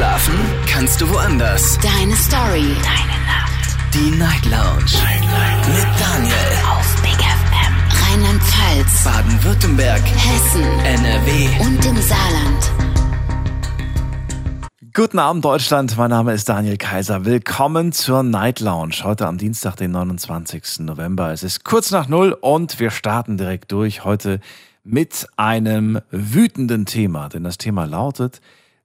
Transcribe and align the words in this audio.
Schlafen 0.00 0.34
kannst 0.66 0.98
du 1.02 1.10
woanders. 1.10 1.78
Deine 1.82 2.16
Story. 2.16 2.74
Deine 2.82 3.18
Nacht. 3.26 3.76
Die 3.92 4.10
Night 4.16 4.46
Lounge. 4.46 4.96
Night, 4.96 5.20
Night. 5.20 5.68
Mit 5.68 6.00
Daniel. 6.00 6.34
Auf 6.72 7.02
Big 7.02 7.20
FM. 7.20 7.74
Rheinland-Pfalz. 8.08 9.04
Baden-Württemberg. 9.04 10.00
Hessen. 10.00 10.62
NRW. 10.62 11.48
Und 11.60 11.84
im 11.84 11.96
Saarland. 11.98 12.72
Guten 14.94 15.18
Abend 15.18 15.44
Deutschland, 15.44 15.94
mein 15.98 16.08
Name 16.08 16.32
ist 16.32 16.48
Daniel 16.48 16.78
Kaiser. 16.78 17.26
Willkommen 17.26 17.92
zur 17.92 18.22
Night 18.22 18.60
Lounge. 18.60 19.04
Heute 19.04 19.26
am 19.26 19.36
Dienstag, 19.36 19.76
den 19.76 19.90
29. 19.90 20.78
November. 20.78 21.30
Es 21.30 21.42
ist 21.42 21.66
kurz 21.66 21.90
nach 21.90 22.08
Null 22.08 22.32
und 22.40 22.80
wir 22.80 22.90
starten 22.90 23.36
direkt 23.36 23.70
durch. 23.70 24.02
Heute 24.02 24.40
mit 24.82 25.26
einem 25.36 26.00
wütenden 26.10 26.86
Thema. 26.86 27.28
Denn 27.28 27.44
das 27.44 27.58
Thema 27.58 27.84
lautet, 27.84 28.40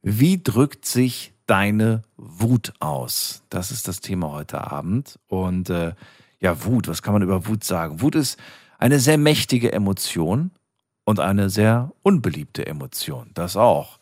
wie 0.08 0.42
drückt 0.42 0.86
sich 0.86 1.34
deine 1.48 2.04
Wut 2.16 2.74
aus? 2.80 3.42
Das 3.50 3.72
ist 3.72 3.88
das 3.88 4.02
Thema 4.02 4.32
heute 4.32 4.72
Abend. 4.72 5.18
Und 5.28 5.72
äh, 5.72 5.94
ja, 6.40 6.64
Wut, 6.64 6.88
was 6.88 7.02
kann 7.02 7.14
man 7.14 7.24
über 7.24 7.48
Wut 7.48 7.64
sagen? 7.64 8.02
Wut 8.02 8.14
ist 8.14 8.40
eine 8.78 9.00
sehr 9.00 9.18
mächtige 9.18 9.72
Emotion 9.72 10.52
und 11.06 11.20
eine 11.20 11.50
sehr 11.50 11.92
unbeliebte 12.04 12.68
Emotion. 12.68 13.32
Das 13.34 13.58
auch. 13.58 13.98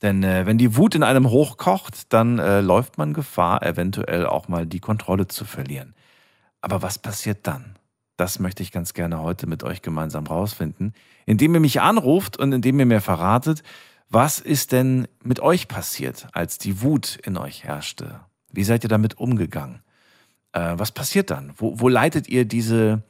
Denn 0.00 0.22
äh, 0.22 0.46
wenn 0.46 0.58
die 0.58 0.76
Wut 0.76 0.94
in 0.94 1.02
einem 1.02 1.28
hochkocht, 1.28 2.12
dann 2.12 2.38
äh, 2.38 2.60
läuft 2.60 2.96
man 2.96 3.12
Gefahr, 3.12 3.64
eventuell 3.64 4.26
auch 4.26 4.46
mal 4.46 4.64
die 4.64 4.78
Kontrolle 4.78 5.26
zu 5.26 5.44
verlieren. 5.44 5.92
Aber 6.60 6.82
was 6.82 7.00
passiert 7.00 7.48
dann? 7.48 7.74
Das 8.16 8.38
möchte 8.38 8.62
ich 8.62 8.70
ganz 8.70 8.94
gerne 8.94 9.20
heute 9.20 9.48
mit 9.48 9.64
euch 9.64 9.82
gemeinsam 9.82 10.28
rausfinden, 10.28 10.92
indem 11.26 11.54
ihr 11.54 11.60
mich 11.60 11.80
anruft 11.80 12.36
und 12.36 12.52
indem 12.52 12.78
ihr 12.78 12.86
mir 12.86 13.00
verratet, 13.00 13.64
was 14.10 14.40
ist 14.40 14.72
denn 14.72 15.06
mit 15.22 15.40
euch 15.40 15.68
passiert, 15.68 16.28
als 16.32 16.58
die 16.58 16.82
Wut 16.82 17.18
in 17.24 17.36
euch 17.36 17.64
herrschte? 17.64 18.20
Wie 18.50 18.64
seid 18.64 18.84
ihr 18.84 18.88
damit 18.88 19.18
umgegangen? 19.18 19.82
Äh, 20.52 20.74
was 20.76 20.92
passiert 20.92 21.30
dann? 21.30 21.52
Wo, 21.56 21.78
wo 21.78 21.88
leitet 21.88 22.28
ihr 22.28 22.44
diese, 22.44 23.02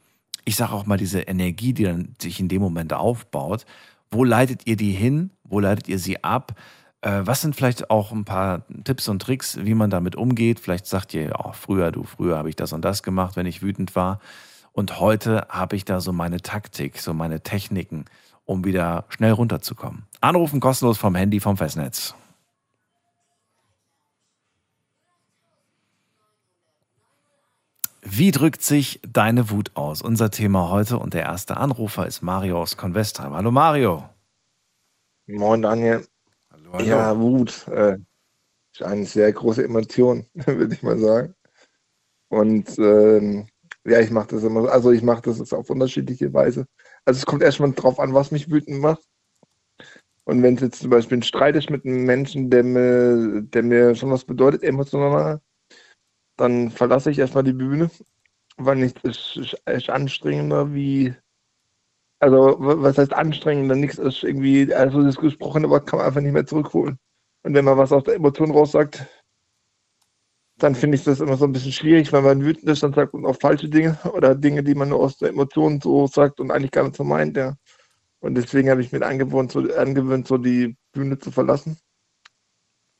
ich 0.44 0.56
sage 0.56 0.72
auch 0.72 0.86
mal, 0.86 0.98
diese 0.98 1.20
Energie, 1.20 1.72
die 1.72 1.84
dann 1.84 2.16
sich 2.20 2.40
in 2.40 2.48
dem 2.48 2.60
Moment 2.60 2.92
aufbaut, 2.92 3.64
wo 4.10 4.24
leitet 4.24 4.66
ihr 4.66 4.76
die 4.76 4.92
hin? 4.92 5.30
Wo 5.44 5.60
leitet 5.60 5.88
ihr 5.88 5.98
sie 5.98 6.24
ab? 6.24 6.58
Äh, 7.00 7.20
was 7.24 7.42
sind 7.42 7.54
vielleicht 7.54 7.90
auch 7.90 8.10
ein 8.10 8.24
paar 8.24 8.66
Tipps 8.84 9.08
und 9.08 9.22
Tricks, 9.22 9.58
wie 9.62 9.74
man 9.74 9.90
damit 9.90 10.16
umgeht? 10.16 10.58
Vielleicht 10.58 10.86
sagt 10.86 11.14
ihr, 11.14 11.32
oh, 11.38 11.52
früher, 11.52 11.92
du, 11.92 12.02
früher 12.02 12.38
habe 12.38 12.48
ich 12.48 12.56
das 12.56 12.72
und 12.72 12.84
das 12.84 13.02
gemacht, 13.02 13.36
wenn 13.36 13.46
ich 13.46 13.62
wütend 13.62 13.94
war. 13.94 14.20
Und 14.72 15.00
heute 15.00 15.46
habe 15.48 15.76
ich 15.76 15.84
da 15.84 16.00
so 16.00 16.12
meine 16.12 16.40
Taktik, 16.40 16.98
so 16.98 17.14
meine 17.14 17.40
Techniken, 17.40 18.04
um 18.48 18.64
wieder 18.64 19.04
schnell 19.10 19.32
runterzukommen. 19.32 20.06
Anrufen 20.22 20.58
kostenlos 20.58 20.96
vom 20.96 21.14
Handy 21.14 21.38
vom 21.38 21.58
Festnetz. 21.58 22.14
Wie 28.02 28.30
drückt 28.30 28.62
sich 28.62 29.00
deine 29.06 29.50
Wut 29.50 29.72
aus? 29.74 30.00
Unser 30.00 30.30
Thema 30.30 30.70
heute 30.70 30.98
und 30.98 31.12
der 31.14 31.22
erste 31.24 31.58
Anrufer 31.58 32.06
ist 32.06 32.22
Mario 32.22 32.60
aus 32.62 32.76
Convestheim. 32.76 33.34
Hallo 33.34 33.50
Mario. 33.50 34.08
Moin 35.26 35.60
Daniel. 35.60 36.06
Hallo, 36.50 36.72
hallo. 36.72 36.84
Ja, 36.86 37.18
Wut 37.18 37.68
äh, 37.68 37.98
ist 38.72 38.82
eine 38.82 39.04
sehr 39.04 39.30
große 39.32 39.62
Emotion, 39.62 40.24
würde 40.34 40.72
ich 40.74 40.82
mal 40.82 40.98
sagen. 40.98 41.34
Und 42.28 42.78
ähm, 42.78 43.48
ja, 43.84 44.00
ich 44.00 44.10
mache 44.10 44.28
das 44.28 44.42
immer, 44.42 44.62
so- 44.62 44.68
also 44.68 44.90
ich 44.90 45.02
mache 45.02 45.22
das 45.22 45.52
auf 45.52 45.68
unterschiedliche 45.68 46.32
Weise. 46.32 46.66
Also 47.08 47.18
es 47.18 47.26
kommt 47.26 47.42
erstmal 47.42 47.72
drauf 47.72 47.98
an, 47.98 48.14
was 48.14 48.30
mich 48.30 48.52
wütend 48.52 48.80
macht. 48.80 49.02
Und 50.24 50.42
wenn 50.42 50.54
es 50.56 50.60
jetzt 50.60 50.80
zum 50.82 50.90
Beispiel 50.90 51.18
ein 51.18 51.22
Streit 51.22 51.56
ist 51.56 51.70
mit 51.70 51.84
einem 51.84 52.04
Menschen, 52.04 52.50
der 52.50 52.62
mir, 52.62 53.42
der 53.42 53.62
mir 53.62 53.94
schon 53.94 54.10
was 54.10 54.24
bedeutet, 54.24 54.62
emotional, 54.62 55.40
dann 56.36 56.70
verlasse 56.70 57.10
ich 57.10 57.18
erstmal 57.18 57.44
die 57.44 57.52
Bühne, 57.54 57.90
weil 58.58 58.76
nichts 58.76 59.02
ist, 59.04 59.36
ist, 59.36 59.62
ist 59.66 59.90
anstrengender 59.90 60.74
wie, 60.74 61.14
also 62.20 62.56
wa- 62.60 62.76
was 62.82 62.98
heißt 62.98 63.12
anstrengender? 63.12 63.74
Nichts 63.76 63.98
ist 63.98 64.22
irgendwie, 64.24 64.72
also 64.74 65.02
das 65.02 65.16
gesprochene 65.16 65.70
Wort 65.70 65.86
kann 65.88 65.98
man 65.98 66.06
einfach 66.08 66.20
nicht 66.20 66.32
mehr 66.32 66.46
zurückholen. 66.46 66.98
Und 67.44 67.54
wenn 67.54 67.64
man 67.64 67.78
was 67.78 67.92
aus 67.92 68.04
der 68.04 68.14
Emotion 68.14 68.50
raussagt, 68.50 69.06
dann 70.58 70.74
finde 70.74 70.96
ich 70.96 71.04
das 71.04 71.20
immer 71.20 71.36
so 71.36 71.44
ein 71.44 71.52
bisschen 71.52 71.72
schwierig, 71.72 72.12
wenn 72.12 72.24
man 72.24 72.44
wütend 72.44 72.68
ist, 72.68 72.82
dann 72.82 72.92
sagt 72.92 73.14
man 73.14 73.26
auch 73.26 73.36
falsche 73.36 73.68
Dinge 73.68 73.98
oder 74.12 74.34
Dinge, 74.34 74.62
die 74.62 74.74
man 74.74 74.88
nur 74.88 75.00
aus 75.00 75.18
der 75.18 75.30
Emotion 75.30 75.80
so 75.80 76.06
sagt 76.06 76.40
und 76.40 76.50
eigentlich 76.50 76.72
gar 76.72 76.84
nicht 76.84 76.96
so 76.96 77.04
meint, 77.04 77.36
ja. 77.36 77.56
Und 78.20 78.34
deswegen 78.34 78.68
habe 78.68 78.80
ich 78.80 78.90
mir 78.90 79.04
angewöhnt, 79.06 79.52
so, 79.52 79.60
angewöhnt, 79.60 80.26
so 80.26 80.38
die 80.38 80.76
Bühne 80.92 81.18
zu 81.18 81.30
verlassen 81.30 81.78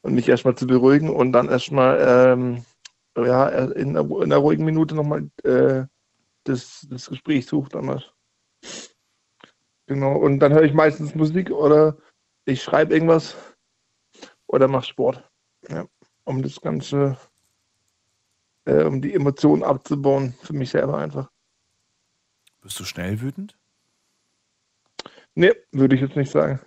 und 0.03 0.15
mich 0.15 0.29
erstmal 0.29 0.55
zu 0.55 0.67
beruhigen 0.67 1.11
und 1.11 1.33
dann 1.33 1.49
erstmal 1.49 1.99
ähm, 2.01 2.65
ja, 3.17 3.49
in, 3.49 3.97
einer, 3.97 4.09
in 4.09 4.25
einer 4.25 4.37
ruhigen 4.37 4.65
Minute 4.65 4.95
nochmal 4.95 5.29
äh, 5.43 5.87
das, 6.45 6.87
das 6.89 7.09
Gespräch 7.09 7.47
sucht 7.47 7.75
damals. 7.75 8.05
Genau, 9.87 10.17
und 10.17 10.39
dann 10.39 10.53
höre 10.53 10.63
ich 10.63 10.75
meistens 10.75 11.15
Musik 11.15 11.51
oder 11.51 11.97
ich 12.45 12.63
schreibe 12.63 12.95
irgendwas 12.95 13.37
oder 14.47 14.69
mache 14.69 14.87
Sport, 14.87 15.31
ja, 15.69 15.87
um 16.25 16.43
das 16.43 16.61
Ganze, 16.61 17.19
äh, 18.69 18.85
um 18.85 19.01
die 19.01 19.15
Emotionen 19.15 19.63
abzubauen, 19.63 20.35
für 20.43 20.53
mich 20.53 20.71
selber 20.71 20.99
einfach. 20.99 21.31
Bist 22.61 22.79
du 22.79 22.85
schnell 22.85 23.21
wütend? 23.21 23.57
Nee, 25.35 25.53
würde 25.73 25.95
ich 25.95 26.03
jetzt 26.03 26.17
nicht 26.17 26.31
sagen. 26.31 26.61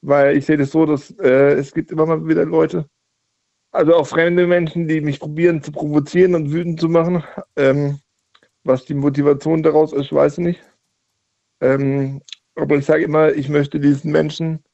Weil 0.00 0.36
ich 0.36 0.46
sehe 0.46 0.56
das 0.56 0.70
so, 0.70 0.86
dass 0.86 1.10
äh, 1.18 1.52
es 1.54 1.74
gibt 1.74 1.90
immer 1.90 2.06
mal 2.06 2.26
wieder 2.26 2.44
Leute, 2.46 2.88
also 3.72 3.94
auch 3.94 4.06
fremde 4.06 4.46
Menschen, 4.46 4.88
die 4.88 5.00
mich 5.00 5.20
probieren 5.20 5.62
zu 5.62 5.70
provozieren 5.70 6.34
und 6.34 6.50
wütend 6.50 6.80
zu 6.80 6.88
machen. 6.88 7.22
Ähm, 7.56 8.00
was 8.64 8.84
die 8.84 8.94
Motivation 8.94 9.62
daraus 9.62 9.92
ist, 9.92 10.12
weiß 10.12 10.38
ich 10.38 10.44
nicht. 10.44 10.60
Ähm, 11.60 12.22
aber 12.54 12.76
ich 12.76 12.86
sage 12.86 13.04
immer, 13.04 13.32
ich 13.32 13.48
möchte 13.48 13.80
diesen 13.80 14.12
Menschen, 14.12 14.64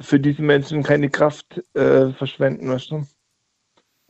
für 0.00 0.20
diese 0.20 0.42
Menschen 0.42 0.82
keine 0.82 1.10
Kraft 1.10 1.62
äh, 1.74 2.12
verschwenden, 2.12 2.68
weißt 2.68 2.92
du? 2.92 3.06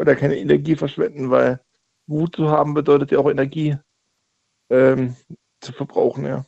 Oder 0.01 0.17
keine 0.17 0.39
Energie 0.39 0.77
verschwenden, 0.77 1.31
weil 1.31 1.61
Wut 2.07 2.35
zu 2.35 2.49
haben 2.49 2.73
bedeutet 2.73 3.11
ja 3.11 3.19
auch 3.19 3.31
Energie 3.31 3.77
ähm, 4.71 5.15
zu 5.61 5.73
verbrauchen, 5.73 6.25
ja. 6.25 6.47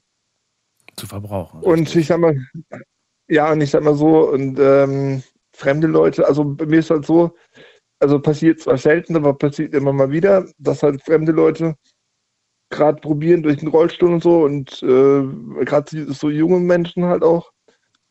Zu 0.97 1.07
verbrauchen. 1.07 1.61
Und 1.61 1.95
ich 1.95 2.07
sag 2.07 2.19
mal, 2.19 2.35
ja, 3.29 3.53
und 3.53 3.61
ich 3.61 3.71
sag 3.71 3.83
mal 3.83 3.95
so, 3.95 4.31
und 4.31 4.59
ähm, 4.59 5.23
fremde 5.53 5.87
Leute, 5.87 6.27
also 6.27 6.45
bei 6.45 6.65
mir 6.65 6.79
ist 6.79 6.89
halt 6.89 7.05
so, 7.05 7.35
also 8.01 8.19
passiert 8.21 8.61
zwar 8.61 8.79
selten, 8.79 9.17
aber 9.17 9.35
passiert 9.35 9.75
immer 9.75 9.93
mal 9.93 10.11
wieder, 10.11 10.47
dass 10.57 10.83
halt 10.83 11.03
fremde 11.03 11.33
Leute 11.33 11.77
gerade 12.71 13.03
probieren 13.03 13.43
durch 13.43 13.59
den 13.59 13.69
Rollstuhl 13.69 14.15
und 14.15 14.23
so 14.23 14.45
und 14.45 14.83
äh, 14.83 15.65
gerade 15.65 16.13
so 16.15 16.31
junge 16.31 16.59
Menschen 16.59 17.05
halt 17.05 17.23
auch 17.23 17.53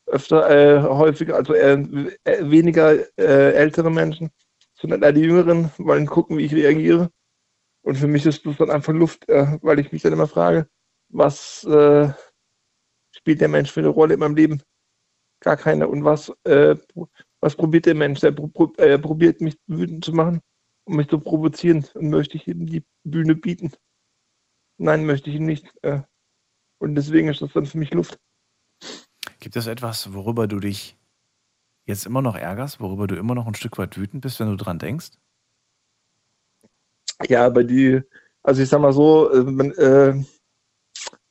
öfter, 0.05 0.49
äh, 0.49 0.81
häufiger, 0.83 1.35
also 1.35 1.53
eher, 1.53 1.83
äh, 2.25 2.49
weniger 2.49 2.93
äh, 3.17 3.53
ältere 3.53 3.89
Menschen, 3.89 4.29
sondern 4.81 5.03
eher 5.03 5.13
die 5.13 5.21
Jüngeren 5.21 5.71
wollen 5.77 6.07
gucken, 6.07 6.37
wie 6.37 6.45
ich 6.45 6.53
reagiere. 6.53 7.11
Und 7.83 7.97
für 7.97 8.07
mich 8.07 8.25
ist 8.25 8.45
das 8.45 8.57
dann 8.57 8.71
einfach 8.71 8.93
Luft, 8.93 9.29
äh, 9.29 9.57
weil 9.61 9.79
ich 9.79 9.91
mich 9.91 10.01
dann 10.01 10.13
immer 10.13 10.27
frage, 10.27 10.67
was 11.09 11.63
äh, 11.65 12.11
spielt 13.11 13.41
der 13.41 13.47
Mensch 13.47 13.71
für 13.71 13.81
eine 13.81 13.89
Rolle 13.89 14.15
in 14.15 14.19
meinem 14.19 14.35
Leben? 14.35 14.61
Gar 15.39 15.57
keine. 15.57 15.87
Und 15.87 16.03
was, 16.03 16.31
äh, 16.43 16.75
was 17.39 17.55
probiert 17.55 17.85
der 17.85 17.95
Mensch? 17.95 18.19
Der 18.19 18.31
pro, 18.31 18.47
pro, 18.47 18.73
äh, 18.77 18.99
probiert 18.99 19.41
mich 19.41 19.57
wütend 19.67 20.05
zu 20.05 20.13
machen, 20.13 20.41
um 20.85 20.97
mich 20.97 21.07
zu 21.07 21.19
provozieren. 21.19 21.85
Und 21.95 22.09
möchte 22.09 22.37
ich 22.37 22.47
ihm 22.47 22.65
die 22.65 22.83
Bühne 23.03 23.35
bieten? 23.35 23.71
Nein, 24.77 25.05
möchte 25.05 25.29
ich 25.29 25.37
ihm 25.37 25.45
nicht. 25.45 25.71
Äh, 25.81 26.01
und 26.79 26.95
deswegen 26.95 27.29
ist 27.29 27.41
das 27.41 27.53
dann 27.53 27.65
für 27.65 27.77
mich 27.77 27.93
Luft. 27.93 28.19
Gibt 29.39 29.55
es 29.55 29.67
etwas, 29.67 30.13
worüber 30.13 30.47
du 30.47 30.59
dich 30.59 31.00
jetzt 31.91 32.05
immer 32.05 32.21
noch 32.21 32.35
ärgerst, 32.35 32.79
worüber 32.79 33.07
du 33.07 33.15
immer 33.15 33.35
noch 33.35 33.47
ein 33.47 33.55
Stück 33.55 33.77
weit 33.77 33.97
wütend 33.97 34.21
bist, 34.21 34.39
wenn 34.39 34.49
du 34.49 34.55
dran 34.55 34.79
denkst? 34.79 35.11
Ja, 37.27 37.45
aber 37.45 37.63
die, 37.63 38.01
also 38.43 38.61
ich 38.61 38.69
sag 38.69 38.81
mal 38.81 38.93
so, 38.93 39.31
äh, 39.31 39.67
äh, 39.77 40.23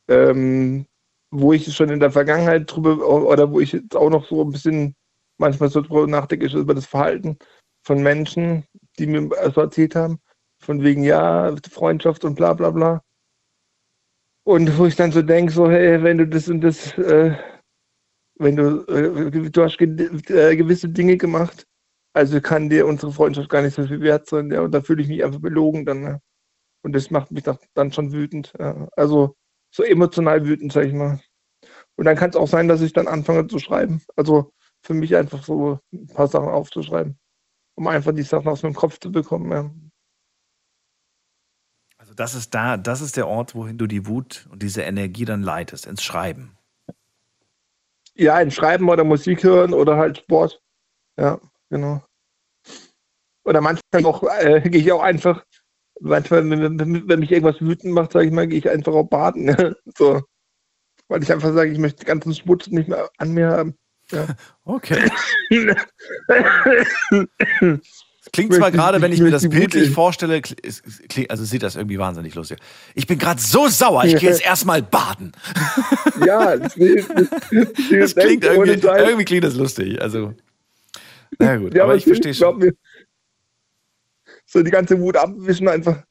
ähm, 0.08 0.87
wo 1.31 1.52
ich 1.52 1.75
schon 1.75 1.90
in 1.90 2.00
der 2.00 2.11
Vergangenheit 2.11 2.70
drüber, 2.70 3.06
oder 3.06 3.50
wo 3.50 3.61
ich 3.61 3.73
jetzt 3.73 3.96
auch 3.96 4.11
noch 4.11 4.26
so 4.26 4.43
ein 4.43 4.50
bisschen 4.52 4.94
manchmal 5.38 5.69
so 5.69 5.81
drüber 5.81 6.06
nachdenke, 6.06 6.46
ist 6.46 6.55
über 6.55 6.75
das 6.75 6.87
Verhalten 6.87 7.38
von 7.82 8.02
Menschen, 8.02 8.64
die 8.99 9.06
mir 9.06 9.29
so 9.55 9.61
erzählt 9.61 9.94
haben, 9.94 10.20
von 10.58 10.82
wegen, 10.82 11.02
ja, 11.02 11.55
Freundschaft 11.70 12.25
und 12.25 12.35
bla 12.35 12.52
bla 12.52 12.70
bla. 12.70 13.02
Und 14.44 14.79
wo 14.79 14.87
ich 14.87 14.96
dann 14.96 15.12
so 15.12 15.23
denke, 15.23 15.52
so, 15.52 15.70
hey, 15.70 16.02
wenn 16.02 16.19
du 16.19 16.26
das 16.26 16.49
und 16.49 16.61
das, 16.61 16.96
äh, 16.99 17.37
wenn 18.40 18.56
du, 18.56 18.84
äh, 18.87 19.50
du 19.50 19.62
hast 19.62 19.81
äh, 19.81 20.56
gewisse 20.56 20.88
Dinge 20.88 21.16
gemacht, 21.16 21.66
also 22.14 22.40
kann 22.40 22.70
dir 22.70 22.87
unsere 22.87 23.12
Freundschaft 23.12 23.50
gar 23.50 23.62
nicht 23.62 23.75
so 23.75 23.87
viel 23.87 24.00
wert 24.00 24.28
sein, 24.28 24.50
ja, 24.50 24.62
und 24.62 24.72
da 24.72 24.81
fühle 24.81 25.02
ich 25.02 25.08
mich 25.08 25.22
einfach 25.22 25.40
belogen 25.40 25.87
dann. 25.87 26.00
Ne? 26.00 26.20
Und 26.82 26.94
das 26.94 27.10
macht 27.10 27.31
mich 27.31 27.44
dann 27.75 27.92
schon 27.92 28.12
wütend. 28.12 28.52
Ja. 28.58 28.88
Also 28.96 29.37
so 29.70 29.82
emotional 29.82 30.44
wütend, 30.46 30.72
sag 30.72 30.87
ich 30.87 30.94
mal. 30.94 31.20
Und 31.96 32.06
dann 32.06 32.16
kann 32.16 32.31
es 32.31 32.37
auch 32.37 32.48
sein, 32.48 32.69
dass 32.69 32.81
ich 32.81 32.92
dann 32.94 33.06
anfange 33.08 33.46
zu 33.46 33.58
schreiben. 33.58 34.02
Also 34.16 34.52
für 34.82 34.94
mich 34.94 35.14
einfach 35.14 35.44
so 35.44 35.78
ein 35.92 36.06
paar 36.08 36.28
Sachen 36.28 36.48
aufzuschreiben. 36.48 37.19
um 37.76 37.87
einfach 37.87 38.14
die 38.14 38.22
Sachen 38.22 38.48
aus 38.48 38.62
meinem 38.62 38.75
Kopf 38.75 38.98
zu 38.98 39.12
bekommen. 39.12 39.52
Ja. 39.52 39.70
Also 41.98 42.14
das 42.14 42.34
ist 42.34 42.54
da, 42.54 42.76
das 42.76 43.02
ist 43.02 43.16
der 43.16 43.28
Ort, 43.28 43.54
wohin 43.54 43.78
du 43.78 43.87
die 43.87 44.06
Wut 44.06 44.48
und 44.50 44.62
diese 44.62 44.82
Energie 44.82 45.25
dann 45.25 45.42
leitest, 45.42 45.87
ins 45.87 46.02
Schreiben. 46.02 46.56
Ja, 48.15 48.35
ein 48.35 48.51
Schreiben 48.51 48.89
oder 48.89 49.05
Musik 49.05 49.43
hören 49.43 49.73
oder 49.75 49.97
halt 49.97 50.19
Sport. 50.19 50.61
Ja, 51.19 51.41
genau. 51.71 52.03
Oder 53.45 53.61
manchmal 53.61 54.05
auch, 54.05 54.23
äh, 54.23 54.61
gehe 54.69 54.81
ich 54.81 54.93
auch 54.93 55.03
einfach, 55.03 55.45
manchmal, 56.01 56.49
wenn, 56.51 56.79
wenn, 56.79 57.09
wenn 57.09 57.21
mich 57.21 57.33
irgendwas 57.33 57.61
wütend 57.61 57.95
macht, 57.95 58.12
sage 58.12 58.27
ich 58.27 58.33
mal, 58.33 58.47
gehe 58.47 58.59
ich 58.59 58.69
einfach 58.69 58.93
auch 58.93 59.05
baden. 59.05 59.75
so. 59.97 60.23
Weil 61.09 61.23
ich 61.23 61.33
einfach 61.33 61.53
sage, 61.53 61.71
ich 61.71 61.79
möchte 61.79 62.05
den 62.05 62.09
ganzen 62.09 62.35
Schmutz 62.35 62.69
nicht 62.69 62.89
mehr 62.89 63.11
an 63.19 63.33
mir 63.33 63.51
haben. 63.51 63.77
Ja. 64.11 64.27
Okay. 64.65 65.11
Klingt 68.32 68.55
zwar 68.55 68.71
gerade, 68.71 69.00
wenn 69.03 69.12
ich 69.12 69.21
mir 69.21 69.31
das 69.31 69.49
bildlich 69.49 69.91
vorstelle, 69.91 70.41
klingt, 70.41 71.31
also 71.31 71.44
sieht 71.44 71.62
das 71.62 71.77
irgendwie 71.77 71.99
wahnsinnig 71.99 72.35
lustig. 72.35 72.59
Ich 72.94 73.06
bin 73.06 73.19
gerade 73.19 73.41
so 73.41 73.69
sauer, 73.69 74.05
ich 74.05 74.17
gehe 74.21 74.31
jetzt 74.31 74.44
erstmal 74.44 74.82
baden. 74.82 75.32
Ja, 76.27 76.56
das, 76.56 76.75
klingt 76.75 78.44
irgendwie, 78.44 78.87
irgendwie 78.87 79.25
klingt 79.25 79.44
das 79.44 79.55
lustig. 79.55 80.00
Also, 80.03 80.35
na 81.38 81.56
gut, 81.56 81.75
ja, 81.75 81.85
aber, 81.85 81.97
ich 81.97 82.05
verstehe 82.05 82.35
schon. 82.35 82.73
so 84.44 84.62
die 84.62 84.71
ganze 84.71 85.00
Wut 85.00 85.17
abwischen 85.17 85.67
einfach. 85.69 86.03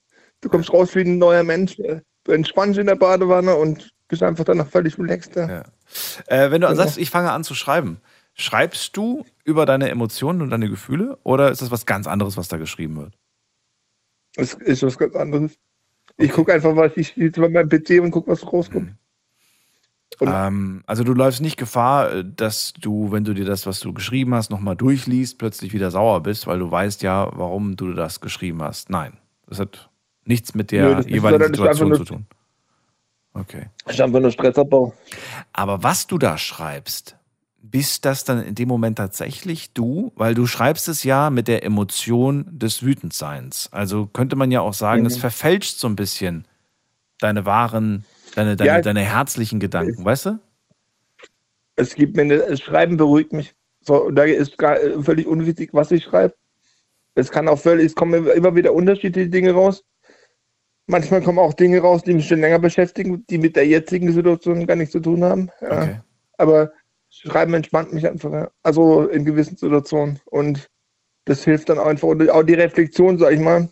Du 0.42 0.50
kommst 0.50 0.74
raus 0.74 0.96
wie 0.96 1.02
ein 1.02 1.20
neuer 1.20 1.44
Mensch. 1.44 1.76
Du 2.24 2.32
entspannst 2.32 2.80
in 2.80 2.88
der 2.88 2.96
Badewanne 2.96 3.56
und 3.56 3.92
bist 4.08 4.24
einfach 4.24 4.46
danach 4.46 4.68
völlig 4.68 4.98
relaxed. 4.98 5.36
Ja. 5.36 5.48
ja. 5.48 5.64
Äh, 6.26 6.52
wenn 6.52 6.62
du 6.62 6.68
genau. 6.68 6.76
sagst, 6.82 6.98
ich 6.98 7.10
fange 7.10 7.32
an 7.32 7.44
zu 7.44 7.54
schreiben, 7.54 8.02
schreibst 8.34 8.98
du 8.98 9.26
über 9.50 9.66
deine 9.66 9.90
Emotionen 9.90 10.42
und 10.42 10.52
deine 10.52 10.70
Gefühle 10.70 11.18
oder 11.24 11.52
ist 11.52 11.62
das 11.62 11.72
was 11.72 11.86
ganz 11.86 12.08
anderes, 12.08 12.38
was 12.38 12.48
da 12.48 12.58
geschrieben 12.58 12.98
wird? 12.98 13.18
Es 14.36 14.54
ist 14.54 14.84
was 14.84 14.98
ganz 14.98 15.16
anderes. 15.16 15.58
Ich 16.18 16.32
gucke 16.32 16.54
einfach, 16.54 16.76
was 16.76 16.96
ich 16.96 17.16
jetzt 17.16 17.40
bei 17.40 17.50
meinem 17.50 17.68
PC 17.68 18.02
und 18.02 18.12
gucke, 18.12 18.32
was 18.32 18.46
rauskommt. 18.46 18.90
Mhm. 18.90 18.96
Ähm, 20.22 20.84
also 20.86 21.04
du 21.04 21.14
läufst 21.14 21.42
nicht 21.42 21.58
Gefahr, 21.58 22.24
dass 22.24 22.74
du, 22.74 23.12
wenn 23.12 23.24
du 23.24 23.34
dir 23.34 23.46
das, 23.46 23.66
was 23.66 23.80
du 23.80 23.94
geschrieben 23.94 24.36
hast, 24.36 24.50
nochmal 24.52 24.76
durchliest, 24.76 25.38
plötzlich 25.38 25.74
wieder 25.74 25.92
sauer 25.92 26.22
bist, 26.22 26.46
weil 26.46 26.60
du 26.60 26.70
weißt 26.70 27.04
ja, 27.04 27.32
warum 27.34 27.76
du 27.76 27.94
das 27.94 28.20
geschrieben 28.20 28.62
hast. 28.62 28.90
Nein, 28.90 29.18
das 29.48 29.60
hat 29.60 29.90
nichts 30.26 30.54
mit 30.54 30.72
der 30.72 30.98
Nö, 30.98 31.02
jeweiligen 31.08 31.46
Situation 31.46 31.96
zu 31.96 32.04
tun. 32.04 32.26
Okay. 33.34 33.68
Ist 33.86 34.02
einfach 34.02 34.20
nur 34.20 34.32
Stressabbau. 34.32 34.94
Aber 35.54 35.84
was 35.84 36.08
du 36.08 36.18
da 36.18 36.38
schreibst, 36.38 37.19
bist 37.62 38.06
das 38.06 38.24
dann 38.24 38.44
in 38.44 38.56
dem 38.56 38.68
Moment 38.68 38.98
tatsächlich 38.98 39.74
du? 39.74 40.12
Weil 40.16 40.34
du 40.34 40.46
schreibst 40.46 40.88
es 40.88 41.04
ja 41.04 41.30
mit 41.30 41.48
der 41.48 41.64
Emotion 41.64 42.46
des 42.52 42.84
Wütendseins. 42.84 43.70
Also 43.72 44.08
könnte 44.08 44.36
man 44.36 44.52
ja 44.52 44.62
auch 44.62 44.74
sagen, 44.74 45.06
es 45.06 45.18
mhm. 45.18 45.22
verfälscht 45.22 45.78
so 45.78 45.88
ein 45.88 45.96
bisschen 45.96 46.46
deine 47.20 47.46
wahren, 47.46 48.06
deine, 48.36 48.56
deine, 48.56 48.68
ja, 48.68 48.82
deine 48.82 49.02
herzlichen 49.02 49.60
Gedanken, 49.60 50.04
weißt 50.04 50.28
du? 50.28 50.40
Es 51.76 51.96
gibt 51.96 52.16
mir, 52.16 52.24
eine, 52.24 52.38
das 52.38 52.62
Schreiben 52.62 52.98
beruhigt 52.98 53.34
mich. 53.34 53.54
So, 53.82 54.10
da 54.12 54.24
ist 54.24 54.58
gar, 54.58 54.78
völlig 55.02 55.28
unwichtig, 55.28 55.70
was 55.74 55.92
ich 55.92 56.04
schreibe. 56.04 56.36
Es 57.16 57.32
kann 57.32 57.48
auch 57.48 57.60
völlig, 57.60 57.88
es 57.88 57.96
kommen 57.96 58.28
immer 58.28 58.56
wieder 58.56 58.74
unterschiedliche 58.74 59.30
Dinge 59.30 59.52
raus. 59.52 59.84
Manchmal 60.88 61.22
kommen 61.22 61.40
auch 61.40 61.54
Dinge 61.54 61.80
raus, 61.80 62.02
die 62.04 62.14
mich 62.14 62.28
schon 62.28 62.42
länger 62.42 62.60
beschäftigen, 62.60 63.26
die 63.30 63.38
mit 63.38 63.56
der 63.56 63.68
jetzigen 63.68 64.12
Situation 64.12 64.66
gar 64.66 64.76
nichts 64.76 64.94
zu 64.94 65.00
tun 65.00 65.24
haben. 65.24 65.50
Ja. 65.62 65.82
Okay. 65.82 66.00
Aber 66.38 66.72
Schreiben 67.10 67.54
entspannt 67.54 67.92
mich 67.94 68.08
einfach, 68.08 68.32
ja. 68.32 68.52
also 68.64 69.08
in 69.08 69.26
gewissen 69.26 69.58
Situationen. 69.58 70.20
Und 70.26 70.70
das 71.26 71.44
hilft 71.44 71.70
dann 71.70 71.80
einfach. 71.80 72.08
Und 72.08 72.30
auch 72.30 72.44
die 72.44 72.54
Reflexion, 72.54 73.18
sag 73.18 73.34
ich 73.34 73.40
mal, 73.40 73.70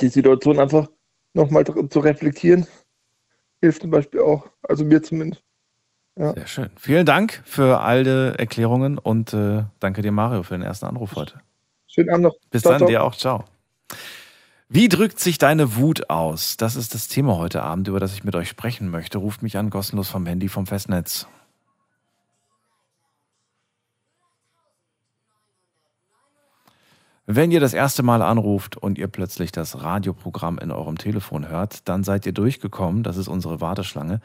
die 0.00 0.08
Situation 0.08 0.58
einfach 0.58 0.88
nochmal 1.34 1.64
zu 1.64 2.00
reflektieren, 2.00 2.66
hilft 3.60 3.82
zum 3.82 3.90
Beispiel 3.90 4.20
auch. 4.20 4.48
Also 4.62 4.84
mir 4.84 5.02
zumindest. 5.02 5.42
Ja. 6.16 6.32
Sehr 6.34 6.46
schön. 6.46 6.70
Vielen 6.76 7.06
Dank 7.06 7.42
für 7.44 7.80
alle 7.80 8.38
Erklärungen 8.38 8.98
und 8.98 9.34
äh, 9.34 9.64
danke 9.80 10.00
dir, 10.02 10.12
Mario, 10.12 10.44
für 10.44 10.54
den 10.54 10.62
ersten 10.62 10.86
Anruf 10.86 11.16
heute. 11.16 11.40
Schönen 11.88 12.10
Abend 12.10 12.24
noch. 12.24 12.36
Bis 12.50 12.62
ciao, 12.62 12.72
dann, 12.72 12.78
ciao. 12.80 12.88
dir 12.88 13.02
auch. 13.02 13.16
Ciao. 13.16 13.44
Wie 14.68 14.88
drückt 14.88 15.20
sich 15.20 15.38
deine 15.38 15.76
Wut 15.76 16.08
aus? 16.10 16.56
Das 16.56 16.76
ist 16.76 16.94
das 16.94 17.08
Thema 17.08 17.36
heute 17.36 17.62
Abend, 17.62 17.88
über 17.88 18.00
das 18.00 18.14
ich 18.14 18.24
mit 18.24 18.34
euch 18.34 18.48
sprechen 18.48 18.88
möchte. 18.90 19.18
Ruft 19.18 19.42
mich 19.42 19.56
an, 19.56 19.70
kostenlos 19.70 20.08
vom 20.08 20.24
Handy 20.26 20.48
vom 20.48 20.66
Festnetz. 20.66 21.26
Wenn 27.26 27.50
ihr 27.50 27.60
das 27.60 27.72
erste 27.72 28.02
Mal 28.02 28.20
anruft 28.20 28.76
und 28.76 28.98
ihr 28.98 29.08
plötzlich 29.08 29.50
das 29.50 29.82
Radioprogramm 29.82 30.58
in 30.58 30.70
eurem 30.70 30.98
Telefon 30.98 31.48
hört, 31.48 31.88
dann 31.88 32.04
seid 32.04 32.26
ihr 32.26 32.32
durchgekommen. 32.32 33.02
Das 33.02 33.16
ist 33.16 33.28
unsere 33.28 33.62
Warteschlange. 33.62 34.20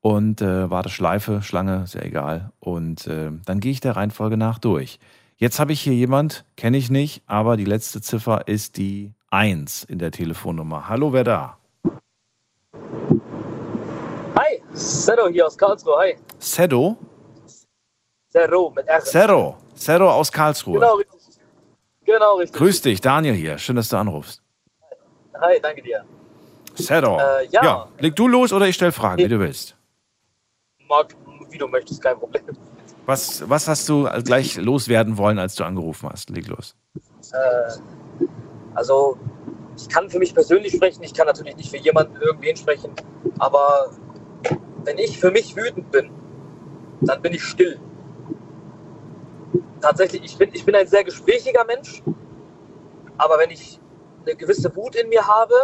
Und 0.00 0.40
äh, 0.40 0.70
Warteschleife, 0.70 1.42
Schlange, 1.42 1.86
sehr 1.86 2.06
egal. 2.06 2.52
Und 2.58 3.06
äh, 3.06 3.32
dann 3.44 3.60
gehe 3.60 3.72
ich 3.72 3.80
der 3.80 3.96
Reihenfolge 3.96 4.38
nach 4.38 4.58
durch. 4.58 4.98
Jetzt 5.36 5.60
habe 5.60 5.74
ich 5.74 5.82
hier 5.82 5.92
jemand, 5.92 6.46
kenne 6.56 6.78
ich 6.78 6.88
nicht, 6.88 7.22
aber 7.26 7.58
die 7.58 7.66
letzte 7.66 8.00
Ziffer 8.00 8.48
ist 8.48 8.78
die 8.78 9.12
1 9.28 9.84
in 9.84 9.98
der 9.98 10.10
Telefonnummer. 10.10 10.88
Hallo, 10.88 11.12
wer 11.12 11.24
da? 11.24 11.58
Hi, 14.36 14.62
Sedo 14.72 15.28
hier 15.28 15.46
aus 15.46 15.58
Karlsruhe. 15.58 15.96
Hi. 15.98 16.16
Sedo? 16.38 16.96
Zero 18.30 18.72
mit 18.74 18.86
R. 18.86 19.00
Zero. 19.00 19.58
Zero 19.74 20.10
aus 20.10 20.32
Karlsruhe. 20.32 20.80
Genau, 20.80 20.94
richtig. 20.94 21.17
Genau, 22.08 22.36
richtig. 22.36 22.58
Grüß 22.58 22.80
dich, 22.80 23.02
Daniel 23.02 23.34
hier. 23.34 23.58
Schön, 23.58 23.76
dass 23.76 23.90
du 23.90 23.98
anrufst. 23.98 24.42
Hi, 25.38 25.60
danke 25.60 25.82
dir. 25.82 26.04
Zero. 26.74 27.18
Äh, 27.18 27.48
ja. 27.50 27.62
ja. 27.62 27.88
Leg 27.98 28.16
du 28.16 28.28
los 28.28 28.50
oder 28.50 28.66
ich 28.66 28.76
stelle 28.76 28.92
Fragen, 28.92 29.22
wie 29.22 29.28
du 29.28 29.38
willst. 29.38 29.76
Mag, 30.88 31.14
wie 31.50 31.58
du 31.58 31.68
möchtest, 31.68 32.00
kein 32.02 32.18
Problem. 32.18 32.44
Was, 33.04 33.46
was 33.46 33.68
hast 33.68 33.86
du 33.90 34.08
gleich 34.24 34.56
loswerden 34.56 35.18
wollen, 35.18 35.38
als 35.38 35.54
du 35.56 35.64
angerufen 35.64 36.08
hast? 36.10 36.30
Leg 36.30 36.48
los. 36.48 36.74
Äh, 37.34 38.26
also 38.74 39.18
ich 39.76 39.86
kann 39.90 40.08
für 40.08 40.18
mich 40.18 40.32
persönlich 40.32 40.72
sprechen, 40.72 41.02
ich 41.02 41.12
kann 41.12 41.26
natürlich 41.26 41.56
nicht 41.56 41.70
für 41.70 41.76
jemanden 41.76 42.16
irgendwen 42.22 42.56
sprechen, 42.56 42.92
aber 43.38 43.90
wenn 44.84 44.96
ich 44.96 45.18
für 45.18 45.30
mich 45.30 45.54
wütend 45.54 45.90
bin, 45.90 46.10
dann 47.02 47.20
bin 47.20 47.34
ich 47.34 47.42
still. 47.44 47.78
Tatsächlich, 49.80 50.24
ich 50.24 50.36
bin, 50.36 50.50
ich 50.52 50.64
bin 50.64 50.74
ein 50.74 50.86
sehr 50.86 51.04
gesprächiger 51.04 51.64
Mensch, 51.64 52.02
aber 53.16 53.38
wenn 53.38 53.50
ich 53.50 53.80
eine 54.26 54.36
gewisse 54.36 54.74
Wut 54.74 54.96
in 54.96 55.08
mir 55.08 55.26
habe, 55.26 55.54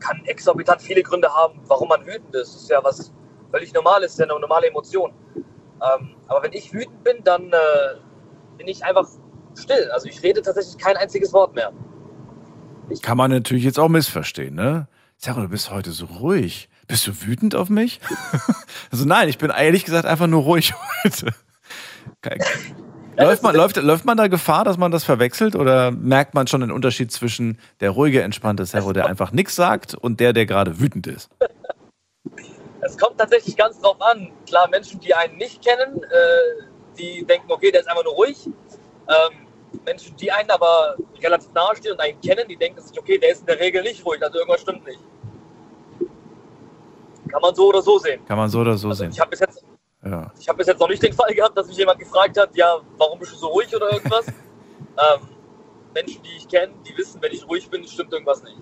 kann 0.00 0.22
exorbitant 0.24 0.82
viele 0.82 1.02
Gründe 1.02 1.32
haben, 1.32 1.60
warum 1.66 1.88
man 1.88 2.04
wütend 2.04 2.34
ist. 2.34 2.54
Das 2.54 2.62
ist 2.62 2.70
ja 2.70 2.82
was 2.82 3.12
völlig 3.50 3.72
Normales, 3.72 4.12
ist 4.12 4.18
ja 4.18 4.24
eine 4.24 4.38
normale 4.38 4.66
Emotion. 4.66 5.12
Ähm, 5.36 6.16
aber 6.26 6.42
wenn 6.42 6.52
ich 6.52 6.72
wütend 6.72 7.02
bin, 7.04 7.22
dann 7.24 7.52
äh, 7.52 7.56
bin 8.58 8.68
ich 8.68 8.84
einfach 8.84 9.06
still. 9.56 9.90
Also 9.92 10.08
ich 10.08 10.22
rede 10.22 10.42
tatsächlich 10.42 10.78
kein 10.78 10.96
einziges 10.96 11.32
Wort 11.32 11.54
mehr. 11.54 11.72
Kann 13.02 13.16
man 13.16 13.30
natürlich 13.30 13.64
jetzt 13.64 13.78
auch 13.78 13.88
missverstehen, 13.88 14.54
ne? 14.54 14.88
Sarah, 15.16 15.42
du 15.42 15.48
bist 15.48 15.70
heute 15.70 15.92
so 15.92 16.06
ruhig. 16.06 16.68
Bist 16.88 17.06
du 17.06 17.22
wütend 17.22 17.54
auf 17.54 17.68
mich? 17.70 18.00
also 18.90 19.04
nein, 19.04 19.28
ich 19.28 19.38
bin 19.38 19.50
ehrlich 19.50 19.84
gesagt 19.84 20.04
einfach 20.04 20.26
nur 20.26 20.42
ruhig 20.42 20.74
heute. 21.04 21.32
Läuft 23.16 23.42
man, 23.42 23.54
läuft, 23.54 23.76
läuft 23.76 24.04
man 24.04 24.16
da 24.16 24.26
Gefahr, 24.28 24.64
dass 24.64 24.78
man 24.78 24.90
das 24.90 25.04
verwechselt 25.04 25.54
oder 25.54 25.90
merkt 25.90 26.34
man 26.34 26.46
schon 26.46 26.62
den 26.62 26.70
Unterschied 26.70 27.12
zwischen 27.12 27.58
der 27.80 27.90
ruhige, 27.90 28.22
entspannte 28.22 28.64
Servo, 28.64 28.92
der 28.92 29.06
einfach 29.06 29.32
nichts 29.32 29.54
sagt 29.54 29.94
und 29.94 30.18
der, 30.20 30.32
der 30.32 30.46
gerade 30.46 30.80
wütend 30.80 31.06
ist? 31.06 31.30
Es 32.84 32.98
kommt 32.98 33.16
tatsächlich 33.16 33.56
ganz 33.56 33.78
drauf 33.80 33.96
an. 34.00 34.32
Klar, 34.44 34.68
Menschen, 34.68 34.98
die 34.98 35.14
einen 35.14 35.36
nicht 35.36 35.64
kennen, 35.64 36.02
äh, 36.02 36.98
die 36.98 37.24
denken, 37.24 37.50
okay, 37.50 37.70
der 37.70 37.82
ist 37.82 37.88
einfach 37.88 38.02
nur 38.02 38.14
ruhig. 38.14 38.44
Ähm, 38.46 39.46
Menschen, 39.86 40.16
die 40.16 40.32
einen 40.32 40.50
aber 40.50 40.96
relativ 41.22 41.52
nahe 41.52 41.76
stehen 41.76 41.92
und 41.92 42.00
einen 42.00 42.20
kennen, 42.20 42.46
die 42.48 42.56
denken 42.56 42.80
sich, 42.80 42.98
okay, 42.98 43.18
der 43.18 43.30
ist 43.30 43.42
in 43.42 43.46
der 43.46 43.60
Regel 43.60 43.82
nicht 43.82 44.04
ruhig, 44.04 44.20
also 44.22 44.36
irgendwas 44.36 44.62
stimmt 44.62 44.84
nicht. 44.84 44.98
Kann 47.28 47.40
man 47.40 47.54
so 47.54 47.68
oder 47.68 47.82
so 47.82 47.98
sehen. 47.98 48.24
Kann 48.26 48.36
man 48.36 48.50
so 48.50 48.60
oder 48.60 48.76
so 48.76 48.88
also 48.88 49.04
sehen. 49.04 49.12
Ich 49.12 49.20
habe 49.20 49.30
bis, 49.30 49.40
jetzt, 49.40 49.64
ja. 50.04 50.32
hab 50.48 50.56
bis 50.56 50.66
jetzt 50.66 50.80
noch 50.80 50.88
nicht 50.88 51.02
den 51.02 51.12
Fall 51.12 51.34
gehabt, 51.34 51.56
dass 51.56 51.66
mich 51.66 51.76
jemand 51.76 51.98
gefragt 51.98 52.36
hat, 52.38 52.54
ja, 52.56 52.78
warum 52.98 53.18
bist 53.18 53.32
du 53.32 53.36
so 53.36 53.48
ruhig 53.48 53.74
oder 53.74 53.92
irgendwas. 53.92 54.26
ähm, 54.28 55.28
Menschen, 55.94 56.22
die 56.22 56.36
ich 56.36 56.48
kenne, 56.48 56.72
die 56.86 56.96
wissen, 56.96 57.20
wenn 57.20 57.32
ich 57.32 57.46
ruhig 57.46 57.68
bin, 57.68 57.86
stimmt 57.86 58.12
irgendwas 58.12 58.42
nicht. 58.42 58.56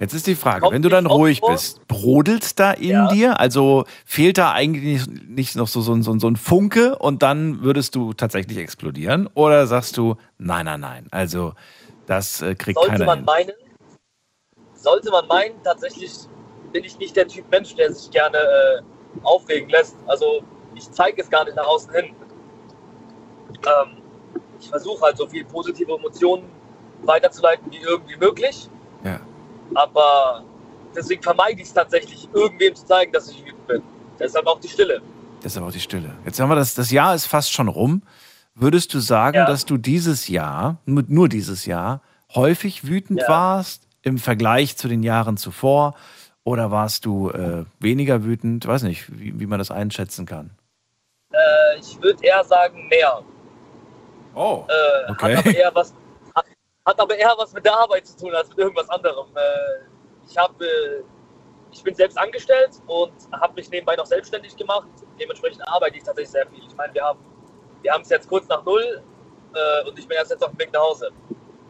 Jetzt 0.00 0.12
ist 0.12 0.26
die 0.26 0.34
Frage, 0.34 0.62
Kommt 0.62 0.74
wenn 0.74 0.82
du 0.82 0.88
dann 0.88 1.06
ruhig 1.06 1.40
vor? 1.40 1.52
bist, 1.52 1.86
brodelt 1.86 2.58
da 2.58 2.72
in 2.72 2.90
ja. 2.90 3.08
dir? 3.08 3.40
Also 3.40 3.84
fehlt 4.04 4.38
da 4.38 4.52
eigentlich 4.52 5.06
nicht 5.06 5.56
noch 5.56 5.68
so, 5.68 5.80
so, 5.80 6.00
so, 6.02 6.18
so 6.18 6.26
ein 6.26 6.36
Funke 6.36 6.98
und 6.98 7.22
dann 7.22 7.62
würdest 7.62 7.94
du 7.94 8.12
tatsächlich 8.12 8.58
explodieren? 8.58 9.28
Oder 9.34 9.66
sagst 9.66 9.96
du, 9.96 10.16
nein, 10.38 10.66
nein, 10.66 10.80
nein, 10.80 11.06
also 11.10 11.54
das 12.06 12.42
äh, 12.42 12.54
kriegt 12.54 12.78
sollte 12.78 12.92
keiner 12.92 13.06
man 13.06 13.18
hin. 13.18 13.26
Meinen, 13.26 13.52
sollte 14.74 15.10
man 15.10 15.26
meinen, 15.28 15.62
tatsächlich 15.62 16.12
bin 16.72 16.84
ich 16.84 16.98
nicht 16.98 17.16
der 17.16 17.28
Typ 17.28 17.48
Mensch, 17.50 17.74
der 17.76 17.92
sich 17.92 18.10
gerne 18.10 18.38
äh, 18.38 18.82
aufregen 19.22 19.70
lässt. 19.70 19.96
Also 20.06 20.42
ich 20.74 20.90
zeige 20.90 21.20
es 21.22 21.30
gar 21.30 21.44
nicht 21.44 21.56
nach 21.56 21.66
außen 21.66 21.92
hin. 21.92 22.14
Ähm, 23.66 24.02
ich 24.60 24.68
versuche 24.68 25.02
halt 25.02 25.16
so 25.16 25.26
viel 25.26 25.44
positive 25.44 25.92
Emotionen 25.92 26.44
weiterzuleiten 27.02 27.70
wie 27.70 27.78
irgendwie 27.78 28.16
möglich. 28.16 28.68
Ja. 29.04 29.20
Aber 29.74 30.44
deswegen 30.94 31.22
vermeide 31.22 31.60
ich 31.60 31.68
es 31.68 31.74
tatsächlich, 31.74 32.28
irgendwem 32.32 32.74
zu 32.74 32.84
zeigen, 32.86 33.12
dass 33.12 33.30
ich 33.30 33.44
wütend 33.44 33.66
bin. 33.66 33.82
Deshalb 34.18 34.46
auch 34.46 34.60
die 34.60 34.68
Stille. 34.68 35.02
Deshalb 35.42 35.66
auch 35.66 35.72
die 35.72 35.80
Stille. 35.80 36.14
Jetzt 36.24 36.40
haben 36.40 36.48
wir 36.48 36.54
das, 36.56 36.74
das 36.74 36.90
Jahr 36.90 37.14
ist 37.14 37.26
fast 37.26 37.52
schon 37.52 37.68
rum. 37.68 38.02
Würdest 38.54 38.94
du 38.94 39.00
sagen, 39.00 39.38
Ja. 39.38 39.46
dass 39.46 39.64
du 39.66 39.76
dieses 39.76 40.28
Jahr, 40.28 40.78
nur, 40.86 41.28
dieses 41.28 41.66
Jahr, 41.66 42.00
häufig 42.34 42.86
wütend 42.86 43.20
Ja. 43.22 43.28
warst 43.28 43.88
im 44.02 44.18
Vergleich 44.18 44.76
zu 44.76 44.88
den 44.88 45.02
Jahren 45.02 45.36
zuvor? 45.36 45.94
Oder 46.44 46.70
warst 46.70 47.06
du 47.06 47.30
äh, 47.30 47.64
weniger 47.80 48.22
wütend? 48.24 48.66
Weiß 48.66 48.82
nicht, 48.82 49.18
wie, 49.18 49.38
wie 49.40 49.46
man 49.46 49.58
das 49.58 49.70
einschätzen 49.70 50.26
kann. 50.26 50.50
Äh, 51.34 51.78
ich 51.78 52.00
würde 52.00 52.24
eher 52.24 52.44
sagen, 52.44 52.88
mehr. 52.88 53.22
Oh. 54.34 54.64
Äh, 54.68 55.10
Okay. 55.12 55.36
hat, 55.36 55.46
aber 55.46 55.56
eher 55.56 55.74
was, 55.74 55.94
hat, 56.34 56.46
hat 56.86 57.00
aber 57.00 57.16
eher 57.16 57.34
was 57.36 57.52
mit 57.52 57.64
der 57.64 57.78
Arbeit 57.78 58.06
zu 58.06 58.16
tun 58.16 58.34
als 58.34 58.48
mit 58.48 58.58
irgendwas 58.58 58.88
anderem. 58.88 59.26
Äh, 59.34 60.28
ich, 60.28 60.36
hab, 60.36 60.60
äh, 60.60 61.02
ich 61.72 61.82
bin 61.82 61.94
selbst 61.94 62.18
angestellt 62.18 62.80
und 62.86 63.12
habe 63.32 63.54
mich 63.54 63.70
nebenbei 63.70 63.96
noch 63.96 64.06
selbstständig 64.06 64.56
gemacht. 64.56 64.88
Dementsprechend 65.20 65.66
arbeite 65.68 65.96
ich 65.96 66.02
tatsächlich 66.02 66.30
sehr 66.30 66.46
viel. 66.46 66.64
Ich 66.66 66.76
meine, 66.76 66.94
wir 66.94 67.04
haben 67.04 67.18
wir 67.84 67.92
haben 67.92 68.00
es 68.02 68.08
jetzt 68.08 68.28
kurz 68.28 68.48
nach 68.48 68.64
null 68.64 69.02
äh, 69.54 69.88
und 69.88 69.98
ich 69.98 70.08
bin 70.08 70.16
erst 70.16 70.30
jetzt 70.30 70.42
auf 70.42 70.50
dem 70.50 70.58
Weg 70.58 70.72
nach 70.72 70.80
Hause. 70.80 71.10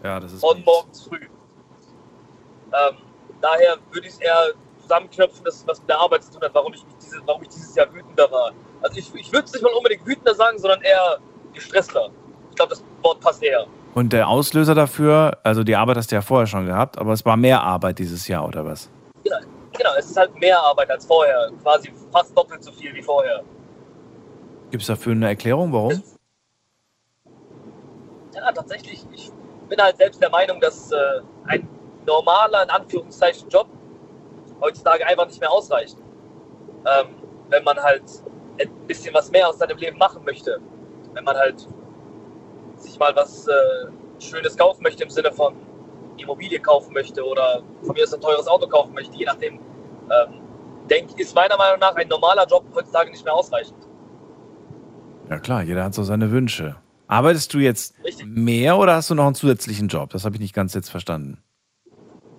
Ja, 0.02 0.20
das 0.20 0.32
ist. 0.32 0.40
Von 0.40 0.56
mies. 0.56 0.66
morgens 0.66 1.02
früh. 1.02 1.26
Ähm, 2.72 2.96
daher 3.40 3.76
würde 3.90 4.06
ich 4.06 4.14
es 4.14 4.20
eher 4.20 4.52
zusammenknöpfen, 4.80 5.44
dass 5.44 5.56
es 5.56 5.66
was 5.66 5.80
mit 5.80 5.88
der 5.88 5.98
Arbeit 5.98 6.22
zu 6.24 6.32
tun 6.32 6.42
hat, 6.42 6.54
warum 6.54 6.72
ich, 6.72 6.84
diese, 7.02 7.20
warum 7.26 7.42
ich 7.42 7.48
dieses 7.48 7.74
Jahr 7.74 7.92
wütender 7.92 8.30
war. 8.30 8.52
Also 8.84 8.98
ich, 8.98 9.14
ich 9.14 9.32
würde 9.32 9.46
es 9.46 9.52
nicht 9.54 9.62
mal 9.62 9.72
unbedingt 9.72 10.06
wütender 10.06 10.34
sagen, 10.34 10.58
sondern 10.58 10.82
eher 10.82 11.18
gestresster. 11.54 12.10
Ich 12.50 12.56
glaube, 12.56 12.70
das 12.70 12.84
Wort 13.02 13.18
passt 13.20 13.42
eher. 13.42 13.66
Und 13.94 14.12
der 14.12 14.28
Auslöser 14.28 14.74
dafür, 14.74 15.38
also 15.42 15.64
die 15.64 15.74
Arbeit 15.74 15.96
hast 15.96 16.10
du 16.10 16.16
ja 16.16 16.20
vorher 16.20 16.46
schon 16.46 16.66
gehabt, 16.66 16.98
aber 16.98 17.14
es 17.14 17.24
war 17.24 17.38
mehr 17.38 17.62
Arbeit 17.62 17.98
dieses 17.98 18.28
Jahr, 18.28 18.46
oder 18.46 18.66
was? 18.66 18.90
Genau, 19.22 19.38
genau, 19.72 19.90
es 19.98 20.10
ist 20.10 20.16
halt 20.18 20.38
mehr 20.38 20.62
Arbeit 20.62 20.90
als 20.90 21.06
vorher. 21.06 21.50
Quasi 21.62 21.90
fast 22.12 22.36
doppelt 22.36 22.62
so 22.62 22.72
viel 22.72 22.92
wie 22.94 23.02
vorher. 23.02 23.42
Gibt 24.70 24.82
es 24.82 24.88
dafür 24.88 25.12
eine 25.12 25.28
Erklärung, 25.28 25.72
warum? 25.72 26.02
Ja, 28.34 28.52
tatsächlich. 28.52 29.06
Ich 29.12 29.32
bin 29.70 29.80
halt 29.80 29.96
selbst 29.96 30.20
der 30.20 30.28
Meinung, 30.28 30.60
dass 30.60 30.92
äh, 30.92 30.96
ein 31.46 31.66
normaler, 32.06 32.64
in 32.64 32.70
Anführungszeichen, 32.70 33.48
Job 33.48 33.66
heutzutage 34.60 35.06
einfach 35.06 35.26
nicht 35.26 35.40
mehr 35.40 35.50
ausreicht. 35.50 35.96
Ähm, 36.84 37.14
wenn 37.48 37.64
man 37.64 37.78
halt 37.78 38.02
ein 38.60 38.86
bisschen 38.86 39.14
was 39.14 39.30
mehr 39.30 39.48
aus 39.48 39.58
seinem 39.58 39.78
Leben 39.78 39.98
machen 39.98 40.24
möchte. 40.24 40.60
Wenn 41.12 41.24
man 41.24 41.36
halt 41.36 41.66
sich 42.76 42.98
mal 42.98 43.14
was 43.14 43.46
äh, 43.48 43.52
Schönes 44.18 44.56
kaufen 44.56 44.82
möchte 44.82 45.04
im 45.04 45.10
Sinne 45.10 45.32
von 45.32 45.54
Immobilie 46.16 46.60
kaufen 46.60 46.92
möchte 46.92 47.24
oder 47.24 47.62
von 47.82 47.94
mir 47.94 48.04
aus 48.04 48.14
ein 48.14 48.20
teures 48.20 48.46
Auto 48.46 48.68
kaufen 48.68 48.94
möchte, 48.94 49.16
je 49.16 49.24
nachdem. 49.24 49.54
Ähm, 49.54 50.40
denk, 50.88 51.18
ist 51.18 51.34
meiner 51.34 51.56
Meinung 51.56 51.80
nach 51.80 51.94
ein 51.96 52.08
normaler 52.08 52.46
Job 52.46 52.64
heutzutage 52.74 53.10
nicht 53.10 53.24
mehr 53.24 53.34
ausreichend. 53.34 53.88
Ja 55.30 55.38
klar, 55.38 55.62
jeder 55.62 55.84
hat 55.84 55.94
so 55.94 56.02
seine 56.02 56.30
Wünsche. 56.30 56.76
Arbeitest 57.06 57.52
du 57.54 57.58
jetzt 57.58 57.94
Richtig. 58.04 58.26
mehr 58.26 58.78
oder 58.78 58.96
hast 58.96 59.10
du 59.10 59.14
noch 59.14 59.26
einen 59.26 59.34
zusätzlichen 59.34 59.88
Job? 59.88 60.10
Das 60.10 60.24
habe 60.24 60.36
ich 60.36 60.40
nicht 60.40 60.54
ganz 60.54 60.74
jetzt 60.74 60.90
verstanden. 60.90 61.42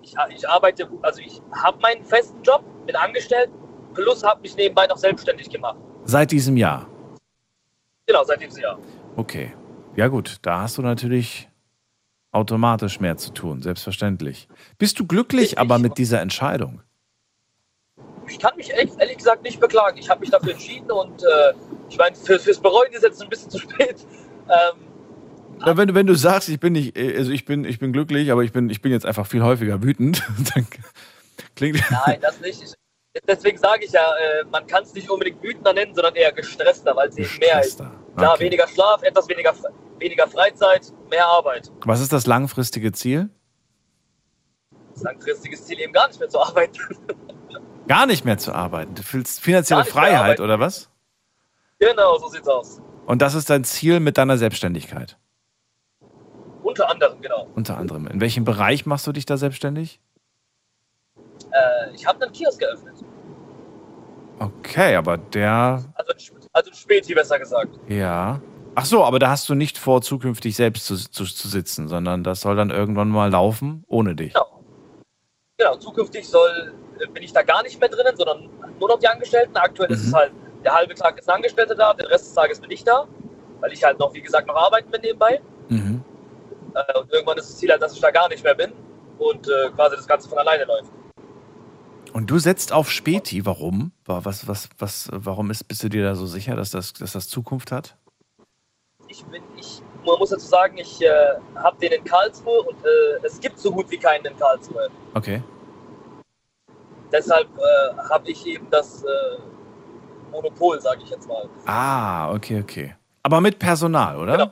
ich, 0.02 0.14
ich 0.36 0.48
arbeite, 0.48 0.88
also 1.02 1.20
ich 1.20 1.40
habe 1.52 1.78
meinen 1.80 2.04
festen 2.04 2.40
Job, 2.42 2.64
bin 2.86 2.94
angestellt, 2.94 3.50
plus 3.94 4.22
habe 4.22 4.40
mich 4.42 4.56
nebenbei 4.56 4.86
noch 4.86 4.96
selbstständig 4.96 5.50
gemacht. 5.50 5.78
Seit 6.06 6.30
diesem 6.30 6.56
Jahr. 6.56 6.88
Genau, 8.06 8.22
seit 8.24 8.40
diesem 8.40 8.62
Jahr. 8.62 8.78
Okay. 9.16 9.52
Ja 9.96 10.08
gut, 10.08 10.36
da 10.42 10.60
hast 10.60 10.78
du 10.78 10.82
natürlich 10.82 11.48
automatisch 12.30 13.00
mehr 13.00 13.16
zu 13.16 13.32
tun, 13.32 13.62
selbstverständlich. 13.62 14.46
Bist 14.78 14.98
du 15.00 15.06
glücklich 15.06 15.42
Richtig. 15.42 15.58
aber 15.58 15.78
mit 15.78 15.98
dieser 15.98 16.20
Entscheidung? 16.20 16.82
Ich 18.28 18.38
kann 18.38 18.54
mich 18.56 18.70
ehrlich, 18.70 18.92
ehrlich 18.98 19.16
gesagt 19.18 19.42
nicht 19.42 19.58
beklagen. 19.58 19.98
Ich 19.98 20.10
habe 20.10 20.20
mich 20.20 20.30
dafür 20.30 20.52
entschieden 20.52 20.90
und 20.90 21.22
äh, 21.22 21.52
ich 21.88 21.96
meine, 21.96 22.14
für, 22.14 22.38
fürs 22.38 22.60
Bereuen 22.60 22.92
ist 22.92 23.02
jetzt 23.02 23.22
ein 23.22 23.28
bisschen 23.28 23.50
zu 23.50 23.58
spät. 23.58 23.96
Ähm, 24.48 24.78
Ja, 25.66 25.76
wenn, 25.76 25.92
wenn 25.96 26.06
du 26.06 26.14
sagst, 26.14 26.48
ich 26.48 26.60
bin 26.60 26.74
nicht, 26.74 26.96
also 26.96 27.32
ich 27.32 27.44
bin, 27.46 27.64
ich 27.64 27.80
bin 27.80 27.92
glücklich, 27.92 28.30
aber 28.30 28.44
ich 28.44 28.52
bin, 28.52 28.70
ich 28.70 28.80
bin 28.80 28.92
jetzt 28.92 29.04
einfach 29.04 29.26
viel 29.26 29.42
häufiger 29.42 29.82
wütend, 29.82 30.22
dann 30.54 30.68
klingt. 31.56 31.82
nein, 32.06 32.20
das 32.22 32.38
nicht. 32.40 32.62
Ich, 32.62 32.74
deswegen 33.26 33.58
sage 33.58 33.84
ich 33.84 33.92
ja, 33.92 34.02
äh, 34.02 34.44
man 34.50 34.66
kann 34.66 34.82
es 34.82 34.94
nicht 34.94 35.08
unbedingt 35.10 35.42
wütender 35.42 35.72
nennen, 35.72 35.94
sondern 35.94 36.14
eher 36.14 36.32
gestresster, 36.32 36.94
weil 36.96 37.08
es 37.08 37.16
eben 37.18 37.38
mehr 37.38 37.60
ist. 37.60 37.78
Klar, 38.16 38.34
Okay. 38.34 38.44
weniger 38.44 38.66
Schlaf, 38.68 39.02
etwas 39.02 39.28
weniger, 39.28 39.54
weniger 39.98 40.26
Freizeit, 40.26 40.92
mehr 41.10 41.26
Arbeit. 41.26 41.70
Was 41.84 42.00
ist 42.00 42.12
das 42.12 42.26
langfristige 42.26 42.92
Ziel? 42.92 43.28
Das 44.94 45.02
langfristiges 45.02 45.64
Ziel 45.66 45.78
eben 45.80 45.92
gar 45.92 46.08
nicht 46.08 46.18
mehr 46.18 46.28
zu 46.28 46.40
arbeiten. 46.40 46.78
Gar 47.88 48.06
nicht 48.06 48.24
mehr 48.24 48.36
zu 48.36 48.52
arbeiten. 48.52 48.96
Du 48.96 49.02
fühlst 49.04 49.40
finanzielle 49.40 49.84
Freiheit, 49.84 50.40
oder 50.40 50.58
was? 50.58 50.90
genau, 51.78 52.18
so 52.18 52.26
sieht's 52.28 52.48
aus. 52.48 52.80
Und 53.06 53.22
das 53.22 53.34
ist 53.34 53.48
dein 53.48 53.62
Ziel 53.62 54.00
mit 54.00 54.18
deiner 54.18 54.38
Selbstständigkeit. 54.38 55.16
Unter 56.64 56.90
anderem, 56.90 57.20
genau. 57.20 57.46
Unter 57.54 57.76
anderem. 57.78 58.08
In 58.08 58.20
welchem 58.20 58.44
Bereich 58.44 58.86
machst 58.86 59.06
du 59.06 59.12
dich 59.12 59.24
da 59.24 59.36
selbstständig? 59.36 60.00
Äh, 61.56 61.94
ich 61.94 62.06
habe 62.06 62.22
einen 62.22 62.32
Kiosk 62.32 62.58
geöffnet. 62.60 62.94
Okay, 64.38 64.94
aber 64.96 65.16
der, 65.16 65.82
Also, 65.94 66.12
also 66.52 66.72
Späti, 66.72 67.14
besser 67.14 67.38
gesagt. 67.38 67.70
ja. 67.88 68.40
Ach 68.78 68.84
so, 68.84 69.02
aber 69.04 69.18
da 69.18 69.30
hast 69.30 69.48
du 69.48 69.54
nicht 69.54 69.78
vor, 69.78 70.02
zukünftig 70.02 70.54
selbst 70.54 70.84
zu, 70.84 70.96
zu, 70.96 71.24
zu 71.24 71.48
sitzen, 71.48 71.88
sondern 71.88 72.22
das 72.22 72.42
soll 72.42 72.56
dann 72.56 72.68
irgendwann 72.68 73.08
mal 73.08 73.30
laufen 73.30 73.84
ohne 73.88 74.14
dich. 74.14 74.34
Genau. 74.34 74.60
Genau, 75.58 75.76
zukünftig 75.76 76.28
soll, 76.28 76.74
äh, 77.00 77.06
bin 77.06 77.22
ich 77.22 77.32
da 77.32 77.40
gar 77.40 77.62
nicht 77.62 77.80
mehr 77.80 77.88
drinnen, 77.88 78.14
sondern 78.14 78.50
nur 78.78 78.88
noch 78.90 78.98
die 78.98 79.08
Angestellten. 79.08 79.56
Aktuell 79.56 79.90
ist 79.90 80.02
Mhm. 80.02 80.08
es 80.08 80.14
halt, 80.14 80.32
der 80.62 80.74
halbe 80.74 80.94
Tag 80.94 81.18
ist 81.18 81.26
ein 81.30 81.36
Angestellter 81.36 81.74
da, 81.74 81.94
der 81.94 82.10
Rest 82.10 82.26
des 82.26 82.34
Tages 82.34 82.60
bin 82.60 82.70
ich 82.70 82.84
da, 82.84 83.06
weil 83.60 83.72
ich 83.72 83.82
halt 83.82 83.98
noch, 83.98 84.12
wie 84.12 84.20
gesagt, 84.20 84.46
noch 84.46 84.56
arbeiten 84.56 84.90
bin 84.90 85.00
nebenbei. 85.00 85.40
Mhm. 85.70 86.04
Äh, 86.74 86.98
und 86.98 87.10
irgendwann 87.10 87.38
ist 87.38 87.48
das 87.48 87.56
Ziel 87.56 87.70
halt, 87.70 87.80
dass 87.80 87.94
ich 87.94 88.00
da 88.02 88.10
gar 88.10 88.28
nicht 88.28 88.44
mehr 88.44 88.54
bin 88.54 88.72
und 89.18 89.48
äh, 89.48 89.70
quasi 89.74 89.96
das 89.96 90.06
Ganze 90.06 90.28
von 90.28 90.36
alleine 90.36 90.64
läuft. 90.64 90.90
Und 92.12 92.30
du 92.30 92.38
setzt 92.38 92.72
auf 92.72 92.90
Späti. 92.90 93.44
Warum? 93.46 93.92
Wa- 94.04 94.20
Was, 94.24 94.48
was, 94.48 94.68
was, 94.78 95.08
warum 95.12 95.50
ist, 95.50 95.64
bist 95.68 95.82
du 95.82 95.88
dir 95.88 96.02
da 96.04 96.14
so 96.14 96.26
sicher, 96.26 96.56
dass 96.56 96.70
das, 96.70 96.92
dass 96.92 97.12
das 97.12 97.28
Zukunft 97.28 97.72
hat? 97.72 97.96
Ich 99.08 99.24
bin, 99.26 99.42
ich, 99.56 99.82
man 100.04 100.18
muss 100.18 100.30
dazu 100.30 100.46
sagen, 100.46 100.78
ich 100.78 101.00
äh, 101.02 101.08
habe 101.56 101.78
den 101.80 101.92
in 101.92 102.04
Karlsruhe 102.04 102.62
und 102.62 102.76
äh, 102.84 103.24
es 103.26 103.38
gibt 103.40 103.58
so 103.58 103.70
gut 103.70 103.90
wie 103.90 103.98
keinen 103.98 104.24
in 104.24 104.36
Karlsruhe. 104.36 104.88
Okay. 105.14 105.42
Deshalb 107.12 107.48
äh, 107.56 107.96
habe 108.10 108.28
ich 108.30 108.44
eben 108.46 108.68
das 108.70 109.04
äh, 109.04 109.38
Monopol, 110.32 110.80
sage 110.80 111.02
ich 111.04 111.10
jetzt 111.10 111.28
mal. 111.28 111.48
Ah, 111.66 112.32
okay, 112.32 112.60
okay. 112.60 112.96
Aber 113.22 113.40
mit 113.40 113.58
Personal, 113.58 114.18
oder? 114.18 114.32
Genau. 114.32 114.50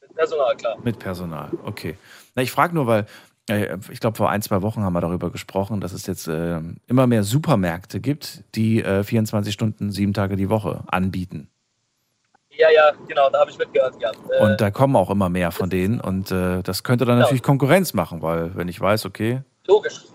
Mit 0.00 0.14
Personal, 0.14 0.56
klar. 0.56 0.76
Mit 0.82 0.98
Personal, 0.98 1.50
okay. 1.64 1.98
Na, 2.34 2.42
ich 2.42 2.52
frage 2.52 2.74
nur, 2.74 2.86
weil 2.86 3.06
ich 3.48 4.00
glaube, 4.00 4.16
vor 4.16 4.30
ein, 4.30 4.42
zwei 4.42 4.62
Wochen 4.62 4.82
haben 4.82 4.92
wir 4.92 5.00
darüber 5.00 5.30
gesprochen, 5.30 5.80
dass 5.80 5.92
es 5.92 6.06
jetzt 6.06 6.26
äh, 6.26 6.60
immer 6.88 7.06
mehr 7.06 7.22
Supermärkte 7.22 8.00
gibt, 8.00 8.42
die 8.54 8.82
äh, 8.82 9.04
24 9.04 9.52
Stunden, 9.54 9.92
sieben 9.92 10.12
Tage 10.12 10.36
die 10.36 10.50
Woche 10.50 10.82
anbieten. 10.88 11.48
Ja, 12.50 12.70
ja, 12.70 12.90
genau, 13.06 13.28
da 13.30 13.40
habe 13.40 13.50
ich 13.50 13.58
mitgehört 13.58 13.98
gehabt. 14.00 14.18
Äh, 14.30 14.42
Und 14.42 14.60
da 14.60 14.70
kommen 14.70 14.96
auch 14.96 15.10
immer 15.10 15.28
mehr 15.28 15.52
von 15.52 15.68
denen. 15.70 16.00
Und 16.00 16.30
äh, 16.30 16.62
das 16.62 16.82
könnte 16.82 17.04
dann 17.04 17.16
Genau. 17.16 17.24
natürlich 17.26 17.42
Konkurrenz 17.42 17.92
machen, 17.94 18.22
weil 18.22 18.56
wenn 18.56 18.68
ich 18.68 18.80
weiß, 18.80 19.04
okay, 19.04 19.42
logisch, 19.66 20.06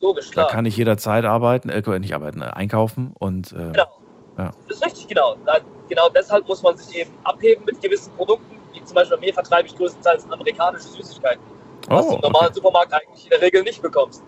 logisch, 0.00 0.30
da 0.30 0.42
klar. 0.42 0.48
kann 0.48 0.64
ich 0.66 0.76
jederzeit 0.76 1.24
arbeiten, 1.24 1.68
äh, 1.68 1.98
nicht 2.00 2.14
arbeiten, 2.14 2.40
äh, 2.40 2.46
einkaufen 2.46 3.12
und 3.18 3.52
äh, 3.52 3.56
Genau. 3.72 3.98
Ja. 4.38 4.50
Das 4.66 4.78
ist 4.78 4.84
richtig, 4.84 5.08
genau. 5.08 5.36
Da, 5.44 5.58
genau 5.88 6.08
deshalb 6.08 6.48
muss 6.48 6.62
man 6.62 6.76
sich 6.78 6.96
eben 6.96 7.10
abheben 7.24 7.64
mit 7.66 7.80
gewissen 7.82 8.10
Produkten, 8.14 8.56
wie 8.72 8.82
zum 8.82 8.94
Beispiel 8.94 9.18
bei 9.18 9.26
mir 9.26 9.34
vertreibe 9.34 9.68
ich 9.68 9.76
größtenteils 9.76 10.30
amerikanische 10.30 10.88
Süßigkeiten, 10.88 11.42
was 11.88 12.06
du 12.06 12.12
oh, 12.12 12.16
im 12.16 12.20
normalen 12.20 12.46
okay. 12.46 12.54
Supermarkt 12.54 12.92
eigentlich 12.92 13.24
in 13.24 13.30
der 13.30 13.42
Regel 13.42 13.62
nicht 13.62 13.82
bekommst. 13.82 14.22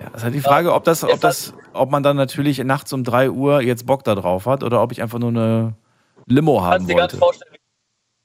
ja, 0.00 0.06
das 0.10 0.20
ist 0.20 0.24
halt 0.24 0.34
die 0.34 0.40
Frage, 0.40 0.72
ob 0.72 0.84
das, 0.84 1.04
ob 1.04 1.20
das, 1.20 1.54
ob 1.72 1.90
man 1.90 2.02
dann 2.02 2.16
natürlich 2.16 2.58
nachts 2.58 2.92
um 2.92 3.04
3 3.04 3.30
Uhr 3.30 3.60
jetzt 3.60 3.86
Bock 3.86 4.04
da 4.04 4.14
drauf 4.14 4.46
hat 4.46 4.62
oder 4.62 4.82
ob 4.82 4.92
ich 4.92 5.02
einfach 5.02 5.18
nur 5.18 5.30
eine 5.30 5.74
Limo 6.26 6.62
haben 6.62 6.86
Kannst 6.86 6.90
dir, 6.90 6.94
gar 6.94 7.02
nicht 7.02 7.12
wollte. 7.12 7.18
vorstellen, 7.18 7.56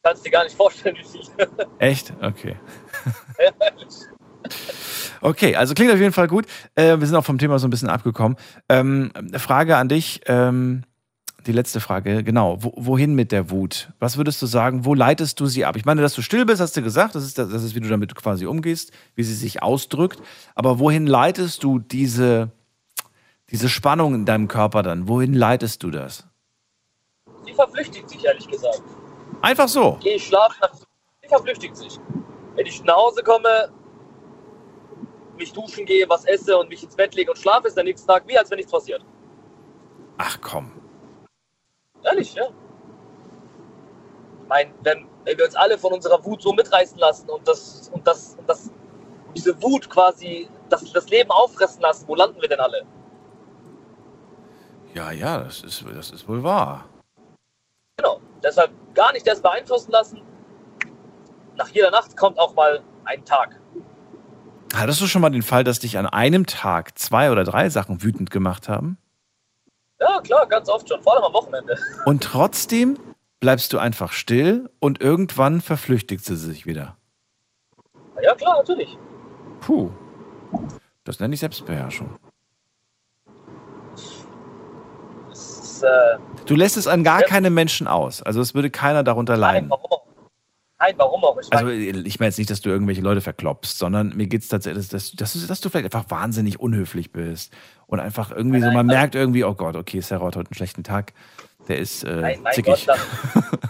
kannst 0.03 0.25
dir 0.25 0.31
gar 0.31 0.43
nicht 0.43 0.55
vorstellen, 0.55 0.97
wie 0.97 1.03
viel. 1.03 1.21
Echt? 1.79 2.13
Okay. 2.21 2.57
Okay, 5.21 5.55
also 5.55 5.73
klingt 5.73 5.91
auf 5.93 5.99
jeden 5.99 6.11
Fall 6.11 6.27
gut. 6.27 6.45
Äh, 6.75 6.99
wir 6.99 7.07
sind 7.07 7.15
auch 7.15 7.23
vom 7.23 7.37
Thema 7.37 7.57
so 7.57 7.65
ein 7.65 7.69
bisschen 7.69 7.89
abgekommen. 7.89 8.37
Ähm, 8.67 9.11
Frage 9.37 9.77
an 9.77 9.87
dich, 9.87 10.19
ähm, 10.25 10.83
die 11.47 11.51
letzte 11.51 11.79
Frage, 11.79 12.23
genau. 12.23 12.57
Wo, 12.61 12.73
wohin 12.75 13.15
mit 13.15 13.31
der 13.31 13.49
Wut? 13.49 13.89
Was 13.99 14.17
würdest 14.17 14.41
du 14.41 14.45
sagen, 14.45 14.85
wo 14.85 14.93
leitest 14.93 15.39
du 15.39 15.45
sie 15.45 15.65
ab? 15.65 15.75
Ich 15.75 15.85
meine, 15.85 16.01
dass 16.01 16.13
du 16.13 16.21
still 16.21 16.45
bist, 16.45 16.61
hast 16.61 16.75
du 16.75 16.81
gesagt, 16.81 17.15
das 17.15 17.23
ist, 17.23 17.37
das 17.37 17.51
ist 17.51 17.75
wie 17.75 17.79
du 17.79 17.89
damit 17.89 18.15
quasi 18.15 18.45
umgehst, 18.45 18.91
wie 19.15 19.23
sie 19.23 19.33
sich 19.33 19.61
ausdrückt. 19.61 20.21
Aber 20.55 20.79
wohin 20.79 21.07
leitest 21.07 21.63
du 21.63 21.79
diese, 21.79 22.51
diese 23.49 23.69
Spannung 23.69 24.15
in 24.15 24.25
deinem 24.25 24.47
Körper 24.47 24.83
dann? 24.83 25.07
Wohin 25.07 25.33
leitest 25.33 25.83
du 25.83 25.91
das? 25.91 26.27
Die 27.47 27.53
verflüchtigt 27.53 28.09
sich, 28.09 28.23
ehrlich 28.25 28.47
gesagt. 28.47 28.83
Einfach 29.41 29.67
so. 29.67 29.97
Gehe 30.01 30.15
ich 30.15 30.27
schlafen, 30.27 30.55
die 31.23 31.27
verflüchtigt 31.27 31.75
sich. 31.75 31.99
Wenn 32.55 32.65
ich 32.65 32.83
nach 32.83 32.95
Hause 32.95 33.23
komme, 33.23 33.69
mich 35.37 35.51
duschen 35.51 35.85
gehe, 35.85 36.07
was 36.07 36.25
esse 36.25 36.57
und 36.57 36.69
mich 36.69 36.83
ins 36.83 36.95
Bett 36.95 37.13
lege 37.15 37.31
und 37.31 37.37
schlafe, 37.37 37.67
ist 37.67 37.75
der 37.75 37.83
nächste 37.83 38.07
Tag 38.07 38.23
wie, 38.27 38.37
als 38.37 38.49
wenn 38.49 38.57
nichts 38.57 38.71
passiert. 38.71 39.03
Ach 40.17 40.39
komm. 40.41 40.71
Ehrlich, 42.03 42.33
ja. 42.35 42.45
Ich 44.41 44.49
meine, 44.49 44.71
wenn, 44.83 45.07
wenn 45.23 45.37
wir 45.37 45.45
uns 45.45 45.55
alle 45.55 45.77
von 45.77 45.93
unserer 45.93 46.23
Wut 46.25 46.41
so 46.41 46.53
mitreißen 46.53 46.97
lassen 46.97 47.29
und 47.29 47.47
das 47.47 47.89
und 47.93 48.05
das 48.05 48.35
und 48.37 48.49
das 48.49 48.67
und 49.27 49.37
diese 49.37 49.61
Wut 49.61 49.89
quasi 49.89 50.49
das, 50.69 50.91
das 50.91 51.09
Leben 51.09 51.31
auffressen 51.31 51.81
lassen, 51.81 52.07
wo 52.07 52.15
landen 52.15 52.41
wir 52.41 52.49
denn 52.49 52.59
alle? 52.59 52.85
Ja, 54.93 55.11
ja, 55.11 55.39
das 55.39 55.61
ist, 55.63 55.83
das 55.95 56.11
ist 56.11 56.27
wohl 56.27 56.43
wahr. 56.43 56.85
Genau. 57.97 58.19
Deshalb 58.43 58.71
gar 58.93 59.11
nicht 59.13 59.25
erst 59.25 59.41
beeinflussen 59.41 59.91
lassen. 59.91 60.21
Nach 61.55 61.69
jeder 61.69 61.91
Nacht 61.91 62.15
kommt 62.17 62.37
auch 62.37 62.53
mal 62.53 62.83
ein 63.05 63.23
Tag. 63.25 63.59
Hattest 64.75 65.01
du 65.01 65.07
schon 65.07 65.21
mal 65.21 65.29
den 65.29 65.43
Fall, 65.43 65.63
dass 65.63 65.79
dich 65.79 65.97
an 65.97 66.07
einem 66.07 66.45
Tag 66.45 66.97
zwei 66.97 67.31
oder 67.31 67.43
drei 67.43 67.69
Sachen 67.69 68.01
wütend 68.01 68.31
gemacht 68.31 68.69
haben? 68.69 68.97
Ja, 70.03 70.19
klar, 70.21 70.45
ganz 70.47 70.67
oft 70.69 70.87
schon, 70.89 71.01
vor 71.01 71.15
allem 71.15 71.23
am 71.23 71.33
Wochenende. 71.33 71.77
Und 72.05 72.23
trotzdem 72.23 72.97
bleibst 73.39 73.71
du 73.73 73.79
einfach 73.79 74.11
still 74.11 74.69
und 74.79 75.01
irgendwann 75.01 75.61
verflüchtigt 75.61 76.25
sie 76.25 76.35
sich 76.35 76.65
wieder. 76.65 76.97
Ja, 78.21 78.35
klar, 78.35 78.57
natürlich. 78.57 78.97
Puh. 79.61 79.89
Das 81.05 81.19
nenne 81.19 81.33
ich 81.33 81.39
Selbstbeherrschung. 81.39 82.09
Ist, 85.31 85.83
äh, 85.83 86.17
Du 86.45 86.55
lässt 86.55 86.77
es 86.77 86.87
an 86.87 87.03
gar 87.03 87.21
keine 87.21 87.49
Menschen 87.49 87.87
aus. 87.87 88.21
Also 88.21 88.41
es 88.41 88.53
würde 88.53 88.69
keiner 88.69 89.03
darunter 89.03 89.33
nein, 89.37 89.41
leiden. 89.41 89.69
warum 89.69 89.89
Nein, 90.83 90.95
warum 90.97 91.23
auch? 91.23 91.37
Ich 91.39 91.51
Also 91.53 91.69
ich 91.69 92.19
meine 92.19 92.27
jetzt 92.29 92.37
nicht, 92.37 92.49
dass 92.49 92.59
du 92.61 92.69
irgendwelche 92.69 93.01
Leute 93.01 93.21
verklopst, 93.21 93.77
sondern 93.77 94.15
mir 94.17 94.27
geht 94.27 94.41
es 94.41 94.49
tatsächlich, 94.49 94.89
dass, 94.89 95.11
dass, 95.13 95.33
du- 95.33 95.47
dass 95.47 95.61
du 95.61 95.69
vielleicht 95.69 95.85
einfach 95.93 96.09
wahnsinnig 96.11 96.59
unhöflich 96.59 97.11
bist 97.13 97.53
und 97.87 97.99
einfach 98.01 98.31
irgendwie 98.31 98.59
so, 98.59 98.65
man 98.67 98.85
Nein, 98.87 98.97
merkt 98.97 99.15
irgendwie, 99.15 99.45
oh 99.45 99.53
Gott, 99.53 99.75
okay, 99.77 100.01
Sarah 100.01 100.25
hat 100.27 100.35
heute 100.35 100.49
einen 100.49 100.55
schlechten 100.55 100.83
Tag, 100.83 101.13
der 101.69 101.77
ist 101.79 102.03
äh, 102.03 102.15
nein, 102.15 102.39
mein 102.41 102.53
zickig. 102.53 102.85
Gott, 102.85 102.97
das, 102.97 102.99
nein, 103.33 103.69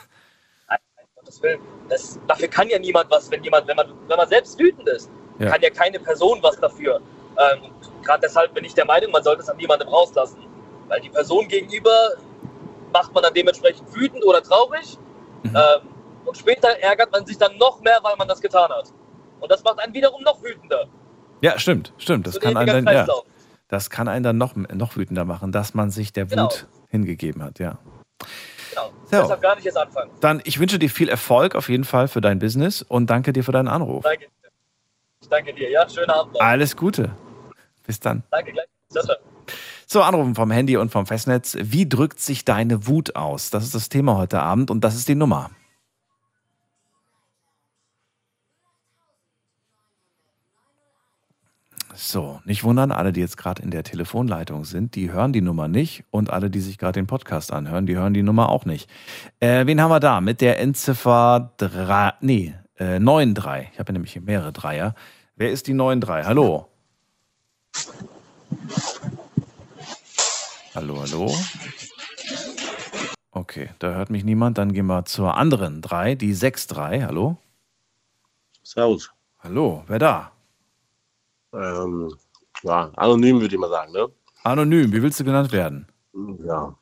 mein 0.96 1.06
Gottes 1.16 1.42
Willen. 1.44 1.60
Das, 1.90 2.20
dafür 2.28 2.48
kann 2.48 2.70
ja 2.70 2.80
niemand 2.80 3.12
was, 3.12 3.30
wenn 3.30 3.44
jemand, 3.44 3.68
wenn 3.68 3.76
man, 3.76 3.88
wenn 4.08 4.18
man 4.18 4.28
selbst 4.30 4.58
wütend 4.60 4.88
ist, 4.90 5.10
Ja. 5.38 5.52
kann 5.52 5.62
ja 5.62 5.70
keine 5.70 6.00
Person 6.00 6.40
was 6.42 6.60
dafür. 6.60 7.00
Ähm, 7.38 7.70
Gerade 8.04 8.22
deshalb 8.22 8.54
bin 8.56 8.64
ich 8.66 8.74
der 8.74 8.86
Meinung, 8.86 9.12
man 9.12 9.24
sollte 9.24 9.44
es 9.44 9.50
an 9.50 9.58
niemandem 9.58 9.88
rauslassen. 9.88 10.38
Weil 10.88 11.00
die 11.02 11.10
Person 11.10 11.48
gegenüber 11.48 11.92
macht 12.92 13.14
man 13.14 13.22
dann 13.24 13.34
dementsprechend 13.34 13.94
wütend 13.96 14.26
oder 14.26 14.42
traurig. 14.44 14.98
Mhm. 15.44 15.56
Ähm, 15.56 15.93
und 16.26 16.38
später 16.38 16.70
ärgert 16.80 17.12
man 17.12 17.26
sich 17.26 17.38
dann 17.38 17.58
noch 17.58 17.82
mehr, 17.82 18.00
weil 18.04 18.16
man 18.18 18.28
das 18.28 18.42
getan 18.42 18.70
hat. 18.70 18.92
Und 19.40 19.52
das 19.52 19.64
macht 19.64 19.80
einen 19.80 19.94
wiederum 19.94 20.24
noch 20.24 20.42
wütender. 20.42 20.88
Ja, 21.42 21.60
stimmt, 21.60 21.94
stimmt. 21.98 22.28
Das 22.28 22.36
So 22.36 22.40
kann 22.40 22.56
einen 22.56 22.86
dann, 22.86 22.94
ja, 22.96 23.06
das 23.68 23.90
kann 23.90 24.08
einen 24.08 24.24
dann 24.24 24.38
noch, 24.38 24.56
noch 24.56 24.96
wütender 24.96 25.26
machen, 25.26 25.52
dass 25.52 25.74
man 25.74 25.90
sich 25.90 26.14
der 26.14 26.26
Genau. 26.26 26.46
Wut 26.46 26.68
hingegeben 26.90 27.44
hat, 27.44 27.60
ja. 27.60 27.78
Genau. 28.70 28.90
So. 29.06 29.22
Deshalb 29.22 29.42
gar 29.42 29.56
nicht 29.56 29.66
erst 29.66 29.78
anfangen. 29.78 30.12
Dann, 30.22 30.42
ich 30.46 30.60
wünsche 30.60 30.80
dir 30.80 30.90
viel 30.90 31.10
Erfolg 31.10 31.56
auf 31.56 31.70
jeden 31.70 31.84
Fall 31.84 32.08
für 32.08 32.22
dein 32.22 32.40
Business 32.40 32.82
und 32.82 33.10
danke 33.10 33.34
dir 33.34 33.44
für 33.44 33.52
deinen 33.52 33.68
Anruf. 33.68 34.04
Danke. 34.04 34.28
Ich 35.22 35.30
danke 35.30 35.54
dir. 35.54 35.70
Ja, 35.70 35.88
schönen 35.90 36.10
Abend 36.10 36.34
noch. 36.34 36.42
Alles 36.42 36.76
Gute. 36.76 37.12
Bis 37.86 38.00
dann. 38.00 38.24
Danke 38.32 38.52
gleich. 38.52 38.66
Ciao, 38.90 39.04
ciao. 39.04 39.18
So, 39.86 40.02
Anrufen 40.02 40.36
vom 40.36 40.50
Handy 40.50 40.78
und 40.78 40.90
vom 40.92 41.06
Festnetz. 41.06 41.56
Wie 41.60 41.88
drückt 41.88 42.20
sich 42.20 42.46
deine 42.46 42.88
Wut 42.88 43.16
aus? 43.16 43.50
Das 43.50 43.64
ist 43.64 43.76
das 43.76 43.90
Thema 43.90 44.18
heute 44.18 44.42
Abend 44.42 44.72
und 44.72 44.84
das 44.84 44.96
ist 44.96 45.08
die 45.08 45.16
Nummer. 45.16 45.52
So, 51.96 52.42
nicht 52.44 52.64
wundern, 52.64 52.92
alle, 52.92 53.14
die 53.14 53.20
jetzt 53.20 53.38
gerade 53.38 53.62
in 53.62 53.70
der 53.70 53.84
Telefonleitung 53.84 54.66
sind, 54.66 54.96
die 54.96 55.12
hören 55.12 55.32
die 55.32 55.42
Nummer 55.42 55.68
nicht 55.68 56.04
und 56.10 56.32
alle, 56.32 56.50
die 56.50 56.60
sich 56.60 56.80
gerade 56.80 57.00
den 57.00 57.06
Podcast 57.06 57.54
anhören, 57.54 57.86
die 57.86 57.96
hören 57.96 58.16
die 58.16 58.24
Nummer 58.24 58.50
auch 58.50 58.66
nicht. 58.66 58.90
Äh, 59.40 59.68
wen 59.68 59.80
haben 59.80 59.92
wir 59.92 60.00
da? 60.00 60.20
Mit 60.20 60.42
der 60.42 60.60
Endziffer 60.60 61.52
3, 61.58 62.14
nee, 62.22 62.56
äh, 62.78 63.00
93. 63.00 63.70
Ich 63.74 63.80
habe 63.80 63.90
ja 63.90 63.94
nämlich 63.94 64.14
hier 64.14 64.24
mehrere 64.24 64.52
Dreier. 64.52 64.96
Wer 65.36 65.52
ist 65.52 65.68
die 65.68 65.78
93? 65.78 66.26
Hallo? 66.28 66.68
Hallo, 70.74 71.00
hallo. 71.02 71.36
Okay, 73.30 73.70
da 73.78 73.94
hört 73.94 74.10
mich 74.10 74.24
niemand. 74.24 74.58
Dann 74.58 74.74
gehen 74.74 74.88
wir 74.88 75.06
zur 75.06 75.38
anderen 75.38 75.82
3, 75.82 76.16
die 76.16 76.36
6-3. 76.36 77.06
Hallo? 77.06 77.38
Servus. 78.64 79.12
Hallo, 79.40 79.84
wer 79.88 80.00
da? 80.00 80.32
Ähm, 81.54 82.14
ja, 82.64 82.92
anonym 82.96 83.42
würde 83.42 83.56
ich 83.56 83.60
mal 83.60 83.70
sagen, 83.70 83.92
ne? 83.92 84.08
Anonym, 84.44 84.92
wie 84.92 85.02
willst 85.02 85.20
du 85.20 85.24
genannt 85.24 85.52
werden? 85.52 85.88
Ja. 86.46 86.76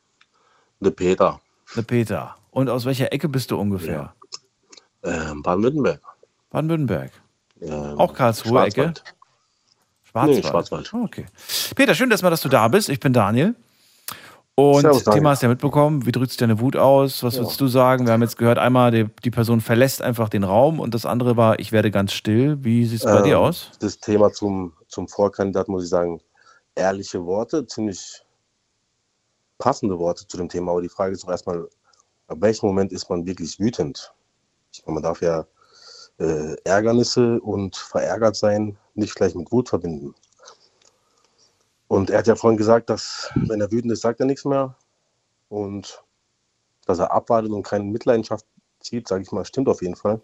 Der 0.80 0.90
Peter. 0.90 1.40
Der 1.76 1.82
Peter. 1.82 2.36
Und 2.50 2.68
aus 2.68 2.84
welcher 2.84 3.12
Ecke 3.12 3.28
bist 3.28 3.50
du 3.50 3.56
ungefähr? 3.58 4.14
Ähm, 5.02 5.42
Baden-Württemberg. 5.42 6.00
Baden-Württemberg. 6.50 7.12
Ähm, 7.60 7.98
Auch 7.98 8.14
Karlsruhe 8.14 8.62
Ecke? 8.64 8.92
Schwarzwald. 8.92 9.04
Schwarzwald. 10.04 10.36
Nee, 10.36 10.42
Schwarzwald. 10.42 10.94
Oh, 10.94 11.04
Okay. 11.04 11.26
Peter, 11.74 11.94
schön, 11.94 12.10
dass, 12.10 12.22
mal, 12.22 12.30
dass 12.30 12.42
du 12.42 12.48
da 12.48 12.68
bist. 12.68 12.88
Ich 12.88 13.00
bin 13.00 13.12
Daniel. 13.12 13.54
Und 14.54 14.82
Servus. 14.82 15.04
Thema 15.04 15.30
hast 15.30 15.42
du 15.42 15.46
ja 15.46 15.50
mitbekommen. 15.50 16.04
Wie 16.04 16.12
drückt 16.12 16.30
sich 16.30 16.36
deine 16.36 16.60
Wut 16.60 16.76
aus? 16.76 17.22
Was 17.22 17.38
würdest 17.38 17.60
du 17.60 17.68
sagen? 17.68 18.06
Wir 18.06 18.12
haben 18.12 18.20
jetzt 18.22 18.36
gehört, 18.36 18.58
einmal 18.58 18.90
die, 18.90 19.06
die 19.24 19.30
Person 19.30 19.62
verlässt 19.62 20.02
einfach 20.02 20.28
den 20.28 20.44
Raum 20.44 20.78
und 20.78 20.92
das 20.92 21.06
andere 21.06 21.38
war, 21.38 21.58
ich 21.58 21.72
werde 21.72 21.90
ganz 21.90 22.12
still. 22.12 22.62
Wie 22.62 22.84
sieht 22.84 22.98
es 22.98 23.04
bei 23.04 23.16
Ähm, 23.18 23.24
dir 23.24 23.38
aus? 23.40 23.70
Das 23.80 23.98
Thema 23.98 24.30
zum, 24.30 24.74
zum 24.88 25.08
Vorkandidat 25.08 25.68
muss 25.68 25.84
ich 25.84 25.88
sagen, 25.88 26.20
ehrliche 26.74 27.24
Worte, 27.24 27.66
ziemlich 27.66 28.22
passende 29.58 29.98
Worte 29.98 30.26
zu 30.26 30.36
dem 30.36 30.50
Thema. 30.50 30.72
Aber 30.72 30.82
die 30.82 30.88
Frage 30.90 31.12
ist 31.12 31.24
doch 31.24 31.30
erstmal, 31.30 31.66
ab 32.26 32.38
welchem 32.40 32.66
Moment 32.66 32.92
ist 32.92 33.08
man 33.08 33.24
wirklich 33.24 33.58
wütend? 33.58 34.12
Ich 34.72 34.84
meine, 34.84 34.94
man 34.94 35.02
darf 35.02 35.22
ja 35.22 35.46
äh, 36.18 36.56
Ärgernisse 36.64 37.40
und 37.40 37.76
verärgert 37.76 38.36
sein 38.36 38.76
nicht 38.94 39.14
gleich 39.14 39.34
mit 39.34 39.50
Wut 39.50 39.70
verbinden. 39.70 40.14
Und 41.92 42.08
er 42.08 42.20
hat 42.20 42.26
ja 42.26 42.36
vorhin 42.36 42.56
gesagt, 42.56 42.88
dass 42.88 43.30
wenn 43.34 43.60
er 43.60 43.70
wütend 43.70 43.92
ist, 43.92 44.00
sagt 44.00 44.18
er 44.18 44.24
nichts 44.24 44.46
mehr. 44.46 44.74
Und 45.50 46.02
dass 46.86 46.98
er 46.98 47.12
abwartet 47.12 47.52
und 47.52 47.64
keine 47.64 47.84
Mitleidenschaft 47.84 48.46
zieht, 48.80 49.06
sage 49.06 49.24
ich 49.24 49.30
mal, 49.30 49.44
stimmt 49.44 49.68
auf 49.68 49.82
jeden 49.82 49.94
Fall. 49.94 50.22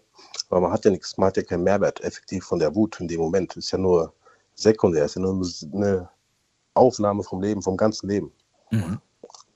Aber 0.49 0.61
man 0.61 0.71
hat 0.71 0.83
ja 0.85 0.89
nichts, 0.89 1.15
man 1.19 1.27
hat 1.27 1.37
ja 1.37 1.43
keinen 1.43 1.61
Mehrwert 1.61 2.01
effektiv 2.01 2.43
von 2.43 2.57
der 2.57 2.73
Wut 2.73 2.99
in 2.99 3.07
dem 3.07 3.19
Moment. 3.19 3.55
Ist 3.55 3.69
ja 3.69 3.77
nur 3.77 4.11
sekundär, 4.55 5.05
ist 5.05 5.15
ja 5.15 5.21
nur 5.21 5.45
eine 5.71 6.09
Aufnahme 6.73 7.21
vom 7.21 7.39
Leben, 7.39 7.61
vom 7.61 7.77
ganzen 7.77 8.09
Leben. 8.09 8.31
Mhm. 8.71 8.99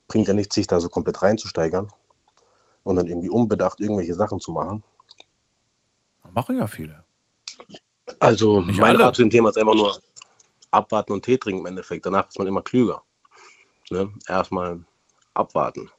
Bringt 0.08 0.28
ja 0.28 0.36
nichts, 0.36 0.54
sich 0.54 0.68
da 0.68 0.80
so 0.80 0.90
komplett 0.90 1.20
reinzusteigern 1.24 1.88
und 2.84 2.96
dann 2.96 3.08
irgendwie 3.08 3.32
unbedacht 3.32 3.80
irgendwelche 3.80 4.14
Sachen 4.14 4.40
zu 4.40 4.52
machen. 4.52 4.84
Machen 6.32 6.60
ja 6.60 6.68
viele. 6.68 7.06
Also 8.20 8.62
Nicht 8.62 8.80
mein 8.80 8.98
alle. 8.98 9.06
Rat 9.06 9.16
zu 9.16 9.24
dem 9.24 9.32
Thema 9.32 9.50
ist 9.50 9.58
einfach 9.58 9.74
nur 9.74 9.98
abwarten 10.74 11.14
und 11.14 11.24
Tee 11.24 11.38
trinken 11.38 11.62
im 11.62 11.66
Endeffekt. 11.68 12.06
Danach 12.06 12.28
ist 12.30 12.38
man 12.38 12.48
immer 12.48 12.62
klüger. 12.62 13.04
Ne? 13.90 14.12
Erstmal 14.28 14.80
abwarten. 15.34 15.90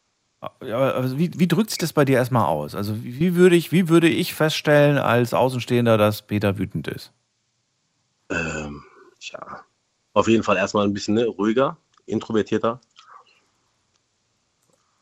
Ja, 0.62 1.18
wie, 1.18 1.30
wie 1.38 1.48
drückt 1.48 1.70
sich 1.70 1.78
das 1.78 1.92
bei 1.92 2.04
dir 2.04 2.16
erstmal 2.16 2.46
aus? 2.46 2.74
Also 2.74 3.02
wie 3.02 3.34
würde 3.34 3.56
ich, 3.56 3.72
wie 3.72 3.88
würde 3.88 4.08
ich 4.08 4.34
feststellen 4.34 4.98
als 4.98 5.32
Außenstehender, 5.32 5.96
dass 5.96 6.22
Peter 6.22 6.58
wütend 6.58 6.88
ist? 6.88 7.12
Ähm, 8.28 8.82
ja, 9.20 9.64
auf 10.12 10.28
jeden 10.28 10.42
Fall 10.42 10.56
erstmal 10.56 10.86
ein 10.86 10.92
bisschen 10.92 11.14
ne, 11.14 11.26
ruhiger, 11.26 11.76
introvertierter. 12.06 12.80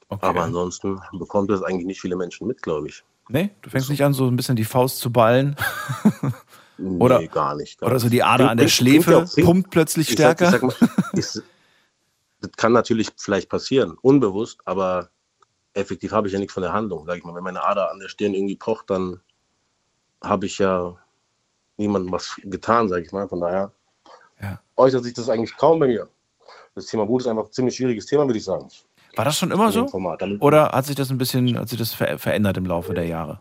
Okay. 0.09 0.27
Aber 0.27 0.43
ansonsten 0.43 1.01
bekommt 1.13 1.51
das 1.51 1.63
eigentlich 1.63 1.87
nicht 1.87 2.01
viele 2.01 2.17
Menschen 2.17 2.47
mit, 2.47 2.63
glaube 2.63 2.89
ich. 2.89 3.03
nee, 3.29 3.51
du 3.63 3.71
fängst 3.71 3.91
nicht 3.91 4.05
an, 4.05 4.13
so 4.13 4.27
ein 4.29 4.37
bisschen 4.37 4.57
die 4.57 4.65
Faust 4.65 4.99
zu 4.99 5.11
ballen 5.11 5.57
Oder- 6.99 7.21
nee, 7.21 7.29
gar 7.29 7.55
nicht. 7.55 7.79
Gar 7.79 7.91
oder 7.91 7.99
so 8.01 8.09
die 8.09 8.23
Ader 8.23 8.51
an 8.51 8.57
der 8.57 8.67
ja 8.67 8.71
Schläfe 8.71 9.27
bringt- 9.35 9.47
pumpt 9.47 9.71
plötzlich 9.71 10.09
Ich 10.09 10.15
stärker. 10.15 10.47
Ich 10.47 10.51
sag 10.51 10.63
mal, 10.63 10.75
ist, 11.13 11.43
das 12.41 12.51
kann 12.57 12.73
natürlich 12.73 13.09
vielleicht 13.17 13.49
passieren, 13.49 13.97
unbewusst, 14.03 14.61
aber 14.65 15.09
effektiv 15.75 16.13
habe 16.13 16.27
ich 16.27 16.33
ja 16.33 16.39
nichts 16.39 16.55
von 16.55 16.63
der 16.63 16.73
Handlung. 16.73 17.07
Sag 17.07 17.19
ich 17.19 17.25
mal, 17.25 17.35
wenn 17.35 17.45
meine 17.45 17.63
Ader 17.65 17.91
an 17.91 17.99
der 17.99 18.09
Stirn 18.09 18.35
irgendwie 18.35 18.57
pocht, 18.57 18.91
dann 18.91 19.21
habe 20.23 20.47
ich 20.47 20.59
ja 20.59 20.97
niemandem 21.77 22.13
was 22.13 22.37
getan, 22.45 22.89
sage 22.89 23.03
ich 23.05 23.13
mal. 23.13 23.29
Von 23.29 23.41
daher 23.41 23.73
Ja. 24.41 24.61
äußert 24.77 25.05
sich 25.05 25.15
das 25.15 25.29
eigentlich 25.29 25.57
kaum 25.57 25.79
bei 25.81 25.87
mir. 25.87 26.09
Das 26.75 26.87
Thema 26.87 27.07
Wut 27.09 27.21
ist 27.23 27.27
einfach 27.27 27.47
ein 27.47 27.53
ziemlich 27.53 27.77
schwieriges 27.77 28.07
Thema, 28.07 28.27
würde 28.27 28.39
ich 28.39 28.45
sagen. 28.45 28.69
War 29.15 29.25
das 29.27 29.39
schon 29.39 29.51
immer 29.51 29.71
so? 29.73 29.87
Format. 29.89 30.23
Oder 30.41 30.71
hat 30.73 30.87
sich 30.87 30.97
das 30.97 31.11
ein 31.11 31.19
bisschen, 31.19 31.59
hat 31.59 31.69
sich 31.69 31.79
das 31.79 31.93
ver 31.93 32.19
verändert 32.19 32.57
im 32.57 32.65
Laufe 32.67 32.95
der 32.95 33.07
Jahre? 33.07 33.41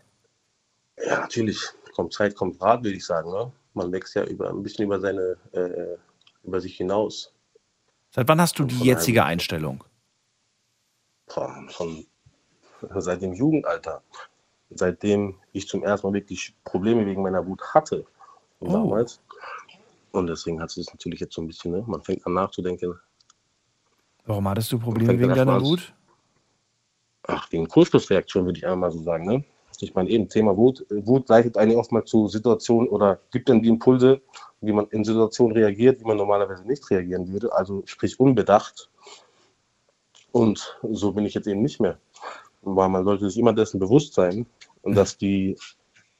Ja, 1.04 1.20
natürlich. 1.20 1.58
Kommt 1.94 2.12
Zeit, 2.12 2.34
kommt 2.34 2.60
Rat, 2.60 2.82
würde 2.82 2.96
ich 2.96 3.04
sagen. 3.04 3.30
Ne? 3.30 3.52
Man 3.74 3.92
wächst 3.92 4.14
ja 4.14 4.24
über, 4.24 4.50
ein 4.50 4.62
bisschen 4.62 4.84
über 4.86 5.00
seine, 5.00 5.36
äh, 5.52 5.96
über 6.44 6.60
sich 6.60 6.76
hinaus. 6.76 7.32
Seit 8.10 8.28
wann 8.28 8.40
hast 8.40 8.58
du 8.58 8.64
die 8.64 8.78
jetzige 8.84 9.24
Einstellung? 9.24 9.84
Boah, 11.26 11.64
Von, 11.68 12.04
seit 12.96 13.22
dem 13.22 13.32
Jugendalter. 13.32 14.02
seitdem 14.70 15.36
ich 15.52 15.68
zum 15.68 15.82
ersten 15.82 16.06
Mal 16.06 16.14
wirklich 16.14 16.54
Probleme 16.64 17.06
wegen 17.06 17.22
meiner 17.22 17.46
Wut 17.46 17.62
hatte. 17.74 18.04
Oh. 18.60 18.70
Damals. 18.70 19.20
Und 20.12 20.26
deswegen 20.26 20.60
hat 20.60 20.76
es 20.76 20.92
natürlich 20.92 21.20
jetzt 21.20 21.34
so 21.34 21.40
ein 21.42 21.46
bisschen, 21.46 21.72
ne? 21.72 21.84
man 21.86 22.02
fängt 22.02 22.26
an 22.26 22.34
nachzudenken, 22.34 22.98
Warum 24.24 24.48
hattest 24.48 24.70
du 24.70 24.78
Probleme 24.78 25.18
wegen 25.18 25.34
deiner. 25.34 25.60
Wut? 25.60 25.92
ach, 27.26 27.50
wegen 27.50 27.68
Kurzschlussreaktion 27.68 28.44
würde 28.44 28.58
ich 28.58 28.66
einmal 28.66 28.90
so 28.90 29.02
sagen. 29.02 29.26
Ne? 29.26 29.44
Ich 29.82 29.96
meine, 29.96 30.10
eben 30.10 30.28
Thema 30.28 30.56
Wut. 30.56 30.86
Wut 30.90 31.28
leitet 31.28 31.56
einen 31.56 31.74
oftmals 31.74 32.08
zu 32.08 32.28
Situationen 32.28 32.88
oder 32.88 33.18
gibt 33.32 33.48
dann 33.48 33.62
die 33.62 33.68
Impulse, 33.68 34.22
wie 34.60 34.70
man 34.70 34.86
in 34.90 35.02
Situationen 35.02 35.56
reagiert, 35.56 36.00
wie 36.00 36.04
man 36.04 36.16
normalerweise 36.16 36.64
nicht 36.64 36.88
reagieren 36.88 37.32
würde. 37.32 37.52
Also 37.52 37.82
sprich 37.84 38.20
unbedacht. 38.20 38.88
Und 40.30 40.78
so 40.88 41.10
bin 41.10 41.26
ich 41.26 41.34
jetzt 41.34 41.48
eben 41.48 41.62
nicht 41.62 41.80
mehr. 41.80 41.98
Weil 42.62 42.88
man 42.90 43.04
sollte 43.04 43.28
sich 43.28 43.36
immer 43.40 43.52
dessen 43.52 43.80
bewusst 43.80 44.14
sein 44.14 44.46
und 44.82 44.94
dass 44.94 45.18
die 45.18 45.56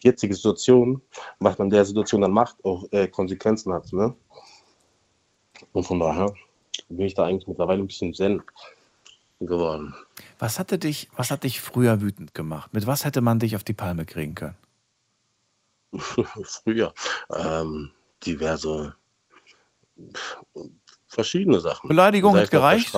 jetzige 0.01 0.35
Situation, 0.35 1.01
was 1.39 1.57
man 1.57 1.71
der 1.71 1.85
Situation 1.85 2.23
dann 2.23 2.33
macht, 2.33 2.57
auch 2.65 2.85
äh, 2.91 3.07
Konsequenzen 3.07 3.73
hat. 3.73 3.93
Ne? 3.93 4.13
Und 5.73 5.85
von 5.85 6.01
daher 6.01 6.35
bin 6.89 7.07
ich 7.07 7.15
da 7.15 7.27
eigentlich 7.27 7.47
mittlerweile 7.47 7.81
ein 7.81 7.87
bisschen 7.87 8.13
zen 8.13 8.43
geworden. 9.39 9.95
Was 10.43 10.59
hatte 10.59 10.77
dich, 10.77 11.09
was 11.15 11.31
hat 11.31 11.45
dich 11.45 11.61
früher 11.61 12.01
wütend 12.01 12.35
gemacht? 12.35 12.75
Mit 12.75 12.85
was 12.85 13.05
hätte 13.05 13.21
man 13.21 13.39
dich 13.39 13.55
auf 13.55 13.63
die 13.63 13.75
Palme 13.75 14.05
kriegen 14.05 14.35
können? 14.35 14.57
Früher 16.43 16.93
ähm, 17.33 17.93
diverse 18.27 18.97
verschiedene 21.07 21.61
Sachen. 21.61 21.87
Beleidigung 21.87 22.37
hat 22.37 22.51
gereicht? 22.51 22.93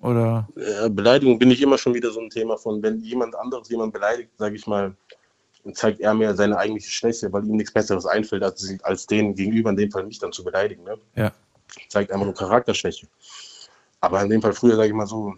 Oder 0.00 0.48
Beleidigung 0.88 1.38
bin 1.38 1.50
ich 1.50 1.60
immer 1.60 1.76
schon 1.76 1.92
wieder 1.92 2.10
so 2.10 2.20
ein 2.20 2.30
Thema 2.30 2.56
von, 2.56 2.82
wenn 2.82 3.02
jemand 3.02 3.36
anderes 3.36 3.68
jemand 3.68 3.92
beleidigt, 3.92 4.30
sage 4.38 4.56
ich 4.56 4.66
mal, 4.66 4.96
zeigt 5.74 6.00
er 6.00 6.14
mir 6.14 6.34
seine 6.34 6.56
eigentliche 6.56 6.90
Schwäche, 6.90 7.30
weil 7.34 7.44
ihm 7.44 7.56
nichts 7.56 7.74
Besseres 7.74 8.06
einfällt, 8.06 8.44
als, 8.44 8.66
als 8.82 9.06
den 9.06 9.34
gegenüber, 9.34 9.68
in 9.68 9.76
dem 9.76 9.90
Fall 9.90 10.06
mich 10.06 10.20
dann 10.20 10.32
zu 10.32 10.42
beleidigen. 10.42 10.84
Ne? 10.84 10.96
ja. 11.16 11.32
zeigt 11.90 12.10
einfach 12.10 12.24
nur 12.24 12.34
Charakterschwäche. 12.34 13.08
Aber 14.00 14.22
in 14.22 14.30
dem 14.30 14.40
Fall 14.40 14.54
früher, 14.54 14.76
sage 14.76 14.88
ich 14.88 14.94
mal 14.94 15.06
so, 15.06 15.34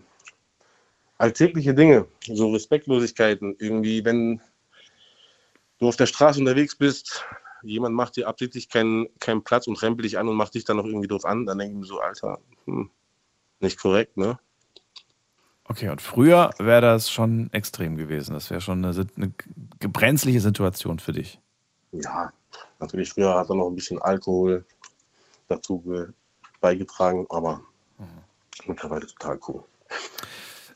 alltägliche 1.18 1.74
Dinge, 1.74 2.06
so 2.26 2.52
Respektlosigkeiten, 2.52 3.56
irgendwie, 3.58 4.04
wenn 4.04 4.40
du 5.78 5.88
auf 5.88 5.96
der 5.96 6.06
Straße 6.06 6.40
unterwegs 6.40 6.76
bist, 6.76 7.24
jemand 7.62 7.94
macht 7.94 8.16
dir 8.16 8.28
absichtlich 8.28 8.68
keinen, 8.68 9.08
keinen 9.18 9.42
Platz 9.42 9.66
und 9.66 9.80
rempelt 9.82 10.04
dich 10.04 10.18
an 10.18 10.28
und 10.28 10.36
macht 10.36 10.54
dich 10.54 10.64
dann 10.64 10.76
noch 10.76 10.84
irgendwie 10.84 11.08
doof 11.08 11.24
an, 11.24 11.46
dann 11.46 11.58
denke 11.58 11.74
ich 11.74 11.80
mir 11.80 11.86
so, 11.86 12.00
Alter, 12.00 12.40
hm, 12.66 12.90
nicht 13.60 13.80
korrekt, 13.80 14.16
ne? 14.16 14.38
Okay, 15.66 15.88
und 15.88 16.02
früher 16.02 16.50
wäre 16.58 16.82
das 16.82 17.10
schon 17.10 17.50
extrem 17.54 17.96
gewesen. 17.96 18.34
Das 18.34 18.50
wäre 18.50 18.60
schon 18.60 18.84
eine, 18.84 19.06
eine 19.16 19.32
gebrenzliche 19.80 20.40
Situation 20.40 20.98
für 20.98 21.12
dich. 21.12 21.40
Ja, 21.92 22.32
natürlich 22.80 23.12
früher 23.14 23.34
hat 23.34 23.48
er 23.48 23.56
noch 23.56 23.68
ein 23.68 23.74
bisschen 23.74 24.00
Alkohol 24.02 24.66
dazu 25.48 25.80
ge- 25.80 26.08
beigetragen, 26.60 27.26
aber 27.30 27.62
mittlerweile 28.66 29.06
total 29.06 29.40
cool. 29.48 29.64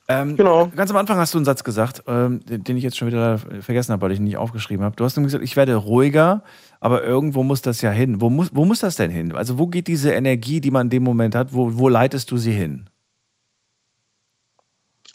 Ähm, 0.09 0.37
Genau. 0.37 0.69
Ganz 0.69 0.91
am 0.91 0.97
Anfang 0.97 1.19
hast 1.19 1.35
du 1.35 1.39
einen 1.39 1.45
Satz 1.45 1.63
gesagt, 1.65 2.03
ähm, 2.07 2.41
den, 2.47 2.65
den 2.65 2.77
ich 2.79 2.83
jetzt 2.83 2.97
schon 2.97 3.09
wieder 3.09 3.39
vergessen 3.39 3.93
habe, 3.93 4.03
weil 4.03 4.13
ich 4.13 4.19
ihn 4.19 4.25
nicht 4.25 4.39
aufgeschrieben 4.39 4.85
habe. 4.85 4.97
Du 4.97 5.05
hast 5.05 5.17
nämlich 5.17 5.29
gesagt, 5.33 5.45
ich 5.45 5.55
werde 5.57 5.75
ruhiger, 5.77 6.43
aber 6.81 7.05
irgendwo 7.05 7.43
muss 7.43 7.61
das 7.61 7.83
ja 7.83 7.91
hin. 7.91 8.21
Wo 8.21 8.31
muss, 8.31 8.49
wo 8.55 8.65
muss 8.65 8.81
das 8.81 8.97
denn 8.97 9.11
hin? 9.11 9.33
Also 9.35 9.59
wo 9.59 9.67
geht 9.67 9.87
diese 9.87 10.13
Energie, 10.13 10.61
die 10.63 10.71
man 10.71 10.87
in 10.87 10.91
dem 10.91 11.03
Moment 11.03 11.35
hat, 11.35 11.53
wo, 11.53 11.77
wo 11.79 11.89
leitest 11.91 12.31
du 12.31 12.39
sie 12.39 12.53
hin? 12.53 12.89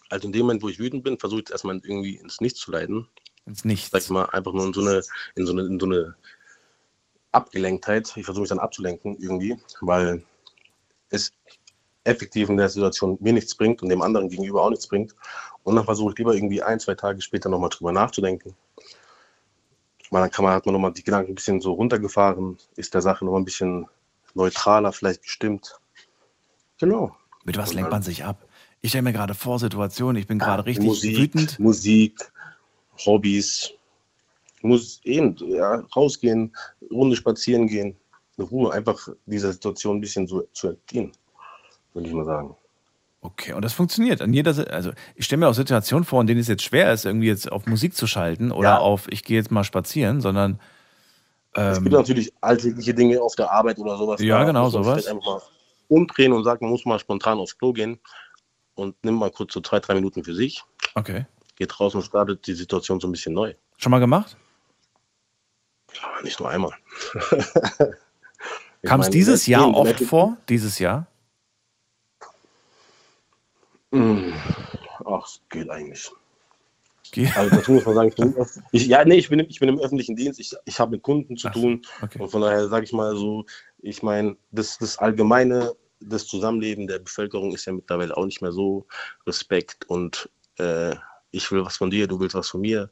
Also 0.09 0.27
in 0.27 0.33
dem 0.33 0.41
Moment, 0.41 0.61
wo 0.61 0.69
ich 0.69 0.77
wütend 0.77 1.03
bin, 1.03 1.17
versuche 1.17 1.39
ich 1.39 1.45
es 1.47 1.51
erstmal 1.51 1.77
irgendwie 1.77 2.17
ins 2.17 2.39
Nichts 2.39 2.59
zu 2.59 2.71
leiten. 2.71 3.07
Ins 3.47 3.59
sag 3.59 3.65
ich 3.71 3.91
Nichts. 3.91 4.09
mal, 4.11 4.25
einfach 4.25 4.53
nur 4.53 4.67
in 4.67 4.73
so 4.73 4.81
eine, 4.81 5.01
in 5.35 5.47
so 5.47 5.53
eine, 5.53 5.63
in 5.63 5.79
so 5.79 5.87
eine 5.87 6.13
Abgelenktheit. 7.31 8.15
Ich 8.15 8.25
versuche 8.25 8.41
mich 8.41 8.49
dann 8.49 8.59
abzulenken 8.59 9.17
irgendwie, 9.17 9.57
weil 9.81 10.23
es 11.09 11.31
effektiv 12.03 12.49
in 12.49 12.57
der 12.57 12.69
Situation 12.69 13.17
mir 13.21 13.33
nichts 13.33 13.55
bringt 13.55 13.81
und 13.81 13.89
dem 13.89 14.01
anderen 14.01 14.29
gegenüber 14.29 14.63
auch 14.63 14.69
nichts 14.69 14.87
bringt. 14.87 15.15
Und 15.63 15.75
dann 15.75 15.85
versuche 15.85 16.11
ich 16.11 16.17
lieber 16.17 16.33
irgendwie 16.33 16.61
ein, 16.61 16.79
zwei 16.79 16.95
Tage 16.95 17.21
später 17.21 17.49
nochmal 17.49 17.69
drüber 17.69 17.91
nachzudenken. 17.91 18.55
Weil 20.09 20.21
dann 20.21 20.31
kann 20.31 20.43
man, 20.43 20.53
hat 20.53 20.65
man 20.65 20.73
nochmal 20.73 20.93
die 20.93 21.03
Gedanken 21.03 21.31
ein 21.31 21.35
bisschen 21.35 21.61
so 21.61 21.73
runtergefahren, 21.73 22.57
ist 22.75 22.93
der 22.93 23.01
Sache 23.01 23.25
nochmal 23.25 23.41
ein 23.41 23.45
bisschen 23.45 23.87
neutraler 24.33 24.91
vielleicht 24.91 25.23
gestimmt. 25.23 25.79
Genau. 26.79 27.15
Mit 27.45 27.57
was 27.57 27.73
lenkt 27.73 27.91
man 27.91 28.03
sich 28.03 28.23
ab? 28.23 28.45
Ich 28.81 28.89
stelle 28.89 29.03
mir 29.03 29.13
gerade 29.13 29.33
vor, 29.33 29.59
Situationen, 29.59 30.17
ich 30.17 30.27
bin 30.27 30.39
gerade 30.39 30.65
richtig 30.65 30.85
Musik, 30.85 31.17
wütend. 31.17 31.59
Musik, 31.59 32.31
Hobbys, 33.05 33.71
muss 34.61 34.99
eben 35.03 35.35
ja, 35.37 35.83
rausgehen, 35.95 36.55
Runde 36.91 37.15
spazieren 37.15 37.67
gehen, 37.67 37.95
in 38.37 38.43
Ruhe, 38.43 38.73
einfach 38.73 39.07
dieser 39.25 39.53
Situation 39.53 39.97
ein 39.97 40.01
bisschen 40.01 40.27
so 40.27 40.41
zu 40.53 40.69
entgehen, 40.69 41.11
würde 41.93 42.07
ich 42.07 42.13
mal 42.13 42.25
sagen. 42.25 42.55
Okay, 43.21 43.53
und 43.53 43.63
das 43.63 43.71
funktioniert. 43.73 44.21
An 44.21 44.33
jeder, 44.33 44.53
also 44.71 44.91
ich 45.15 45.25
stelle 45.25 45.39
mir 45.39 45.47
auch 45.47 45.53
Situationen 45.53 46.03
vor, 46.03 46.19
in 46.19 46.27
denen 46.27 46.41
es 46.41 46.49
jetzt 46.49 46.63
schwer 46.63 46.91
ist, 46.91 47.05
irgendwie 47.05 47.27
jetzt 47.27 47.49
auf 47.51 47.65
Musik 47.67 47.95
zu 47.95 48.05
schalten 48.05 48.51
oder 48.51 48.69
Ja. 48.69 48.77
auf, 48.79 49.07
ich 49.09 49.23
gehe 49.23 49.37
jetzt 49.37 49.49
mal 49.49 49.63
spazieren, 49.63 50.19
sondern 50.19 50.59
es 51.53 51.77
ähm, 51.77 51.83
gibt 51.85 51.95
natürlich 51.95 52.33
alltägliche 52.41 52.93
Dinge 52.93 53.21
auf 53.21 53.35
der 53.35 53.51
Arbeit 53.51 53.77
oder 53.79 53.97
sowas. 53.97 54.21
Ja, 54.21 54.43
genau, 54.43 54.69
sowas. 54.69 55.03
vielleicht 55.03 55.07
Einfach 55.07 55.25
mal 55.25 55.41
umdrehen 55.87 56.33
und 56.33 56.43
sagen, 56.43 56.65
man 56.65 56.71
muss 56.71 56.85
mal 56.85 56.99
spontan 56.99 57.37
aufs 57.37 57.57
Klo 57.57 57.71
gehen 57.71 57.99
und 58.75 59.01
nimmt 59.05 59.19
mal 59.19 59.31
kurz 59.31 59.53
so 59.53 59.61
zwei, 59.61 59.79
drei 59.79 59.93
Minuten 59.93 60.23
für 60.23 60.33
sich, 60.33 60.63
okay. 60.95 61.25
geht 61.55 61.79
raus 61.79 61.95
und 61.95 62.01
startet 62.01 62.45
die 62.47 62.53
Situation 62.53 62.99
so 62.99 63.07
ein 63.07 63.11
bisschen 63.11 63.33
neu. 63.33 63.53
Schon 63.77 63.91
mal 63.91 63.99
gemacht? 63.99 64.35
Aber 66.01 66.23
nicht 66.23 66.39
nur 66.39 66.49
einmal. 66.49 66.71
Kam 68.83 68.99
es 68.99 69.09
dieses 69.09 69.47
Jahr 69.47 69.73
oft 69.73 69.99
vor? 70.01 70.37
Dieses 70.49 70.79
Jahr? 70.79 71.07
Mm, 73.93 74.33
Ach, 75.05 75.25
es 75.27 75.39
geht 75.49 75.69
eigentlich. 75.69 76.11
Ge- 77.11 77.29
Also 77.35 77.55
dazu 77.55 77.71
muss 77.73 77.85
man 77.85 77.93
sagen, 77.95 78.09
ich 78.09 78.15
bin, 78.15 78.35
ich, 78.71 78.87
ja, 78.87 79.05
nee, 79.05 79.17
ich 79.17 79.29
bin, 79.29 79.39
im- 79.39 79.49
ich 79.49 79.59
bin 79.59 79.69
im 79.69 79.79
öffentlichen 79.79 80.15
Dienst, 80.15 80.39
ich, 80.39 80.55
ich 80.65 80.79
habe 80.79 80.91
mit 80.91 81.03
Kunden 81.03 81.37
zu 81.37 81.47
Ach 81.49 81.53
tun 81.53 81.85
okay. 82.01 82.19
und 82.19 82.29
von 82.29 82.41
daher 82.41 82.67
sage 82.69 82.85
ich 82.85 82.91
mal 82.93 83.15
so, 83.15 83.45
ich 83.79 84.01
meine, 84.01 84.35
das, 84.51 84.79
das 84.79 84.97
Allgemeine, 84.97 85.73
das 85.99 86.25
Zusammenleben 86.25 86.87
der 86.87 86.99
Bevölkerung 86.99 87.53
ist 87.53 87.65
ja 87.65 87.73
mittlerweile 87.73 88.17
auch 88.17 88.25
nicht 88.25 88.41
mehr 88.41 88.51
so 88.51 88.87
Respekt 89.27 89.85
und 89.87 90.29
äh, 90.57 90.95
ich 91.31 91.51
will 91.51 91.63
was 91.63 91.77
von 91.77 91.91
dir, 91.91 92.07
du 92.07 92.19
willst 92.19 92.35
was 92.35 92.49
von 92.49 92.61
mir. 92.61 92.89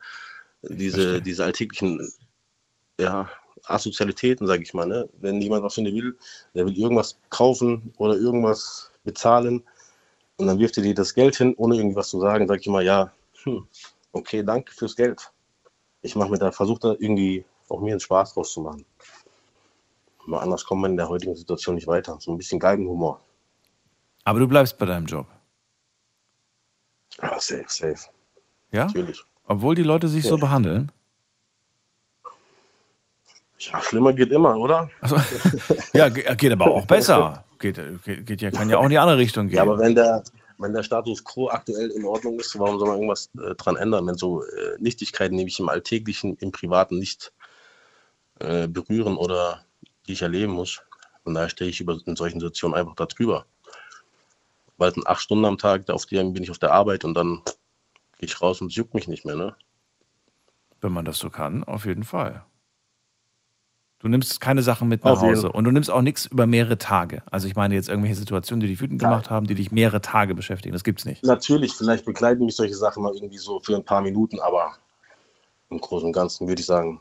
Diese, 0.62 1.22
diese 1.22 1.44
alltäglichen 1.44 2.12
ja, 3.00 3.28
Asozialitäten, 3.64 4.46
sage 4.46 4.62
ich 4.62 4.74
mal, 4.76 4.86
ne? 4.86 5.10
wenn 5.20 5.42
jemand 5.42 5.64
was 5.64 5.74
von 5.76 5.86
dir 5.86 5.94
will, 5.94 6.16
der 6.54 6.66
will 6.68 6.78
irgendwas 6.78 7.18
kaufen 7.30 7.92
oder 7.98 8.16
irgendwas 8.16 8.92
bezahlen 9.04 9.64
und 10.42 10.48
dann 10.48 10.60
wirft 10.60 10.76
er 10.78 10.84
dir 10.84 10.96
das 10.96 11.14
Geld 11.14 11.36
hin, 11.36 11.54
ohne 11.58 11.76
irgendwas 11.76 12.10
zu 12.10 12.20
sagen, 12.20 12.48
sage 12.48 12.60
ich 12.62 12.68
mal, 12.68 12.84
ja, 12.84 13.12
hm, 13.44 13.68
okay, 14.12 14.44
danke 14.44 14.74
fürs 14.74 14.96
Geld. 14.96 15.32
Ich 16.02 16.16
mache 16.16 16.30
mir 16.30 16.40
da, 16.40 16.52
versuche 16.52 16.80
da 16.80 16.96
irgendwie 16.98 17.46
auch 17.70 17.80
mir 17.80 17.92
einen 17.92 18.00
Spaß 18.00 18.34
draus 18.34 18.52
zu 18.52 18.62
machen. 18.62 18.86
Mal 20.26 20.40
anders 20.40 20.66
kommt 20.66 20.82
man 20.82 20.92
in 20.92 20.98
der 20.98 21.10
heutigen 21.10 21.36
Situation 21.36 21.76
nicht 21.76 21.88
weiter. 21.88 22.18
So 22.20 22.32
ein 22.32 22.38
bisschen 22.38 22.60
Geigenhumor. 22.60 23.20
Aber 24.24 24.40
du 24.40 24.48
bleibst 24.48 24.78
bei 24.78 24.86
deinem 24.86 25.06
Job. 25.06 25.28
Ja, 27.22 27.40
safe, 27.40 27.66
safe. 27.68 28.10
Ja? 28.72 28.86
Natürlich. 28.86 29.24
Obwohl 29.46 29.76
die 29.76 29.84
Leute 29.84 30.08
sich 30.08 30.24
so 30.24 30.36
Ja. 30.36 30.42
behandeln? 30.42 30.92
Ja, 33.60 33.80
schlimmer 33.82 34.14
geht 34.14 34.32
immer, 34.32 34.56
oder? 34.58 34.90
Also, 35.02 35.18
ja, 35.94 36.10
ge- 36.10 36.36
geht 36.36 36.52
aber 36.52 36.66
auch 36.66 36.86
besser. 36.86 37.44
Geht, 37.62 37.80
geht, 38.04 38.26
geht 38.26 38.41
ja, 38.41 38.52
kann 38.52 38.69
ja 38.69 38.78
auch 38.78 38.84
in 38.84 38.89
die 38.89 38.97
andere 38.97 39.17
Richtung 39.17 39.47
gehen. 39.47 39.58
Ja, 39.58 39.63
aber 39.63 39.78
wenn 39.80 39.95
der, 39.95 40.24
wenn 40.58 40.74
der 40.74 40.84
Status 40.84 41.24
quo 41.24 41.50
aktuell 41.50 41.89
in 41.91 42.06
Ordnung 42.06 42.39
ist, 42.39 42.58
warum 42.60 42.80
soll 42.80 42.88
man 42.88 42.97
irgendwas 42.97 43.30
äh, 43.38 43.56
dran 43.56 43.78
ändern, 43.78 44.06
wenn 44.08 44.15
so 44.15 44.43
äh, 44.43 44.78
Nichtigkeiten, 44.80 45.38
die 45.38 45.45
mich 45.45 45.60
im 45.60 45.69
Alltäglichen, 45.69 46.36
im 46.38 46.52
Privaten 46.52 47.00
nicht 47.00 47.32
äh, 48.39 48.67
berühren 48.67 49.17
oder 49.17 49.65
die 50.08 50.13
ich 50.13 50.21
erleben 50.21 50.54
muss. 50.54 50.82
Und 51.24 51.36
daher 51.36 51.50
stehe 51.50 51.69
ich 51.69 51.80
über, 51.80 52.00
in 52.06 52.15
solchen 52.15 52.39
Situationen 52.39 52.78
einfach 52.78 52.95
da 52.95 53.06
drüber. 53.06 53.45
Weil 54.78 54.89
es 54.89 54.95
sind 54.95 55.08
acht 55.08 55.21
Stunden 55.21 55.45
am 55.45 55.58
Tag, 55.58 55.88
auf 55.89 56.06
die 56.08 56.15
bin 56.15 56.43
ich 56.43 56.52
auf 56.52 56.60
der 56.60 56.74
Arbeit 56.74 57.06
und 57.06 57.13
dann 57.13 57.41
gehe 58.17 58.28
ich 58.28 58.41
raus 58.41 58.62
und 58.62 58.67
es 58.67 58.76
juckt 58.76 58.95
mich 58.95 59.08
nicht 59.08 59.26
mehr. 59.26 59.36
Ne? 59.36 59.56
Wenn 60.82 60.91
man 60.91 61.06
das 61.06 61.19
so 61.19 61.30
kann, 61.30 61.63
auf 61.63 61.86
jeden 61.86 62.04
Fall. 62.04 62.43
Du 64.02 64.08
nimmst 64.08 64.42
keine 64.42 64.64
Sachen 64.64 64.88
mit 64.88 65.06
nach 65.06 65.22
Hause 65.22 65.52
und 65.52 65.64
du 65.64 65.72
nimmst 65.72 65.92
auch 65.92 66.02
nichts 66.02 66.26
über 66.26 66.48
mehrere 66.48 66.80
Tage. 66.80 67.22
Also 67.30 67.48
ich 67.48 67.56
meine 67.56 67.76
jetzt 67.76 67.88
irgendwelche 67.88 68.16
Situationen, 68.16 68.62
die 68.62 68.68
dich 68.68 68.82
wütend 68.82 69.00
gemacht 69.00 69.30
haben, 69.30 69.46
die 69.46 69.54
dich 69.54 69.72
mehrere 69.72 70.02
Tage 70.02 70.34
beschäftigen. 70.34 70.74
Das 70.74 70.84
gibt's 70.84 71.06
nicht. 71.06 71.24
Natürlich, 71.24 71.74
vielleicht 71.74 72.06
begleiten 72.06 72.46
mich 72.46 72.56
solche 72.56 72.76
Sachen 72.76 73.04
mal 73.04 73.14
irgendwie 73.14 73.38
so 73.38 73.60
für 73.60 73.76
ein 73.76 73.86
paar 73.86 74.02
Minuten, 74.02 74.40
aber 74.40 74.74
im 75.70 75.80
Großen 75.80 76.08
und 76.08 76.14
Ganzen 76.14 76.48
würde 76.48 76.62
ich 76.62 76.66
sagen, 76.66 77.00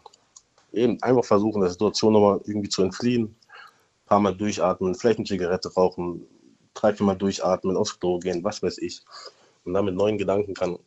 eben 0.73 1.03
einfach 1.03 1.25
versuchen, 1.25 1.61
der 1.61 1.71
Situation 1.71 2.13
nochmal 2.13 2.41
irgendwie 2.45 2.69
zu 2.69 2.83
entfliehen. 2.83 3.25
Ein 3.25 4.07
paar 4.07 4.21
Mal 4.21 4.35
durchatmen, 4.35 4.95
vielleicht 4.95 5.19
eine 5.19 5.27
Zigarette 5.27 5.73
rauchen, 5.73 6.27
drei, 6.75 6.95
vier 6.95 7.07
Mal 7.07 7.17
durchatmen, 7.17 7.77
aufs 7.77 7.99
Klo 7.99 8.19
gehen, 8.19 8.45
was 8.45 8.63
weiß 8.63 8.79
ich. 8.79 9.03
Und 9.65 9.73
dann 9.75 9.87
mit 9.87 9.95
neuen 9.95 10.19
Gedanken 10.19 10.55
kann 10.55 10.79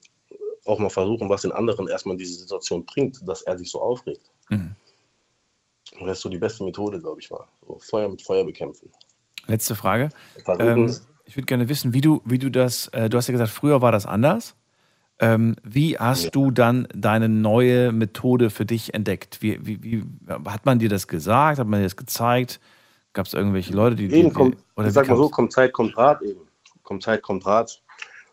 auch 0.66 0.80
mal 0.80 0.90
versuchen, 0.90 1.30
was 1.30 1.42
den 1.42 1.52
anderen 1.52 1.88
erstmal 1.88 2.14
in 2.14 2.20
diese 2.20 2.40
Situation 2.40 2.86
bringt, 2.86 3.28
dass 3.28 3.42
er 3.42 3.58
sich 3.58 3.70
so 3.70 3.82
aufregt. 3.82 4.32
Mhm. 4.50 4.76
Und 6.00 6.08
das 6.08 6.18
ist 6.18 6.22
so 6.24 6.30
die 6.30 6.38
beste 6.38 6.64
Methode, 6.64 7.00
glaube 7.00 7.22
ich 7.22 7.30
mal. 7.30 7.46
So 7.68 7.80
Feuer 7.80 8.10
mit 8.10 8.22
Feuer 8.22 8.44
bekämpfen. 8.46 8.90
Letzte 9.48 9.76
Frage. 9.76 10.10
Ähm, 10.60 10.96
ich 11.26 11.36
würde 11.36 11.46
gerne 11.46 11.70
wissen, 11.70 11.94
wie 11.94 12.02
du, 12.02 12.22
wie 12.26 12.40
du 12.40 12.50
das, 12.50 12.88
äh, 12.90 13.10
du 13.10 13.18
hast 13.18 13.28
ja 13.28 13.32
gesagt, 13.32 13.52
früher 13.52 13.82
war 13.82 13.92
das 13.92 14.06
anders. 14.06 14.56
Ähm, 15.20 15.56
wie 15.64 15.98
hast 15.98 16.26
Ja. 16.26 16.30
du 16.32 16.52
dann 16.52 16.88
deine 16.94 17.30
neue 17.30 17.92
Methode 17.92 18.50
für 18.50 18.66
dich 18.66 18.94
entdeckt? 18.94 19.42
Wie, 19.42 19.66
wie, 19.66 19.84
wie 19.84 20.04
hat 20.46 20.66
man 20.66 20.80
dir 20.80 20.90
das 20.90 21.08
gesagt? 21.08 21.60
Hat 21.60 21.68
man 21.68 21.80
dir 21.80 21.86
das 21.86 21.96
gezeigt? 21.96 22.60
Gab 23.14 23.28
es 23.28 23.34
irgendwelche 23.34 23.74
Leute, 23.74 23.96
die, 23.96 24.06
Eben 24.06 24.30
die 24.30 24.34
kommt, 24.34 24.58
oder 24.76 24.88
ich 24.88 24.94
sag 24.94 25.08
mal 25.08 25.16
so, 25.16 25.30
kommt 25.30 25.54
Zeit, 25.54 25.72
kommt 25.72 25.96
Rat 25.96 26.22
eben. 26.24 26.42
Kommt 26.82 27.04
Zeit, 27.04 27.22
kommt 27.22 27.46
Rat. 27.46 27.82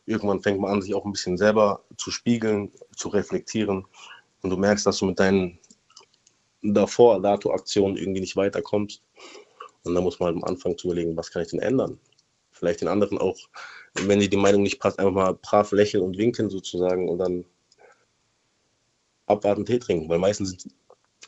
Irgendwann 0.06 0.40
fängt 0.40 0.58
man 0.58 0.72
an, 0.72 0.82
sich 0.82 0.94
auch 0.94 1.04
ein 1.04 1.12
bisschen 1.12 1.36
selber 1.36 1.82
zu 1.98 2.10
spiegeln, 2.10 2.72
zu 2.96 3.08
reflektieren. 3.10 3.84
Und 4.42 4.50
du 4.50 4.56
merkst, 4.56 4.86
dass 4.86 4.98
du 4.98 5.04
mit 5.04 5.20
deinen 5.20 5.59
davor 6.62 7.20
Dato-Aktionen 7.20 7.96
irgendwie 7.96 8.20
nicht 8.20 8.36
weiterkommst. 8.36 9.02
Und 9.84 9.94
dann 9.94 10.04
muss 10.04 10.20
man 10.20 10.28
halt 10.28 10.36
am 10.36 10.44
Anfang 10.44 10.76
zu 10.76 10.88
überlegen, 10.88 11.16
was 11.16 11.30
kann 11.30 11.42
ich 11.42 11.48
denn 11.48 11.60
ändern? 11.60 11.98
Vielleicht 12.52 12.82
den 12.82 12.88
anderen 12.88 13.18
auch, 13.18 13.38
wenn 13.94 14.20
dir 14.20 14.28
die 14.28 14.36
Meinung 14.36 14.62
nicht 14.62 14.78
passt, 14.78 14.98
einfach 14.98 15.12
mal 15.12 15.34
brav 15.34 15.72
lächeln 15.72 16.04
und 16.04 16.18
winken 16.18 16.50
sozusagen 16.50 17.08
und 17.08 17.18
dann 17.18 17.44
abwarten, 19.26 19.64
Tee 19.64 19.78
trinken. 19.78 20.08
Weil 20.08 20.18
meistens 20.18 20.50
sind, 20.50 20.74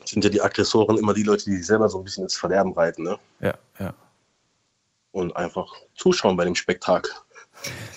sind 0.05 0.23
ja 0.23 0.29
die 0.29 0.41
Aggressoren 0.41 0.97
immer 0.97 1.13
die 1.13 1.23
Leute, 1.23 1.45
die 1.45 1.57
sich 1.57 1.65
selber 1.65 1.89
so 1.89 1.97
ein 1.97 2.03
bisschen 2.03 2.23
ins 2.23 2.37
Verderben 2.37 2.73
reiten. 2.73 3.03
Ne? 3.03 3.17
Ja, 3.39 3.55
ja. 3.79 3.93
und 5.11 5.35
einfach 5.35 5.73
zuschauen 5.95 6.37
bei 6.37 6.45
dem 6.45 6.55
Spektakel. 6.55 7.11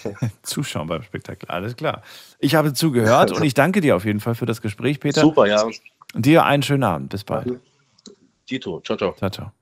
Zuschauen 0.42 0.86
beim 0.86 1.02
Spektakel, 1.02 1.48
alles 1.48 1.76
klar. 1.76 2.02
Ich 2.38 2.54
habe 2.54 2.72
zugehört 2.72 3.32
und 3.32 3.42
ich 3.42 3.54
danke 3.54 3.80
dir 3.80 3.96
auf 3.96 4.04
jeden 4.04 4.20
Fall 4.20 4.34
für 4.34 4.46
das 4.46 4.60
Gespräch, 4.60 5.00
Peter. 5.00 5.22
Super, 5.22 5.46
ja. 5.46 5.66
Und 6.16 6.24
dir 6.24 6.46
einen 6.46 6.62
schönen 6.62 6.82
Abend. 6.82 7.10
Bis 7.10 7.24
bald. 7.24 7.60
Tito, 8.46 8.80
ciao, 8.80 8.96
ciao. 8.96 9.14
Ciao, 9.16 9.28
ciao. 9.28 9.52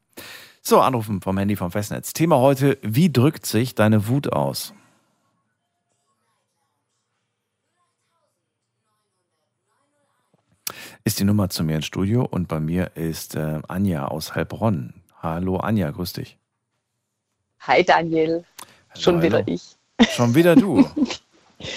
So, 0.62 0.80
Anrufen 0.80 1.20
vom 1.20 1.36
Handy 1.36 1.56
vom 1.56 1.72
Festnetz. 1.72 2.12
Thema 2.12 2.38
heute: 2.38 2.78
Wie 2.80 3.12
drückt 3.12 3.44
sich 3.44 3.74
deine 3.74 4.06
Wut 4.06 4.32
aus? 4.32 4.72
Ist 11.02 11.18
die 11.18 11.24
Nummer 11.24 11.48
zu 11.50 11.64
mir 11.64 11.74
ins 11.74 11.86
Studio 11.86 12.24
und 12.24 12.46
bei 12.46 12.60
mir 12.60 12.92
ist 12.96 13.34
äh, 13.34 13.60
Anja 13.66 14.06
aus 14.06 14.36
Heilbronn. 14.36 14.94
Hallo 15.20 15.56
Anja, 15.56 15.90
grüß 15.90 16.12
dich. 16.12 16.38
Hi 17.62 17.82
Daniel, 17.82 18.44
schon 18.96 19.16
Hallo, 19.16 19.26
wieder 19.26 19.38
hallo. 19.38 19.52
ich. 19.52 19.76
Schon 20.10 20.34
wieder 20.36 20.54
du. 20.54 20.88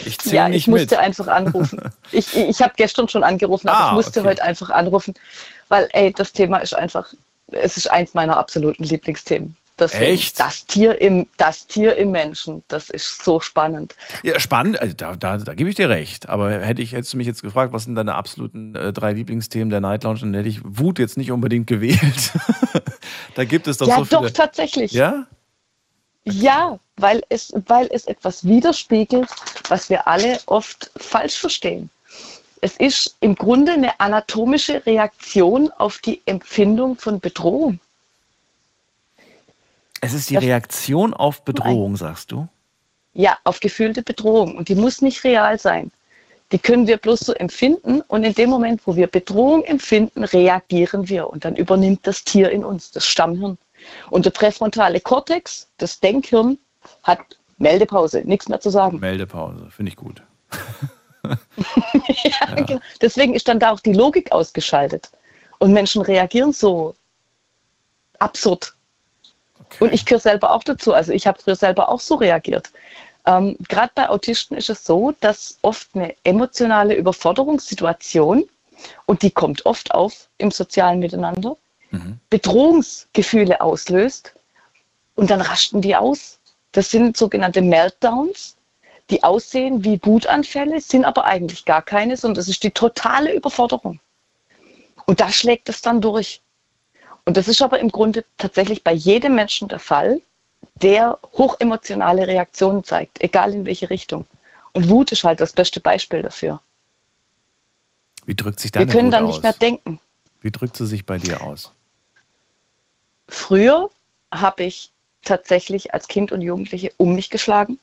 Ich 0.05 0.19
zähle 0.19 0.35
Ja, 0.35 0.49
nicht 0.49 0.57
ich 0.59 0.67
musste 0.67 0.95
mit. 0.95 1.05
einfach 1.05 1.27
anrufen. 1.27 1.81
ich 2.11 2.35
ich, 2.35 2.61
habe 2.61 2.73
gestern 2.75 3.07
schon 3.09 3.23
angerufen, 3.23 3.69
aber 3.69 3.79
Ah, 3.79 3.87
ich 3.89 3.93
musste 3.93 4.19
okay. 4.21 4.29
heute 4.29 4.43
einfach 4.43 4.69
anrufen, 4.69 5.13
weil 5.69 5.87
ey, 5.93 6.13
das 6.13 6.33
Thema 6.33 6.57
ist 6.57 6.75
einfach, 6.75 7.13
es 7.51 7.77
ist 7.77 7.89
eins 7.91 8.13
meiner 8.13 8.37
absoluten 8.37 8.83
Lieblingsthemen. 8.83 9.55
Deswegen, 9.79 10.05
Echt? 10.05 10.39
Das 10.39 10.65
Tier 10.65 10.99
im, 10.99 11.27
das 11.37 11.67
Tier 11.67 11.95
im 11.97 12.09
Menschen, 12.09 12.63
das 12.67 12.89
ist 12.89 13.23
so 13.23 13.39
spannend. 13.39 13.95
Ja, 14.23 14.39
spannend, 14.39 14.81
also 14.81 14.95
da, 14.95 15.15
da, 15.15 15.37
da 15.37 15.53
gebe 15.53 15.69
ich 15.69 15.75
dir 15.75 15.87
recht. 15.87 16.29
Aber 16.29 16.51
hätte 16.61 16.81
ich 16.81 16.93
hättest 16.93 17.13
du 17.13 17.17
mich 17.17 17.27
jetzt 17.27 17.43
gefragt, 17.43 17.73
was 17.73 17.83
sind 17.83 17.93
deine 17.93 18.15
absoluten 18.15 18.73
äh, 18.73 18.91
drei 18.91 19.13
Lieblingsthemen 19.13 19.69
der 19.69 19.79
Night 19.79 20.03
Lounge, 20.03 20.21
dann 20.21 20.33
hätte 20.33 20.49
ich 20.49 20.61
Wut 20.63 20.97
jetzt 20.97 21.15
nicht 21.15 21.31
unbedingt 21.31 21.67
gewählt. 21.67 22.31
da 23.35 23.45
gibt 23.45 23.67
es 23.67 23.77
doch 23.77 23.87
ja, 23.87 23.97
so 23.97 24.05
viele. 24.05 24.21
doch, 24.21 24.29
tatsächlich. 24.31 24.93
Ja? 24.93 25.27
Ja, 26.33 26.79
weil 26.97 27.23
es, 27.29 27.53
weil 27.67 27.87
es 27.91 28.05
etwas 28.05 28.45
widerspiegelt, 28.45 29.29
was 29.69 29.89
wir 29.89 30.07
alle 30.07 30.39
oft 30.47 30.91
falsch 30.97 31.37
verstehen. 31.37 31.89
Es 32.61 32.75
ist 32.77 33.15
im 33.19 33.35
Grunde 33.35 33.73
eine 33.73 33.99
anatomische 33.99 34.85
Reaktion 34.85 35.71
auf 35.77 35.99
die 35.99 36.21
Empfindung 36.25 36.97
von 36.97 37.19
Bedrohung. 37.19 37.79
Es 40.01 40.13
ist 40.13 40.29
die 40.29 40.35
Das- 40.35 40.43
Reaktion 40.43 41.13
auf 41.13 41.43
Bedrohung, 41.43 41.95
sagst 41.97 42.31
du? 42.31 42.47
Ja, 43.13 43.37
auf 43.43 43.59
gefühlte 43.59 44.03
Bedrohung. 44.03 44.57
Und 44.57 44.69
die 44.69 44.75
muss 44.75 45.01
nicht 45.01 45.23
real 45.23 45.59
sein. 45.59 45.91
Die 46.51 46.59
können 46.59 46.87
wir 46.87 46.97
bloß 46.97 47.21
so 47.21 47.33
empfinden. 47.33 48.01
Und 48.07 48.23
in 48.23 48.33
dem 48.33 48.49
Moment, 48.49 48.81
wo 48.85 48.95
wir 48.95 49.07
Bedrohung 49.07 49.63
empfinden, 49.63 50.23
reagieren 50.23 51.09
wir. 51.09 51.29
Und 51.29 51.43
dann 51.45 51.55
übernimmt 51.55 52.05
das 52.05 52.23
Tier 52.23 52.51
in 52.51 52.63
uns, 52.63 52.91
das 52.91 53.05
Stammhirn. 53.05 53.57
Und 54.09 54.25
der 54.25 54.31
präfrontale 54.31 54.99
Kortex, 54.99 55.67
das 55.77 55.99
Denkhirn, 55.99 56.57
hat 57.03 57.19
Meldepause, 57.57 58.21
nichts 58.25 58.49
mehr 58.49 58.59
zu 58.59 58.69
sagen. 58.69 58.99
Meldepause, 58.99 59.67
finde 59.69 59.91
ich 59.91 59.95
gut. 59.95 60.21
Ja, 62.23 62.55
genau. 62.55 62.79
Deswegen 63.01 63.33
ist 63.33 63.47
dann 63.47 63.59
da 63.59 63.71
auch 63.71 63.79
die 63.79 63.93
Logik 63.93 64.31
ausgeschaltet. 64.31 65.09
Und 65.59 65.73
Menschen 65.73 66.01
reagieren 66.01 66.53
so 66.53 66.95
absurd. 68.19 68.73
Okay. 69.59 69.83
Und 69.83 69.93
ich 69.93 70.05
gehöre 70.05 70.19
selber 70.19 70.51
auch 70.51 70.63
dazu. 70.63 70.93
Also 70.93 71.11
ich 71.11 71.27
habe 71.27 71.39
früher 71.41 71.55
selber 71.55 71.89
auch 71.89 71.99
so 71.99 72.15
reagiert. 72.15 72.71
Ähm, 73.25 73.57
Gerade 73.67 73.91
bei 73.95 74.09
Autisten 74.09 74.55
ist 74.55 74.69
es 74.69 74.85
so, 74.85 75.13
dass 75.19 75.57
oft 75.61 75.89
eine 75.93 76.15
emotionale 76.23 76.95
Überforderungssituation, 76.95 78.47
und 79.07 79.23
die 79.23 79.31
kommt 79.31 79.65
oft 79.65 79.93
auf 79.93 80.27
im 80.37 80.51
sozialen 80.51 80.99
Miteinander, 80.99 81.57
Mhm. 81.91 82.19
Bedrohungsgefühle 82.29 83.61
auslöst 83.61 84.33
und 85.15 85.29
dann 85.29 85.41
rasten 85.41 85.81
die 85.81 85.95
aus. 85.95 86.39
Das 86.71 86.91
sind 86.91 87.17
sogenannte 87.17 87.61
Meltdowns, 87.61 88.55
die 89.09 89.23
aussehen 89.23 89.83
wie 89.83 89.99
Wutanfälle, 90.03 90.81
sind 90.81 91.05
aber 91.05 91.25
eigentlich 91.25 91.65
gar 91.65 91.81
keine, 91.81 92.17
sondern 92.17 92.35
das 92.35 92.49
ist 92.49 92.63
die 92.63 92.71
totale 92.71 93.33
Überforderung. 93.33 93.99
Und 95.05 95.21
da 95.21 95.31
schlägt 95.31 95.69
es 95.69 95.81
dann 95.81 96.01
durch. 96.01 96.41
Und 97.25 97.37
das 97.37 97.47
ist 97.47 97.61
aber 97.61 97.79
im 97.79 97.89
Grunde 97.89 98.25
tatsächlich 98.37 98.83
bei 98.83 98.93
jedem 98.93 99.35
Menschen 99.35 99.67
der 99.67 99.79
Fall, 99.79 100.21
der 100.75 101.17
hochemotionale 101.33 102.27
Reaktionen 102.27 102.83
zeigt, 102.83 103.21
egal 103.21 103.53
in 103.53 103.65
welche 103.65 103.89
Richtung. 103.89 104.25
Und 104.73 104.89
Wut 104.89 105.11
ist 105.11 105.23
halt 105.23 105.39
das 105.39 105.53
beste 105.53 105.79
Beispiel 105.79 106.21
dafür. 106.21 106.61
Wie 108.25 108.35
drückt 108.35 108.59
sich 108.59 108.73
Wir 108.73 108.81
deine 108.81 108.91
können 108.91 109.07
Wut 109.07 109.13
dann 109.13 109.25
aus? 109.25 109.35
nicht 109.35 109.43
mehr 109.43 109.53
denken. 109.53 109.99
Wie 110.41 110.51
drückt 110.51 110.77
sie 110.77 110.85
sich 110.85 111.05
bei 111.05 111.17
dir 111.17 111.41
aus? 111.41 111.73
Früher 113.27 113.89
habe 114.31 114.63
ich 114.63 114.91
tatsächlich 115.23 115.93
als 115.93 116.07
Kind 116.07 116.31
und 116.31 116.41
Jugendliche 116.41 116.91
um 116.97 117.15
mich 117.15 117.29
geschlagen. 117.29 117.79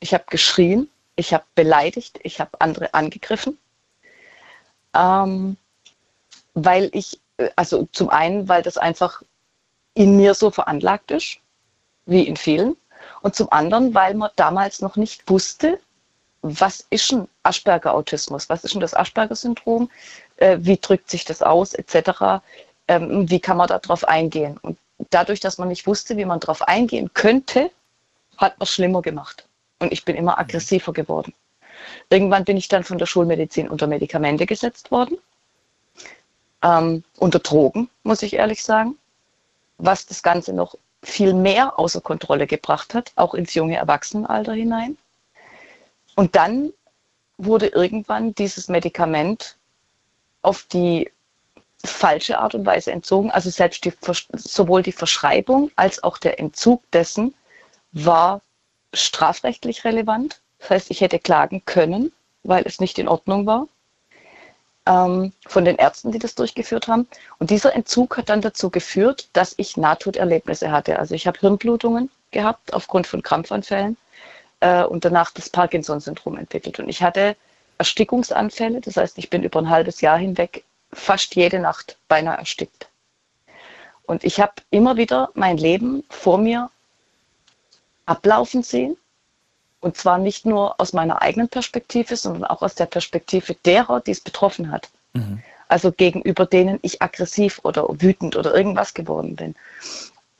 Ich 0.00 0.12
habe 0.14 0.24
geschrien, 0.28 0.88
ich 1.14 1.32
habe 1.32 1.44
beleidigt, 1.54 2.18
ich 2.22 2.40
habe 2.40 2.60
andere 2.60 2.92
angegriffen. 2.92 3.58
Ähm, 4.94 5.56
weil 6.54 6.90
ich, 6.92 7.20
äh, 7.36 7.50
also 7.56 7.88
zum 7.92 8.10
einen, 8.10 8.48
weil 8.48 8.62
das 8.62 8.78
einfach 8.78 9.22
in 9.94 10.16
mir 10.16 10.34
so 10.34 10.50
veranlagt 10.50 11.10
ist, 11.10 11.38
wie 12.06 12.26
in 12.26 12.36
vielen. 12.36 12.76
Und 13.22 13.34
zum 13.34 13.50
anderen, 13.52 13.94
weil 13.94 14.14
man 14.14 14.30
damals 14.36 14.80
noch 14.80 14.96
nicht 14.96 15.28
wusste, 15.28 15.78
was 16.42 16.86
ist 16.90 17.12
ein 17.12 17.28
Asperger-Autismus, 17.42 18.48
was 18.48 18.64
ist 18.64 18.74
denn 18.74 18.80
das 18.80 18.94
Asperger-Syndrom, 18.94 19.90
äh, 20.36 20.58
wie 20.60 20.76
drückt 20.76 21.10
sich 21.10 21.24
das 21.24 21.42
aus, 21.42 21.74
etc., 21.74 22.42
ähm, 22.88 23.28
wie 23.30 23.40
kann 23.40 23.56
man 23.56 23.68
darauf 23.68 24.06
eingehen. 24.06 24.58
Und 24.62 24.78
dadurch, 25.10 25.40
dass 25.40 25.58
man 25.58 25.68
nicht 25.68 25.86
wusste, 25.86 26.16
wie 26.16 26.24
man 26.24 26.40
darauf 26.40 26.62
eingehen 26.62 27.10
könnte, 27.14 27.70
hat 28.36 28.58
man 28.58 28.64
es 28.64 28.70
schlimmer 28.70 29.02
gemacht. 29.02 29.46
Und 29.78 29.92
ich 29.92 30.04
bin 30.04 30.16
immer 30.16 30.38
aggressiver 30.38 30.92
geworden. 30.92 31.34
Irgendwann 32.10 32.44
bin 32.44 32.56
ich 32.56 32.68
dann 32.68 32.84
von 32.84 32.98
der 32.98 33.06
Schulmedizin 33.06 33.68
unter 33.68 33.86
Medikamente 33.86 34.46
gesetzt 34.46 34.90
worden, 34.90 35.18
ähm, 36.62 37.04
unter 37.18 37.38
Drogen, 37.38 37.90
muss 38.02 38.22
ich 38.22 38.34
ehrlich 38.34 38.62
sagen, 38.62 38.96
was 39.78 40.06
das 40.06 40.22
Ganze 40.22 40.52
noch 40.52 40.76
viel 41.02 41.34
mehr 41.34 41.78
außer 41.78 42.00
Kontrolle 42.00 42.46
gebracht 42.46 42.94
hat, 42.94 43.12
auch 43.16 43.34
ins 43.34 43.54
junge 43.54 43.76
Erwachsenenalter 43.76 44.54
hinein. 44.54 44.96
Und 46.14 46.34
dann 46.34 46.72
wurde 47.36 47.66
irgendwann 47.66 48.34
dieses 48.34 48.68
Medikament 48.68 49.56
auf 50.40 50.62
die 50.64 51.10
falsche 51.84 52.38
Art 52.38 52.54
und 52.54 52.66
Weise 52.66 52.92
entzogen. 52.92 53.30
Also 53.30 53.50
selbst 53.50 53.84
die, 53.84 53.92
sowohl 54.32 54.82
die 54.82 54.92
Verschreibung 54.92 55.70
als 55.76 56.02
auch 56.02 56.18
der 56.18 56.38
Entzug 56.38 56.82
dessen 56.90 57.34
war 57.92 58.40
strafrechtlich 58.92 59.84
relevant. 59.84 60.40
Das 60.58 60.70
heißt, 60.70 60.90
ich 60.90 61.00
hätte 61.00 61.18
klagen 61.18 61.62
können, 61.64 62.12
weil 62.42 62.64
es 62.66 62.80
nicht 62.80 62.98
in 62.98 63.08
Ordnung 63.08 63.46
war 63.46 63.68
ähm, 64.86 65.32
von 65.46 65.64
den 65.64 65.76
Ärzten, 65.76 66.12
die 66.12 66.18
das 66.18 66.34
durchgeführt 66.34 66.88
haben. 66.88 67.06
Und 67.38 67.50
dieser 67.50 67.74
Entzug 67.74 68.16
hat 68.16 68.28
dann 68.28 68.40
dazu 68.40 68.70
geführt, 68.70 69.28
dass 69.32 69.54
ich 69.58 69.76
Nahtoderlebnisse 69.76 70.70
hatte. 70.70 70.98
Also 70.98 71.14
ich 71.14 71.26
habe 71.26 71.38
Hirnblutungen 71.38 72.10
gehabt 72.30 72.72
aufgrund 72.72 73.06
von 73.06 73.22
Krampfanfällen 73.22 73.96
äh, 74.60 74.84
und 74.84 75.04
danach 75.04 75.32
das 75.32 75.50
Parkinson-Syndrom 75.50 76.38
entwickelt. 76.38 76.78
Und 76.78 76.88
ich 76.88 77.02
hatte 77.02 77.36
Erstickungsanfälle, 77.78 78.80
das 78.80 78.96
heißt, 78.96 79.18
ich 79.18 79.28
bin 79.28 79.42
über 79.42 79.58
ein 79.60 79.68
halbes 79.68 80.00
Jahr 80.00 80.18
hinweg 80.18 80.64
fast 80.96 81.36
jede 81.36 81.58
Nacht 81.60 81.96
beinahe 82.08 82.38
erstickt. 82.38 82.88
Und 84.04 84.24
ich 84.24 84.40
habe 84.40 84.54
immer 84.70 84.96
wieder 84.96 85.30
mein 85.34 85.56
Leben 85.58 86.04
vor 86.10 86.38
mir 86.38 86.70
ablaufen 88.06 88.62
sehen 88.62 88.96
Und 89.80 89.96
zwar 89.96 90.18
nicht 90.18 90.46
nur 90.46 90.80
aus 90.80 90.92
meiner 90.92 91.22
eigenen 91.22 91.48
Perspektive, 91.48 92.16
sondern 92.16 92.44
auch 92.44 92.62
aus 92.62 92.74
der 92.74 92.86
Perspektive 92.86 93.54
derer, 93.54 94.00
die 94.00 94.12
es 94.12 94.20
betroffen 94.20 94.70
hat. 94.70 94.88
Mhm. 95.12 95.42
Also 95.68 95.92
gegenüber 95.92 96.46
denen 96.46 96.78
ich 96.82 97.02
aggressiv 97.02 97.60
oder 97.62 97.86
wütend 98.00 98.36
oder 98.36 98.54
irgendwas 98.54 98.94
geworden 98.94 99.36
bin. 99.36 99.54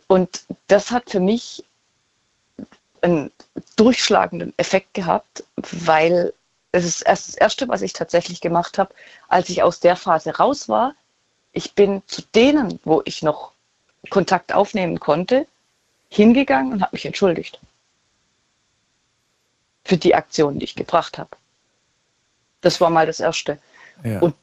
Und 0.08 0.44
das 0.68 0.90
hat 0.90 1.10
für 1.10 1.20
mich 1.20 1.64
einen 3.02 3.30
durchschlagenden 3.76 4.54
Effekt 4.56 4.94
gehabt, 4.94 5.44
weil 5.56 6.32
es 6.76 6.84
ist 6.84 7.02
erst 7.02 7.28
das 7.28 7.34
Erste, 7.36 7.68
was 7.68 7.82
ich 7.82 7.92
tatsächlich 7.92 8.40
gemacht 8.40 8.78
habe, 8.78 8.94
als 9.28 9.48
ich 9.48 9.62
aus 9.62 9.80
der 9.80 9.96
Phase 9.96 10.36
raus 10.36 10.68
war. 10.68 10.94
Ich 11.52 11.74
bin 11.74 12.02
zu 12.06 12.22
denen, 12.34 12.78
wo 12.84 13.02
ich 13.04 13.22
noch 13.22 13.52
Kontakt 14.10 14.52
aufnehmen 14.52 15.00
konnte, 15.00 15.46
hingegangen 16.08 16.72
und 16.72 16.82
habe 16.82 16.94
mich 16.94 17.06
entschuldigt 17.06 17.60
für 19.86 19.96
die 19.96 20.14
Aktion, 20.14 20.58
die 20.58 20.64
ich 20.64 20.74
gebracht 20.74 21.16
habe. 21.16 21.30
Das 22.60 22.80
war 22.80 22.90
mal 22.90 23.06
das 23.06 23.20
Erste. 23.20 23.58
Ja. 24.04 24.18
Und 24.20 24.34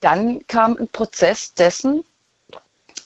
dann 0.00 0.46
kam 0.46 0.76
ein 0.76 0.88
Prozess 0.88 1.52
dessen, 1.54 2.04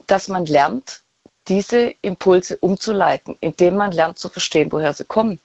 dass 0.06 0.28
man 0.28 0.44
lernt, 0.44 1.02
diese 1.48 1.94
Impulse 2.02 2.58
umzuleiten, 2.58 3.36
indem 3.40 3.76
man 3.76 3.92
lernt 3.92 4.18
zu 4.18 4.28
verstehen, 4.28 4.70
woher 4.70 4.92
sie 4.92 5.04
kommen. 5.04 5.40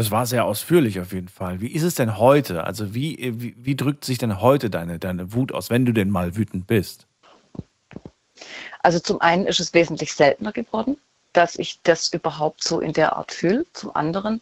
Das 0.00 0.10
war 0.10 0.24
sehr 0.24 0.46
ausführlich 0.46 0.98
auf 0.98 1.12
jeden 1.12 1.28
Fall. 1.28 1.60
Wie 1.60 1.70
ist 1.70 1.82
es 1.82 1.94
denn 1.94 2.16
heute? 2.16 2.64
Also 2.64 2.94
wie, 2.94 3.18
wie, 3.38 3.54
wie 3.58 3.76
drückt 3.76 4.02
sich 4.02 4.16
denn 4.16 4.40
heute 4.40 4.70
deine, 4.70 4.98
deine 4.98 5.34
Wut 5.34 5.52
aus, 5.52 5.68
wenn 5.68 5.84
du 5.84 5.92
denn 5.92 6.08
mal 6.08 6.36
wütend 6.36 6.66
bist? 6.66 7.06
Also 8.82 8.98
zum 8.98 9.20
einen 9.20 9.44
ist 9.46 9.60
es 9.60 9.74
wesentlich 9.74 10.14
seltener 10.14 10.52
geworden, 10.52 10.96
dass 11.34 11.58
ich 11.58 11.82
das 11.82 12.10
überhaupt 12.14 12.64
so 12.64 12.80
in 12.80 12.94
der 12.94 13.14
Art 13.14 13.30
fühle. 13.30 13.66
Zum 13.74 13.94
anderen 13.94 14.40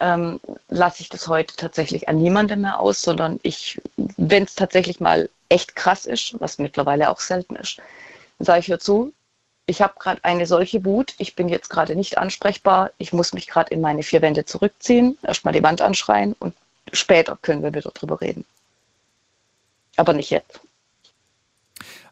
ähm, 0.00 0.40
lasse 0.70 1.02
ich 1.02 1.08
das 1.08 1.28
heute 1.28 1.54
tatsächlich 1.54 2.08
an 2.08 2.20
niemandem 2.20 2.62
mehr 2.62 2.80
aus, 2.80 3.00
sondern 3.00 3.38
ich, 3.44 3.80
wenn 4.16 4.42
es 4.42 4.56
tatsächlich 4.56 4.98
mal 4.98 5.30
echt 5.48 5.76
krass 5.76 6.06
ist, 6.06 6.34
was 6.40 6.58
mittlerweile 6.58 7.10
auch 7.10 7.20
selten 7.20 7.54
ist, 7.54 7.80
sage 8.40 8.58
ich, 8.58 8.66
hör 8.66 8.80
zu, 8.80 9.12
ich 9.66 9.82
habe 9.82 9.94
gerade 9.98 10.22
eine 10.24 10.46
solche 10.46 10.84
Wut, 10.84 11.14
ich 11.18 11.34
bin 11.34 11.48
jetzt 11.48 11.68
gerade 11.68 11.96
nicht 11.96 12.18
ansprechbar, 12.18 12.90
ich 12.98 13.12
muss 13.12 13.32
mich 13.32 13.46
gerade 13.46 13.74
in 13.74 13.80
meine 13.80 14.02
vier 14.02 14.22
Wände 14.22 14.44
zurückziehen, 14.44 15.18
erstmal 15.22 15.54
die 15.54 15.62
Wand 15.62 15.80
anschreien 15.80 16.34
und 16.38 16.54
später 16.92 17.36
können 17.42 17.62
wir 17.62 17.74
wieder 17.74 17.90
drüber 17.90 18.20
reden. 18.20 18.44
Aber 19.96 20.12
nicht 20.12 20.30
jetzt. 20.30 20.60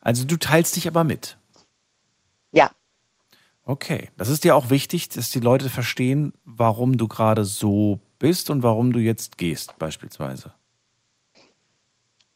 Also 0.01 0.25
du 0.25 0.37
teilst 0.37 0.77
dich 0.77 0.89
aber 0.89 1.05
mit. 1.05 1.37
Ja, 2.53 2.71
Okay, 3.67 4.11
das 4.19 4.29
ist 4.29 4.45
dir 4.45 4.55
auch 4.57 4.69
wichtig, 4.69 5.09
dass 5.09 5.31
die 5.31 5.41
Leute 5.41 5.71
verstehen, 5.71 6.35
warum 6.45 6.99
du 6.99 7.09
gerade 7.09 7.47
so 7.47 7.99
bist 8.19 8.51
und 8.51 8.63
warum 8.63 8.93
du 8.93 8.99
jetzt 8.99 9.39
gehst, 9.39 9.79
beispielsweise. 9.79 10.53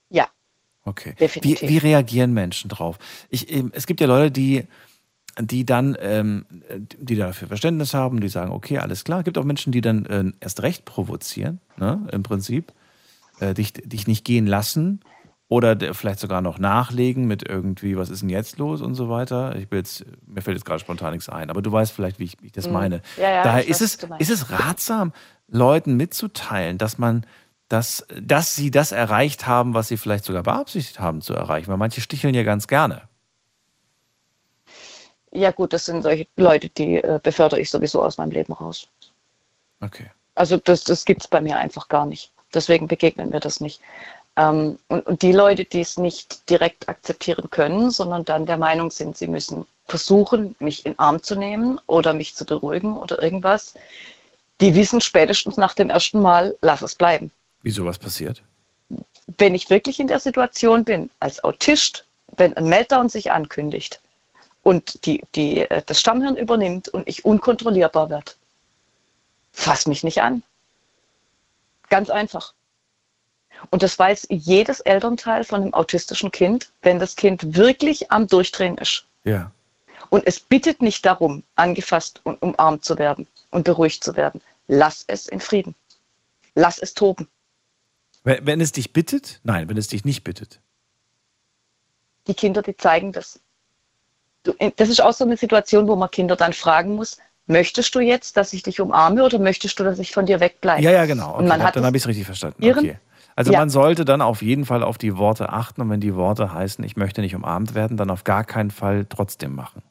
ja, 0.08 0.28
Okay. 0.84 1.14
Definitiv. 1.20 1.60
Wie, 1.60 1.68
wie 1.68 1.78
reagieren 1.78 2.32
Menschen 2.32 2.70
drauf? 2.70 2.98
Ich, 3.28 3.52
ähm, 3.52 3.70
es 3.74 3.86
gibt 3.86 4.00
ja 4.00 4.06
Leute, 4.06 4.30
die, 4.30 4.66
die 5.40 5.64
dann, 5.64 5.96
ähm, 6.00 6.44
die 6.98 7.16
dafür 7.16 7.48
Verständnis 7.48 7.94
haben, 7.94 8.20
die 8.20 8.28
sagen, 8.28 8.50
okay, 8.52 8.78
alles 8.78 9.04
klar. 9.04 9.20
Es 9.20 9.24
gibt 9.24 9.38
auch 9.38 9.44
Menschen, 9.44 9.72
die 9.72 9.80
dann 9.80 10.04
äh, 10.06 10.24
erst 10.40 10.62
recht 10.62 10.84
provozieren, 10.84 11.60
ne, 11.76 12.08
im 12.12 12.22
Prinzip, 12.22 12.72
äh, 13.40 13.54
dich, 13.54 13.72
dich 13.72 14.06
nicht 14.06 14.24
gehen 14.24 14.46
lassen 14.46 15.00
oder 15.48 15.76
der- 15.76 15.94
vielleicht 15.94 16.18
sogar 16.20 16.40
noch 16.42 16.58
nachlegen 16.58 17.26
mit 17.26 17.48
irgendwie, 17.48 17.96
was 17.96 18.10
ist 18.10 18.22
denn 18.22 18.30
jetzt 18.30 18.58
los 18.58 18.80
und 18.82 18.94
so 18.94 19.08
weiter. 19.08 19.54
Ich 19.56 19.70
will 19.70 19.78
jetzt, 19.78 20.04
mir 20.26 20.42
fällt 20.42 20.56
jetzt 20.56 20.64
gerade 20.64 20.80
spontan 20.80 21.12
nichts 21.12 21.28
ein, 21.28 21.50
aber 21.50 21.62
du 21.62 21.70
weißt 21.70 21.92
vielleicht, 21.92 22.18
wie 22.18 22.24
ich, 22.24 22.36
wie 22.42 22.46
ich 22.46 22.52
das 22.52 22.68
meine. 22.68 22.96
Mhm. 22.96 23.22
Ja, 23.22 23.30
ja, 23.30 23.42
Daher 23.44 23.66
ist 23.68 23.80
es, 23.80 23.98
ist 24.18 24.30
es 24.30 24.50
ratsam, 24.50 25.12
Leuten 25.46 25.96
mitzuteilen, 25.96 26.78
dass 26.78 26.98
man 26.98 27.24
dass, 27.70 28.06
dass 28.18 28.56
sie 28.56 28.70
das 28.70 28.92
erreicht 28.92 29.46
haben, 29.46 29.74
was 29.74 29.88
sie 29.88 29.98
vielleicht 29.98 30.24
sogar 30.24 30.42
beabsichtigt 30.42 31.00
haben 31.00 31.20
zu 31.20 31.34
erreichen. 31.34 31.70
Weil 31.70 31.76
manche 31.76 32.00
sticheln 32.00 32.34
ja 32.34 32.42
ganz 32.42 32.66
gerne. 32.66 33.02
Ja 35.32 35.50
gut, 35.50 35.72
das 35.72 35.84
sind 35.84 36.02
solche 36.02 36.26
Leute, 36.36 36.68
die 36.68 36.96
äh, 36.96 37.20
befördere 37.22 37.60
ich 37.60 37.70
sowieso 37.70 38.02
aus 38.02 38.18
meinem 38.18 38.30
Leben 38.30 38.52
raus. 38.52 38.88
Okay. 39.80 40.10
Also 40.34 40.56
das, 40.56 40.84
das 40.84 41.04
gibt 41.04 41.22
es 41.22 41.28
bei 41.28 41.40
mir 41.40 41.56
einfach 41.56 41.88
gar 41.88 42.06
nicht. 42.06 42.32
Deswegen 42.54 42.88
begegnen 42.88 43.32
wir 43.32 43.40
das 43.40 43.60
nicht. 43.60 43.80
Ähm, 44.36 44.78
und, 44.88 45.06
und 45.06 45.22
die 45.22 45.32
Leute, 45.32 45.64
die 45.64 45.80
es 45.80 45.98
nicht 45.98 46.48
direkt 46.48 46.88
akzeptieren 46.88 47.50
können, 47.50 47.90
sondern 47.90 48.24
dann 48.24 48.46
der 48.46 48.56
Meinung 48.56 48.90
sind, 48.90 49.16
sie 49.16 49.26
müssen 49.26 49.66
versuchen, 49.86 50.54
mich 50.58 50.86
in 50.86 50.98
Arm 50.98 51.22
zu 51.22 51.34
nehmen 51.34 51.80
oder 51.86 52.12
mich 52.12 52.34
zu 52.34 52.44
beruhigen 52.44 52.96
oder 52.96 53.22
irgendwas, 53.22 53.74
die 54.60 54.74
wissen 54.74 55.00
spätestens 55.00 55.56
nach 55.56 55.74
dem 55.74 55.90
ersten 55.90 56.20
Mal, 56.20 56.56
lass 56.60 56.82
es 56.82 56.94
bleiben. 56.94 57.30
Wie 57.62 57.70
sowas 57.70 57.98
passiert? 57.98 58.42
Wenn 59.38 59.54
ich 59.54 59.70
wirklich 59.70 60.00
in 60.00 60.06
der 60.06 60.20
Situation 60.20 60.84
bin, 60.84 61.10
als 61.20 61.42
Autist, 61.44 62.04
wenn 62.36 62.56
ein 62.56 62.68
Meltdown 62.68 63.08
sich 63.08 63.30
ankündigt 63.30 64.00
und 64.62 65.06
die, 65.06 65.22
die, 65.34 65.60
äh, 65.60 65.82
das 65.86 66.00
Stammhirn 66.00 66.36
übernimmt 66.36 66.88
und 66.88 67.08
ich 67.08 67.24
unkontrollierbar 67.24 68.10
werde, 68.10 68.32
fass 69.52 69.86
mich 69.86 70.04
nicht 70.04 70.22
an. 70.22 70.42
Ganz 71.88 72.10
einfach. 72.10 72.54
Und 73.70 73.82
das 73.82 73.98
weiß 73.98 74.26
jedes 74.30 74.80
Elternteil 74.80 75.44
von 75.44 75.62
einem 75.62 75.74
autistischen 75.74 76.30
Kind, 76.30 76.70
wenn 76.82 76.98
das 76.98 77.16
Kind 77.16 77.56
wirklich 77.56 78.12
am 78.12 78.26
Durchdrehen 78.26 78.78
ist. 78.78 79.04
Ja. 79.24 79.50
Und 80.10 80.26
es 80.26 80.38
bittet 80.40 80.80
nicht 80.80 81.04
darum, 81.04 81.42
angefasst 81.56 82.20
und 82.24 82.40
umarmt 82.40 82.84
zu 82.84 82.98
werden 82.98 83.26
und 83.50 83.64
beruhigt 83.64 84.04
zu 84.04 84.16
werden. 84.16 84.40
Lass 84.68 85.04
es 85.06 85.26
in 85.26 85.40
Frieden. 85.40 85.74
Lass 86.54 86.78
es 86.78 86.94
toben. 86.94 87.28
Wenn, 88.24 88.46
wenn 88.46 88.60
es 88.60 88.72
dich 88.72 88.92
bittet? 88.92 89.40
Nein, 89.42 89.68
wenn 89.68 89.76
es 89.76 89.88
dich 89.88 90.04
nicht 90.04 90.24
bittet. 90.24 90.60
Die 92.26 92.34
Kinder, 92.34 92.62
die 92.62 92.76
zeigen 92.76 93.12
das. 93.12 93.40
Du, 94.44 94.54
das 94.76 94.88
ist 94.88 95.00
auch 95.00 95.12
so 95.12 95.24
eine 95.24 95.36
Situation, 95.36 95.88
wo 95.88 95.96
man 95.96 96.10
Kinder 96.10 96.36
dann 96.36 96.52
fragen 96.52 96.94
muss, 96.94 97.18
möchtest 97.46 97.94
du 97.94 98.00
jetzt, 98.00 98.36
dass 98.36 98.52
ich 98.52 98.62
dich 98.62 98.80
umarme 98.80 99.24
oder 99.24 99.38
möchtest 99.38 99.78
du, 99.78 99.84
dass 99.84 99.98
ich 99.98 100.12
von 100.12 100.26
dir 100.26 100.40
wegbleibe? 100.40 100.82
Ja, 100.82 100.90
ja, 100.90 101.06
genau. 101.06 101.30
Okay, 101.30 101.38
Und 101.38 101.48
man 101.48 101.58
dann 101.58 101.68
hat 101.68 101.76
dann 101.76 101.84
habe 101.84 101.96
ich 101.96 102.02
es 102.02 102.08
richtig 102.08 102.26
verstanden. 102.26 102.64
Okay. 102.64 102.98
Also 103.34 103.52
Ja. 103.52 103.60
man 103.60 103.70
sollte 103.70 104.04
dann 104.04 104.20
auf 104.20 104.42
jeden 104.42 104.64
Fall 104.64 104.82
auf 104.82 104.98
die 104.98 105.16
Worte 105.16 105.50
achten 105.50 105.80
und 105.80 105.90
wenn 105.90 106.00
die 106.00 106.16
Worte 106.16 106.52
heißen, 106.52 106.84
ich 106.84 106.96
möchte 106.96 107.20
nicht 107.20 107.36
umarmt 107.36 107.74
werden, 107.74 107.96
dann 107.96 108.10
auf 108.10 108.24
gar 108.24 108.44
keinen 108.44 108.70
Fall 108.72 109.06
trotzdem 109.08 109.54
machen. 109.54 109.82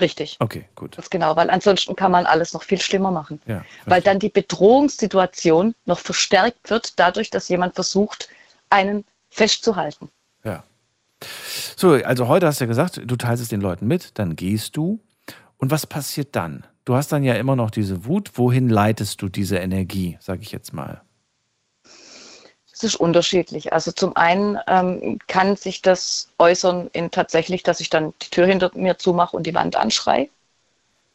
Richtig. 0.00 0.36
Okay, 0.40 0.68
gut. 0.74 0.96
Ganz 0.96 1.08
genau, 1.08 1.36
weil 1.36 1.48
ansonsten 1.50 1.96
kann 1.96 2.10
man 2.10 2.26
alles 2.26 2.52
noch 2.52 2.62
viel 2.62 2.80
schlimmer 2.80 3.10
machen. 3.10 3.40
Ja, 3.46 3.64
weil 3.86 4.02
dann 4.02 4.18
die 4.18 4.28
Bedrohungssituation 4.28 5.74
noch 5.86 5.98
verstärkt 5.98 6.68
wird, 6.68 6.98
dadurch, 6.98 7.30
dass 7.30 7.48
jemand 7.48 7.74
versucht, 7.74 8.28
einen 8.68 9.04
festzuhalten. 9.30 10.10
So, 11.76 11.92
also 11.92 12.28
heute 12.28 12.46
hast 12.46 12.60
du 12.60 12.64
ja 12.64 12.68
gesagt, 12.68 13.00
du 13.04 13.16
teilst 13.16 13.42
es 13.42 13.48
den 13.48 13.60
Leuten 13.60 13.86
mit, 13.86 14.18
dann 14.18 14.36
gehst 14.36 14.76
du. 14.76 15.00
Und 15.58 15.70
was 15.70 15.86
passiert 15.86 16.36
dann? 16.36 16.66
Du 16.84 16.94
hast 16.94 17.10
dann 17.10 17.24
ja 17.24 17.34
immer 17.34 17.56
noch 17.56 17.70
diese 17.70 18.04
Wut. 18.04 18.32
Wohin 18.34 18.68
leitest 18.68 19.22
du 19.22 19.28
diese 19.28 19.56
Energie, 19.56 20.18
sage 20.20 20.42
ich 20.42 20.52
jetzt 20.52 20.72
mal? 20.72 21.02
Es 22.72 22.82
ist 22.82 22.96
unterschiedlich. 22.96 23.72
Also 23.72 23.90
zum 23.90 24.14
einen 24.16 24.58
ähm, 24.66 25.18
kann 25.28 25.56
sich 25.56 25.80
das 25.80 26.28
äußern 26.38 26.90
in 26.92 27.10
tatsächlich, 27.10 27.62
dass 27.62 27.80
ich 27.80 27.88
dann 27.88 28.12
die 28.20 28.28
Tür 28.28 28.46
hinter 28.46 28.70
mir 28.74 28.98
zumache 28.98 29.34
und 29.34 29.46
die 29.46 29.54
Wand 29.54 29.76
anschreie, 29.76 30.28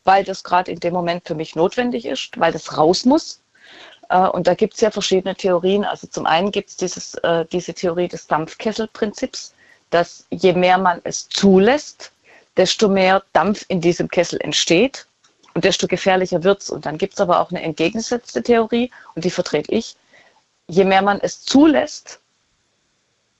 weil 0.03 0.23
das 0.23 0.43
gerade 0.43 0.71
in 0.71 0.79
dem 0.79 0.93
Moment 0.93 1.27
für 1.27 1.35
mich 1.35 1.55
notwendig 1.55 2.05
ist, 2.05 2.39
weil 2.39 2.51
das 2.51 2.77
raus 2.77 3.05
muss. 3.05 3.41
Äh, 4.09 4.27
und 4.27 4.47
da 4.47 4.55
gibt 4.55 4.73
es 4.73 4.81
ja 4.81 4.89
verschiedene 4.89 5.35
Theorien. 5.35 5.85
Also 5.85 6.07
zum 6.07 6.25
einen 6.25 6.51
gibt 6.51 6.81
es 6.81 7.13
äh, 7.15 7.45
diese 7.51 7.75
Theorie 7.75 8.07
des 8.07 8.25
Dampfkesselprinzips, 8.25 9.53
dass 9.91 10.25
je 10.31 10.53
mehr 10.53 10.77
man 10.77 11.01
es 11.03 11.29
zulässt, 11.29 12.11
desto 12.57 12.89
mehr 12.89 13.23
Dampf 13.33 13.65
in 13.67 13.81
diesem 13.81 14.09
Kessel 14.09 14.39
entsteht 14.41 15.05
und 15.53 15.63
desto 15.63 15.87
gefährlicher 15.87 16.43
wird 16.43 16.61
es. 16.61 16.69
Und 16.69 16.85
dann 16.85 16.97
gibt 16.97 17.13
es 17.13 17.19
aber 17.19 17.39
auch 17.39 17.51
eine 17.51 17.61
entgegengesetzte 17.61 18.41
Theorie, 18.41 18.91
und 19.15 19.23
die 19.23 19.31
vertrete 19.31 19.71
ich. 19.71 19.95
Je 20.67 20.85
mehr 20.85 21.01
man 21.01 21.19
es 21.21 21.43
zulässt, 21.43 22.19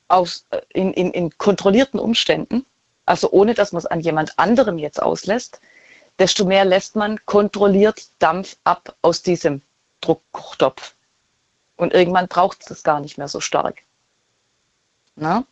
aus, 0.07 0.45
äh, 0.51 0.61
in, 0.73 0.93
in, 0.93 1.11
in 1.11 1.37
kontrollierten 1.37 1.99
Umständen, 1.99 2.65
also 3.05 3.31
ohne 3.31 3.53
dass 3.53 3.71
man 3.71 3.79
es 3.79 3.85
an 3.85 4.01
jemand 4.01 4.37
anderem 4.37 4.77
jetzt 4.77 5.01
auslässt, 5.01 5.59
desto 6.19 6.45
mehr 6.45 6.65
lässt 6.65 6.95
man 6.95 7.19
kontrolliert 7.25 8.07
Dampf 8.19 8.57
ab 8.63 8.95
aus 9.01 9.23
diesem 9.23 9.61
Druckkochtopf. 10.01 10.93
Und 11.77 11.93
irgendwann 11.93 12.27
braucht 12.27 12.61
es 12.61 12.67
das 12.67 12.83
gar 12.83 12.99
nicht 12.99 13.17
mehr 13.17 13.27
so 13.27 13.39
stark. 13.39 13.77
Na? 15.15 15.45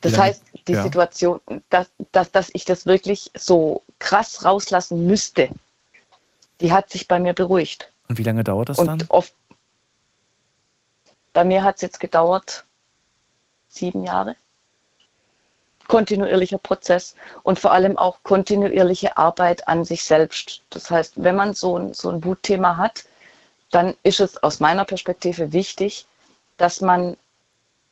Das 0.00 0.12
lange- 0.12 0.24
heißt, 0.24 0.42
die 0.66 0.72
ja. 0.72 0.82
Situation, 0.82 1.40
dass, 1.68 1.90
dass, 2.12 2.30
dass 2.30 2.50
ich 2.54 2.64
das 2.64 2.86
wirklich 2.86 3.30
so 3.34 3.82
krass 3.98 4.44
rauslassen 4.44 5.06
müsste, 5.06 5.50
die 6.60 6.72
hat 6.72 6.90
sich 6.90 7.06
bei 7.08 7.18
mir 7.18 7.34
beruhigt. 7.34 7.92
Und 8.08 8.18
wie 8.18 8.22
lange 8.22 8.44
dauert 8.44 8.68
das 8.70 8.78
Und 8.78 8.86
dann? 8.86 9.04
oft, 9.08 9.34
bei 11.32 11.44
mir 11.44 11.62
hat 11.62 11.76
es 11.76 11.82
jetzt 11.82 12.00
gedauert 12.00 12.64
sieben 13.68 14.04
Jahre. 14.04 14.36
kontinuierlicher 15.86 16.58
Prozess 16.58 17.16
und 17.42 17.58
vor 17.58 17.72
allem 17.72 17.98
auch 17.98 18.22
kontinuierliche 18.22 19.16
Arbeit 19.16 19.66
an 19.66 19.84
sich 19.84 20.04
selbst. 20.04 20.62
Das 20.70 20.88
heißt, 20.90 21.14
wenn 21.16 21.34
man 21.34 21.52
so 21.54 21.76
ein, 21.78 21.94
so 21.94 22.10
ein 22.10 22.22
Wutthema 22.24 22.76
hat, 22.76 23.04
dann 23.70 23.96
ist 24.04 24.20
es 24.20 24.40
aus 24.42 24.60
meiner 24.60 24.84
Perspektive 24.84 25.52
wichtig, 25.52 26.06
dass 26.58 26.80
man 26.80 27.16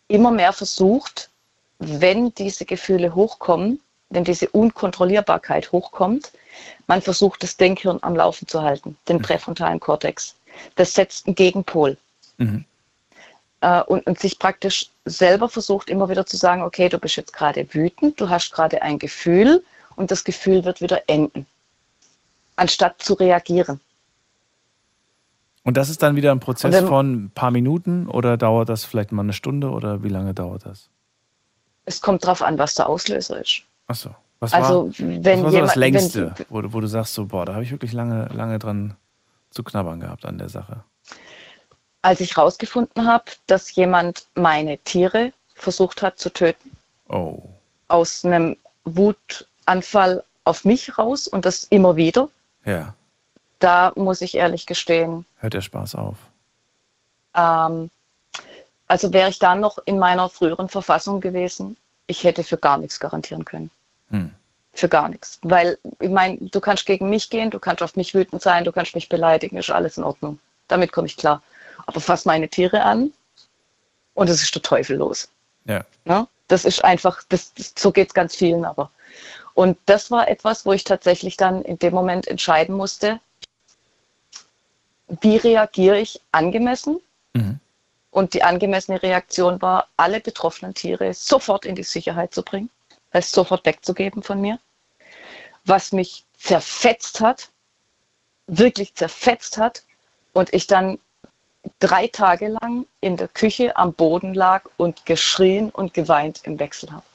immer 0.06 0.30
mehr 0.30 0.52
versucht, 0.52 1.28
wenn 1.79 2.35
diese 2.35 2.64
Gefühle 2.64 3.14
hochkommen, 3.14 3.81
wenn 4.11 4.24
diese 4.24 4.49
Unkontrollierbarkeit 4.49 5.70
hochkommt, 5.72 6.33
man 6.87 7.03
versucht, 7.03 7.43
das 7.43 7.57
Denkhirn 7.57 7.99
am 8.03 8.16
Laufen 8.16 8.49
zu 8.49 8.62
halten, 8.62 8.97
den 9.09 9.20
präfrontalen 9.20 9.81
Kortex. 9.81 10.35
Das 10.74 10.95
setzt 10.95 11.26
einen 11.26 11.37
Gegenpol. 11.37 11.97
Mhm. 12.39 12.64
Äh, 13.61 13.83
und, 13.83 14.07
und 14.07 14.18
sich 14.18 14.39
praktisch 14.39 14.91
selber 15.05 15.49
versucht, 15.49 15.91
immer 15.91 16.09
wieder 16.09 16.26
zu 16.26 16.37
sagen, 16.37 16.62
okay, 16.62 16.89
du 16.89 16.99
bist 16.99 17.16
jetzt 17.16 17.33
gerade 17.33 17.66
wütend, 17.74 18.20
du 18.20 18.29
hast 18.29 18.53
gerade 18.53 18.83
ein 18.83 18.99
Gefühl 18.99 19.64
und 19.97 20.11
das 20.11 20.24
Gefühl 20.24 20.64
wird 20.64 20.81
wieder 20.81 21.03
enden, 21.09 21.47
anstatt 22.57 23.03
zu 23.03 23.14
reagieren. 23.14 23.81
Und 25.64 25.76
das 25.76 25.91
ist 25.91 26.03
dann 26.03 26.16
wieder 26.16 26.33
ein 26.33 26.41
Prozess 26.41 26.72
wenn- 26.72 26.87
von 26.87 27.24
ein 27.24 27.31
paar 27.31 27.51
Minuten 27.51 28.07
oder 28.09 28.37
dauert 28.37 28.68
das 28.68 28.85
vielleicht 28.85 29.12
mal 29.12 29.22
eine 29.22 29.33
Stunde 29.33 29.70
oder 29.70 30.03
wie 30.03 30.09
lange 30.09 30.35
dauert 30.35 30.64
das? 30.64 30.89
Es 31.89 32.03
kommt 32.03 32.22
darauf 32.24 32.43
an, 32.43 32.59
was 32.59 32.74
der 32.74 32.86
Auslöser 32.86 33.41
ist. 33.41 33.62
Achso. 33.86 34.11
Was 34.41 34.53
Also 34.53 34.89
war, 34.89 34.93
wenn 34.99 35.24
was 35.24 35.26
war 35.45 35.51
so 35.53 35.59
das 35.61 35.74
jemand, 35.74 35.74
wenn, 35.74 35.80
längste, 35.80 36.34
wo, 36.51 36.61
du- 36.61 36.72
wo 36.74 36.80
du 36.80 36.86
sagst, 36.86 37.14
so, 37.14 37.24
boah, 37.24 37.47
da 37.47 37.55
habe 37.55 37.64
ich 37.64 37.70
wirklich 37.70 37.93
lange, 37.95 38.26
lange 38.26 38.59
dran 38.59 38.95
zu 39.51 39.62
knabbern 39.64 39.99
gehabt 40.01 40.24
an 40.26 40.36
der 40.39 40.49
Sache. 40.51 40.84
als 42.03 42.20
ich 42.20 42.36
herausgefunden 42.36 43.07
habe, 43.09 43.24
dass 43.49 43.74
jemand 43.74 44.26
meine 44.34 44.78
Tiere 44.78 45.32
versucht 45.55 46.01
hat 46.03 46.18
zu 46.18 46.30
töten, 46.32 46.70
Oh. 47.09 47.43
aus 47.89 48.24
einem 48.24 48.57
Wutanfall 48.84 50.22
auf 50.45 50.64
mich 50.64 50.97
raus 50.99 51.26
und 51.26 51.45
das 51.45 51.64
immer 51.64 51.97
wieder, 51.97 52.28
Ja. 52.64 52.95
da 53.59 53.93
muss 53.97 54.20
ich 54.20 54.36
ehrlich 54.36 54.66
gestehen, 54.66 55.24
Hört 55.41 55.55
der 55.55 55.61
Spaß 55.62 55.97
auf. 55.97 56.16
ähm, 57.34 57.91
also 58.89 59.12
wäre 59.12 59.28
ich 59.28 59.39
dann 59.39 59.61
noch 59.61 59.78
in 59.84 59.99
meiner 59.99 60.28
früheren 60.28 60.68
Verfassung 60.68 61.20
gewesen, 61.20 61.76
ich 62.07 62.24
hätte 62.24 62.43
für 62.43 62.57
gar 62.57 62.78
nichts 62.78 62.99
garantieren 62.99 63.45
können. 63.45 63.70
Hm. 64.11 64.32
Für 64.72 64.89
gar 64.89 65.09
nichts. 65.09 65.39
Weil, 65.43 65.78
ich 66.01 66.09
meine, 66.09 66.39
du 66.39 66.61
kannst 66.61 66.86
gegen 66.86 67.11
mich 67.11 67.30
gehen, 67.30 67.51
du 67.51 67.59
kannst 67.59 67.82
auf 67.82 67.97
mich 67.97 68.14
wütend 68.14 68.43
sein, 68.43 68.64
du 68.64 68.72
kannst 68.72 68.95
mich 68.95 69.09
beleidigen, 69.09 69.59
ist 69.59 69.70
alles 69.70 69.99
in 69.99 70.05
Ordnung. 70.05 70.39
Damit 70.68 70.93
komme 70.93 71.07
ich 71.07 71.16
klar. 71.16 71.43
Aber 71.86 72.01
fass 72.01 72.24
meine 72.24 72.49
Tiere 72.49 72.82
an 72.82 73.12
und 74.14 74.30
es 74.30 74.43
ist 74.43 74.55
der 74.55 74.62
Teufel 74.62 74.97
los. 74.97 75.28
Ja. 75.64 75.84
Ne? 76.05 76.26
Das 76.49 76.64
ist 76.64 76.82
einfach, 76.82 77.22
das, 77.28 77.53
das, 77.55 77.74
so 77.76 77.93
geht 77.93 78.09
es 78.09 78.14
ganz 78.14 78.34
vielen 78.34 78.64
aber. 78.64 78.91
Und 79.55 79.76
das 79.86 80.11
war 80.11 80.28
etwas, 80.28 80.64
wo 80.64 80.72
ich 80.72 80.84
tatsächlich 80.84 81.36
dann 81.36 81.62
in 81.62 81.78
dem 81.78 81.93
Moment 81.93 82.26
entscheiden 82.26 82.76
musste, 82.76 83.20
wie 85.20 85.36
reagiere 85.36 85.99
ich 85.99 86.20
angemessen? 86.32 87.01
Mhm. 87.34 87.59
Und 88.18 88.34
die 88.34 88.42
angemessene 88.42 89.00
Reaktion 89.00 89.62
war, 89.62 89.86
alle 89.96 90.18
betroffenen 90.18 90.74
Tiere 90.74 91.14
sofort 91.14 91.64
in 91.64 91.76
die 91.76 91.84
Sicherheit 91.84 92.34
zu 92.34 92.42
bringen, 92.42 92.68
es 93.12 93.30
sofort 93.30 93.64
wegzugeben 93.64 94.24
von 94.24 94.40
mir. 94.40 94.58
Was 95.64 95.92
mich 95.92 96.24
zerfetzt 96.36 97.20
hat, 97.20 97.50
wirklich 98.48 98.96
zerfetzt 98.96 99.56
hat. 99.56 99.84
Und 100.32 100.52
ich 100.52 100.66
dann 100.66 100.98
drei 101.78 102.08
Tage 102.08 102.48
lang 102.48 102.86
in 103.00 103.16
der 103.16 103.28
Küche 103.28 103.76
am 103.76 103.92
Boden 103.92 104.34
lag 104.34 104.64
und 104.78 105.06
geschrien 105.06 105.70
und 105.70 105.94
geweint 105.94 106.40
im 106.42 106.58
Wechsel 106.58 106.90
habe. 106.90 107.06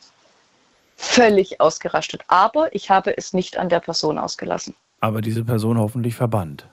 Völlig 0.95 1.59
ausgerastet. 1.59 2.21
Aber 2.29 2.73
ich 2.73 2.89
habe 2.89 3.17
es 3.17 3.33
nicht 3.33 3.57
an 3.57 3.67
der 3.67 3.81
Person 3.81 4.17
ausgelassen. 4.17 4.73
Aber 5.01 5.19
diese 5.19 5.43
Person 5.43 5.77
hoffentlich 5.77 6.15
verbannt 6.15 6.65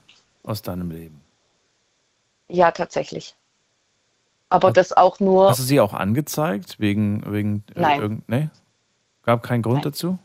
aus 0.45 0.63
deinem 0.63 0.93
Leben. 0.93 1.21
Ja, 2.47 2.71
tatsächlich. 2.71 3.35
Aber 4.51 4.73
das 4.73 4.93
auch 4.93 5.21
nur. 5.21 5.49
Hast 5.51 5.61
du 5.61 5.63
sie 5.65 5.81
auch 5.81 5.95
angezeigt? 5.95 6.79
Wegen, 6.81 7.23
wegen 7.33 7.63
äh, 7.75 7.81
Nein. 7.81 8.01
irgend- 8.01 8.29
nee? 8.29 8.49
Gab 9.23 9.43
keinen 9.43 9.63
Grund 9.63 9.77
Nein. 9.77 9.83
dazu? 9.85 10.19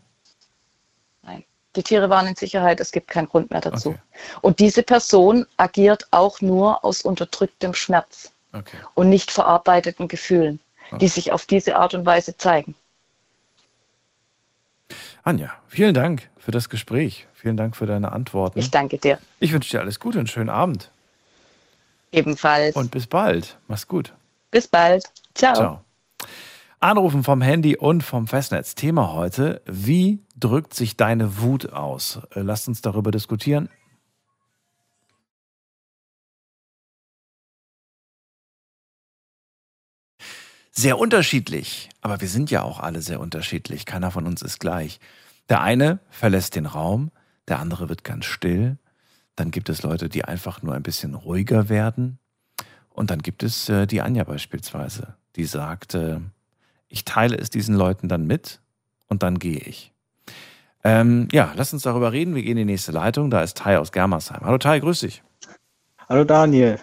Nein. 1.23 1.43
Die 1.76 1.84
Tiere 1.84 2.09
waren 2.09 2.26
in 2.28 2.36
Sicherheit, 2.36 2.80
es 2.80 2.91
gibt 2.91 3.07
keinen 3.07 3.28
Grund 3.30 3.51
mehr 3.51 3.61
dazu. 3.61 3.89
Okay. 3.89 3.99
Und 4.41 4.59
diese 4.59 4.82
Person 4.84 5.45
agiert 5.57 6.07
auch 6.11 6.41
nur 6.41 6.84
aus 6.84 7.01
unterdrücktem 7.03 7.73
Schmerz 7.73 8.32
Okay. 8.53 8.78
und 8.95 9.09
nicht 9.09 9.32
verarbeiteten 9.32 10.07
Gefühlen, 10.07 10.59
Okay. 10.88 10.97
die 10.99 11.07
sich 11.07 11.32
auf 11.32 11.45
diese 11.45 11.76
Art 11.76 11.93
und 11.93 12.05
Weise 12.05 12.36
zeigen. 12.38 12.73
Anja, 15.23 15.51
vielen 15.67 15.93
Dank 15.93 16.30
für 16.38 16.51
das 16.51 16.69
Gespräch. 16.69 17.28
Vielen 17.34 17.57
Dank 17.57 17.76
für 17.76 17.86
deine 17.86 18.11
Antworten. 18.11 18.57
Ich 18.59 18.71
danke 18.71 18.97
dir. 18.97 19.19
Ich 19.39 19.51
wünsche 19.51 19.71
dir 19.71 19.82
alles 19.82 19.99
Gute, 19.99 20.17
einen 20.19 20.28
schönen 20.28 20.49
Abend 20.49 20.89
Ebenfalls. 22.16 22.76
und 22.76 22.91
bis 22.91 23.07
bald. 23.07 23.59
Mach's 23.68 23.88
gut. 23.88 24.13
bis 24.51 24.68
bald. 24.68 25.03
Ciao. 25.34 25.53
Ciao. 25.55 25.82
Anrufen 26.80 27.24
vom 27.24 27.41
Handy 27.41 27.76
und 27.78 28.03
vom 28.03 28.28
Festnetz. 28.28 28.76
Thema 28.76 29.13
heute: 29.13 29.61
Wie 29.66 30.24
drückt 30.38 30.74
sich 30.74 30.97
deine 30.97 31.39
Wut 31.39 31.72
aus? 31.74 32.20
Äh, 32.34 32.41
Lasst 32.41 32.68
uns 32.68 32.82
darüber 32.82 33.11
diskutieren. 33.11 33.70
Sehr 40.72 40.99
unterschiedlich, 40.99 41.89
aber 42.01 42.20
wir 42.20 42.28
sind 42.28 42.51
ja 42.51 42.61
auch 42.63 42.80
alle 42.80 43.01
sehr 43.01 43.20
unterschiedlich. 43.22 43.86
Keiner 43.86 44.11
von 44.11 44.28
uns 44.28 44.41
ist 44.41 44.59
gleich. 44.59 44.99
Der 45.47 45.61
eine 45.61 45.99
verlässt 46.09 46.55
den 46.55 46.66
Raum, 46.66 47.11
der 47.47 47.59
andere 47.59 47.88
wird 47.88 48.03
ganz 48.03 48.26
still. 48.26 48.78
Dann 49.36 49.51
gibt 49.51 49.69
es 49.69 49.83
Leute, 49.83 50.09
die 50.09 50.23
einfach 50.25 50.61
nur 50.61 50.73
ein 50.75 50.83
bisschen 50.83 51.13
ruhiger 51.13 51.69
werden. 51.69 52.19
Und 52.89 53.11
dann 53.11 53.19
gibt 53.21 53.43
es 53.43 53.67
äh, 53.69 53.86
die 53.88 54.01
Anja 54.01 54.23
beispielsweise, 54.23 55.15
die 55.36 55.43
sagt, 55.45 55.93
äh, 55.95 56.19
ich 56.88 57.03
teile 57.03 57.38
es 57.38 57.49
diesen 57.49 57.75
Leuten 57.75 58.07
dann 58.07 58.25
mit 58.25 58.61
und 59.07 59.21
dann 59.23 59.38
gehe 59.39 59.59
ich. 59.59 59.91
Ähm, 60.83 61.27
ja, 61.31 61.51
lass 61.55 61.73
uns 61.73 61.81
darüber 61.83 62.11
reden. 62.13 62.36
Wir 62.36 62.43
gehen 62.43 62.57
in 62.57 62.67
die 62.67 62.73
nächste 62.73 62.91
Leitung. 62.93 63.29
Da 63.29 63.41
ist 63.41 63.57
Tai 63.57 63.79
aus 63.79 63.91
Germersheim. 63.91 64.41
Hallo 64.45 64.57
Tai, 64.57 64.79
grüß 64.79 64.99
dich. 65.01 65.23
Hallo 66.07 66.23
Daniel. 66.23 66.79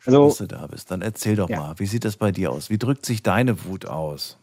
Schön, 0.00 0.14
Also- 0.14 0.28
dass 0.28 0.36
du 0.38 0.46
da 0.48 0.66
bist. 0.66 0.90
Dann 0.90 1.00
erzähl 1.00 1.36
doch 1.36 1.48
Ja. 1.48 1.60
mal, 1.60 1.78
wie 1.78 1.86
sieht 1.86 2.04
das 2.04 2.16
bei 2.16 2.30
dir 2.32 2.50
aus? 2.52 2.68
Wie 2.68 2.76
drückt 2.78 3.06
sich 3.06 3.22
deine 3.22 3.64
Wut 3.64 3.86
aus? 3.86 4.36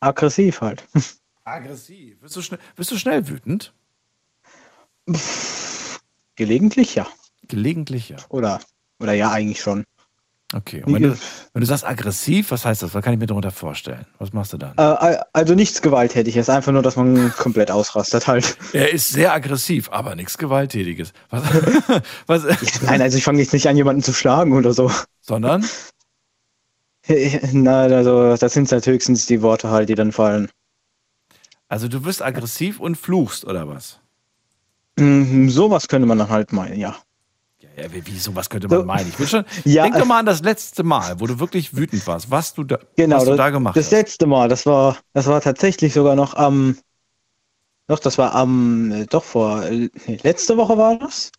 Aggressiv 0.00 0.60
halt. 0.60 0.84
Aggressiv. 1.44 2.20
Bist 2.20 2.36
du, 2.36 2.42
schnell, 2.42 2.60
bist 2.76 2.90
du 2.90 2.98
schnell 2.98 3.26
wütend? 3.28 3.72
Gelegentlich 6.36 6.94
ja. 6.94 7.06
Gelegentlich 7.48 8.08
ja. 8.08 8.16
Oder, 8.28 8.60
oder 9.00 9.12
ja, 9.12 9.30
eigentlich 9.30 9.60
schon. 9.60 9.84
Okay. 10.54 10.82
Und 10.84 10.94
wenn 10.94 11.02
du, 11.02 11.18
wenn 11.52 11.60
du 11.60 11.66
sagst 11.66 11.84
aggressiv, 11.84 12.52
was 12.52 12.64
heißt 12.64 12.82
das? 12.82 12.94
Was 12.94 13.02
kann 13.02 13.12
ich 13.12 13.18
mir 13.18 13.26
darunter 13.26 13.50
vorstellen? 13.50 14.06
Was 14.18 14.32
machst 14.32 14.52
du 14.52 14.58
dann? 14.58 14.74
Äh, 14.76 15.18
also 15.32 15.54
nichts 15.54 15.82
Gewalttätiges, 15.82 16.48
einfach 16.48 16.70
nur, 16.70 16.82
dass 16.82 16.94
man 16.94 17.32
komplett 17.36 17.72
ausrastet 17.72 18.28
halt. 18.28 18.56
Er 18.72 18.92
ist 18.92 19.08
sehr 19.08 19.32
aggressiv, 19.32 19.88
aber 19.90 20.14
nichts 20.14 20.38
Gewalttätiges. 20.38 21.12
Was, 21.30 21.42
was, 22.26 22.44
Nein, 22.82 23.02
also 23.02 23.18
ich 23.18 23.24
fange 23.24 23.40
jetzt 23.40 23.52
nicht 23.52 23.68
an, 23.68 23.76
jemanden 23.76 24.02
zu 24.02 24.12
schlagen 24.12 24.52
oder 24.52 24.72
so. 24.72 24.92
sondern? 25.20 25.68
Nein, 27.08 27.92
also 27.92 28.36
das 28.36 28.52
sind 28.52 28.70
halt 28.70 28.86
höchstens 28.86 29.26
die 29.26 29.42
Worte 29.42 29.70
halt, 29.70 29.88
die 29.88 29.94
dann 29.96 30.12
fallen. 30.12 30.48
Also 31.68 31.88
du 31.88 32.00
bist 32.00 32.22
aggressiv 32.22 32.78
und 32.78 32.96
fluchst, 32.96 33.44
oder 33.44 33.66
was? 33.68 33.98
Mhm, 34.98 35.50
sowas 35.50 35.88
könnte 35.88 36.06
man 36.06 36.18
dann 36.18 36.28
halt 36.30 36.52
meinen, 36.52 36.78
ja. 36.78 36.96
Ja, 37.58 37.84
ja, 37.84 37.92
wie, 38.06 38.18
sowas 38.18 38.48
könnte 38.50 38.68
man 38.68 38.80
So. 38.80 38.84
meinen? 38.84 39.08
Ich 39.08 39.18
will 39.18 39.26
schon, 39.26 39.44
Ja, 39.64 39.84
denk 39.84 39.94
doch 39.98 40.04
äh, 40.04 40.08
mal 40.08 40.20
an 40.20 40.26
das 40.26 40.42
letzte 40.42 40.82
Mal, 40.84 41.18
wo 41.20 41.26
du 41.26 41.38
wirklich 41.40 41.76
wütend 41.76 42.06
warst, 42.06 42.30
was 42.30 42.54
du 42.54 42.64
da, 42.64 42.78
Genau, 42.96 43.16
was 43.16 43.24
du 43.24 43.30
das, 43.30 43.36
da 43.36 43.50
gemacht 43.50 43.76
das 43.76 43.86
hast. 43.86 43.92
letzte 43.92 44.26
Mal, 44.26 44.48
das 44.48 44.66
war, 44.66 44.98
das 45.12 45.26
war 45.26 45.40
tatsächlich 45.40 45.92
sogar 45.94 46.14
noch 46.16 46.34
am, 46.34 46.76
doch, 47.86 47.98
das 47.98 48.18
war 48.18 48.34
am, 48.34 48.90
äh, 48.92 49.06
doch 49.06 49.24
vor, 49.24 49.62
äh, 49.64 49.90
nee, 50.06 50.18
letzte 50.22 50.56
Woche 50.56 50.78
war 50.78 50.98
das. 50.98 51.32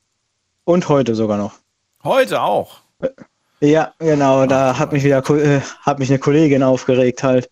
Und 0.66 0.90
heute 0.90 1.16
sogar 1.16 1.38
noch. 1.38 1.60
Heute 2.04 2.42
auch. 2.42 2.82
Ja, 3.62 3.94
genau, 4.00 4.46
da 4.46 4.74
Ach, 4.74 4.80
hat 4.80 4.92
mich 4.94 5.04
wieder, 5.04 5.28
äh, 5.32 5.62
hat 5.82 6.00
mich 6.00 6.10
eine 6.10 6.20
Kollegin 6.20 6.64
aufgeregt 6.64 7.24
halt. 7.24 7.50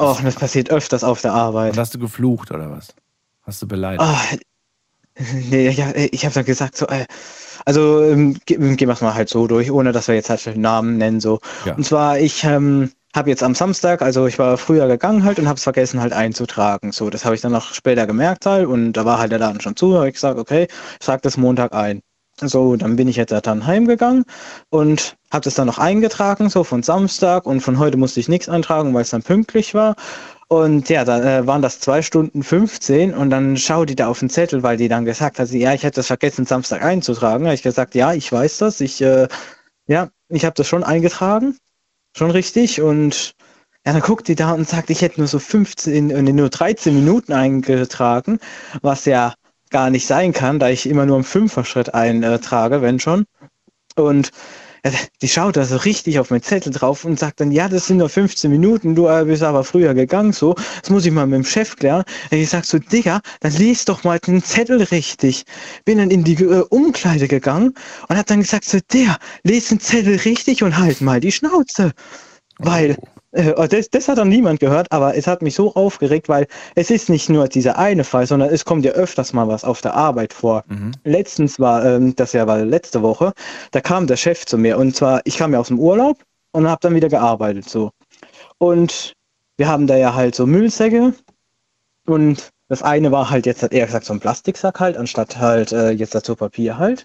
Och, 0.00 0.20
das 0.22 0.36
passiert 0.36 0.70
öfters 0.70 1.04
auf 1.04 1.20
der 1.22 1.32
Und 1.32 1.38
Arbeit. 1.40 1.76
hast 1.78 1.94
du 1.94 1.98
geflucht, 1.98 2.50
oder 2.50 2.70
was? 2.70 2.94
Hast 3.42 3.62
du 3.62 3.68
beleidigt? 3.68 4.02
Ah, 4.02 4.20
nee, 5.50 5.68
ja, 5.70 5.92
ich 5.94 6.24
habe 6.24 6.34
dann 6.34 6.44
gesagt, 6.44 6.76
so, 6.76 6.86
äh, 6.86 7.04
also 7.66 8.02
ähm, 8.02 8.38
ge- 8.46 8.76
gehen 8.76 8.88
wir 8.88 8.94
es 8.94 9.00
mal 9.00 9.14
halt 9.14 9.28
so 9.28 9.46
durch, 9.46 9.70
ohne 9.70 9.92
dass 9.92 10.08
wir 10.08 10.14
jetzt 10.14 10.30
halt 10.30 10.56
Namen 10.56 10.96
nennen, 10.98 11.20
so. 11.20 11.40
Ja. 11.66 11.74
Und 11.74 11.84
zwar, 11.84 12.18
ich 12.18 12.44
ähm, 12.44 12.92
habe 13.14 13.28
jetzt 13.30 13.42
am 13.42 13.54
Samstag, 13.54 14.02
also 14.02 14.26
ich 14.26 14.38
war 14.38 14.56
früher 14.56 14.86
gegangen 14.86 15.24
halt 15.24 15.38
und 15.38 15.48
habe 15.48 15.56
es 15.56 15.62
vergessen 15.64 16.00
halt 16.00 16.12
einzutragen. 16.12 16.92
So, 16.92 17.10
das 17.10 17.24
habe 17.24 17.34
ich 17.34 17.40
dann 17.40 17.52
noch 17.52 17.74
später 17.74 18.06
gemerkt 18.06 18.46
halt 18.46 18.66
und 18.66 18.92
da 18.94 19.04
war 19.04 19.18
halt 19.18 19.32
der 19.32 19.40
Laden 19.40 19.60
schon 19.60 19.76
zu. 19.76 19.92
Da 19.92 19.98
habe 19.98 20.08
ich 20.08 20.14
gesagt, 20.14 20.38
okay, 20.38 20.68
ich 21.00 21.06
trage 21.06 21.22
das 21.22 21.36
Montag 21.36 21.74
ein. 21.74 22.00
So, 22.40 22.76
dann 22.76 22.96
bin 22.96 23.08
ich 23.08 23.16
jetzt 23.16 23.32
dann 23.46 23.66
heimgegangen 23.66 24.24
und 24.70 25.16
habe 25.30 25.44
das 25.44 25.54
dann 25.54 25.66
noch 25.66 25.76
eingetragen, 25.78 26.48
so 26.48 26.64
von 26.64 26.82
Samstag 26.82 27.44
und 27.44 27.60
von 27.60 27.78
heute 27.78 27.98
musste 27.98 28.20
ich 28.20 28.28
nichts 28.28 28.48
eintragen, 28.48 28.94
weil 28.94 29.02
es 29.02 29.10
dann 29.10 29.22
pünktlich 29.22 29.74
war. 29.74 29.94
Und 30.52 30.88
ja, 30.88 31.04
dann 31.04 31.22
äh, 31.22 31.46
waren 31.46 31.62
das 31.62 31.78
zwei 31.78 32.02
Stunden 32.02 32.42
15 32.42 33.14
und 33.14 33.30
dann 33.30 33.56
schau 33.56 33.84
die 33.84 33.94
da 33.94 34.08
auf 34.08 34.18
den 34.18 34.30
Zettel, 34.30 34.64
weil 34.64 34.76
die 34.76 34.88
dann 34.88 35.04
gesagt 35.04 35.38
hat, 35.38 35.48
ja, 35.50 35.74
ich 35.74 35.84
hätte 35.84 36.00
das 36.00 36.08
vergessen, 36.08 36.44
Samstag 36.44 36.82
einzutragen. 36.82 37.44
Da 37.44 37.52
ich 37.52 37.62
gesagt, 37.62 37.94
ja, 37.94 38.14
ich 38.14 38.32
weiß 38.32 38.58
das. 38.58 38.80
Ich, 38.80 39.00
äh, 39.00 39.28
ja, 39.86 40.08
ich 40.28 40.44
habe 40.44 40.54
das 40.56 40.66
schon 40.66 40.82
eingetragen. 40.82 41.56
Schon 42.16 42.32
richtig. 42.32 42.80
Und 42.80 43.36
ja, 43.86 43.92
dann 43.92 44.02
guckt 44.02 44.26
die 44.26 44.34
da 44.34 44.50
und 44.50 44.68
sagt, 44.68 44.90
ich 44.90 45.02
hätte 45.02 45.20
nur 45.20 45.28
so 45.28 45.38
15, 45.38 46.10
äh, 46.10 46.20
nur 46.20 46.48
13 46.48 46.96
Minuten 46.96 47.32
eingetragen, 47.32 48.40
was 48.82 49.04
ja 49.04 49.34
gar 49.70 49.88
nicht 49.88 50.08
sein 50.08 50.32
kann, 50.32 50.58
da 50.58 50.68
ich 50.68 50.88
immer 50.88 51.06
nur 51.06 51.18
im 51.18 51.24
Fünfer-Schritt 51.24 51.94
eintrage, 51.94 52.82
wenn 52.82 52.98
schon. 52.98 53.24
Und 53.94 54.32
die 55.22 55.28
schaut 55.28 55.56
da 55.56 55.64
so 55.64 55.76
richtig 55.76 56.18
auf 56.18 56.30
meinen 56.30 56.42
Zettel 56.42 56.72
drauf 56.72 57.04
und 57.04 57.18
sagt 57.18 57.40
dann, 57.40 57.52
ja, 57.52 57.68
das 57.68 57.86
sind 57.86 57.98
nur 57.98 58.08
15 58.08 58.50
Minuten, 58.50 58.94
du 58.94 59.08
äh, 59.08 59.24
bist 59.24 59.42
aber 59.42 59.64
früher 59.64 59.94
gegangen, 59.94 60.32
so, 60.32 60.54
das 60.80 60.90
muss 60.90 61.06
ich 61.06 61.12
mal 61.12 61.26
mit 61.26 61.36
dem 61.36 61.44
Chef 61.44 61.76
klären. 61.76 62.04
Und 62.30 62.38
ich 62.38 62.48
sag 62.48 62.64
so, 62.64 62.78
Digga, 62.78 63.20
dann 63.40 63.52
lies 63.52 63.84
doch 63.84 64.04
mal 64.04 64.18
den 64.18 64.42
Zettel 64.42 64.82
richtig. 64.82 65.44
Bin 65.84 65.98
dann 65.98 66.10
in 66.10 66.24
die 66.24 66.34
äh, 66.42 66.64
Umkleide 66.70 67.28
gegangen 67.28 67.74
und 68.08 68.16
hat 68.16 68.30
dann 68.30 68.40
gesagt 68.40 68.64
so, 68.64 68.78
Digga, 68.92 69.18
lies 69.44 69.68
den 69.68 69.80
Zettel 69.80 70.16
richtig 70.16 70.62
und 70.62 70.76
halt 70.76 71.00
mal 71.00 71.20
die 71.20 71.32
Schnauze. 71.32 71.92
Weil 72.58 72.96
oh, 73.00 73.19
das, 73.32 73.90
das 73.90 74.08
hat 74.08 74.18
dann 74.18 74.28
niemand 74.28 74.60
gehört, 74.60 74.90
aber 74.90 75.16
es 75.16 75.26
hat 75.26 75.42
mich 75.42 75.54
so 75.54 75.74
aufgeregt, 75.74 76.28
weil 76.28 76.46
es 76.74 76.90
ist 76.90 77.08
nicht 77.08 77.28
nur 77.28 77.46
dieser 77.48 77.78
eine 77.78 78.04
Fall, 78.04 78.26
sondern 78.26 78.50
es 78.50 78.64
kommt 78.64 78.84
ja 78.84 78.92
öfters 78.92 79.32
mal 79.32 79.46
was 79.46 79.64
auf 79.64 79.80
der 79.80 79.94
Arbeit 79.94 80.32
vor. 80.32 80.64
Mhm. 80.66 80.92
Letztens 81.04 81.60
war, 81.60 81.84
ähm, 81.84 82.16
das 82.16 82.32
ja 82.32 82.46
war 82.46 82.58
letzte 82.64 83.02
Woche, 83.02 83.32
da 83.70 83.80
kam 83.80 84.06
der 84.06 84.16
Chef 84.16 84.46
zu 84.46 84.58
mir 84.58 84.78
und 84.78 84.96
zwar, 84.96 85.20
ich 85.24 85.36
kam 85.36 85.52
ja 85.52 85.60
aus 85.60 85.68
dem 85.68 85.78
Urlaub 85.78 86.18
und 86.52 86.68
habe 86.68 86.80
dann 86.80 86.94
wieder 86.94 87.08
gearbeitet 87.08 87.68
so. 87.68 87.90
Und 88.58 89.14
wir 89.56 89.68
haben 89.68 89.86
da 89.86 89.96
ja 89.96 90.14
halt 90.14 90.34
so 90.34 90.46
Müllsäcke 90.46 91.14
und 92.06 92.50
das 92.68 92.82
eine 92.82 93.12
war 93.12 93.30
halt 93.30 93.46
jetzt, 93.46 93.62
hat 93.62 93.72
er 93.72 93.86
gesagt, 93.86 94.06
so 94.06 94.12
ein 94.12 94.20
Plastiksack 94.20 94.80
halt, 94.80 94.96
anstatt 94.96 95.38
halt 95.38 95.72
äh, 95.72 95.90
jetzt 95.90 96.14
dazu 96.14 96.36
Papier 96.36 96.78
halt. 96.78 97.04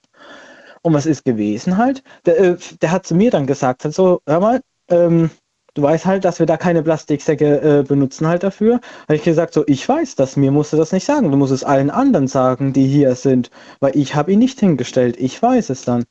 Und 0.82 0.93
was 0.93 1.07
ist 1.07 1.26
gewesen 1.26 1.78
halt? 1.78 2.03
Der, 2.26 2.39
äh, 2.39 2.57
der 2.82 2.91
hat 2.91 3.07
zu 3.07 3.15
mir 3.15 3.32
dann 3.32 3.47
gesagt, 3.47 3.84
halt 3.84 3.95
so, 3.95 4.21
hör 4.28 4.39
mal, 4.39 4.61
ähm, 4.89 5.32
du 5.76 5.82
weißt 5.84 6.05
halt, 6.05 6.26
dass 6.26 6.39
wir 6.39 6.47
da 6.47 6.57
keine 6.57 6.82
Plastiksäcke 6.82 7.61
äh, 7.61 7.84
benutzen 7.84 8.28
halt 8.28 8.43
dafür. 8.43 8.80
Habe 9.03 9.15
ich 9.15 9.23
gesagt, 9.23 9.53
so, 9.53 9.63
ich 9.67 9.88
weiß 9.88 10.15
das, 10.15 10.36
mir 10.36 10.51
musst 10.51 10.73
du 10.73 10.78
das 10.78 10.91
nicht 10.91 11.05
sagen. 11.05 11.30
Du 11.30 11.38
musst 11.38 11.53
es 11.53 11.63
allen 11.63 11.91
anderen 11.91 12.28
sagen, 12.28 12.73
die 12.73 12.88
hier 12.88 13.13
sind, 13.15 13.51
weil 13.80 13.95
ich 13.95 14.15
habe 14.15 14.32
ihn 14.32 14.39
nicht 14.39 14.59
hingestellt. 14.59 15.17
Ich 15.19 15.39
weiß 15.39 15.69
es 15.69 15.84
dann. 15.84 16.05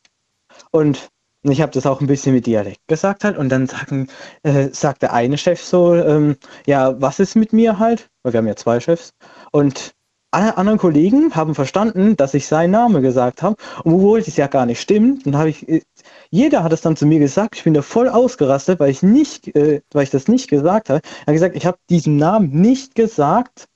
Und 0.71 1.09
ich 1.43 1.61
habe 1.61 1.73
das 1.73 1.87
auch 1.87 2.01
ein 2.01 2.07
bisschen 2.07 2.35
mit 2.35 2.47
Dialekt 2.47 2.87
gesagt 2.89 3.25
halt 3.25 3.37
und 3.37 3.49
dann 3.49 3.67
sagen, 3.67 4.09
äh, 4.45 4.69
sagt 4.71 5.03
der 5.03 5.13
eine 5.13 5.37
Chef 5.37 5.63
so, 5.63 5.95
ähm, 5.95 6.37
ja, 6.67 7.01
was 7.01 7.19
ist 7.19 7.35
mit 7.35 7.53
mir 7.53 7.79
halt? 7.79 8.09
Weil 8.23 8.33
wir 8.33 8.39
haben 8.39 8.47
ja 8.47 8.57
zwei 8.57 8.81
Chefs. 8.81 9.11
Und 9.51 9.95
alle 10.35 10.57
anderen 10.57 10.79
Kollegen 10.79 11.35
haben 11.35 11.55
verstanden, 11.55 12.17
dass 12.17 12.35
ich 12.35 12.47
seinen 12.47 12.73
Namen 12.73 13.03
gesagt 13.03 13.43
habe, 13.43 13.57
obwohl 13.85 14.19
es 14.19 14.37
ja 14.37 14.49
gar 14.49 14.67
nicht 14.67 14.81
stimmt. 14.81 15.27
Dann 15.27 15.37
habe 15.37 15.51
ich, 15.51 15.69
äh, 15.69 15.83
jeder 16.31 16.63
hat 16.65 16.73
es 16.73 16.81
dann 16.81 16.97
zu 16.97 17.07
mir 17.07 17.21
gesagt. 17.21 17.57
Ich 17.57 17.65
bin 17.65 17.75
da 17.75 17.83
voll 17.83 18.09
ausgerastet, 18.09 18.81
weil 18.81 18.91
ich 18.91 19.03
nicht, 19.03 19.55
äh, 19.55 19.81
weil 19.93 20.03
ich 20.05 20.11
das 20.11 20.29
nicht 20.29 20.49
gesagt 20.49 20.91
habe. 20.91 21.01
Er 21.21 21.27
hat 21.29 21.35
gesagt, 21.35 21.57
ich 21.57 21.67
habe 21.67 21.79
diesen 21.89 22.17
Namen 22.17 22.51
nicht 22.51 22.95
gesagt. 22.95 23.69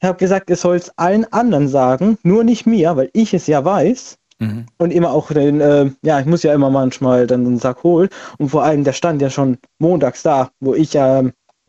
Ich 0.00 0.08
habe 0.08 0.18
gesagt, 0.18 0.50
es 0.50 0.60
soll 0.60 0.76
es 0.76 0.96
allen 0.96 1.30
anderen 1.32 1.68
sagen, 1.68 2.18
nur 2.22 2.44
nicht 2.44 2.66
mir, 2.66 2.96
weil 2.96 3.10
ich 3.12 3.34
es 3.34 3.46
ja 3.46 3.64
weiß. 3.64 4.18
Mhm. 4.38 4.66
Und 4.78 4.92
immer 4.92 5.12
auch 5.12 5.30
den, 5.32 5.60
äh, 5.60 5.90
ja, 6.02 6.18
ich 6.20 6.26
muss 6.26 6.42
ja 6.42 6.52
immer 6.52 6.70
manchmal 6.70 7.26
dann 7.26 7.46
einen 7.46 7.58
Sack 7.58 7.82
holen. 7.84 8.08
Und 8.38 8.48
vor 8.50 8.64
allem, 8.64 8.84
der 8.84 8.92
stand 8.92 9.22
ja 9.22 9.30
schon 9.30 9.58
montags 9.78 10.22
da, 10.22 10.50
wo 10.60 10.74
ich 10.74 10.92
ja, 10.92 11.22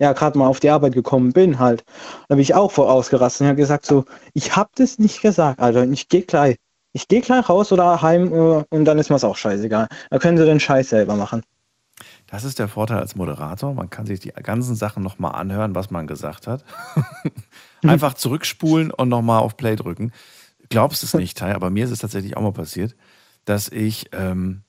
ja 0.03 0.13
gerade 0.13 0.37
mal 0.37 0.47
auf 0.47 0.59
die 0.59 0.69
Arbeit 0.69 0.93
gekommen 0.93 1.33
bin 1.33 1.59
halt. 1.59 1.83
Da 2.27 2.35
bin 2.35 2.41
ich 2.41 2.53
auch 2.53 2.71
voll 2.71 2.87
ausgerastet 2.87 3.41
und 3.41 3.47
habe 3.47 3.57
gesagt 3.57 3.85
so, 3.85 4.05
ich 4.33 4.55
habe 4.55 4.69
das 4.75 4.99
nicht 4.99 5.21
gesagt, 5.21 5.59
Alter, 5.59 5.85
ich 5.85 6.09
gehe 6.09 6.23
gleich. 6.23 6.57
Ich 6.95 7.07
gehe 7.07 7.21
gleich 7.21 7.49
raus 7.49 7.71
oder 7.71 8.03
heim 8.03 8.31
äh, 8.31 8.63
und 8.69 8.85
dann 8.85 8.99
ist 8.99 9.09
mir 9.09 9.15
es 9.15 9.23
auch 9.23 9.35
scheißegal. 9.35 9.87
Da 10.11 10.19
können 10.19 10.37
sie 10.37 10.45
den 10.45 10.59
Scheiß 10.59 10.89
selber 10.89 11.15
machen. 11.15 11.41
Das 12.27 12.43
ist 12.43 12.59
der 12.59 12.67
Vorteil 12.67 12.99
als 12.99 13.15
Moderator. 13.15 13.73
Man 13.73 13.89
kann 13.89 14.05
sich 14.05 14.19
die 14.19 14.29
ganzen 14.29 14.75
Sachen 14.75 15.03
nochmal 15.03 15.33
anhören, 15.33 15.75
was 15.75 15.91
man 15.91 16.07
gesagt 16.07 16.47
hat. 16.47 16.63
Einfach 17.83 18.13
zurückspulen 18.13 18.91
und 18.91 19.09
nochmal 19.09 19.41
auf 19.41 19.57
Play 19.57 19.75
drücken. 19.75 20.11
Glaubst 20.69 21.03
es 21.03 21.13
nicht, 21.13 21.37
Tai, 21.37 21.53
aber 21.55 21.69
mir 21.69 21.85
ist 21.85 21.91
es 21.91 21.99
tatsächlich 21.99 22.37
auch 22.37 22.41
mal 22.41 22.51
passiert, 22.51 22.95
dass 23.45 23.69
ich, 23.69 24.09
ähm, 24.13 24.63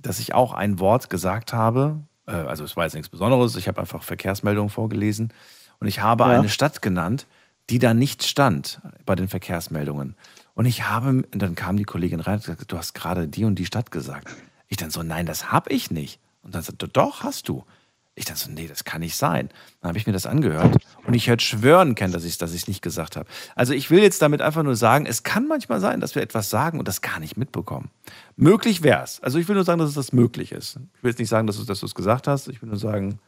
dass 0.00 0.18
ich 0.18 0.34
auch 0.34 0.52
ein 0.52 0.78
Wort 0.78 1.10
gesagt 1.10 1.52
habe. 1.52 2.00
Äh, 2.26 2.32
also 2.32 2.64
es 2.64 2.76
war 2.76 2.84
jetzt 2.84 2.94
nichts 2.94 3.08
Besonderes. 3.08 3.56
Ich 3.56 3.68
habe 3.68 3.80
einfach 3.80 4.02
Verkehrsmeldungen 4.02 4.70
vorgelesen 4.70 5.32
und 5.80 5.86
ich 5.86 6.00
habe 6.00 6.24
Ja. 6.24 6.30
eine 6.38 6.48
Stadt 6.48 6.82
genannt, 6.82 7.26
die 7.70 7.78
da 7.78 7.94
nicht 7.94 8.22
stand 8.22 8.80
bei 9.04 9.14
den 9.14 9.28
Verkehrsmeldungen. 9.28 10.14
Und 10.54 10.66
ich 10.66 10.88
habe, 10.88 11.08
und 11.08 11.34
dann 11.34 11.54
kam 11.54 11.76
die 11.76 11.84
Kollegin 11.84 12.20
rein 12.20 12.36
und 12.36 12.40
gesagt, 12.44 12.70
du 12.70 12.78
hast 12.78 12.94
gerade 12.94 13.28
die 13.28 13.44
und 13.44 13.56
die 13.56 13.66
Stadt 13.66 13.90
gesagt. 13.90 14.28
Ich 14.68 14.76
dann 14.76 14.90
so, 14.90 15.02
nein, 15.02 15.26
das 15.26 15.52
habe 15.52 15.70
ich 15.70 15.90
nicht. 15.90 16.18
Und 16.42 16.54
dann 16.54 16.62
sagte, 16.62 16.88
doch, 16.88 17.22
hast 17.24 17.48
du. 17.48 17.64
Ich 18.18 18.24
dann 18.24 18.36
so, 18.36 18.50
nee, 18.50 18.66
das 18.66 18.84
kann 18.84 19.02
nicht 19.02 19.14
sein. 19.14 19.50
Dann 19.80 19.90
habe 19.90 19.98
ich 19.98 20.06
mir 20.06 20.14
das 20.14 20.24
angehört 20.24 20.78
und 21.06 21.12
ich 21.12 21.28
hätte 21.28 21.44
schwören 21.44 21.94
können, 21.94 22.14
dass 22.14 22.24
ich 22.24 22.32
es 22.32 22.38
dass 22.38 22.54
ich's 22.54 22.66
nicht 22.66 22.80
gesagt 22.80 23.14
habe. 23.14 23.28
Also 23.54 23.74
ich 23.74 23.90
will 23.90 24.00
jetzt 24.00 24.22
damit 24.22 24.40
einfach 24.40 24.62
nur 24.62 24.74
sagen, 24.74 25.04
es 25.04 25.22
kann 25.22 25.46
manchmal 25.46 25.80
sein, 25.80 26.00
dass 26.00 26.14
wir 26.14 26.22
etwas 26.22 26.48
sagen 26.48 26.78
und 26.78 26.88
das 26.88 27.02
gar 27.02 27.20
nicht 27.20 27.36
mitbekommen. 27.36 27.90
Möglich 28.36 28.82
wäre 28.82 29.04
es. 29.04 29.20
Also 29.20 29.38
ich 29.38 29.46
will 29.48 29.54
nur 29.54 29.64
sagen, 29.64 29.78
dass 29.78 29.90
es 29.90 29.94
das 29.94 30.14
möglich 30.14 30.52
ist. 30.52 30.78
Ich 30.96 31.02
will 31.04 31.10
jetzt 31.10 31.18
nicht 31.18 31.28
sagen, 31.28 31.46
dass 31.46 31.62
du 31.62 31.70
es 31.70 31.94
gesagt 31.94 32.26
hast. 32.26 32.48
Ich 32.48 32.62
will 32.62 32.70
nur 32.70 32.78
sagen, 32.78 33.18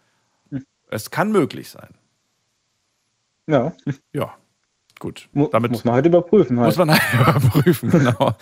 es 0.91 1.11
kann 1.11 1.33
möglich 1.33 1.69
sein. 1.69 1.91
Ja, 3.47 3.75
Ja, 4.13 4.35
gut. 4.99 5.29
Damit 5.53 5.71
muss 5.71 5.85
man 5.85 5.95
halt 5.95 6.07
überprüfen. 6.07 6.59
Halt. 6.59 6.67
muss 6.67 6.79
man 6.79 6.91
halt 6.93 7.03
überprüfen, 7.21 7.91
genau. 7.91 8.35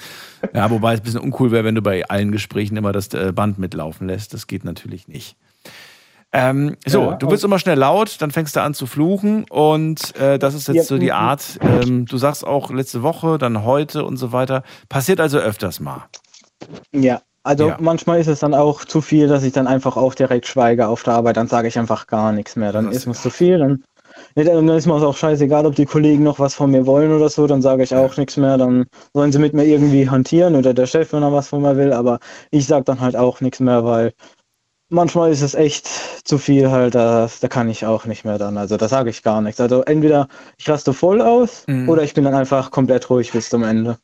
Ja, 0.55 0.71
wobei 0.71 0.95
es 0.95 1.01
ein 1.01 1.05
bisschen 1.05 1.21
uncool 1.21 1.51
wäre, 1.51 1.65
wenn 1.65 1.75
du 1.75 1.83
bei 1.83 2.09
allen 2.09 2.31
Gesprächen 2.31 2.77
immer 2.77 2.93
das 2.93 3.13
äh, 3.15 3.33
Band 3.33 3.59
mitlaufen 3.59 4.07
lässt. 4.07 4.33
Das 4.33 4.47
geht 4.47 4.65
natürlich 4.65 5.09
nicht. 5.09 5.37
Ähm, 6.33 6.77
so, 6.87 7.03
Ja, 7.11 7.15
du 7.15 7.29
bist 7.29 7.45
immer 7.45 7.59
schnell 7.59 7.79
laut, 7.79 8.21
dann 8.21 8.31
fängst 8.31 8.57
du 8.57 8.61
an 8.61 8.75
zu 8.75 8.87
fluchen 8.87 9.45
und 9.49 10.15
äh, 10.17 10.39
das 10.39 10.55
ist 10.55 10.69
jetzt 10.69 10.77
Ja, 10.77 10.83
so 10.83 10.99
die. 10.99 11.13
Art. 11.13 11.59
Ähm, 11.63 12.05
du 12.05 12.19
sagst 12.19 12.47
auch 12.47 12.71
letzte 12.71 13.03
Woche, 13.03 13.39
dann 13.39 13.65
heute 13.65 14.05
und 14.05 14.17
so 14.17 14.33
weiter. 14.33 14.63
Passiert 14.89 15.21
also 15.21 15.39
öfters 15.39 15.81
mal. 15.81 16.05
Ja, 16.93 17.21
also 17.43 17.69
Ja. 17.69 17.77
manchmal 17.81 18.21
ist 18.21 18.27
es 18.27 18.41
dann 18.41 18.55
auch 18.55 18.85
zu 18.85 19.01
viel, 19.01 19.29
dass 19.29 19.45
ich 19.45 19.53
dann 19.53 19.67
einfach 19.67 19.97
auch 19.97 20.15
direkt 20.15 20.47
schweige 20.47 20.89
auf 20.89 21.05
der 21.05 21.15
Arbeit. 21.15 21.37
Dann 21.37 21.47
sage 21.49 21.69
ich 21.69 21.79
einfach 21.79 22.07
gar 22.07 22.33
nichts 22.33 22.57
mehr. 22.57 22.73
Dann 22.73 22.87
Das- 22.87 22.97
ist 22.97 23.07
mir 23.07 23.15
zu 23.15 23.31
viel. 23.31 23.59
Dann, 23.59 23.85
dann 24.35 24.69
ist 24.71 24.87
mir 24.87 24.95
auch 24.95 25.17
scheißegal, 25.17 25.65
ob 25.67 25.75
die 25.75 25.85
Kollegen 25.87 26.23
noch 26.25 26.39
was 26.39 26.55
von 26.55 26.71
mir 26.71 26.87
wollen 26.87 27.13
oder 27.13 27.29
so. 27.29 27.47
Dann 27.47 27.63
sage 27.63 27.83
ich 27.83 27.95
auch 27.95 28.17
nichts 28.17 28.37
mehr. 28.37 28.59
Dann 28.59 28.87
sollen 29.15 29.31
sie 29.33 29.39
mit 29.39 29.55
mir 29.55 29.65
irgendwie 29.65 30.09
hantieren 30.11 30.55
oder 30.57 30.75
der 30.75 30.87
Chef, 30.87 31.13
wenn 31.13 31.23
er 31.23 31.33
was 31.33 31.49
von 31.49 31.63
mir 31.63 31.77
will. 31.77 31.93
Aber 31.93 32.19
ich 32.51 32.67
sage 32.67 32.85
dann 32.85 33.01
halt 33.01 33.15
auch 33.17 33.41
nichts 33.41 33.61
mehr, 33.61 33.85
weil 33.85 34.13
manchmal 34.89 35.31
ist 35.31 35.43
es 35.43 35.55
echt 35.55 35.87
zu 36.25 36.39
viel 36.39 36.71
halt. 36.71 36.95
Da, 36.95 37.29
da 37.41 37.49
kann 37.49 37.69
ich 37.69 37.85
auch 37.87 38.05
nicht 38.07 38.25
mehr 38.25 38.39
dann. 38.39 38.57
Also 38.59 38.77
da 38.77 38.89
sage 38.89 39.11
ich 39.11 39.23
gar 39.23 39.41
nichts. 39.41 39.61
Also 39.61 39.83
entweder 39.83 40.29
ich 40.59 40.69
raste 40.69 40.93
voll 40.93 41.21
aus 41.21 41.65
Mhm. 41.67 41.89
oder 41.89 42.03
ich 42.03 42.15
bin 42.15 42.25
dann 42.25 42.35
einfach 42.35 42.71
komplett 42.71 43.09
ruhig 43.11 43.33
bis 43.33 43.49
zum 43.51 43.63
Ende. 43.63 43.99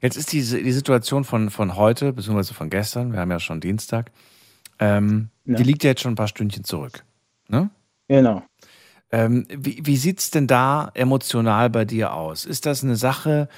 Jetzt 0.00 0.16
ist 0.16 0.32
diese, 0.32 0.60
die 0.62 0.72
Situation 0.72 1.24
von, 1.24 1.50
von 1.50 1.76
heute, 1.76 2.12
beziehungsweise 2.12 2.54
von 2.54 2.70
gestern, 2.70 3.12
wir 3.12 3.20
haben 3.20 3.30
ja 3.30 3.38
schon 3.40 3.60
Dienstag, 3.60 4.10
ähm, 4.80 5.28
Ja. 5.44 5.56
die 5.56 5.62
liegt 5.62 5.84
ja 5.84 5.90
jetzt 5.90 6.02
schon 6.02 6.12
ein 6.12 6.16
paar 6.16 6.28
Stündchen 6.28 6.64
zurück. 6.64 7.04
Ne? 7.48 7.70
Genau. 8.08 8.42
Ähm, 9.12 9.46
wie 9.56 9.80
wie 9.84 9.96
sieht 9.96 10.18
es 10.20 10.30
denn 10.30 10.46
da 10.46 10.90
emotional 10.94 11.70
bei 11.70 11.84
dir 11.84 12.14
aus? 12.14 12.44
Ist 12.46 12.66
das 12.66 12.82
eine 12.82 12.96
Sache, 12.96 13.48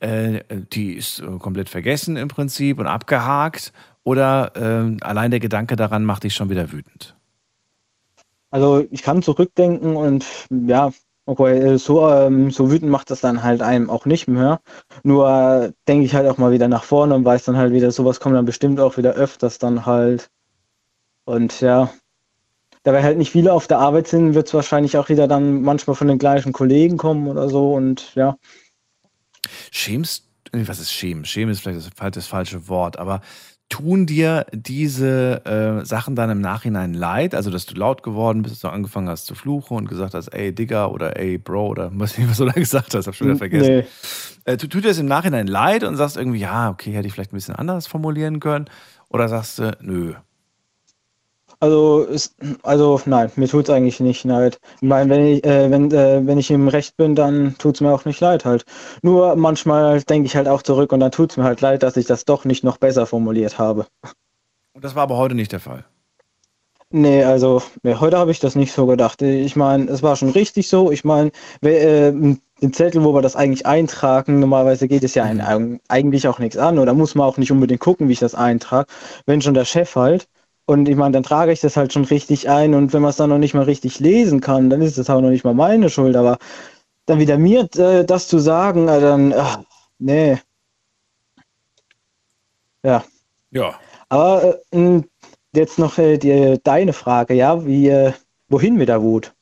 äh, 0.00 0.40
die 0.72 0.92
ist 0.94 1.20
äh, 1.20 1.38
komplett 1.38 1.68
vergessen 1.68 2.16
im 2.16 2.28
Prinzip 2.28 2.78
und 2.78 2.86
abgehakt? 2.88 3.72
Oder 4.04 4.52
ähm, 4.54 4.98
allein 5.00 5.30
der 5.30 5.40
Gedanke 5.40 5.76
daran 5.76 6.04
macht 6.04 6.24
dich 6.24 6.34
schon 6.34 6.50
wieder 6.50 6.70
wütend? 6.70 7.16
Also 8.50 8.86
ich 8.90 9.02
kann 9.02 9.22
zurückdenken 9.22 9.96
und 9.96 10.24
ja, 10.50 10.92
okay, 11.26 11.58
äh, 11.58 11.78
so, 11.78 12.08
ähm, 12.08 12.50
so 12.50 12.70
wütend 12.70 12.90
macht 12.90 13.10
das 13.10 13.20
dann 13.20 13.42
halt 13.42 13.62
einem 13.62 13.90
auch 13.90 14.06
nicht 14.06 14.28
mehr. 14.28 14.60
Nur 15.02 15.28
äh, 15.28 15.72
denke 15.88 16.04
ich 16.04 16.14
halt 16.14 16.28
auch 16.28 16.38
mal 16.38 16.52
wieder 16.52 16.68
nach 16.68 16.84
vorne 16.84 17.14
und 17.14 17.24
weiß 17.24 17.44
dann 17.44 17.56
halt 17.56 17.72
wieder, 17.72 17.90
sowas 17.90 18.20
kommt 18.20 18.36
dann 18.36 18.44
bestimmt 18.44 18.78
auch 18.78 18.96
wieder 18.96 19.14
öfters 19.14 19.58
dann 19.58 19.86
halt. 19.86 20.30
Und 21.24 21.60
ja, 21.62 21.90
da 22.82 22.92
wir 22.92 23.02
halt 23.02 23.16
nicht 23.16 23.32
viele 23.32 23.52
auf 23.52 23.66
der 23.66 23.78
Arbeit 23.78 24.06
sind, 24.06 24.34
wird 24.34 24.46
es 24.46 24.54
wahrscheinlich 24.54 24.98
auch 24.98 25.08
wieder 25.08 25.26
dann 25.26 25.62
manchmal 25.62 25.96
von 25.96 26.08
den 26.08 26.18
gleichen 26.18 26.52
Kollegen 26.52 26.98
kommen 26.98 27.26
oder 27.28 27.48
so 27.48 27.72
und 27.72 28.14
ja. 28.14 28.36
Schämst, 29.70 30.28
was 30.52 30.78
ist 30.78 30.92
schämen? 30.92 31.24
Schämen 31.24 31.50
ist 31.52 31.60
vielleicht 31.60 31.78
das, 31.78 31.92
fal- 31.98 32.10
das 32.10 32.26
falsche 32.26 32.68
Wort, 32.68 32.98
aber 32.98 33.22
tun 33.74 34.06
dir 34.06 34.46
diese 34.52 35.44
äh, 35.44 35.84
Sachen 35.84 36.14
dann 36.14 36.30
im 36.30 36.40
Nachhinein 36.40 36.94
leid? 36.94 37.34
Also, 37.34 37.50
dass 37.50 37.66
du 37.66 37.74
laut 37.74 38.02
geworden 38.04 38.42
bist, 38.42 38.54
dass 38.54 38.60
du 38.60 38.68
angefangen 38.68 39.08
hast 39.08 39.26
zu 39.26 39.34
fluchen 39.34 39.76
und 39.76 39.88
gesagt 39.88 40.14
hast, 40.14 40.28
ey 40.28 40.54
Digga 40.54 40.86
oder 40.86 41.16
ey 41.18 41.38
Bro 41.38 41.68
oder 41.68 41.90
was, 41.94 42.14
was 42.28 42.36
du 42.38 42.44
da 42.44 42.52
gesagt 42.52 42.94
hast, 42.94 43.06
hab 43.08 43.14
schon 43.16 43.26
wieder 43.28 43.38
vergessen. 43.38 43.76
Nee. 43.76 43.84
Äh, 44.44 44.56
tu- 44.58 44.68
tut 44.68 44.84
dir 44.84 44.88
das 44.88 44.98
im 44.98 45.06
Nachhinein 45.06 45.46
leid 45.48 45.82
und 45.82 45.96
sagst 45.96 46.16
irgendwie, 46.16 46.38
ja, 46.38 46.70
okay, 46.70 46.92
hätte 46.92 47.08
ich 47.08 47.12
vielleicht 47.14 47.32
ein 47.32 47.36
bisschen 47.36 47.56
anders 47.56 47.86
formulieren 47.88 48.38
können? 48.40 48.66
Oder 49.08 49.28
sagst 49.28 49.58
du, 49.58 49.76
nö, 49.80 50.14
Also, 51.60 52.06
es, 52.06 52.34
also 52.62 53.00
nein, 53.06 53.30
mir 53.36 53.48
tut 53.48 53.64
es 53.64 53.70
eigentlich 53.74 54.00
nicht 54.00 54.24
leid. 54.24 54.60
Ich 54.80 54.88
meine, 54.88 55.10
wenn 55.10 55.26
ich, 55.26 55.44
äh, 55.44 55.70
wenn, 55.70 55.90
äh, 55.90 56.26
wenn 56.26 56.38
ich 56.38 56.50
im 56.50 56.68
Recht 56.68 56.96
bin, 56.96 57.14
dann 57.14 57.56
tut 57.58 57.76
es 57.76 57.80
mir 57.80 57.92
auch 57.92 58.04
nicht 58.04 58.20
leid 58.20 58.44
halt. 58.44 58.64
Nur 59.02 59.36
manchmal 59.36 60.02
denke 60.02 60.26
ich 60.26 60.36
halt 60.36 60.48
auch 60.48 60.62
zurück 60.62 60.92
und 60.92 61.00
dann 61.00 61.10
tut 61.10 61.30
es 61.30 61.36
mir 61.36 61.44
halt 61.44 61.60
leid, 61.60 61.82
dass 61.82 61.96
ich 61.96 62.06
das 62.06 62.24
doch 62.24 62.44
nicht 62.44 62.64
noch 62.64 62.76
besser 62.78 63.06
formuliert 63.06 63.58
habe. 63.58 63.86
Und 64.72 64.84
das 64.84 64.94
war 64.94 65.04
aber 65.04 65.16
heute 65.16 65.34
nicht 65.34 65.52
der 65.52 65.60
Fall. 65.60 65.84
Nee, 66.90 67.24
also 67.24 67.60
nee, 67.82 67.94
heute 67.94 68.18
habe 68.18 68.30
ich 68.30 68.38
das 68.38 68.54
nicht 68.54 68.72
so 68.72 68.86
gedacht. 68.86 69.20
Ich 69.20 69.56
meine, 69.56 69.90
es 69.90 70.02
war 70.04 70.14
schon 70.14 70.30
richtig 70.30 70.68
so. 70.68 70.92
Ich 70.92 71.04
meine, 71.04 71.32
äh, 71.62 72.12
den 72.12 72.72
Zettel, 72.72 73.02
wo 73.02 73.12
wir 73.12 73.20
das 73.22 73.34
eigentlich 73.34 73.66
eintragen, 73.66 74.38
normalerweise 74.38 74.86
geht 74.86 75.02
es 75.02 75.14
ja 75.14 75.24
ein, 75.24 75.80
eigentlich 75.88 76.28
auch 76.28 76.38
nichts 76.38 76.56
an 76.56 76.78
oder 76.78 76.94
muss 76.94 77.14
man 77.16 77.26
auch 77.26 77.36
nicht 77.36 77.50
unbedingt 77.50 77.80
gucken, 77.80 78.08
wie 78.08 78.12
ich 78.12 78.20
das 78.20 78.36
eintrage. 78.36 78.86
Wenn 79.26 79.42
schon 79.42 79.54
der 79.54 79.64
Chef 79.64 79.96
halt, 79.96 80.28
und 80.66 80.88
ich 80.88 80.96
meine, 80.96 81.12
dann 81.12 81.22
trage 81.22 81.52
ich 81.52 81.60
das 81.60 81.76
halt 81.76 81.92
schon 81.92 82.04
richtig 82.04 82.48
ein 82.48 82.74
und 82.74 82.92
wenn 82.92 83.02
man 83.02 83.10
es 83.10 83.16
dann 83.16 83.30
noch 83.30 83.38
nicht 83.38 83.54
mal 83.54 83.64
richtig 83.64 84.00
lesen 84.00 84.40
kann, 84.40 84.70
dann 84.70 84.80
ist 84.80 84.96
das 84.96 85.10
auch 85.10 85.20
noch 85.20 85.30
nicht 85.30 85.44
mal 85.44 85.54
meine 85.54 85.90
Schuld. 85.90 86.16
Aber 86.16 86.38
dann 87.06 87.18
wieder 87.18 87.36
mir 87.36 87.68
äh, 87.76 88.04
das 88.04 88.28
zu 88.28 88.38
sagen, 88.38 88.88
äh, 88.88 89.00
dann, 89.00 89.32
ach, 89.34 89.60
nee. 89.98 90.38
Ja. 92.82 93.04
Ja. 93.50 93.74
Aber 94.08 94.58
äh, 94.70 95.02
jetzt 95.54 95.78
noch 95.78 95.98
äh, 95.98 96.16
die, 96.16 96.58
deine 96.64 96.92
Frage, 96.92 97.34
ja, 97.34 97.64
wie, 97.66 97.88
äh, 97.88 98.12
wohin 98.48 98.76
mit 98.76 98.88
der 98.88 99.02
Wut? 99.02 99.34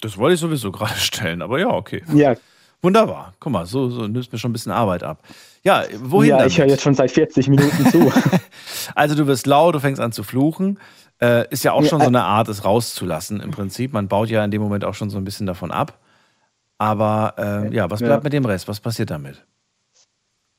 Das 0.00 0.16
wollte 0.16 0.34
ich 0.34 0.40
sowieso 0.40 0.70
gerade 0.72 0.94
stellen, 0.94 1.42
aber 1.42 1.58
ja, 1.58 1.70
okay. 1.70 2.04
Ja. 2.14 2.34
Wunderbar. 2.80 3.34
Guck 3.40 3.52
mal, 3.52 3.66
so, 3.66 3.90
so 3.90 4.06
nimmst 4.06 4.32
mir 4.32 4.38
schon 4.38 4.50
ein 4.50 4.52
bisschen 4.52 4.70
Arbeit 4.70 5.02
ab. 5.02 5.18
Ja, 5.64 5.82
wohin? 6.00 6.30
Ja, 6.30 6.36
damit? 6.38 6.52
ich 6.52 6.58
höre 6.58 6.68
jetzt 6.68 6.82
schon 6.82 6.94
seit 6.94 7.10
40 7.10 7.48
Minuten 7.48 7.90
zu. 7.90 8.12
also 8.94 9.14
du 9.14 9.26
wirst 9.26 9.46
laut, 9.46 9.74
du 9.74 9.80
fängst 9.80 10.00
an 10.00 10.12
zu 10.12 10.22
fluchen. 10.22 10.78
Äh, 11.20 11.48
ist 11.50 11.64
ja 11.64 11.72
auch 11.72 11.82
Ja, 11.82 11.88
schon 11.88 11.98
so 12.00 12.04
äh- 12.06 12.08
eine 12.08 12.24
Art, 12.24 12.48
es 12.48 12.64
rauszulassen 12.64 13.40
im 13.40 13.50
Prinzip. 13.50 13.92
Man 13.92 14.08
baut 14.08 14.28
ja 14.30 14.44
in 14.44 14.50
dem 14.50 14.62
Moment 14.62 14.84
auch 14.84 14.94
schon 14.94 15.10
so 15.10 15.18
ein 15.18 15.24
bisschen 15.24 15.46
davon 15.46 15.70
ab. 15.70 15.98
Aber 16.78 17.34
äh, 17.38 17.74
ja, 17.74 17.90
was 17.90 18.00
Ja. 18.00 18.06
bleibt 18.08 18.24
mit 18.24 18.32
dem 18.32 18.44
Rest? 18.44 18.68
Was 18.68 18.78
passiert 18.80 19.10
damit? 19.10 19.44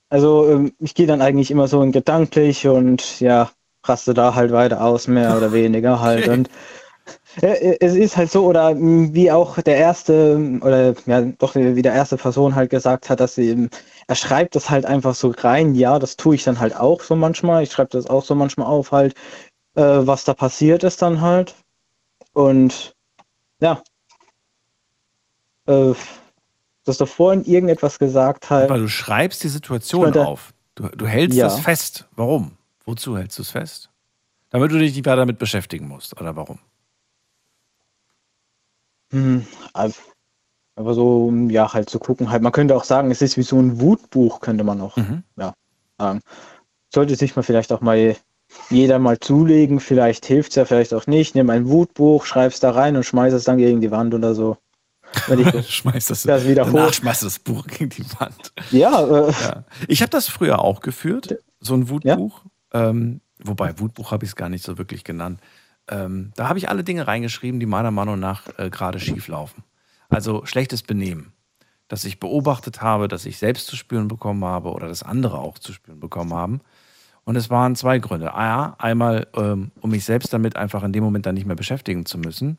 Also 0.10 0.50
ähm, 0.50 0.74
ich 0.80 0.96
gehe 0.96 1.08
dann 1.08 1.22
eigentlich 1.22 1.52
immer 1.52 1.68
so 1.68 1.82
in 1.84 1.92
gedanklich 1.92 2.68
und 2.68 3.20
ja, 3.20 3.50
raste 3.86 4.14
da 4.14 4.36
halt 4.36 4.52
weiter 4.52 4.82
aus, 4.84 5.08
mehr 5.08 5.38
oder 5.38 5.54
weniger 5.54 6.02
halt. 6.02 6.24
Okay. 6.28 6.38
Und 6.38 6.50
es 7.42 7.96
ist 7.96 8.18
halt 8.18 8.32
so, 8.32 8.46
oder 8.46 8.74
mh, 8.74 9.14
wie 9.14 9.32
auch 9.32 9.62
der 9.62 9.78
erste, 9.78 10.60
oder 10.62 10.94
ja, 11.06 11.22
doch 11.38 11.56
wie 11.56 11.82
der 11.82 11.94
erste 11.94 12.18
Person 12.18 12.56
halt 12.56 12.70
gesagt 12.70 13.10
hat, 13.10 13.20
dass 13.20 13.36
sie, 13.36 13.50
ähm, 13.52 13.70
er 14.08 14.16
schreibt 14.16 14.56
das 14.56 14.70
halt 14.70 14.86
einfach 14.86 15.14
so 15.16 15.34
rein, 15.38 15.76
ja, 15.76 16.00
das 16.00 16.18
tue 16.18 16.36
ich 16.36 16.44
dann 16.44 16.60
halt 16.60 16.76
auch 16.76 17.02
so 17.02 17.16
manchmal. 17.16 17.64
Ich 17.64 17.72
schreibe 17.72 17.92
das 17.92 18.08
auch 18.08 18.24
so 18.26 18.34
manchmal 18.36 18.68
auf, 18.68 18.92
halt, 18.92 19.14
äh, 19.76 19.82
was 19.84 20.24
da 20.24 20.34
passiert 20.34 20.84
ist 20.84 21.02
dann 21.02 21.22
halt. 21.22 21.56
Und 22.34 22.96
ja. 23.60 23.82
Äh, 25.68 25.94
dass 26.86 26.98
du 26.98 27.06
vorhin 27.06 27.44
irgendetwas 27.46 28.00
gesagt 28.00 28.50
halt. 28.50 28.70
Weil 28.72 28.80
du 28.82 28.88
schreibst 28.88 29.44
die 29.44 29.50
Situation 29.50 30.08
Ich 30.10 30.16
meinte- 30.16 30.28
auf. 30.28 30.54
Du, 30.74 30.88
du 30.88 31.06
hältst 31.06 31.38
Ja. 31.38 31.44
das 31.46 31.60
fest. 31.60 32.08
Warum? 32.16 32.54
Wozu 32.86 33.16
hältst 33.18 33.38
du 33.38 33.44
es 33.44 33.52
fest? 33.52 33.90
Damit 34.50 34.72
du 34.72 34.80
dich 34.80 34.96
nicht 34.96 35.06
weiter 35.06 35.18
damit 35.18 35.38
beschäftigen 35.38 35.88
musst. 35.88 36.20
Oder 36.20 36.36
warum? 36.36 36.58
Hm, 39.12 39.46
also, 39.74 39.96
aber 40.76 40.94
so, 40.94 41.28
um, 41.28 41.50
ja, 41.50 41.74
halt 41.74 41.90
zu 41.90 42.00
gucken, 42.00 42.30
halt, 42.30 42.42
man 42.42 42.52
könnte 42.52 42.76
auch 42.76 42.84
sagen, 42.84 43.12
es 43.12 43.22
ist 43.22 43.38
wie 43.38 43.44
so 43.44 43.60
ein 43.60 43.82
Wutbuch, 43.82 44.40
könnte 44.40 44.64
man 44.64 44.80
auch 44.82 44.96
Mhm. 44.98 45.24
ja, 45.38 45.54
sagen. 45.98 46.22
Sollte 46.94 47.16
sich 47.16 47.36
mal 47.36 47.44
vielleicht 47.44 47.72
auch 47.72 47.82
mal 47.82 48.16
jeder 48.70 48.98
mal 48.98 49.20
zulegen, 49.20 49.80
vielleicht 49.80 50.26
hilft 50.26 50.50
es 50.52 50.56
ja, 50.56 50.66
vielleicht 50.66 50.94
auch 50.94 51.06
nicht. 51.06 51.36
Nimm 51.36 51.50
ein 51.52 51.68
Wutbuch, 51.70 52.26
schreib's 52.26 52.60
da 52.60 52.72
rein 52.72 52.96
und 52.96 53.04
schmeiß 53.04 53.34
es 53.34 53.44
dann 53.44 53.58
gegen 53.58 53.80
die 53.82 53.92
Wand 53.92 54.14
oder 54.14 54.34
so. 54.34 54.58
Wenn 55.28 55.40
ich 55.40 55.70
schmeißt 55.76 56.10
das, 56.10 56.24
das 56.24 56.48
wiederholt. 56.48 56.76
danach 56.76 56.94
schmeißt 56.94 57.22
du 57.22 57.26
das 57.28 57.40
Buch 57.40 57.66
gegen 57.68 57.90
die 57.90 58.06
Wand. 58.20 58.54
Ja, 58.72 59.06
äh, 59.28 59.32
Ja. 59.42 59.64
Ich 59.88 60.02
habe 60.02 60.10
das 60.10 60.28
früher 60.28 60.60
auch 60.64 60.80
geführt, 60.82 61.38
so 61.60 61.76
ein 61.76 61.90
Wutbuch. 61.90 62.42
Ähm, 62.74 63.22
wobei, 63.44 63.78
Wutbuch 63.80 64.12
habe 64.12 64.26
ich 64.26 64.32
es 64.32 64.36
gar 64.36 64.50
nicht 64.50 64.64
so 64.64 64.78
wirklich 64.78 65.04
genannt. 65.04 65.40
Ähm, 65.90 66.32
da 66.36 66.48
habe 66.48 66.60
ich 66.60 66.70
alle 66.70 66.84
Dinge 66.84 67.08
reingeschrieben, 67.08 67.60
die 67.60 67.66
meiner 67.66 67.92
Meinung 67.92 68.20
nach 68.20 68.44
äh, 68.58 68.70
gerade 68.70 69.00
schief 69.00 69.28
laufen. 69.28 69.64
Also 70.10 70.46
schlechtes 70.46 70.84
Benehmen. 70.84 71.34
Dass 71.88 72.06
ich 72.06 72.20
beobachtet 72.20 72.82
habe, 72.82 73.08
dass 73.08 73.26
ich 73.26 73.38
selbst 73.38 73.68
zu 73.68 73.76
spüren 73.76 74.08
bekommen 74.08 74.46
habe 74.46 74.72
oder 74.72 74.88
dass 74.88 75.04
andere 75.04 75.40
auch 75.40 75.58
zu 75.58 75.74
spüren 75.74 76.00
bekommen 76.00 76.34
haben. 76.34 76.62
Und 77.24 77.36
es 77.36 77.50
waren 77.50 77.76
zwei 77.76 78.00
Gründe. 78.00 78.34
A, 78.34 78.76
einmal, 78.78 79.28
ähm, 79.36 79.72
um 79.82 79.92
mich 79.92 80.06
selbst 80.06 80.34
damit 80.34 80.56
einfach 80.56 80.84
in 80.84 80.94
dem 80.94 81.04
Moment 81.04 81.26
dann 81.26 81.36
nicht 81.36 81.46
mehr 81.46 81.56
beschäftigen 81.56 82.06
zu 82.06 82.18
müssen. 82.18 82.58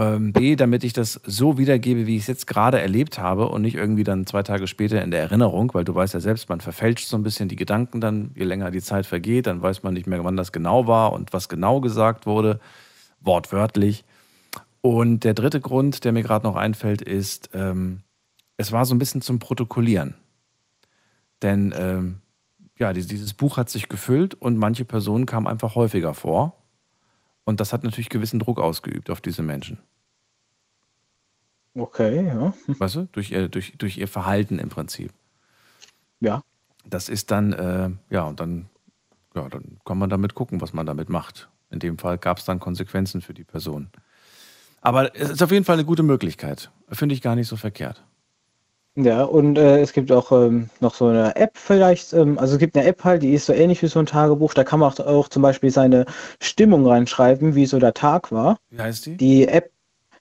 Ähm, 0.00 0.32
B, 0.32 0.54
damit 0.54 0.84
ich 0.84 0.92
das 0.92 1.20
so 1.26 1.58
wiedergebe, 1.58 2.06
wie 2.06 2.14
ich 2.14 2.22
es 2.22 2.28
jetzt 2.28 2.46
gerade 2.46 2.80
erlebt 2.80 3.18
habe 3.18 3.48
und 3.48 3.62
nicht 3.62 3.74
irgendwie 3.74 4.04
dann 4.04 4.26
zwei 4.26 4.44
Tage 4.44 4.68
später 4.68 5.02
in 5.02 5.10
der 5.10 5.20
Erinnerung, 5.22 5.74
weil 5.74 5.84
du 5.84 5.92
weißt 5.92 6.14
ja 6.14 6.20
selbst, 6.20 6.48
man 6.48 6.60
verfälscht 6.60 7.08
so 7.08 7.16
ein 7.16 7.24
bisschen 7.24 7.48
die 7.48 7.56
Gedanken 7.56 8.00
dann, 8.00 8.30
je 8.36 8.44
länger 8.44 8.70
die 8.70 8.80
Zeit 8.80 9.06
vergeht, 9.06 9.48
dann 9.48 9.60
weiß 9.60 9.82
man 9.82 9.94
nicht 9.94 10.06
mehr, 10.06 10.22
wann 10.22 10.36
das 10.36 10.52
genau 10.52 10.86
war 10.86 11.12
und 11.12 11.32
was 11.32 11.48
genau 11.48 11.80
gesagt 11.80 12.26
wurde, 12.26 12.60
wortwörtlich. 13.20 14.04
Und 14.82 15.24
der 15.24 15.34
dritte 15.34 15.60
Grund, 15.60 16.04
der 16.04 16.12
mir 16.12 16.22
gerade 16.22 16.46
noch 16.46 16.54
einfällt, 16.54 17.02
ist, 17.02 17.50
ähm, 17.52 18.02
es 18.56 18.70
war 18.70 18.84
so 18.84 18.94
ein 18.94 18.98
bisschen 18.98 19.20
zum 19.20 19.40
Protokollieren. 19.40 20.14
Denn 21.42 21.74
ähm, 21.76 22.20
ja, 22.78 22.92
dieses, 22.92 23.08
dieses 23.08 23.34
Buch 23.34 23.56
hat 23.56 23.68
sich 23.68 23.88
gefüllt 23.88 24.34
und 24.34 24.56
manche 24.56 24.84
Personen 24.84 25.26
kamen 25.26 25.48
einfach 25.48 25.74
häufiger 25.74 26.14
vor. 26.14 26.54
Und 27.48 27.60
das 27.60 27.72
hat 27.72 27.82
natürlich 27.82 28.10
gewissen 28.10 28.40
Druck 28.40 28.60
ausgeübt 28.60 29.08
auf 29.08 29.22
diese 29.22 29.40
Menschen. 29.40 29.78
okay, 31.74 32.26
ja. 32.26 32.52
Weißt 32.66 32.96
du? 32.96 33.08
Durch 33.12 33.30
ihr, 33.30 33.48
durch, 33.48 33.72
durch 33.78 33.96
ihr 33.96 34.06
Verhalten 34.06 34.58
im 34.58 34.68
Prinzip. 34.68 35.14
Ja. 36.20 36.42
Das 36.84 37.08
ist 37.08 37.30
dann, 37.30 37.54
äh, 37.54 37.88
ja, 38.10 38.24
und 38.24 38.38
dann, 38.38 38.68
ja, 39.34 39.48
dann 39.48 39.78
kann 39.86 39.96
man 39.96 40.10
damit 40.10 40.34
gucken, 40.34 40.60
was 40.60 40.74
man 40.74 40.84
damit 40.84 41.08
macht. 41.08 41.48
In 41.70 41.78
dem 41.78 41.96
Fall 41.96 42.18
gab 42.18 42.36
es 42.36 42.44
dann 42.44 42.60
Konsequenzen 42.60 43.22
für 43.22 43.32
die 43.32 43.44
Person. 43.44 43.88
Aber 44.82 45.16
es 45.16 45.30
ist 45.30 45.42
auf 45.42 45.50
jeden 45.50 45.64
Fall 45.64 45.76
eine 45.76 45.86
gute 45.86 46.02
Möglichkeit. 46.02 46.70
Finde 46.90 47.14
ich 47.14 47.22
gar 47.22 47.34
nicht 47.34 47.48
so 47.48 47.56
verkehrt. 47.56 48.04
Ja, 49.00 49.22
und 49.22 49.56
äh, 49.58 49.80
es 49.80 49.92
gibt 49.92 50.10
auch 50.10 50.32
ähm, 50.32 50.70
noch 50.80 50.92
so 50.92 51.06
eine 51.06 51.36
App 51.36 51.52
vielleicht. 51.54 52.12
Ähm, 52.14 52.36
also 52.36 52.54
es 52.54 52.58
gibt 52.58 52.76
eine 52.76 52.84
App 52.84 53.04
halt, 53.04 53.22
die 53.22 53.32
ist 53.32 53.46
so 53.46 53.52
ähnlich 53.52 53.80
wie 53.80 53.86
so 53.86 54.00
ein 54.00 54.06
Tagebuch. 54.06 54.54
Da 54.54 54.64
kann 54.64 54.80
man 54.80 54.90
auch, 54.90 54.98
auch 54.98 55.28
zum 55.28 55.40
Beispiel 55.40 55.70
seine 55.70 56.04
Stimmung 56.42 56.84
reinschreiben, 56.84 57.54
wie 57.54 57.66
so 57.66 57.78
der 57.78 57.94
Tag 57.94 58.32
war. 58.32 58.58
Wie 58.70 58.80
heißt 58.80 59.06
die? 59.06 59.16
Die 59.16 59.46
App, 59.46 59.70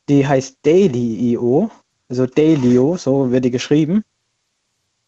die 0.09 0.28
heißt 0.28 0.59
Daily.io, 0.61 1.71
also 2.07 2.28
Dailyo, 2.28 2.97
so 2.97 3.32
wird 3.32 3.45
die 3.45 3.51
geschrieben. 3.51 4.03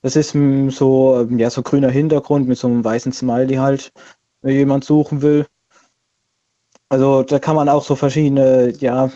Das 0.02 0.16
ist 0.16 0.34
mm, 0.34 0.70
so, 0.70 1.20
ähm, 1.22 1.38
ja, 1.38 1.52
so 1.52 1.62
grüner 1.62 1.92
Hintergrund 1.92 2.48
mit 2.48 2.58
so 2.58 2.68
einem 2.68 2.84
weißen 2.84 3.12
Smiley 3.12 3.58
halt, 3.58 3.92
wenn 4.42 4.56
jemand 4.56 4.84
suchen 4.84 5.22
will. 5.22 5.46
Also 6.90 7.22
da 7.22 7.38
kann 7.38 7.56
man 7.56 7.70
auch 7.70 7.84
so 7.84 7.96
verschiedene, 7.96 8.74
ja, 8.80 9.12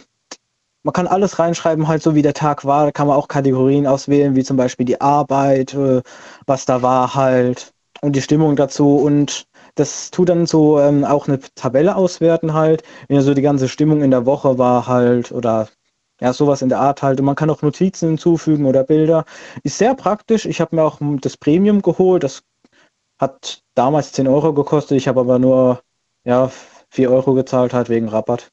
man 0.83 0.93
kann 0.93 1.07
alles 1.07 1.39
reinschreiben, 1.39 1.87
halt 1.87 2.03
so 2.03 2.15
wie 2.15 2.21
der 2.21 2.33
Tag 2.33 2.65
war. 2.65 2.85
Da 2.85 2.91
kann 2.91 3.07
man 3.07 3.17
auch 3.17 3.27
Kategorien 3.27 3.87
auswählen, 3.87 4.35
wie 4.35 4.43
zum 4.43 4.57
Beispiel 4.57 4.85
die 4.85 5.01
Arbeit, 5.01 5.73
äh, 5.73 6.01
was 6.45 6.65
da 6.65 6.81
war 6.81 7.15
halt 7.15 7.73
und 8.01 8.15
die 8.15 8.21
Stimmung 8.21 8.55
dazu. 8.55 8.97
Und 8.97 9.45
das 9.75 10.11
tut 10.11 10.29
dann 10.29 10.45
so 10.45 10.79
ähm, 10.79 11.03
auch 11.05 11.27
eine 11.27 11.39
Tabelle 11.55 11.95
auswerten 11.95 12.53
halt, 12.53 12.83
ja 13.09 13.21
so 13.21 13.33
die 13.33 13.41
ganze 13.41 13.69
Stimmung 13.69 14.01
in 14.01 14.11
der 14.11 14.25
Woche 14.25 14.57
war 14.57 14.87
halt 14.87 15.31
oder 15.31 15.69
ja, 16.21 16.33
sowas 16.33 16.61
in 16.61 16.69
der 16.69 16.79
Art 16.79 17.01
halt. 17.01 17.19
Und 17.19 17.25
man 17.25 17.35
kann 17.35 17.49
auch 17.49 17.61
Notizen 17.61 18.09
hinzufügen 18.09 18.65
oder 18.65 18.83
Bilder. 18.83 19.25
Ist 19.63 19.77
sehr 19.77 19.95
praktisch. 19.95 20.45
Ich 20.45 20.61
habe 20.61 20.75
mir 20.75 20.83
auch 20.83 20.99
das 21.21 21.37
Premium 21.37 21.81
geholt. 21.81 22.23
Das 22.23 22.43
hat 23.19 23.63
damals 23.75 24.13
10 24.13 24.27
Euro 24.27 24.53
gekostet. 24.53 24.97
Ich 24.97 25.07
habe 25.07 25.21
aber 25.21 25.39
nur 25.39 25.81
ja, 26.25 26.51
4 26.91 27.11
Euro 27.11 27.33
gezahlt 27.33 27.73
halt 27.73 27.89
wegen 27.89 28.07
Rabatt. 28.09 28.52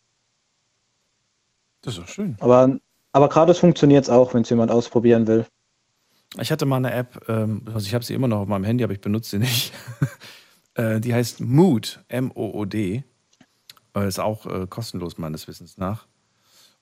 Das 1.83 1.95
ist 1.95 2.03
doch 2.03 2.09
schön. 2.09 2.37
Aber, 2.41 2.79
aber 3.13 3.29
gerade 3.29 3.55
funktioniert 3.55 4.05
es 4.05 4.11
auch, 4.11 4.35
wenn 4.35 4.43
es 4.43 4.51
jemand 4.51 4.71
ausprobieren 4.71 5.27
will. 5.27 5.47
Ich 6.39 6.53
hatte 6.53 6.67
mal 6.67 6.77
eine 6.77 6.93
App, 6.93 7.25
ähm, 7.29 7.63
also 7.67 7.87
ich 7.87 7.95
habe 7.95 8.05
sie 8.05 8.15
immer 8.15 8.29
noch 8.29 8.41
auf 8.41 8.49
meinem 8.49 8.65
Handy, 8.65 8.85
aber 8.85 8.93
ich 8.93 9.01
benutze 9.01 9.31
sie 9.31 9.39
nicht. 9.39 9.73
äh, 10.75 11.01
die 11.01 11.13
heißt 11.13 11.41
Mood, 11.41 12.05
M-O-O-D. 12.09 13.05
Äh, 13.97 14.07
ist 14.09 14.21
auch 14.21 14.47
äh, 14.47 14.67
kostenlos 14.69 15.19
meines 15.19 15.49
Wissens 15.49 15.77
nach. 15.77 16.07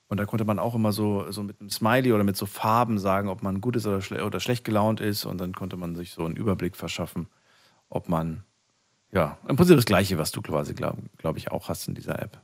Und 0.08 0.18
da 0.18 0.24
konnte 0.24 0.44
man 0.44 0.58
auch 0.58 0.74
immer 0.74 0.92
so, 0.92 1.30
so 1.30 1.42
mit 1.42 1.60
einem 1.60 1.70
Smiley 1.70 2.12
oder 2.12 2.24
mit 2.24 2.36
so 2.36 2.46
Farben 2.46 2.98
sagen, 2.98 3.28
ob 3.28 3.42
man 3.42 3.60
gut 3.60 3.76
ist 3.76 3.86
oder, 3.86 4.00
schle 4.00 4.24
oder 4.24 4.40
schlecht 4.40 4.64
gelaunt 4.64 5.00
ist. 5.00 5.24
Und 5.24 5.38
dann 5.38 5.52
konnte 5.52 5.76
man 5.76 5.94
sich 5.96 6.12
so 6.12 6.24
einen 6.24 6.36
Überblick 6.36 6.76
verschaffen, 6.76 7.28
ob 7.90 8.08
man, 8.08 8.42
ja, 9.12 9.38
im 9.46 9.56
Prinzip 9.56 9.76
das 9.76 9.84
Gleiche, 9.84 10.18
was 10.18 10.30
du 10.30 10.40
quasi, 10.40 10.74
glaube 10.74 11.02
glaub 11.18 11.36
ich, 11.36 11.50
auch 11.50 11.68
hast 11.68 11.88
in 11.88 11.94
dieser 11.94 12.20
App. 12.20 12.40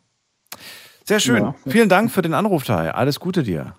Sehr 1.05 1.21
schön. 1.21 1.43
Ja. 1.43 1.55
Vielen 1.67 1.89
Dank 1.91 2.11
für 2.11 2.23
den 2.23 2.35
Anruf, 2.35 2.65
Tai. 2.65 2.91
Alles 2.95 3.21
Gute 3.21 3.43
dir. 3.43 3.75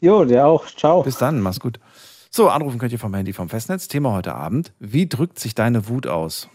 Jo, 0.00 0.24
dir 0.24 0.46
auch. 0.46 0.66
Ciao. 0.66 1.02
Bis 1.02 1.18
dann. 1.18 1.40
Mach's 1.40 1.58
gut. 1.58 1.80
So, 2.30 2.48
anrufen 2.48 2.78
könnt 2.78 2.92
ihr 2.92 2.98
vom 2.98 3.14
Handy 3.14 3.32
vom 3.32 3.48
Festnetz. 3.48 3.88
Thema 3.88 4.12
heute 4.12 4.34
Abend. 4.34 4.72
Wie 4.78 5.08
drückt 5.08 5.38
sich 5.38 5.54
deine 5.54 5.88
Wut 5.88 6.06
aus? 6.06 6.48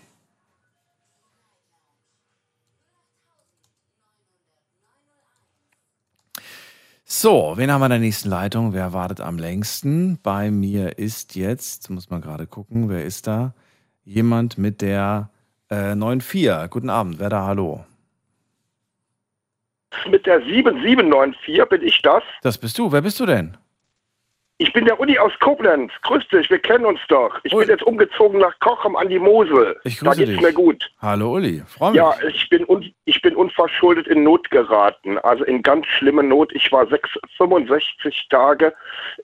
So, 7.03 7.53
wen 7.55 7.71
haben 7.71 7.81
wir 7.81 7.85
in 7.85 7.91
der 7.91 7.99
nächsten 7.99 8.29
Leitung? 8.29 8.73
Wer 8.73 8.93
wartet 8.93 9.21
am 9.21 9.37
längsten? 9.37 10.19
Bei 10.21 10.49
mir 10.49 10.97
ist 10.97 11.35
jetzt, 11.35 11.89
muss 11.89 12.09
man 12.09 12.21
gerade 12.21 12.47
gucken, 12.47 12.89
wer 12.89 13.05
ist 13.05 13.27
da? 13.27 13.53
Jemand 14.03 14.57
mit 14.57 14.81
der 14.81 15.29
äh, 15.69 15.93
9-4. 15.93 16.67
Guten 16.67 16.89
Abend, 16.89 17.19
wer 17.19 17.29
da? 17.29 17.45
Hallo. 17.45 17.85
Mit 20.09 20.25
der 20.25 20.41
7794 20.41 21.63
bin 21.69 21.81
ich 21.81 22.01
das. 22.01 22.23
Das 22.41 22.57
bist 22.57 22.77
du. 22.77 22.91
Wer 22.91 23.01
bist 23.01 23.19
du 23.19 23.25
denn? 23.25 23.57
Ich 24.57 24.71
bin 24.71 24.85
der 24.85 24.97
Uli 25.01 25.19
aus 25.19 25.33
Koblenz. 25.41 25.91
Grüß 26.03 26.29
dich, 26.29 26.49
wir 26.49 26.59
kennen 26.59 26.85
uns 26.85 27.01
doch. 27.09 27.37
Ich 27.43 27.53
Ui. 27.53 27.65
bin 27.65 27.69
jetzt 27.71 27.83
umgezogen 27.83 28.39
nach 28.39 28.57
Kochem 28.61 28.95
an 28.95 29.09
die 29.09 29.19
Mosel. 29.19 29.77
Ich 29.83 29.99
da 29.99 30.11
grüße 30.11 30.19
geht's 30.19 30.31
dich. 30.31 30.41
mir 30.41 30.53
gut. 30.53 30.89
Hallo 31.01 31.33
Uli, 31.33 31.61
freue 31.67 31.91
mich. 31.91 31.97
Ja, 31.97 32.13
ich 32.25 32.47
bin, 32.47 32.63
un 32.69 32.89
ich 33.03 33.21
bin 33.21 33.35
unverschuldet 33.35 34.07
in 34.07 34.23
Not 34.23 34.49
geraten. 34.51 35.17
Also 35.17 35.43
in 35.43 35.61
ganz 35.61 35.85
schlimme 35.87 36.23
Not. 36.23 36.53
Ich 36.55 36.71
war 36.71 36.87
sechs, 36.87 37.09
65 37.35 38.29
Tage 38.29 38.73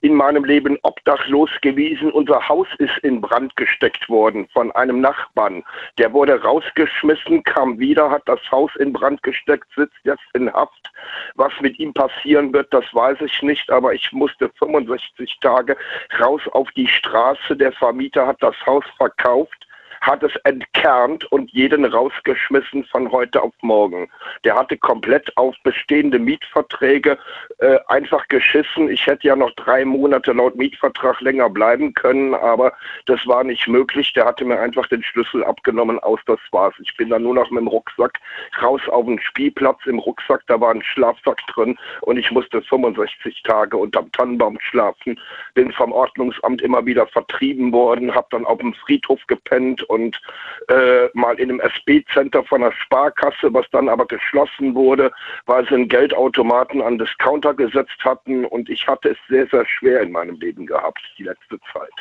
in 0.02 0.14
meinem 0.14 0.44
Leben 0.44 0.78
obdachlos 0.82 1.48
gewesen. 1.62 2.12
Unser 2.12 2.46
Haus 2.46 2.68
ist 2.76 2.98
in 3.02 3.22
Brand 3.22 3.56
gesteckt 3.56 4.10
worden 4.10 4.46
von 4.52 4.70
einem 4.72 5.00
Nachbarn. 5.00 5.64
Der 5.96 6.12
wurde 6.12 6.42
rausgeschmissen, 6.42 7.42
kam 7.44 7.78
wieder, 7.78 8.10
hat 8.10 8.24
das 8.26 8.40
Haus 8.50 8.70
in 8.78 8.92
Brand 8.92 9.22
gesteckt, 9.22 9.66
sitzt 9.74 9.96
jetzt 10.04 10.20
in 10.34 10.52
Haft. 10.52 10.90
Was 11.36 11.52
mit 11.62 11.78
ihm 11.78 11.94
passieren 11.94 12.52
wird, 12.52 12.70
das 12.74 12.84
weiß 12.92 13.22
ich 13.22 13.40
nicht. 13.40 13.70
Aber 13.70 13.94
ich 13.94 14.12
musste 14.12 14.50
65 14.58 15.21
Tage 15.40 15.76
raus 16.20 16.42
auf 16.52 16.70
die 16.72 16.86
Straße. 16.86 17.56
Der 17.56 17.72
Vermieter 17.72 18.26
hat 18.26 18.42
das 18.42 18.54
Haus 18.66 18.84
verkauft 18.96 19.66
hat 20.02 20.24
es 20.24 20.34
entkernt 20.42 21.24
und 21.30 21.50
jeden 21.52 21.84
rausgeschmissen 21.84 22.84
von 22.84 23.10
heute 23.12 23.40
auf 23.40 23.54
morgen. 23.62 24.10
Der 24.44 24.56
hatte 24.56 24.76
komplett 24.76 25.34
auf 25.36 25.54
bestehende 25.62 26.18
Mietverträge 26.18 27.16
äh, 27.58 27.78
einfach 27.86 28.26
geschissen. 28.26 28.90
Ich 28.90 29.06
hätte 29.06 29.28
ja 29.28 29.36
noch 29.36 29.52
drei 29.52 29.84
Monate 29.84 30.32
laut 30.32 30.56
Mietvertrag 30.56 31.20
länger 31.20 31.48
bleiben 31.48 31.94
können, 31.94 32.34
aber 32.34 32.72
das 33.06 33.24
war 33.28 33.44
nicht 33.44 33.68
möglich. 33.68 34.12
Der 34.14 34.24
hatte 34.24 34.44
mir 34.44 34.58
einfach 34.58 34.88
den 34.88 35.04
Schlüssel 35.04 35.44
abgenommen 35.44 36.00
aus, 36.00 36.18
das 36.26 36.40
war's. 36.50 36.74
Ich 36.80 36.96
bin 36.96 37.08
dann 37.08 37.22
nur 37.22 37.34
noch 37.34 37.50
mit 37.50 37.60
dem 37.60 37.68
Rucksack 37.68 38.18
raus 38.60 38.80
auf 38.88 39.06
den 39.06 39.20
Spielplatz. 39.20 39.78
Im 39.86 40.00
Rucksack, 40.00 40.42
da 40.48 40.60
war 40.60 40.72
ein 40.72 40.82
Schlafsack 40.82 41.38
drin 41.46 41.78
und 42.00 42.16
ich 42.16 42.32
musste 42.32 42.60
65 42.60 43.44
Tage 43.44 43.76
unterm 43.76 44.10
Tannenbaum 44.10 44.58
schlafen. 44.60 45.20
Bin 45.54 45.70
vom 45.72 45.92
Ordnungsamt 45.92 46.60
immer 46.60 46.84
wieder 46.84 47.06
vertrieben 47.06 47.72
worden, 47.72 48.12
habe 48.12 48.26
dann 48.32 48.44
auf 48.44 48.58
dem 48.58 48.74
Friedhof 48.74 49.20
gepennt 49.28 49.84
und 49.92 50.20
äh, 50.68 51.08
mal 51.12 51.38
in 51.38 51.50
einem 51.50 51.60
SB-Center 51.60 52.42
von 52.44 52.62
der 52.62 52.72
Sparkasse, 52.72 53.52
was 53.52 53.66
dann 53.70 53.88
aber 53.88 54.06
geschlossen 54.06 54.74
wurde, 54.74 55.12
weil 55.46 55.64
sie 55.68 55.74
einen 55.74 55.88
Geldautomaten 55.88 56.80
an 56.80 56.98
Discounter 56.98 57.52
gesetzt 57.52 57.98
hatten 58.02 58.46
und 58.46 58.70
ich 58.70 58.86
hatte 58.86 59.10
es 59.10 59.18
sehr, 59.28 59.46
sehr 59.48 59.66
schwer 59.66 60.00
in 60.00 60.12
meinem 60.12 60.40
Leben 60.40 60.66
gehabt, 60.66 61.00
die 61.18 61.24
letzte 61.24 61.60
Zeit. 61.72 61.92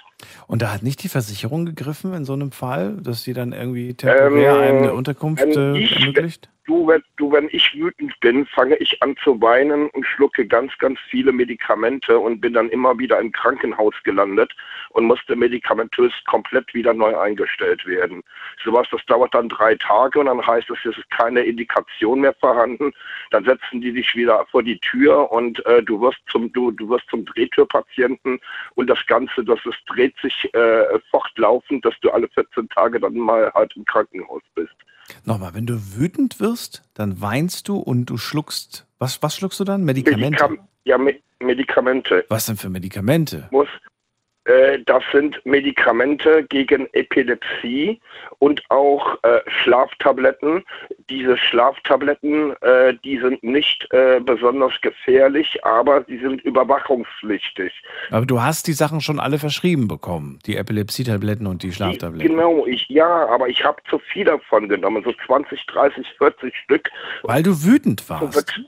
Und 0.47 0.61
da 0.61 0.71
hat 0.73 0.83
nicht 0.83 1.03
die 1.03 1.09
Versicherung 1.09 1.65
gegriffen 1.65 2.13
in 2.13 2.25
so 2.25 2.33
einem 2.33 2.51
Fall, 2.51 2.97
dass 3.01 3.23
sie 3.23 3.33
dann 3.33 3.53
irgendwie 3.53 3.93
temporär 3.93 4.55
Ähm, 4.61 4.77
eine 4.77 4.93
Unterkunft 4.93 5.43
wenn 5.43 5.75
äh, 5.75 5.79
ich- 5.79 5.99
ermöglicht? 5.99 6.49
Du 6.67 6.87
wenn, 6.87 7.01
du, 7.17 7.31
wenn 7.31 7.49
ich 7.51 7.73
wütend 7.73 8.17
bin, 8.21 8.45
fange 8.45 8.75
ich 8.77 9.01
an 9.01 9.17
zu 9.23 9.41
weinen 9.41 9.89
und 9.89 10.05
schlucke 10.05 10.45
ganz, 10.45 10.71
ganz 10.77 10.99
viele 11.09 11.31
Medikamente 11.31 12.17
und 12.19 12.39
bin 12.39 12.53
dann 12.53 12.69
immer 12.69 12.97
wieder 12.99 13.19
im 13.19 13.31
Krankenhaus 13.31 13.95
gelandet 14.03 14.53
und 14.91 15.05
musste 15.05 15.35
medikamentös 15.35 16.13
komplett 16.27 16.71
wieder 16.73 16.93
neu 16.93 17.17
eingestellt 17.17 17.85
werden. 17.87 18.21
Sowas, 18.63 18.87
das 18.91 19.03
dauert 19.07 19.33
dann 19.33 19.49
drei 19.49 19.75
Tage 19.75 20.19
und 20.19 20.27
dann 20.27 20.45
heißt 20.45 20.69
es, 20.69 20.77
es 20.85 20.97
ist 20.97 21.09
keine 21.09 21.41
Indikation 21.41 22.21
mehr 22.21 22.35
vorhanden. 22.39 22.93
Dann 23.31 23.43
setzen 23.43 23.81
die 23.81 23.91
dich 23.91 24.15
wieder 24.15 24.45
vor 24.51 24.61
die 24.61 24.77
Tür 24.79 25.31
und 25.31 25.65
äh, 25.65 25.81
du 25.81 25.99
wirst 25.99 26.19
zum 26.29 26.53
du, 26.53 26.69
du 26.71 26.87
wirst 26.89 27.09
zum 27.09 27.25
Drehtürpatienten 27.25 28.39
und 28.75 28.87
das 28.87 29.03
Ganze, 29.07 29.43
das 29.43 29.59
ist, 29.65 29.79
dreht 30.11 30.15
sich 30.21 30.53
äh, 30.53 30.99
fortlaufend, 31.09 31.85
dass 31.85 31.93
du 32.01 32.09
alle 32.11 32.27
14 32.29 32.69
Tage 32.69 32.99
dann 32.99 33.13
mal 33.13 33.51
halt 33.53 33.73
im 33.75 33.85
Krankenhaus 33.85 34.41
bist. 34.55 34.73
Nochmal, 35.25 35.53
wenn 35.53 35.65
du 35.65 35.73
wütend 35.95 36.39
wirst, 36.39 36.83
dann 36.93 37.21
weinst 37.21 37.67
du 37.67 37.77
und 37.77 38.05
du 38.05 38.17
schluckst. 38.17 38.87
Was, 38.99 39.21
was 39.21 39.35
schluckst 39.35 39.59
du 39.59 39.63
dann? 39.63 39.83
Medikamente? 39.83 40.43
Medikam 40.43 40.67
ja, 40.83 40.97
Me 40.97 41.15
Medikamente. 41.39 42.23
Was 42.29 42.45
denn 42.45 42.57
für 42.57 42.69
Medikamente? 42.69 43.47
Muss, 43.51 43.67
das 44.85 45.03
sind 45.11 45.39
Medikamente 45.45 46.43
gegen 46.49 46.87
Epilepsie 46.93 48.01
und 48.39 48.63
auch 48.69 49.17
äh, 49.23 49.39
Schlaftabletten. 49.47 50.63
Diese 51.09 51.37
Schlaftabletten, 51.37 52.55
äh, 52.61 52.95
die 53.03 53.19
sind 53.19 53.43
nicht 53.43 53.87
äh, 53.91 54.19
besonders 54.19 54.73
gefährlich, 54.81 55.63
aber 55.63 56.03
sie 56.07 56.17
sind 56.17 56.41
überwachungspflichtig. 56.41 57.71
Aber 58.09 58.25
du 58.25 58.41
hast 58.41 58.67
die 58.67 58.73
Sachen 58.73 59.01
schon 59.01 59.19
alle 59.19 59.37
verschrieben 59.37 59.87
bekommen. 59.87 60.39
Die 60.45 60.57
Epilepsietabletten 60.57 61.45
und 61.45 61.61
die 61.63 61.71
Schlaftabletten. 61.71 62.35
Genau, 62.35 62.65
ich 62.65 62.87
ja, 62.89 63.27
aber 63.27 63.47
ich 63.47 63.63
habe 63.63 63.81
zu 63.89 63.99
viel 63.99 64.25
davon 64.25 64.67
genommen, 64.69 65.03
so 65.03 65.13
20, 65.25 65.65
30, 65.67 66.07
40 66.17 66.55
Stück. 66.63 66.89
Weil 67.23 67.43
du 67.43 67.63
wütend 67.63 68.09
warst. 68.09 68.61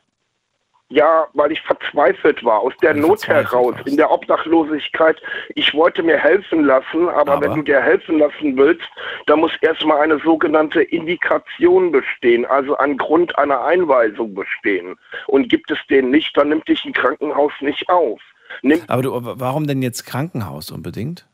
Ja, 0.89 1.25
weil 1.33 1.51
ich 1.51 1.61
verzweifelt 1.61 2.43
war, 2.43 2.59
aus 2.59 2.73
der 2.83 2.93
Not 2.93 3.27
heraus, 3.27 3.73
warst. 3.73 3.87
in 3.87 3.97
der 3.97 4.11
Obdachlosigkeit. 4.11 5.19
Ich 5.55 5.73
wollte 5.73 6.03
mir 6.03 6.17
helfen 6.17 6.65
lassen, 6.65 7.09
aber, 7.09 7.33
Aber? 7.33 7.41
wenn 7.41 7.55
du 7.55 7.61
dir 7.63 7.81
helfen 7.81 8.19
lassen 8.19 8.55
willst, 8.57 8.87
dann 9.25 9.39
muss 9.39 9.51
erstmal 9.61 10.01
eine 10.01 10.19
sogenannte 10.19 10.83
Indikation 10.83 11.91
bestehen, 11.91 12.45
also 12.45 12.77
ein 12.77 12.97
Grund 12.97 13.35
einer 13.39 13.63
Einweisung 13.63 14.35
bestehen. 14.35 14.95
Und 15.27 15.49
gibt 15.49 15.71
es 15.71 15.79
den 15.89 16.11
nicht, 16.11 16.37
dann 16.37 16.49
nimmt 16.49 16.67
dich 16.67 16.85
ein 16.85 16.93
Krankenhaus 16.93 17.53
nicht 17.61 17.89
auf. 17.89 18.21
Nimmt, 18.61 18.87
Aber 18.87 19.01
du, 19.01 19.11
warum 19.19 19.65
denn 19.65 19.81
jetzt 19.81 20.05
Krankenhaus 20.05 20.69
unbedingt? 20.69 21.25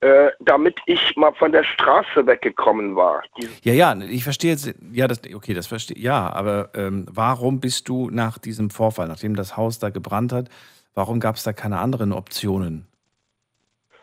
Äh, 0.00 0.30
damit 0.38 0.78
ich 0.86 1.16
mal 1.16 1.32
von 1.34 1.50
der 1.50 1.64
Straße 1.64 2.26
weggekommen 2.26 2.94
war. 2.94 3.22
Ja, 3.62 3.72
ja, 3.72 3.96
ich 3.98 4.22
verstehe 4.22 4.52
jetzt, 4.52 4.72
ja, 4.92 5.08
das, 5.08 5.20
okay, 5.34 5.54
das 5.54 5.66
verstehe, 5.66 5.98
ja, 5.98 6.30
aber 6.32 6.70
ähm, 6.74 7.06
warum 7.10 7.60
bist 7.60 7.88
du 7.88 8.08
nach 8.10 8.38
diesem 8.38 8.70
Vorfall, 8.70 9.08
nachdem 9.08 9.34
das 9.34 9.56
Haus 9.56 9.78
da 9.80 9.90
gebrannt 9.90 10.32
hat, 10.32 10.48
warum 10.94 11.18
gab 11.18 11.36
es 11.36 11.42
da 11.42 11.52
keine 11.52 11.78
anderen 11.78 12.12
Optionen? 12.12 12.86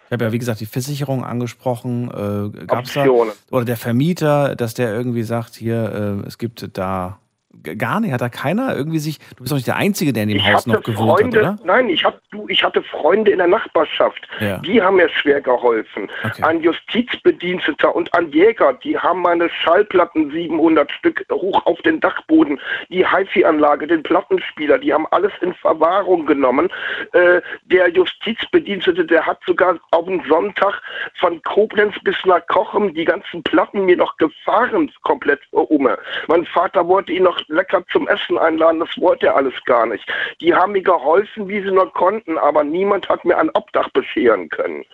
Ich 0.07 0.11
habe 0.11 0.25
ja, 0.25 0.31
wie 0.31 0.39
gesagt, 0.39 0.59
die 0.59 0.67
Versicherung 0.67 1.23
angesprochen. 1.23 2.09
Äh, 2.09 2.65
gab 2.65 2.85
es 2.85 2.93
da, 2.93 3.01
Optionen. 3.01 3.33
oder 3.49 3.65
der 3.65 3.77
Vermieter, 3.77 4.55
dass 4.55 4.75
der 4.75 4.93
irgendwie 4.93 5.23
sagt, 5.23 5.55
hier, 5.55 6.21
äh, 6.23 6.27
es 6.27 6.37
gibt 6.37 6.77
da 6.77 7.19
gar 7.63 7.99
nicht, 7.99 8.11
hat 8.11 8.21
da 8.21 8.29
keiner 8.29 8.75
irgendwie 8.75 8.99
sich, 8.99 9.19
du 9.35 9.43
bist 9.43 9.51
doch 9.51 9.57
nicht 9.57 9.67
der 9.67 9.75
Einzige, 9.75 10.13
der 10.13 10.23
in 10.23 10.29
dem 10.29 10.37
ich 10.37 10.53
Haus 10.53 10.65
noch 10.65 10.83
gewohnt 10.83 11.19
Freunde, 11.19 11.47
hat, 11.47 11.59
oder? 11.61 11.65
nein, 11.65 11.89
ich 11.89 12.03
hab, 12.03 12.19
du, 12.31 12.47
ich 12.47 12.63
hatte 12.63 12.83
Freunde 12.83 13.31
in 13.31 13.37
der 13.37 13.47
Nachbarschaft. 13.47 14.27
Ja. 14.39 14.57
Die 14.59 14.81
haben 14.81 14.97
mir 14.97 15.09
schwer 15.09 15.41
geholfen. 15.41 16.09
Okay. 16.23 16.43
Ein 16.43 16.61
Justizbediensteter 16.61 17.95
und 17.95 18.13
ein 18.13 18.31
Jäger, 18.31 18.73
die 18.73 18.97
haben 18.97 19.21
meine 19.21 19.49
Schallplatten 19.49 20.31
700 20.31 20.91
Stück 20.91 21.25
hoch 21.31 21.65
auf 21.65 21.81
den 21.81 21.99
Dachboden, 21.99 22.59
die 22.89 23.05
HiFi-Anlage, 23.07 23.87
den 23.87 24.03
Plattenspieler, 24.03 24.77
die 24.79 24.93
haben 24.93 25.07
alles 25.11 25.31
in 25.41 25.53
Verwahrung 25.55 26.25
genommen. 26.25 26.69
Äh, 27.13 27.41
der 27.65 27.89
Justizbedienstete, 27.89 29.05
der 29.05 29.25
hat 29.25 29.39
sogar 29.45 29.79
auf 29.91 30.05
den 30.05 30.23
Sonntag 30.27 30.81
von 31.19 31.41
Koblenz 31.43 31.95
bis 32.03 32.15
nach 32.25 32.45
Kochem 32.47 32.93
die 32.93 33.05
ganzen 33.05 33.43
Platten 33.43 33.85
mir 33.85 33.97
noch 33.97 34.17
gefahren, 34.17 34.91
komplett 35.03 35.39
um. 35.51 35.87
Mein 36.27 36.45
Vater 36.45 36.87
wollte 36.87 37.11
ihn 37.11 37.23
noch 37.23 37.39
lecker 37.47 37.83
zum 37.91 38.07
Essen 38.07 38.37
einladen, 38.37 38.79
das 38.79 38.97
wollte 38.97 39.27
er 39.27 39.35
alles 39.35 39.53
gar 39.65 39.85
nicht. 39.85 40.05
Die 40.41 40.53
haben 40.53 40.73
mir 40.73 40.81
geholfen, 40.81 41.47
wie 41.47 41.61
sie 41.61 41.71
nur 41.71 41.91
konnten, 41.93 42.37
aber 42.37 42.63
niemand 42.63 43.09
hat 43.09 43.25
mir 43.25 43.37
ein 43.37 43.49
Obdach 43.53 43.89
bescheren 43.89 44.49
können. 44.49 44.85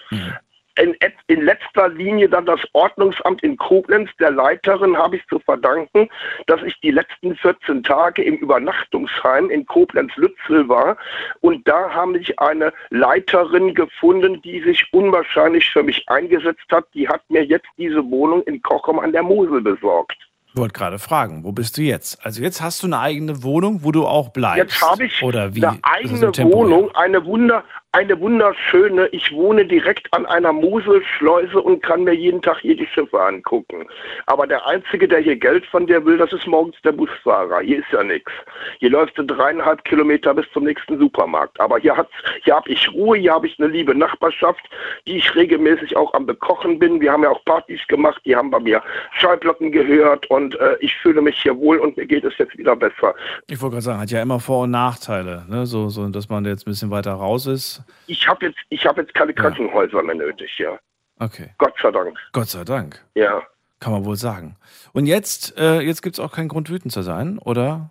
In, 0.78 0.96
in 1.28 1.42
letzter 1.42 1.90
Linie 1.90 2.30
dann 2.30 2.46
das 2.46 2.62
Ordnungsamt 2.72 3.44
in 3.44 3.58
Koblenz, 3.58 4.10
der 4.20 4.32
Leiterin 4.32 4.98
habe 4.98 5.18
ich 5.18 5.28
zu 5.28 5.40
verdanken, 5.40 6.10
dass 6.48 6.64
ich 6.64 6.80
die 6.80 6.92
letzten 6.92 7.36
14 7.36 7.84
Tage 7.84 8.24
im 8.24 8.38
Übernachtungsheim 8.38 9.50
in 9.50 9.66
Koblenz-Lützel 9.66 10.70
war. 10.70 10.96
Und 11.42 11.68
da 11.68 11.94
haben 11.94 12.16
sich 12.16 12.40
eine 12.40 12.72
Leiterin 12.90 13.76
gefunden, 13.76 14.42
die 14.42 14.62
sich 14.62 14.86
unwahrscheinlich 14.94 15.70
für 15.70 15.84
mich 15.84 16.08
eingesetzt 16.08 16.66
hat. 16.72 16.86
Die 16.94 17.08
hat 17.08 17.30
mir 17.30 17.44
jetzt 17.44 17.68
diese 17.78 18.04
Wohnung 18.10 18.42
in 18.44 18.62
Kochem 18.62 18.98
an 19.00 19.12
der 19.12 19.24
Mosel 19.24 19.62
besorgt. 19.62 20.31
Ich 20.54 20.58
wollte 20.60 20.74
gerade 20.74 21.00
fragen, 21.00 21.46
wo 21.46 21.54
bist 21.54 21.78
du 21.78 21.82
jetzt? 21.82 22.26
Also 22.26 22.42
jetzt 22.42 22.62
hast 22.62 22.84
du 22.84 22.88
eine 22.88 23.00
eigene 23.00 23.42
Wohnung, 23.42 23.84
wo 23.84 23.94
du 23.94 24.06
auch 24.06 24.30
bleibst. 24.30 24.58
Jetzt 24.58 24.82
habe 24.82 25.06
ich 25.06 25.24
Oder 25.24 25.56
wie? 25.56 25.64
eine 25.66 25.76
ist 25.78 25.84
eigene. 25.84 26.54
Wohnung, 26.54 26.94
eine 26.94 27.24
Wunder, 27.24 27.64
eine 27.94 28.18
wunderschöne, 28.22 29.08
ich 29.08 29.34
wohne 29.34 29.66
direkt 29.66 30.08
an 30.14 30.26
einer 30.26 30.54
Moselschleuse 30.54 31.62
und 31.62 31.84
kann 31.84 32.06
mir 32.06 32.14
jeden 32.14 32.42
Tag 32.42 32.60
hier 32.62 32.78
die 32.78 32.88
Schiffe 32.88 33.22
angucken. 33.22 33.86
Aber 34.28 34.48
der 34.48 34.66
Einzige, 34.66 35.10
der 35.10 35.20
hier 35.20 35.36
Geld 35.36 35.66
von 35.66 35.88
dir 35.88 36.06
will, 36.06 36.18
das 36.18 36.32
ist 36.32 36.48
morgens 36.48 36.78
der 36.86 36.94
Busfahrer. 36.94 37.60
Hier 37.60 37.80
ist 37.80 37.92
ja 37.92 38.02
nichts. 38.02 38.32
Hier 38.80 38.92
läufst 38.92 39.18
du 39.18 39.24
dreieinhalb 39.24 39.84
Kilometer 39.84 40.34
bis 40.34 40.46
zum 40.54 40.64
nächsten 40.64 40.98
Supermarkt. 41.00 41.60
Aber 41.60 41.80
hier, 41.80 42.08
hier 42.44 42.56
habe 42.56 42.70
ich 42.70 42.90
Ruhe, 42.94 43.18
hier 43.18 43.34
habe 43.34 43.48
ich 43.48 43.60
eine 43.60 43.68
liebe 43.68 43.94
Nachbarschaft, 43.94 44.62
die 45.06 45.18
ich 45.18 45.36
regelmäßig 45.36 45.98
auch 45.98 46.14
am 46.14 46.26
Bekochen 46.26 46.80
bin. 46.80 47.02
Wir 47.02 47.12
haben 47.12 47.24
ja 47.24 47.30
auch 47.30 47.44
Partys 47.44 47.82
gemacht, 47.90 48.22
die 48.24 48.38
haben 48.38 48.52
bei 48.52 48.60
mir 48.62 48.82
Schallplatten 49.20 49.70
gehört 49.70 50.30
und 50.30 50.58
äh, 50.62 50.78
ich 50.80 50.96
fühle 50.96 51.22
mich 51.22 51.42
hier 51.42 51.58
wohl 51.58 51.78
und 51.80 51.98
mir 51.98 52.06
geht 52.06 52.24
es 52.24 52.38
jetzt 52.38 52.58
wieder 52.58 52.78
besser. 52.78 53.14
Ich 53.50 53.62
wollte 53.62 53.74
gerade 53.74 53.84
sagen, 53.84 54.00
hat 54.00 54.12
ja 54.12 54.22
immer 54.22 54.40
Vor- 54.40 54.64
und 54.64 54.72
Nachteile, 54.72 55.44
ne? 55.50 55.66
so, 55.66 55.90
so, 55.90 56.08
dass 56.08 56.30
man 56.30 56.46
jetzt 56.46 56.66
ein 56.66 56.72
bisschen 56.72 56.90
weiter 56.90 57.12
raus 57.12 57.48
ist. 57.48 57.81
Ich 58.08 58.28
habe 58.28 58.46
jetzt, 58.48 58.60
ich 58.70 58.86
hab 58.86 58.98
jetzt 58.98 59.14
keine 59.14 59.34
Krankenhäuser 59.34 60.02
mehr 60.04 60.16
nötig, 60.16 60.58
ja. 60.58 60.78
Okay. 61.20 61.50
Gott 61.58 61.74
sei 61.82 61.92
Dank. 61.92 62.18
Gott 62.34 62.48
sei 62.50 62.64
Dank. 62.64 63.04
Ja. 63.16 63.42
Kann 63.80 63.94
man 63.94 64.06
wohl 64.06 64.16
sagen. 64.16 64.56
Und 64.94 65.06
jetzt, 65.06 65.58
äh, 65.58 65.80
jetzt 65.82 66.02
gibt 66.02 66.16
es 66.16 66.20
auch 66.20 66.32
keinen 66.32 66.48
Grund, 66.50 66.70
wütend 66.70 66.92
zu 66.94 67.02
sein, 67.02 67.38
oder? 67.40 67.90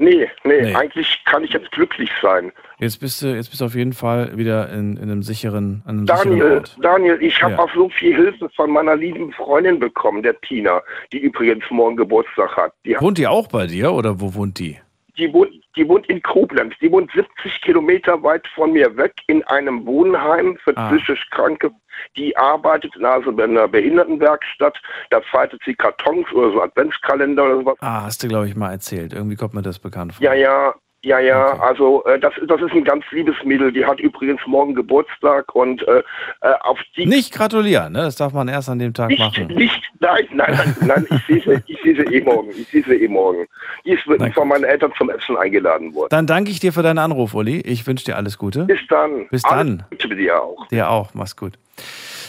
Nee, 0.00 0.28
nee, 0.44 0.62
Nee. 0.62 0.74
eigentlich 0.76 1.22
kann 1.24 1.42
ich 1.42 1.52
jetzt 1.52 1.72
glücklich 1.72 2.08
sein. 2.22 2.52
Jetzt 2.78 3.00
bist 3.00 3.20
du, 3.20 3.34
jetzt 3.34 3.48
bist 3.50 3.60
du 3.60 3.64
auf 3.64 3.74
jeden 3.74 3.92
Fall 3.92 4.36
wieder 4.38 4.70
in, 4.70 4.96
in 4.96 5.02
einem 5.10 5.22
sicheren, 5.24 5.82
an 5.86 5.98
einem 5.98 6.06
sicheren 6.06 6.38
Daniel, 6.38 6.52
Ort. 6.58 6.76
Daniel, 6.80 7.18
ich 7.20 7.42
habe 7.42 7.54
Ja. 7.54 7.58
auch 7.58 7.74
so 7.74 7.88
viel 7.90 8.14
Hilfe 8.14 8.48
von 8.54 8.70
meiner 8.70 8.94
lieben 8.94 9.32
Freundin 9.32 9.80
bekommen, 9.80 10.22
der 10.22 10.40
Tina, 10.42 10.80
die 11.12 11.18
übrigens 11.18 11.64
morgen 11.70 11.96
Geburtstag 11.96 12.56
hat. 12.56 12.72
Die, 12.84 12.94
hat- 12.94 13.02
Wohnt 13.02 13.18
die 13.18 13.26
auch 13.26 13.48
bei 13.48 13.66
dir 13.66 13.92
oder 13.92 14.20
wo 14.20 14.34
wohnt 14.34 14.58
die? 14.60 14.78
Die, 15.18 15.32
wohnt, 15.32 15.52
die 15.76 15.88
wohnt 15.88 16.06
in 16.08 16.22
Koblenz. 16.22 16.74
Die 16.80 16.90
wohnt 16.90 17.10
70 17.12 17.60
Kilometer 17.62 18.22
weit 18.22 18.46
von 18.54 18.72
mir 18.72 18.96
weg 18.96 19.12
in 19.26 19.42
einem 19.44 19.84
Wohnheim 19.86 20.56
für 20.62 20.76
Ah. 20.76 20.88
psychisch 20.90 21.28
Kranke. 21.30 21.70
Die 22.16 22.36
arbeitet 22.36 22.94
in, 22.96 23.04
also 23.04 23.30
in 23.30 23.40
einer 23.40 23.66
Behindertenwerkstatt. 23.68 24.80
Da 25.10 25.20
faltet 25.20 25.60
sie 25.64 25.74
Kartons 25.74 26.30
oder 26.32 26.52
so 26.52 26.62
Adventskalender 26.62 27.44
oder 27.44 27.56
sowas. 27.56 27.76
Ah, 27.80 28.02
hast 28.04 28.22
du, 28.22 28.28
glaube 28.28 28.48
ich, 28.48 28.54
mal 28.56 28.70
erzählt. 28.70 29.12
Irgendwie 29.12 29.36
kommt 29.36 29.54
mir 29.54 29.62
das 29.62 29.78
bekannt 29.78 30.14
vor. 30.14 30.24
Ja, 30.24 30.34
ja, 30.34 30.74
ja, 31.08 31.18
ja. 31.18 31.52
Okay. 31.52 31.62
Also 31.62 32.04
äh, 32.04 32.18
das, 32.20 32.32
das 32.46 32.60
ist 32.60 32.72
ein 32.72 32.84
ganz 32.84 33.04
liebes 33.10 33.34
Mädel. 33.44 33.72
Die 33.72 33.84
hat 33.84 33.98
übrigens 34.00 34.40
morgen 34.46 34.74
Geburtstag 34.74 35.54
und 35.54 35.86
äh, 35.88 36.02
äh, 36.42 36.52
auf 36.60 36.78
die 36.96 37.06
Nicht 37.06 37.32
gratulieren, 37.32 37.92
ne? 37.92 38.02
Das 38.02 38.16
darf 38.16 38.32
man 38.32 38.48
erst 38.48 38.68
an 38.68 38.78
dem 38.78 38.94
Tag 38.94 39.08
nicht, 39.08 39.18
machen. 39.18 39.46
nicht, 39.48 39.82
nein, 40.00 40.26
nein, 40.32 40.54
nein, 40.54 40.76
nein, 40.86 41.06
ich 41.10 41.26
sehe 41.26 41.42
sie, 41.42 41.62
ich 41.72 41.80
sehe 41.82 41.96
sie 41.96 42.14
eh 42.14 42.20
morgen. 42.20 42.50
Ich 42.50 42.68
sehe 42.68 42.82
sie 42.84 42.94
eh 42.94 43.08
morgen. 43.08 43.46
Die 43.84 43.92
ist 43.92 44.02
Na 44.06 44.30
von 44.32 44.48
meinen 44.48 44.64
Eltern 44.64 44.92
zum 44.98 45.10
Essen 45.10 45.36
eingeladen 45.36 45.94
worden. 45.94 46.08
Dann 46.10 46.26
danke 46.26 46.50
ich 46.50 46.60
dir 46.60 46.72
für 46.72 46.82
deinen 46.82 46.98
Anruf, 46.98 47.34
Uli. 47.34 47.60
Ich 47.60 47.86
wünsche 47.86 48.04
dir 48.04 48.16
alles 48.16 48.38
Gute. 48.38 48.64
Bis 48.64 48.80
dann. 48.88 49.26
Bis 49.30 49.44
Alles 49.44 49.66
dann. 49.78 49.84
Gute 49.90 50.08
mit 50.08 50.18
dir 50.18 50.42
auch. 50.42 50.66
Dir 50.68 50.90
auch. 50.90 51.14
Mach's 51.14 51.36
gut. 51.36 51.54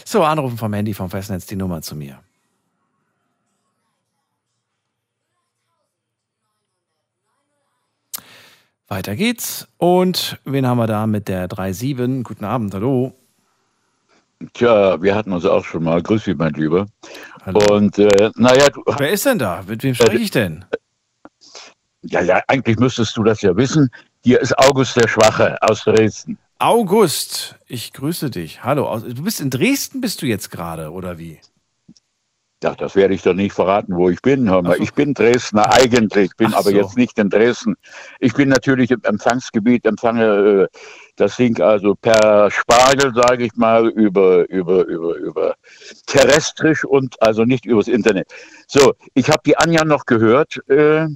So, 0.05 0.23
anrufen 0.23 0.57
vom 0.57 0.73
Handy 0.73 0.93
vom 0.93 1.09
Festnetz 1.09 1.45
die 1.45 1.55
Nummer 1.55 1.81
zu 1.81 1.95
mir. 1.95 2.19
Weiter 8.89 9.15
geht's. 9.15 9.67
Und 9.77 10.39
wen 10.45 10.65
haben 10.65 10.79
wir 10.79 10.87
da 10.87 11.05
mit 11.05 11.27
der 11.27 11.47
3.7? 11.47 12.23
Guten 12.23 12.43
Abend, 12.43 12.73
hallo. 12.73 13.13
Tja, 14.53 15.01
wir 15.01 15.15
hatten 15.15 15.31
uns 15.31 15.45
auch 15.45 15.63
schon 15.63 15.83
mal. 15.83 16.01
Grüß 16.01 16.23
dich, 16.23 16.35
mein 16.37 16.53
Lieber. 16.53 16.87
hallo. 17.45 17.59
Und 17.71 17.99
äh, 17.99 18.31
naja, 18.35 18.67
du, 18.69 18.83
Wer 18.97 19.11
ist 19.11 19.25
denn 19.25 19.37
da? 19.37 19.63
Mit 19.67 19.83
wem 19.83 19.93
spreche 19.93 20.17
ich 20.17 20.31
denn? 20.31 20.65
ja, 22.01 22.21
ja, 22.21 22.41
eigentlich 22.47 22.77
müsstest 22.79 23.15
du 23.15 23.23
das 23.23 23.41
ja 23.41 23.55
wissen. 23.55 23.89
Hier 24.23 24.39
ist 24.41 24.57
August 24.57 24.95
der 24.95 25.07
Schwache 25.07 25.57
aus 25.61 25.83
Dresden. 25.83 26.37
August, 26.57 27.55
ich 27.67 27.93
grüße 27.93 28.29
dich. 28.31 28.63
Hallo. 28.63 28.97
Du 28.99 29.23
bist 29.23 29.39
in 29.39 29.49
Dresden, 29.49 30.01
bist 30.01 30.21
du 30.21 30.25
jetzt 30.25 30.49
gerade, 30.49 30.91
oder 30.91 31.17
wie? 31.19 31.39
Ja, 32.61 32.75
das 32.75 32.97
werde 32.97 33.13
ich 33.13 33.21
doch 33.21 33.33
nicht 33.33 33.53
verraten, 33.53 33.95
wo 33.95 34.09
ich 34.09 34.21
bin. 34.21 34.49
Hör 34.49 34.61
mal. 34.61 34.75
So. 34.75 34.83
Ich 34.83 34.93
bin 34.93 35.13
Dresdner 35.13 35.71
eigentlich, 35.71 36.35
bin 36.35 36.49
Ach 36.51 36.59
aber 36.59 36.71
so. 36.71 36.75
jetzt 36.75 36.97
nicht 36.97 37.17
in 37.17 37.29
Dresden. 37.29 37.77
Ich 38.19 38.33
bin 38.33 38.49
natürlich 38.49 38.91
im 38.91 39.01
Empfangsgebiet, 39.01 39.85
empfange 39.85 40.67
äh, 40.69 40.77
das 41.15 41.37
Ding 41.37 41.61
also 41.61 41.95
per 41.95 42.51
Spargel, 42.51 43.13
sage 43.15 43.45
ich 43.45 43.55
mal, 43.55 43.87
über, 43.87 44.49
über, 44.49 44.85
über, 44.85 45.15
über 45.15 45.55
terrestrisch 46.05 46.83
und 46.83 47.15
also 47.21 47.45
nicht 47.45 47.65
übers 47.65 47.87
Internet. 47.87 48.27
So, 48.67 48.93
ich 49.13 49.29
habe 49.29 49.41
die 49.45 49.57
Anja 49.57 49.85
noch 49.85 50.05
gehört, 50.05 50.59
äh, 50.67 51.07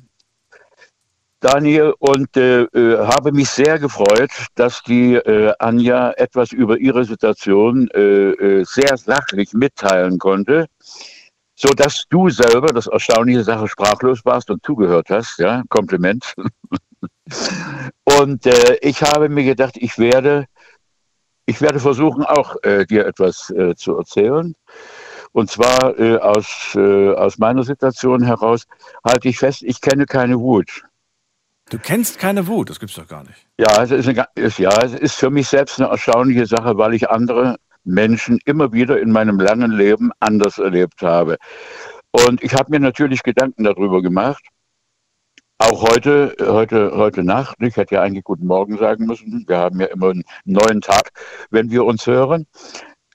Daniel, 1.42 1.94
und 2.00 2.38
äh, 2.38 2.62
äh, 2.64 3.06
habe 3.06 3.34
mich 3.34 3.50
sehr 3.50 3.80
gefreut, 3.80 4.32
dass 4.56 4.82
die 4.84 5.16
äh, 5.16 5.54
Anja 5.60 6.12
etwas 6.12 6.54
über 6.54 6.78
ihre 6.78 7.04
Situation 7.04 7.90
sehr 7.94 8.98
sachlich 8.98 9.52
mitteilen 9.52 10.20
konnte 10.20 10.68
so 11.64 11.70
dass 11.70 12.06
du 12.10 12.30
selber, 12.30 12.68
das 12.68 12.88
erstaunliche 12.88 13.44
Sache, 13.46 13.70
sprachlos 13.70 14.26
warst 14.26 14.50
und 14.50 14.66
zugehört 14.66 15.10
hast, 15.10 15.40
ja, 15.40 15.64
Kompliment. 15.70 16.34
und 18.20 18.46
äh, 18.46 18.78
ich 18.82 19.02
habe 19.02 19.30
mir 19.30 19.46
gedacht, 19.46 19.78
ich 19.78 19.98
werde, 19.98 20.46
ich 21.46 21.62
werde 21.62 21.80
versuchen, 21.80 22.26
auch 22.26 22.58
äh, 22.64 22.86
dir 22.86 23.06
etwas 23.06 23.50
äh, 23.50 23.76
zu 23.76 23.98
erzählen. 23.98 24.56
Und 25.32 25.50
zwar 25.50 25.98
äh, 25.98 26.18
aus, 26.18 26.76
äh, 26.76 27.14
aus 27.14 27.38
meiner 27.38 27.64
Situation 27.64 28.24
heraus 28.24 28.66
halte 29.06 29.30
ich 29.30 29.40
fest, 29.40 29.64
ich 29.64 29.80
kenne 29.80 30.06
keine 30.06 30.40
Wut. 30.40 30.84
Du 31.70 31.80
kennst 31.80 32.20
keine 32.20 32.46
Wut, 32.48 32.70
das 32.70 32.80
gibt's 32.80 32.96
doch 32.96 33.08
gar 33.08 33.24
nicht. 33.24 33.48
Ja, 33.58 33.82
es 33.82 33.92
ist, 33.92 34.10
eine, 34.10 34.28
ist, 34.36 34.60
ja, 34.60 34.78
es 34.84 34.94
ist 34.94 35.16
für 35.16 35.30
mich 35.30 35.48
selbst 35.48 35.80
eine 35.80 35.90
erstaunliche 35.90 36.46
Sache, 36.46 36.78
weil 36.78 36.94
ich 36.94 37.10
andere 37.10 37.56
Menschen 37.84 38.40
immer 38.46 38.72
wieder 38.74 39.00
in 39.00 39.12
meinem 39.12 39.40
langen 39.40 39.72
Leben 39.72 40.12
anders 40.20 40.58
erlebt 40.58 41.02
habe. 41.02 41.38
Und 42.12 42.44
ich 42.44 42.54
habe 42.54 42.72
mir 42.72 42.80
natürlich 42.80 43.24
Gedanken 43.24 43.64
darüber 43.64 44.02
gemacht. 44.02 44.44
Auch 45.58 45.82
heute, 45.82 46.36
heute, 46.40 46.92
heute 46.96 47.24
Nacht. 47.24 47.56
Ich 47.60 47.78
hätte 47.78 47.96
ja 47.96 48.02
eigentlich 48.02 48.24
guten 48.24 48.48
Morgen 48.48 48.78
sagen 48.78 49.06
müssen. 49.06 49.46
Wir 49.48 49.58
haben 49.58 49.80
ja 49.80 49.88
immer 49.88 50.10
einen 50.10 50.24
neuen 50.46 50.82
Tag, 50.82 51.12
wenn 51.52 51.72
wir 51.72 51.86
uns 51.86 52.06
hören. 52.06 52.48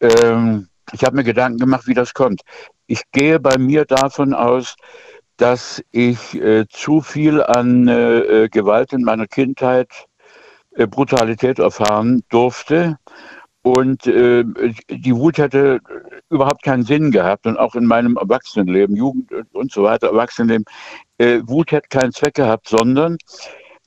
Ähm, 0.00 0.68
ich 0.92 1.04
habe 1.04 1.16
mir 1.16 1.24
Gedanken 1.24 1.58
gemacht, 1.58 1.86
wie 1.86 1.94
das 1.94 2.14
kommt. 2.14 2.42
Ich 2.86 3.02
gehe 3.12 3.38
bei 3.38 3.58
mir 3.58 3.84
davon 3.84 4.32
aus, 4.32 4.76
dass 5.36 5.82
ich 5.92 6.34
äh, 6.34 6.66
zu 6.68 7.00
viel 7.00 7.42
an 7.42 7.86
äh, 7.86 8.18
äh, 8.18 8.48
Gewalt 8.48 8.92
in 8.92 9.02
meiner 9.02 9.26
Kindheit, 9.26 10.06
äh, 10.72 10.86
Brutalität 10.86 11.58
erfahren 11.58 12.22
durfte. 12.28 12.98
Und 13.62 14.06
äh, 14.06 14.44
die 14.88 15.14
Wut 15.14 15.38
hätte 15.38 15.80
überhaupt 16.30 16.62
keinen 16.62 16.84
Sinn 16.84 17.10
gehabt. 17.10 17.46
Und 17.46 17.58
auch 17.58 17.74
in 17.74 17.84
meinem 17.84 18.16
Erwachsenenleben, 18.16 18.96
Jugend 18.96 19.30
und 19.52 19.72
so 19.72 19.82
weiter, 19.82 20.08
Erwachsenenleben, 20.08 20.64
äh, 21.18 21.40
Wut 21.44 21.72
hätte 21.72 21.88
keinen 21.88 22.12
Zweck 22.12 22.34
gehabt, 22.34 22.68
sondern 22.68 23.18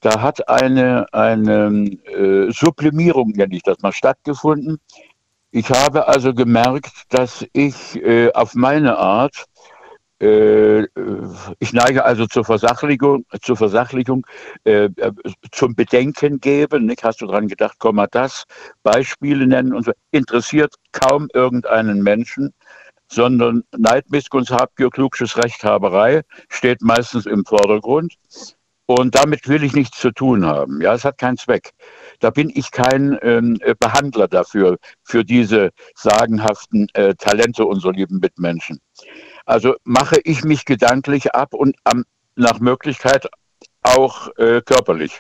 da 0.01 0.21
hat 0.21 0.49
eine, 0.49 1.05
eine 1.13 1.89
äh, 2.05 2.51
Sublimierung, 2.51 3.29
nenne 3.29 3.55
ich 3.55 3.63
das 3.63 3.79
mal, 3.81 3.91
stattgefunden. 3.91 4.79
Ich 5.51 5.69
habe 5.69 6.07
also 6.07 6.33
gemerkt, 6.33 6.91
dass 7.09 7.45
ich 7.53 8.01
äh, 8.01 8.31
auf 8.33 8.55
meine 8.55 8.97
Art 8.97 9.45
ich 10.21 11.73
neige 11.73 12.05
also 12.05 12.27
zur 12.27 12.45
Versachlichung, 12.45 13.25
zur 13.41 13.57
Versachlichung, 13.57 14.25
äh, 14.65 14.85
äh, 14.85 15.11
zum 15.51 15.73
Bedenken 15.73 16.39
geben. 16.39 16.85
Nicht? 16.85 17.03
Hast 17.03 17.21
du 17.21 17.25
dran 17.25 17.47
gedacht, 17.47 17.77
komm 17.79 17.95
mal 17.95 18.07
das, 18.11 18.43
Beispiele 18.83 19.47
nennen 19.47 19.73
und 19.73 19.85
so. 19.85 19.93
Interessiert 20.11 20.75
kaum 20.91 21.27
irgendeinen 21.33 22.03
Menschen, 22.03 22.53
sondern 23.07 23.63
Neid, 23.75 24.11
Missgunst, 24.11 24.51
Habgier, 24.51 24.91
Klugsches, 24.91 25.37
Rechthaberei 25.37 26.21
steht 26.49 26.83
meistens 26.83 27.25
im 27.25 27.43
Vordergrund. 27.43 28.13
Und 28.85 29.15
damit 29.15 29.47
will 29.47 29.63
ich 29.63 29.73
nichts 29.73 29.99
zu 29.99 30.11
tun 30.11 30.45
haben. 30.45 30.81
Ja, 30.81 30.93
es 30.93 31.05
hat 31.05 31.17
keinen 31.17 31.37
Zweck. 31.37 31.71
Da 32.19 32.29
bin 32.29 32.51
ich 32.53 32.71
kein 32.71 33.17
ähm, 33.21 33.57
Behandler 33.79 34.27
dafür, 34.27 34.77
für 35.03 35.23
diese 35.23 35.71
sagenhaften 35.95 36.87
äh, 36.93 37.15
Talente 37.15 37.65
unserer 37.65 37.93
lieben 37.93 38.19
Mitmenschen. 38.19 38.81
Also 39.45 39.75
mache 39.83 40.19
ich 40.23 40.43
mich 40.43 40.65
gedanklich 40.65 41.33
ab 41.33 41.53
und 41.53 41.75
am, 41.83 42.03
nach 42.35 42.59
Möglichkeit 42.59 43.27
auch 43.83 44.29
äh, 44.37 44.61
körperlich. 44.61 45.19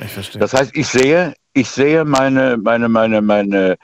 Ich 0.00 0.12
verstehe. 0.12 0.40
Das 0.40 0.54
heißt, 0.54 0.76
ich 0.76 0.88
sehe, 0.88 1.34
ich 1.52 1.70
sehe 1.70 2.04
meine, 2.04 2.56
meine, 2.56 2.88
meine, 2.88 3.22
meine, 3.22 3.76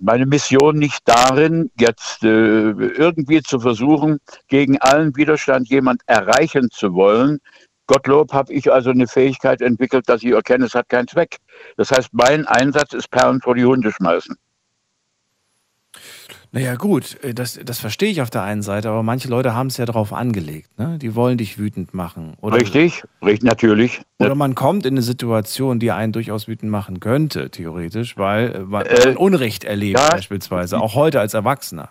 meine 0.00 0.26
Mission 0.26 0.78
nicht 0.78 1.00
darin, 1.04 1.70
jetzt 1.78 2.22
äh, 2.22 2.70
irgendwie 2.70 3.42
zu 3.42 3.60
versuchen, 3.60 4.18
gegen 4.48 4.78
allen 4.80 5.16
Widerstand 5.16 5.68
jemand 5.68 6.02
erreichen 6.06 6.70
zu 6.70 6.94
wollen. 6.94 7.40
Gottlob 7.86 8.32
habe 8.32 8.52
ich 8.52 8.72
also 8.72 8.90
eine 8.90 9.06
Fähigkeit 9.06 9.60
entwickelt, 9.60 10.08
dass 10.08 10.22
ich 10.22 10.32
erkenne, 10.32 10.66
es 10.66 10.74
hat 10.74 10.88
keinen 10.88 11.08
Zweck. 11.08 11.38
Das 11.76 11.90
heißt, 11.90 12.08
mein 12.12 12.46
Einsatz 12.46 12.94
ist 12.94 13.10
Perlen 13.10 13.40
vor 13.40 13.54
die 13.54 13.64
Hunde 13.64 13.92
schmeißen. 13.92 14.36
Naja, 16.54 16.76
gut, 16.76 17.20
äh, 17.24 17.34
das, 17.34 17.58
das 17.64 17.80
verstehe 17.80 18.10
ich 18.10 18.22
auf 18.22 18.30
der 18.30 18.44
einen 18.44 18.62
Seite, 18.62 18.88
aber 18.88 19.02
manche 19.02 19.26
Leute 19.26 19.56
haben 19.56 19.66
es 19.66 19.76
ja 19.76 19.86
darauf 19.86 20.12
angelegt. 20.12 20.78
Ne? 20.78 20.98
Die 21.02 21.16
wollen 21.16 21.36
dich 21.36 21.58
wütend 21.58 21.94
machen. 21.94 22.34
Oder, 22.40 22.58
Richtig, 22.58 23.02
richtig, 23.24 23.42
natürlich. 23.42 24.00
Oder 24.20 24.36
man 24.36 24.54
kommt 24.54 24.86
in 24.86 24.94
eine 24.94 25.02
Situation, 25.02 25.80
die 25.80 25.90
einen 25.90 26.12
durchaus 26.12 26.46
wütend 26.46 26.70
machen 26.70 27.00
könnte, 27.00 27.50
theoretisch, 27.50 28.16
weil 28.16 28.54
äh, 28.54 28.58
man 28.60 28.86
Äh, 28.86 29.16
Unrecht 29.16 29.64
erlebt, 29.64 29.98
ja. 29.98 30.08
beispielsweise, 30.10 30.80
auch 30.80 30.94
heute 30.94 31.18
als 31.18 31.34
Erwachsener. 31.34 31.90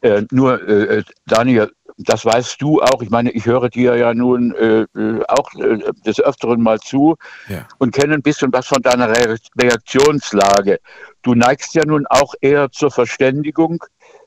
Äh, 0.00 0.24
nur, 0.32 0.68
äh, 0.68 1.04
Daniel, 1.26 1.70
das 2.06 2.24
weißt 2.24 2.60
du 2.60 2.80
auch. 2.80 3.02
Ich 3.02 3.10
meine, 3.10 3.30
ich 3.30 3.46
höre 3.46 3.68
dir 3.68 3.96
ja 3.96 4.14
nun 4.14 4.54
äh, 4.54 4.86
äh, 4.98 5.22
auch 5.28 5.52
äh, 5.54 5.78
des 6.06 6.20
Öfteren 6.20 6.62
mal 6.62 6.80
zu 6.80 7.16
Ja. 7.48 7.66
und 7.78 7.92
kenne 7.94 8.14
ein 8.14 8.22
bisschen 8.22 8.52
was 8.52 8.66
von 8.66 8.82
deiner 8.82 9.08
Re 9.08 9.36
Reaktionslage. 9.60 10.78
Du 11.22 11.34
neigst 11.34 11.74
ja 11.74 11.84
nun 11.84 12.06
auch 12.08 12.34
eher 12.40 12.70
zur 12.70 12.90
Verständigung, 12.90 13.84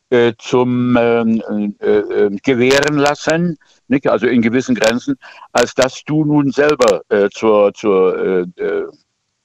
äh, 0.09 0.33
zum 0.37 0.95
ähm, 0.99 1.41
äh, 1.79 1.97
äh, 1.97 2.29
Gewähren 2.43 2.97
lassen, 2.97 3.57
nicht? 3.87 4.07
also 4.07 4.27
in 4.27 4.41
gewissen 4.41 4.75
Grenzen, 4.75 5.15
als 5.51 5.73
dass 5.73 6.03
du 6.03 6.23
nun 6.23 6.51
selber 6.51 7.01
äh, 7.09 7.29
zur, 7.29 7.73
zur 7.73 8.17
äh, 8.17 8.61
äh, 8.61 8.87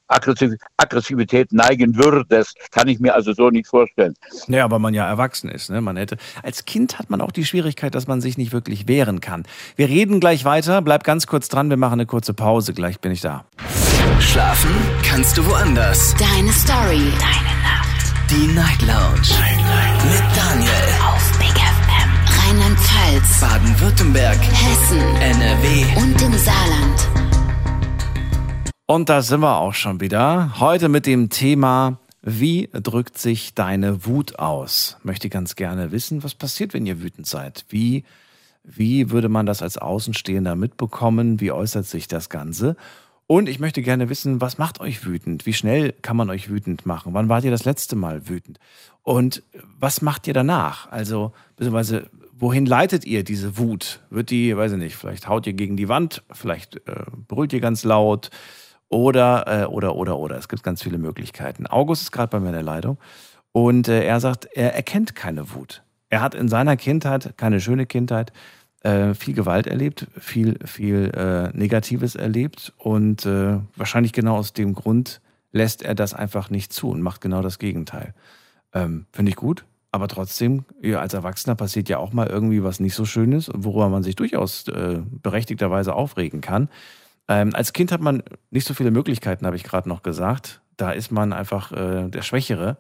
Aggressivität 0.09 1.52
neigen 1.52 1.96
würdest. 1.96 2.56
Kann 2.70 2.88
ich 2.88 2.98
mir 2.98 3.14
also 3.14 3.32
so 3.32 3.50
nicht 3.50 3.68
vorstellen. 3.68 4.14
Naja, 4.46 4.64
aber 4.64 4.78
man 4.78 4.94
ja 4.94 5.06
erwachsen 5.06 5.50
ist. 5.50 5.70
Ne? 5.70 5.80
Man 5.80 5.96
hätte, 5.96 6.16
als 6.42 6.64
Kind 6.64 6.98
hat 6.98 7.11
man 7.11 7.20
auch 7.20 7.32
die 7.32 7.44
Schwierigkeit, 7.44 7.94
dass 7.94 8.06
man 8.06 8.20
sich 8.20 8.38
nicht 8.38 8.52
wirklich 8.52 8.88
wehren 8.88 9.20
kann. 9.20 9.44
Wir 9.76 9.88
reden 9.88 10.20
gleich 10.20 10.44
weiter. 10.44 10.82
Bleib 10.82 11.04
ganz 11.04 11.26
kurz 11.26 11.48
dran. 11.48 11.70
Wir 11.70 11.76
machen 11.76 11.94
eine 11.94 12.06
kurze 12.06 12.34
Pause. 12.34 12.72
Gleich 12.72 13.00
bin 13.00 13.12
ich 13.12 13.20
da. 13.20 13.44
Schlafen 14.20 14.70
kannst 15.04 15.36
du 15.36 15.46
woanders. 15.46 16.14
Deine 16.18 16.52
Story. 16.52 17.12
Deine 17.20 17.54
Nacht. 17.62 18.30
Die 18.30 18.46
Night 18.48 18.82
Lounge. 18.82 19.28
Mit 20.11 20.36
Daniel. 20.36 20.70
Auf 21.06 21.38
Big 21.38 21.48
FM. 21.48 22.48
Rheinland-Pfalz. 22.48 23.40
Baden-Württemberg. 23.40 24.38
Hessen. 24.38 25.00
NRW. 25.20 25.84
Und 26.00 26.22
im 26.22 26.38
Saarland. 26.38 27.28
Und 28.91 29.11
da 29.11 29.20
sind 29.20 29.41
wir 29.41 29.59
auch 29.59 29.74
schon 29.74 30.01
wieder. 30.01 30.59
Heute 30.61 30.89
mit 30.89 31.05
dem 31.05 31.28
Thema, 31.28 31.99
wie 32.22 32.70
drückt 32.72 33.18
sich 33.18 33.53
deine 33.53 34.07
Wut 34.07 34.39
aus? 34.39 34.97
Möchte 35.03 35.28
ganz 35.28 35.57
gerne 35.57 35.93
wissen, 35.93 36.24
was 36.24 36.34
passiert, 36.34 36.72
wenn 36.72 36.86
ihr 36.86 37.03
wütend 37.03 37.26
seid? 37.26 37.66
Wie, 37.68 38.05
wie 38.64 39.11
würde 39.11 39.28
man 39.28 39.45
das 39.45 39.61
als 39.61 39.76
Außenstehender 39.76 40.57
mitbekommen? 40.57 41.39
Wie 41.39 41.53
äußert 41.53 41.84
sich 41.84 42.09
das 42.09 42.30
Ganze? 42.30 42.76
Und 43.26 43.51
ich 43.51 43.59
möchte 43.59 43.82
gerne 43.82 44.09
wissen, 44.09 44.41
was 44.41 44.57
macht 44.57 44.80
euch 44.80 45.05
wütend? 45.05 45.45
Wie 45.45 45.53
schnell 45.53 45.93
kann 45.93 46.16
man 46.16 46.30
euch 46.30 46.49
wütend 46.49 46.86
machen? 46.86 47.12
Wann 47.12 47.28
wart 47.28 47.45
ihr 47.45 47.51
das 47.51 47.66
letzte 47.66 47.95
Mal 47.95 48.26
wütend? 48.26 48.59
Und 49.03 49.43
was 49.78 50.01
macht 50.01 50.26
ihr 50.26 50.32
danach? 50.32 50.91
Also, 50.91 51.34
beziehungsweise, 51.57 52.09
wohin 52.32 52.64
leitet 52.64 53.05
ihr 53.05 53.22
diese 53.22 53.59
Wut? 53.59 54.01
Wird 54.09 54.30
die, 54.30 54.57
weiß 54.57 54.72
ich 54.72 54.78
nicht, 54.78 54.97
vielleicht 54.97 55.28
haut 55.28 55.47
ihr 55.47 55.53
gegen 55.53 55.76
die 55.76 55.91
Wand, 55.91 56.22
vielleicht 56.32 56.76
äh, 56.89 57.05
brüllt 57.26 57.53
ihr 57.53 57.61
ganz 57.61 57.84
laut 57.84 58.30
oder, 58.89 59.45
äh, 59.47 59.64
oder, 59.66 59.97
oder, 59.97 60.18
oder. 60.18 60.36
Es 60.36 60.49
gibt 60.49 60.62
ganz 60.62 60.82
viele 60.82 60.99
Möglichkeiten. 60.99 61.66
August 61.66 62.03
ist 62.03 62.12
gerade 62.12 62.30
bei 62.30 62.41
mir 62.41 62.49
in 62.49 62.55
der 62.55 62.62
Leitung 62.62 62.99
und 63.53 63.89
äh, 63.89 64.05
er 64.05 64.20
sagt, 64.20 64.47
er 64.55 64.74
erkennt 64.74 65.14
keine 65.14 65.55
Wut. 65.55 65.82
Er 66.11 66.20
hat 66.20 66.34
in 66.34 66.49
seiner 66.49 66.76
Kindheit, 66.76 67.34
keine 67.36 67.61
schöne 67.61 67.86
Kindheit, 67.86 68.32
äh, 68.82 69.14
viel 69.14 69.34
Gewalt 69.34 69.66
erlebt, 69.66 70.07
viel, 70.18 70.59
viel 70.64 71.11
äh, 71.14 71.57
Negatives 71.57 72.14
erlebt 72.14 72.72
und 72.78 73.26
äh, 73.26 73.59
wahrscheinlich 73.76 74.12
genau 74.12 74.36
aus 74.36 74.53
dem 74.53 74.74
Grund 74.74 75.20
lässt 75.53 75.82
er 75.82 75.95
das 75.95 76.14
einfach 76.14 76.51
nicht 76.51 76.72
zu 76.72 76.91
und 76.91 77.03
macht 77.03 77.20
genau 77.20 77.43
das 77.43 77.59
Gegenteil. 77.59 78.14
Ähm, 78.72 79.07
Finde 79.12 79.30
ich 79.30 79.36
gut, 79.36 79.64
aber 79.91 80.09
trotzdem, 80.09 80.64
ja, 80.82 81.01
als 81.01 81.14
Erwachsener 81.14 81.55
passiert 81.55 81.89
ja 81.89 81.99
auch 81.99 82.12
mal 82.12 82.26
irgendwie 82.26 82.62
was 82.62 82.80
nicht 82.80 82.95
so 82.95 83.05
Schönes, 83.05 83.51
worüber 83.55 83.89
man 83.89 84.03
sich 84.03 84.16
durchaus 84.16 84.68
äh, 84.68 85.01
berechtigterweise 85.11 85.95
aufregen 85.95 86.41
kann. 86.41 86.68
Ähm, 87.29 87.55
als 87.55 87.72
Kind 87.72 87.93
hat 87.93 88.01
man 88.01 88.22
nicht 88.51 88.66
so 88.66 88.74
viele 88.74 88.91
Möglichkeiten, 88.91 89.47
habe 89.47 89.57
ich 89.57 89.64
gerade 89.64 89.89
noch 89.89 90.03
gesagt. 90.03 90.62
Da 90.76 90.91
ist 90.91 91.12
man 91.12 91.33
einfach 91.33 91.72
äh, 91.72 92.09
der 92.09 92.22
Schwächere. 92.22 92.79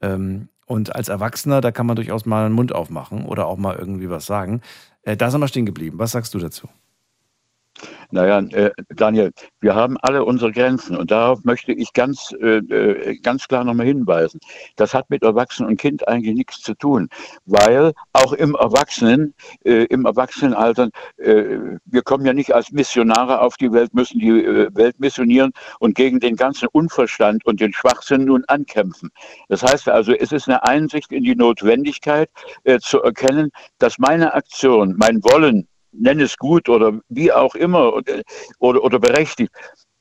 Ähm, 0.00 0.48
und 0.66 0.94
als 0.94 1.08
Erwachsener, 1.08 1.60
da 1.60 1.70
kann 1.70 1.86
man 1.86 1.96
durchaus 1.96 2.26
mal 2.26 2.46
einen 2.46 2.54
Mund 2.54 2.74
aufmachen 2.74 3.26
oder 3.26 3.46
auch 3.46 3.58
mal 3.58 3.76
irgendwie 3.76 4.10
was 4.10 4.26
sagen. 4.26 4.62
Äh, 5.02 5.16
da 5.16 5.30
sind 5.30 5.40
wir 5.40 5.48
stehen 5.48 5.66
geblieben. 5.66 5.98
Was 5.98 6.12
sagst 6.12 6.34
du 6.34 6.38
dazu? 6.38 6.68
Naja, 8.10 8.38
äh, 8.38 8.70
Daniel, 8.94 9.32
wir 9.60 9.74
haben 9.74 9.96
alle 10.02 10.24
unsere 10.24 10.52
Grenzen 10.52 10.96
und 10.96 11.10
darauf 11.10 11.42
möchte 11.44 11.72
ich 11.72 11.92
ganz, 11.92 12.32
äh, 12.40 12.58
äh, 12.58 13.18
ganz 13.18 13.48
klar 13.48 13.64
nochmal 13.64 13.86
hinweisen. 13.86 14.38
Das 14.76 14.94
hat 14.94 15.10
mit 15.10 15.22
Erwachsenen 15.22 15.70
und 15.70 15.76
Kind 15.78 16.06
eigentlich 16.06 16.34
nichts 16.34 16.60
zu 16.60 16.74
tun, 16.74 17.08
weil 17.44 17.92
auch 18.12 18.32
im 18.32 18.54
Erwachsenen, 18.54 19.34
äh, 19.64 19.84
im 19.86 20.06
Erwachsenenalter, 20.06 20.90
äh, 21.16 21.58
wir 21.84 22.02
kommen 22.02 22.24
ja 22.24 22.32
nicht 22.32 22.54
als 22.54 22.70
Missionare 22.70 23.40
auf 23.40 23.56
die 23.56 23.72
Welt, 23.72 23.92
müssen 23.94 24.20
die 24.20 24.28
äh, 24.28 24.70
Welt 24.74 25.00
missionieren 25.00 25.52
und 25.80 25.94
gegen 25.96 26.20
den 26.20 26.36
ganzen 26.36 26.68
Unverstand 26.72 27.44
und 27.44 27.60
den 27.60 27.72
Schwachsinn 27.72 28.24
nun 28.24 28.44
ankämpfen. 28.46 29.10
Das 29.48 29.62
heißt 29.62 29.88
also, 29.88 30.12
es 30.12 30.30
ist 30.32 30.48
eine 30.48 30.62
Einsicht 30.64 31.10
in 31.12 31.24
die 31.24 31.34
Notwendigkeit 31.34 32.30
äh, 32.64 32.78
zu 32.78 33.02
erkennen, 33.02 33.50
dass 33.78 33.98
meine 33.98 34.34
Aktion, 34.34 34.94
mein 34.96 35.22
Wollen, 35.24 35.66
nenn 35.98 36.20
es 36.20 36.36
gut 36.36 36.68
oder 36.68 36.98
wie 37.08 37.32
auch 37.32 37.54
immer 37.54 37.94
oder, 37.94 38.22
oder, 38.58 38.82
oder 38.82 38.98
berechtigt. 38.98 39.52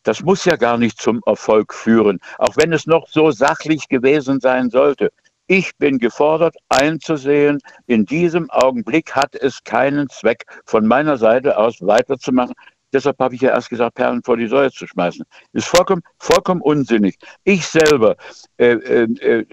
Das 0.04 0.22
muss 0.22 0.44
ja 0.46 0.58
gar 0.58 0.78
nicht 0.78 1.02
zum 1.02 1.22
Erfolg 1.26 1.74
führen, 1.74 2.20
auch 2.38 2.58
wenn 2.58 2.74
es 2.74 2.86
noch 2.86 3.08
so 3.08 3.32
sachlich 3.32 3.88
gewesen 3.88 4.40
sein 4.42 4.70
sollte. 4.70 5.12
Ich 5.48 5.76
bin 5.78 5.98
gefordert 5.98 6.56
einzusehen, 6.70 7.60
in 7.88 8.06
diesem 8.06 8.50
Augenblick 8.50 9.14
hat 9.16 9.36
es 9.36 9.64
keinen 9.64 10.10
Zweck, 10.10 10.46
von 10.66 10.88
meiner 10.88 11.18
Seite 11.18 11.58
aus 11.58 11.82
weiterzumachen. 11.82 12.54
Deshalb 12.94 13.20
habe 13.20 13.36
ich 13.36 13.42
ja 13.42 13.50
erst 13.50 13.70
gesagt, 13.70 13.96
Perlen 13.96 14.22
vor 14.24 14.38
die 14.38 14.48
Säue 14.48 14.72
zu 14.72 14.86
schmeißen. 14.86 15.26
Ist 15.52 15.68
vollkommen, 15.68 16.04
vollkommen 16.20 16.62
unsinnig. 16.62 17.18
Ich 17.44 17.66
selber 17.66 18.16
äh, 18.58 18.74
äh, 18.74 19.04
äh, 19.20 19.46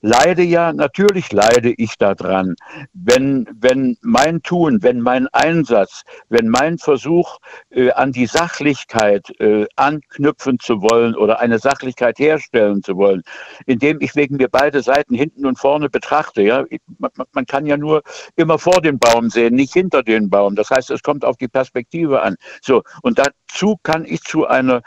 leide 0.00 0.42
ja, 0.42 0.72
natürlich 0.72 1.32
leide 1.32 1.72
ich 1.76 1.96
daran, 1.98 2.54
wenn, 2.92 3.48
wenn 3.52 3.96
mein 4.00 4.42
Tun, 4.42 4.82
wenn 4.82 5.00
mein 5.00 5.26
Einsatz, 5.28 6.02
wenn 6.28 6.48
mein 6.48 6.78
Versuch 6.78 7.38
äh, 7.70 7.90
an 7.92 8.12
die 8.12 8.26
Sachlichkeit 8.26 9.28
äh, 9.40 9.66
anknüpfen 9.76 10.58
zu 10.60 10.82
wollen 10.82 11.16
oder 11.16 11.40
eine 11.40 11.58
Sachlichkeit 11.58 12.18
herstellen 12.18 12.82
zu 12.82 12.96
wollen, 12.96 13.22
indem 13.66 14.00
ich 14.00 14.14
wegen 14.14 14.36
mir 14.36 14.48
beide 14.48 14.82
Seiten 14.82 15.14
hinten 15.14 15.46
und 15.46 15.58
vorne 15.58 15.88
betrachte. 15.88 16.42
Ja? 16.42 16.64
Man, 16.98 17.10
man 17.32 17.46
kann 17.46 17.66
ja 17.66 17.76
nur 17.76 18.02
immer 18.36 18.58
vor 18.58 18.80
den 18.80 18.98
Baum 18.98 19.30
sehen, 19.30 19.54
nicht 19.54 19.72
hinter 19.72 20.02
den 20.02 20.30
Baum. 20.30 20.54
Das 20.54 20.70
heißt, 20.70 20.90
es 20.90 21.02
kommt 21.02 21.24
auf 21.24 21.36
die 21.36 21.48
Perspektive 21.48 22.22
an. 22.22 22.36
So, 22.62 22.82
und 23.02 23.18
dazu 23.18 23.76
kann 23.82 24.04
ich 24.04 24.22
zu 24.22 24.46
einer 24.46 24.82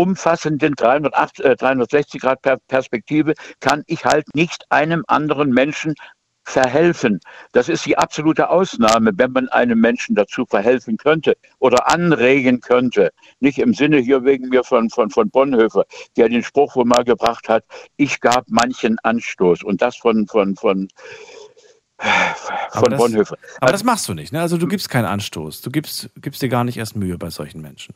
umfassenden 0.00 0.74
380, 0.76 1.44
äh, 1.44 1.56
360 1.56 2.20
Grad 2.22 2.40
per 2.40 2.56
Perspektive 2.68 3.34
kann 3.60 3.82
ich 3.86 4.06
halt 4.06 4.24
nicht 4.34 4.64
einem 4.70 5.04
anderen 5.08 5.50
Menschen 5.50 5.94
verhelfen. 6.42 7.20
Das 7.52 7.68
ist 7.68 7.84
die 7.84 7.98
absolute 7.98 8.48
Ausnahme, 8.48 9.12
wenn 9.14 9.30
man 9.32 9.48
einem 9.50 9.78
Menschen 9.78 10.14
dazu 10.16 10.46
verhelfen 10.46 10.96
könnte 10.96 11.36
oder 11.58 11.86
anregen 11.88 12.60
könnte. 12.60 13.10
Nicht 13.40 13.58
im 13.58 13.74
Sinne 13.74 13.98
hier 13.98 14.24
wegen 14.24 14.48
mir 14.48 14.64
von, 14.64 14.88
von, 14.88 15.10
von 15.10 15.28
Bonhoeffer, 15.30 15.84
der 16.16 16.30
den 16.30 16.42
Spruch 16.42 16.74
wohl 16.76 16.86
mal 16.86 17.04
gebracht 17.04 17.48
hat, 17.50 17.64
ich 17.98 18.20
gab 18.20 18.46
manchen 18.48 18.98
Anstoß 19.02 19.62
und 19.62 19.82
das 19.82 19.96
von, 19.96 20.26
von, 20.26 20.56
von, 20.56 20.88
Aber 21.98 22.80
von 22.80 22.90
das- 22.90 22.98
Bonhoeffer. 23.00 23.36
Aber 23.60 23.72
das 23.72 23.84
machst 23.84 24.08
du 24.08 24.14
nicht. 24.14 24.32
Ne? 24.32 24.40
Also 24.40 24.56
du 24.56 24.66
gibst 24.66 24.88
keinen 24.88 25.04
Anstoß. 25.04 25.60
Du 25.60 25.70
gibst, 25.70 26.08
gibst 26.16 26.40
dir 26.40 26.48
gar 26.48 26.64
nicht 26.64 26.78
erst 26.78 26.96
Mühe 26.96 27.18
bei 27.18 27.28
solchen 27.28 27.60
Menschen. 27.60 27.94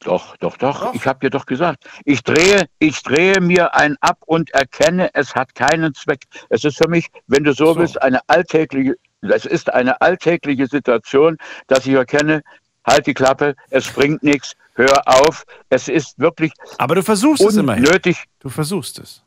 Doch, 0.00 0.36
doch, 0.36 0.56
doch. 0.56 0.94
Ich 0.94 1.06
habe 1.06 1.20
dir 1.20 1.30
doch 1.30 1.46
gesagt, 1.46 1.88
ich 2.04 2.22
drehe, 2.22 2.68
ich 2.78 3.02
drehe 3.02 3.40
mir 3.40 3.74
ein 3.74 3.96
ab 4.00 4.18
und 4.26 4.50
erkenne, 4.52 5.10
es 5.14 5.34
hat 5.34 5.54
keinen 5.54 5.94
Zweck. 5.94 6.22
Es 6.48 6.64
ist 6.64 6.76
für 6.78 6.88
mich, 6.88 7.08
wenn 7.26 7.44
du 7.44 7.52
so, 7.52 7.72
So. 7.72 7.76
willst, 7.80 8.00
eine 8.02 8.20
alltägliche, 8.28 8.96
es 9.22 9.46
ist 9.46 9.72
eine 9.72 10.00
alltägliche 10.00 10.66
Situation, 10.66 11.38
dass 11.66 11.86
ich 11.86 11.94
erkenne, 11.94 12.42
halt 12.86 13.06
die 13.06 13.14
Klappe, 13.14 13.56
es 13.70 13.90
bringt 13.90 14.22
nichts, 14.22 14.54
hör 14.74 15.02
auf. 15.06 15.44
Es 15.70 15.88
ist 15.88 16.18
wirklich 16.18 16.52
Aber 16.78 16.94
du 16.94 17.02
versuchst 17.02 17.42
es 17.42 17.56
immerhin. 17.56 17.84
Du 18.38 18.48
versuchst 18.48 18.98
es. 19.00 19.25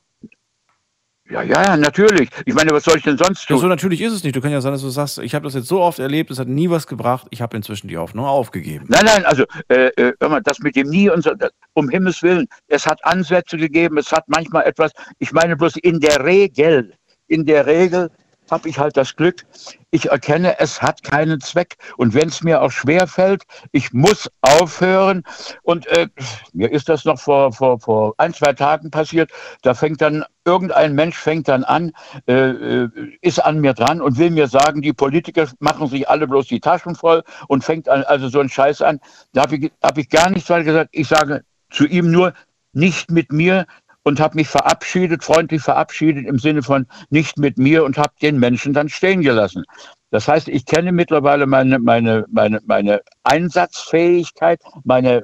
Ja, 1.30 1.44
ja, 1.44 1.64
ja, 1.64 1.78
natürlich. 1.78 2.30
Ich 2.46 2.56
meine, 2.56 2.72
was 2.72 2.84
soll 2.84 2.98
ich 2.98 3.04
denn 3.04 3.18
sonst 3.18 3.42
Ja, 3.48 3.56
tun? 3.56 3.60
so 3.60 3.68
natürlich 3.68 4.02
ist 4.02 4.14
es 4.14 4.24
nicht. 4.24 4.36
Du 4.36 4.42
kannst 4.42 4.54
ja 4.54 4.62
sein, 4.62 4.72
dass 4.72 4.82
du 4.82 4.90
sagst, 4.90 5.20
ich 5.20 5.36
habe 5.36 5.44
das 5.44 5.54
jetzt 5.54 5.68
so 5.68 5.80
oft 5.80 6.00
erlebt, 6.00 6.32
es 6.32 6.40
hat 6.40 6.48
nie 6.48 6.70
was 6.72 6.88
gebracht, 6.88 7.28
ich 7.30 7.42
habe 7.42 7.56
inzwischen 7.56 7.88
die 7.88 7.98
Hoffnung 7.98 8.26
aufgegeben. 8.26 8.86
Nein, 8.90 9.06
nein, 9.06 9.26
also 9.26 9.44
äh, 9.68 9.90
äh, 9.96 10.14
hör 10.20 10.30
mal, 10.30 10.42
das 10.42 10.58
mit 10.60 10.76
dem 10.76 10.90
Nie 10.90 11.10
und 11.10 11.24
so, 11.24 11.36
das, 11.36 11.52
um 11.74 11.88
Himmels 11.90 12.24
Willen, 12.24 12.48
es 12.68 12.88
hat 12.88 13.04
Ansätze 13.06 13.58
gegeben, 13.58 13.98
es 14.00 14.12
hat 14.12 14.24
manchmal 14.28 14.64
etwas, 14.64 14.92
ich 15.20 15.32
meine 15.32 15.56
bloß 15.56 15.76
in 15.78 16.00
der 16.00 16.26
Regel, 16.26 16.94
in 17.28 17.46
der 17.46 17.68
Regel 17.68 18.10
habe 18.52 18.70
ich 18.70 18.80
halt 18.80 18.98
das 18.98 19.16
Glück, 19.16 19.46
ich 19.92 20.10
erkenne, 20.12 20.60
es 20.60 20.82
hat 20.82 21.04
keinen 21.04 21.42
Zweck. 21.42 21.78
Und 21.98 22.14
wenn 22.14 22.30
es 22.30 22.44
mir 22.44 22.62
auch 22.62 22.72
schwer 22.72 23.08
fällt, 23.08 23.44
ich 23.72 23.92
muss 23.94 24.30
aufhören. 24.42 25.24
Und 25.64 25.88
äh, 25.88 26.08
mir 26.54 26.72
ist 26.72 26.90
das 26.90 27.06
noch 27.06 27.20
vor, 27.20 27.52
vor, 27.54 27.80
vor 27.80 28.14
ein, 28.18 28.34
zwei 28.34 28.54
Tagen 28.54 28.92
passiert. 28.92 29.32
Da 29.64 29.74
fängt 29.74 30.02
dann 30.02 30.24
irgendein 30.46 30.96
Mensch 30.96 31.18
fängt 31.18 31.48
dann 31.48 31.64
an, 31.64 31.92
äh, 32.28 32.34
äh, 32.34 32.90
ist 33.22 33.40
an 33.40 33.60
mir 33.60 33.74
dran 33.74 34.02
und 34.02 34.18
will 34.18 34.32
mir 34.32 34.48
sagen, 34.48 34.82
die 34.82 34.94
Politiker 34.94 35.48
machen 35.60 35.88
sich 35.88 36.10
alle 36.10 36.28
bloß 36.28 36.48
die 36.48 36.60
Taschen 36.60 36.96
voll 36.96 37.24
und 37.48 37.64
fängt 37.64 37.88
an, 37.88 38.04
also 38.04 38.30
so 38.30 38.40
ein 38.40 38.50
Scheiß 38.50 38.82
an. 38.82 39.00
Da 39.34 39.44
habe 39.44 39.58
ich, 39.58 39.72
hab 39.84 39.98
ich 39.98 40.10
gar 40.10 40.30
nichts 40.30 40.50
weiter 40.50 40.64
gesagt. 40.64 40.90
Ich 40.92 41.08
sage 41.08 41.44
zu 41.70 41.86
ihm 41.86 42.12
nur, 42.12 42.34
nicht 42.74 43.12
mit 43.12 43.32
mir, 43.32 43.66
und 44.10 44.20
habe 44.20 44.36
mich 44.36 44.48
verabschiedet, 44.48 45.24
freundlich 45.24 45.62
verabschiedet 45.62 46.26
im 46.26 46.40
Sinne 46.40 46.64
von 46.64 46.88
nicht 47.10 47.38
mit 47.38 47.58
mir 47.58 47.84
und 47.86 47.98
habe 47.98 48.14
den 48.22 48.40
Menschen 48.40 48.74
dann 48.74 48.90
stehen 48.90 49.22
gelassen. 49.22 49.64
Das 50.12 50.28
heißt, 50.28 50.48
ich 50.50 50.66
kenne 50.66 50.92
mittlerweile 50.92 51.46
meine, 51.46 51.78
meine, 51.80 52.26
meine, 52.30 52.60
meine 52.66 53.02
Einsatzfähigkeit, 53.24 54.60
meine 54.84 55.24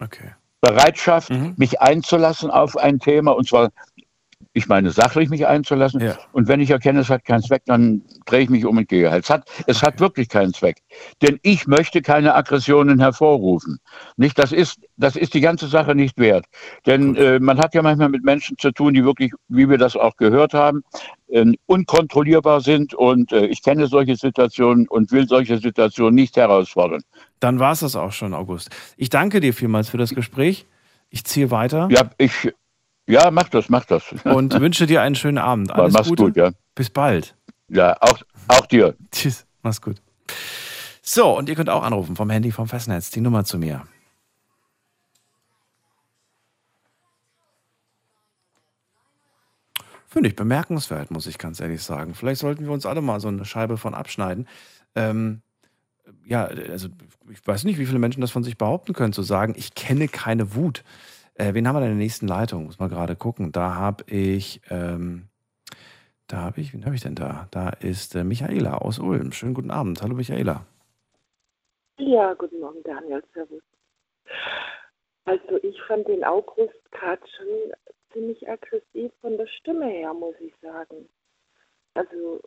Okay. 0.00 0.34
Bereitschaft, 0.60 1.30
Mhm. 1.30 1.54
mich 1.56 1.80
einzulassen 1.80 2.50
auf 2.50 2.76
ein 2.76 2.98
Thema 2.98 3.32
und 3.36 3.48
zwar, 3.48 3.70
ich 4.56 4.68
meine, 4.68 4.90
sachlich 4.90 5.28
mich 5.28 5.46
einzulassen. 5.46 6.00
Ja. 6.00 6.16
Und 6.32 6.48
wenn 6.48 6.60
ich 6.60 6.70
erkenne, 6.70 7.00
es 7.00 7.10
hat 7.10 7.26
keinen 7.26 7.42
Zweck, 7.42 7.64
dann 7.66 8.00
drehe 8.24 8.40
ich 8.40 8.48
mich 8.48 8.64
um 8.64 8.78
und 8.78 8.88
gehe. 8.88 9.06
Es 9.10 9.28
hat, 9.28 9.46
es 9.66 9.82
hat 9.82 10.00
wirklich 10.00 10.30
keinen 10.30 10.54
Zweck. 10.54 10.78
Denn 11.20 11.38
ich 11.42 11.66
möchte 11.66 12.00
keine 12.00 12.34
Aggressionen 12.34 12.98
hervorrufen. 12.98 13.78
Nicht, 14.16 14.38
das 14.38 14.52
ist, 14.52 14.80
das 14.96 15.14
ist 15.14 15.34
die 15.34 15.42
ganze 15.42 15.66
Sache 15.66 15.94
nicht 15.94 16.16
wert. 16.16 16.46
Denn 16.86 17.16
äh, 17.16 17.38
man 17.38 17.58
hat 17.58 17.74
ja 17.74 17.82
manchmal 17.82 18.08
mit 18.08 18.24
Menschen 18.24 18.56
zu 18.56 18.72
tun, 18.72 18.94
die 18.94 19.04
wirklich, 19.04 19.30
wie 19.48 19.68
wir 19.68 19.76
das 19.76 19.94
auch 19.94 20.16
gehört 20.16 20.54
haben, 20.54 20.82
äh, 21.28 21.44
unkontrollierbar 21.66 22.62
sind. 22.62 22.94
Und 22.94 23.32
äh, 23.32 23.44
ich 23.44 23.62
kenne 23.62 23.88
solche 23.88 24.16
Situationen 24.16 24.88
und 24.88 25.12
will 25.12 25.28
solche 25.28 25.58
Situationen 25.58 26.14
nicht 26.14 26.34
herausfordern. 26.34 27.02
Dann 27.40 27.58
war 27.58 27.72
es 27.72 27.80
das 27.80 27.94
auch 27.94 28.12
schon, 28.12 28.32
August. 28.32 28.70
Ich 28.96 29.10
danke 29.10 29.40
dir 29.40 29.52
vielmals 29.52 29.90
für 29.90 29.98
das 29.98 30.14
Gespräch. 30.14 30.64
Ich 31.10 31.24
ziehe 31.24 31.50
weiter 31.50 31.88
Ja, 31.90 32.10
ich, 32.16 32.52
ja, 33.06 33.30
mach 33.30 33.48
das, 33.48 33.68
mach 33.68 33.84
das. 33.84 34.04
und 34.24 34.58
wünsche 34.60 34.86
dir 34.86 35.02
einen 35.02 35.14
schönen 35.14 35.38
Abend. 35.38 35.72
Alles 35.72 35.92
Mach's 35.92 36.08
Gute. 36.08 36.24
gut, 36.24 36.36
ja. 36.36 36.50
Bis 36.74 36.90
bald. 36.90 37.34
Ja, 37.68 37.96
auch, 38.00 38.20
auch 38.48 38.66
dir. 38.66 38.94
Tschüss. 39.12 39.46
Mach's 39.62 39.80
gut. 39.80 39.96
So, 41.02 41.36
und 41.36 41.48
ihr 41.48 41.54
könnt 41.54 41.70
auch 41.70 41.82
anrufen 41.82 42.16
vom 42.16 42.30
Handy 42.30 42.50
vom 42.50 42.68
Festnetz. 42.68 43.10
Die 43.10 43.20
Nummer 43.20 43.44
zu 43.44 43.58
mir. 43.58 43.82
Finde 50.08 50.30
ich 50.30 50.36
bemerkenswert, 50.36 51.10
muss 51.10 51.26
ich 51.26 51.36
ganz 51.36 51.60
ehrlich 51.60 51.82
sagen. 51.82 52.14
Vielleicht 52.14 52.40
sollten 52.40 52.64
wir 52.64 52.72
uns 52.72 52.86
alle 52.86 53.02
mal 53.02 53.20
so 53.20 53.28
eine 53.28 53.44
Scheibe 53.44 53.76
von 53.76 53.94
abschneiden. 53.94 54.48
Ähm, 54.94 55.42
ja, 56.24 56.44
also 56.44 56.88
ich 57.30 57.46
weiß 57.46 57.64
nicht, 57.64 57.78
wie 57.78 57.86
viele 57.86 57.98
Menschen 57.98 58.20
das 58.20 58.30
von 58.30 58.42
sich 58.42 58.56
behaupten 58.56 58.94
können, 58.94 59.12
zu 59.12 59.22
sagen, 59.22 59.54
ich 59.56 59.74
kenne 59.74 60.08
keine 60.08 60.54
Wut. 60.54 60.84
Äh, 61.38 61.52
wen 61.52 61.68
haben 61.68 61.76
wir 61.76 61.80
denn 61.80 61.92
in 61.92 61.98
der 61.98 62.04
nächsten 62.04 62.26
Leitung? 62.26 62.64
Muss 62.64 62.78
mal 62.78 62.88
gerade 62.88 63.14
gucken. 63.14 63.52
Da 63.52 63.74
habe 63.74 64.04
ich, 64.08 64.62
ähm, 64.70 65.28
da 66.28 66.38
habe 66.38 66.60
ich, 66.60 66.72
wen 66.72 66.86
habe 66.86 66.94
ich 66.94 67.02
denn 67.02 67.14
da? 67.14 67.46
Da 67.50 67.68
ist 67.68 68.14
äh, 68.14 68.24
Michaela 68.24 68.78
aus 68.78 68.98
Ulm. 68.98 69.32
Schönen 69.32 69.52
guten 69.52 69.70
Abend. 69.70 70.00
Hallo 70.02 70.14
Michaela. 70.14 70.64
Ja, 71.98 72.32
guten 72.34 72.60
Morgen, 72.60 72.82
Daniel. 72.84 73.22
Servus. 73.34 73.62
Also 75.26 75.56
ich 75.62 75.80
fand 75.82 76.08
den 76.08 76.24
August 76.24 76.74
gerade 76.92 77.22
schon 77.36 77.72
ziemlich 78.12 78.48
aggressiv 78.48 79.12
von 79.20 79.36
der 79.36 79.46
Stimme 79.46 79.86
her, 79.86 80.14
muss 80.14 80.36
ich 80.40 80.54
sagen. 80.62 81.06
Also 81.94 82.40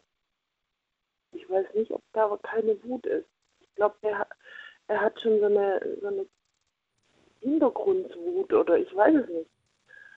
ich 1.32 1.48
weiß 1.48 1.68
nicht, 1.76 1.92
ob 1.92 2.02
da 2.14 2.40
keine 2.42 2.76
Wut 2.84 3.06
ist. 3.06 3.28
Ich 3.60 3.76
glaube, 3.76 3.96
er, 4.02 4.26
er 4.88 5.02
hat 5.02 5.20
schon 5.22 5.40
so 5.40 5.46
eine, 5.46 5.98
so 6.02 6.08
eine 6.08 6.26
Hintergrundwut 7.42 8.52
oder 8.54 8.78
ich 8.78 8.94
weiß 8.96 9.16
es 9.16 9.30
nicht. 9.30 9.50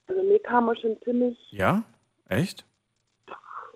Also 0.08 0.22
mir 0.22 0.38
kam 0.40 0.68
er 0.68 0.76
schon 0.76 1.00
ziemlich, 1.02 1.38
Ja? 1.50 1.82
Echt? 2.28 2.64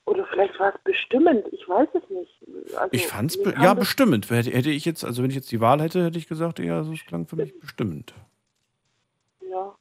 oder 0.06 0.24
vielleicht 0.26 0.58
war 0.60 0.72
es 0.72 0.80
bestimmend, 0.84 1.46
ich 1.52 1.68
weiß 1.68 1.88
es 1.94 2.08
nicht. 2.10 2.76
Also, 2.76 2.88
Ich 2.92 3.06
fand's, 3.08 3.36
mir 3.38 3.52
be 3.52 3.54
ja, 3.60 3.74
bestimmend. 3.74 4.30
Hätte, 4.30 4.50
hätte 4.50 4.70
ich 4.70 4.84
jetzt, 4.84 5.04
also 5.04 5.20
wenn 5.22 5.30
ich 5.30 5.36
jetzt 5.36 5.50
die 5.50 5.60
Wahl 5.60 5.82
hätte, 5.82 6.04
hätte 6.04 6.18
ich 6.18 6.28
gesagt, 6.28 6.60
ja, 6.60 6.84
so 6.84 6.92
es 6.92 7.04
klang 7.06 7.26
für 7.26 7.34
mich 7.36 7.58
bestimmend. 7.58 8.14
Ja, 9.50 9.74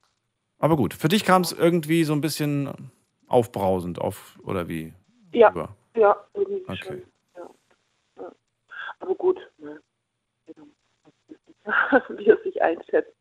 Aber 0.58 0.78
gut, 0.78 0.94
für 0.96 1.10
dich 1.10 1.26
kam 1.26 1.44
es 1.44 1.52
irgendwie 1.52 2.04
so 2.06 2.14
ein 2.14 2.22
bisschen 2.22 2.92
aufbrausend 3.28 4.00
auf, 4.02 4.40
oder 4.44 4.68
wie? 4.68 4.94
Ja. 5.32 5.50
Rüber. 5.50 5.76
ja, 5.96 6.16
irgendwie 6.34 6.64
Okay. 6.68 6.78
schon. 6.84 7.04
Ja. 7.36 7.50
Ja. 8.24 8.32
Aber 9.00 9.16
gut, 9.16 9.40
ne? 9.60 9.80
wie 12.10 12.26
er 12.26 12.38
sich 12.44 12.62
einschätzt. 12.62 13.15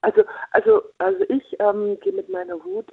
Also, 0.00 0.22
also, 0.52 0.82
also 0.98 1.24
ich 1.28 1.56
ähm, 1.58 1.98
gehe 2.00 2.12
mit 2.12 2.28
meiner 2.28 2.62
Wut 2.64 2.86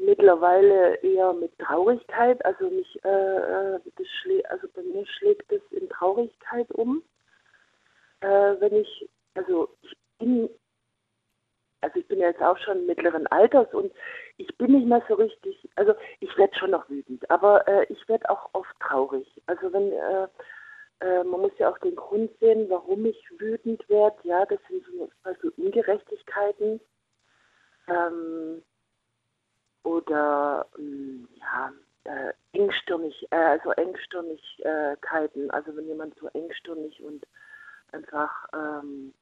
mittlerweile 0.00 0.94
eher 1.02 1.32
mit 1.32 1.56
Traurigkeit. 1.58 2.44
Also 2.44 2.70
mich, 2.70 3.04
äh, 3.04 3.08
äh, 3.08 3.80
also 4.48 4.68
bei 4.74 4.82
mir 4.82 5.06
schlägt 5.06 5.50
es 5.52 5.62
in 5.72 5.88
Traurigkeit 5.88 6.70
um. 6.72 7.02
Äh, 8.20 8.54
wenn 8.60 8.74
ich, 8.74 9.08
also 9.34 9.68
ich 9.82 9.96
bin, 10.18 10.50
also 11.80 11.98
ich 11.98 12.08
bin 12.08 12.18
jetzt 12.18 12.42
auch 12.42 12.58
schon 12.58 12.86
mittleren 12.86 13.26
Alters 13.28 13.72
und 13.72 13.92
ich 14.36 14.56
bin 14.58 14.72
nicht 14.72 14.86
mehr 14.86 15.02
so 15.08 15.14
richtig, 15.14 15.68
also 15.76 15.94
ich 16.20 16.36
werde 16.36 16.54
schon 16.56 16.70
noch 16.70 16.88
wütend, 16.88 17.30
aber 17.30 17.66
äh, 17.68 17.86
ich 17.88 18.08
werde 18.08 18.28
auch 18.28 18.50
oft 18.52 18.74
traurig. 18.80 19.26
Also 19.46 19.72
wenn, 19.72 19.92
äh, 21.00 21.24
man 21.24 21.40
muss 21.40 21.52
ja 21.58 21.70
auch 21.70 21.78
den 21.78 21.96
Grund 21.96 22.30
sehen, 22.40 22.68
warum 22.70 23.04
ich 23.06 23.22
wütend 23.38 23.88
werde. 23.88 24.16
Ja, 24.24 24.44
das 24.46 24.58
sind 24.68 24.84
so, 24.86 25.06
zum 25.06 25.22
Beispiel 25.22 25.52
Ungerechtigkeiten 25.56 26.80
ähm, 27.88 28.62
oder 29.82 30.66
ähm, 30.78 31.28
ja, 31.34 31.72
äh, 32.04 32.32
engstirnig, 32.52 33.26
äh, 33.30 33.36
also 33.36 33.70
Engstirnigkeiten. 33.72 35.50
Also 35.50 35.74
wenn 35.76 35.86
jemand 35.86 36.18
so 36.18 36.28
engstirnig 36.28 37.02
und 37.02 37.26
einfach 37.92 38.46
ähm, 38.52 39.14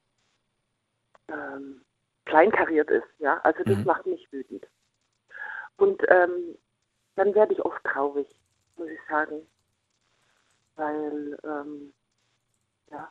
ähm, 1.29 1.81
kleinkariert 2.25 2.89
ist, 2.89 3.07
ja, 3.19 3.39
also 3.43 3.63
das 3.63 3.77
Mhm. 3.77 3.85
macht 3.85 4.05
mich 4.05 4.31
wütend. 4.31 4.67
Und 5.77 6.01
ähm, 6.09 6.57
dann 7.15 7.33
werde 7.33 7.53
ich 7.53 7.63
oft 7.63 7.83
traurig, 7.85 8.27
muss 8.77 8.89
ich 8.89 8.99
sagen. 9.09 9.47
Weil, 10.79 11.37
ähm, 11.43 11.93
ja, 12.89 13.09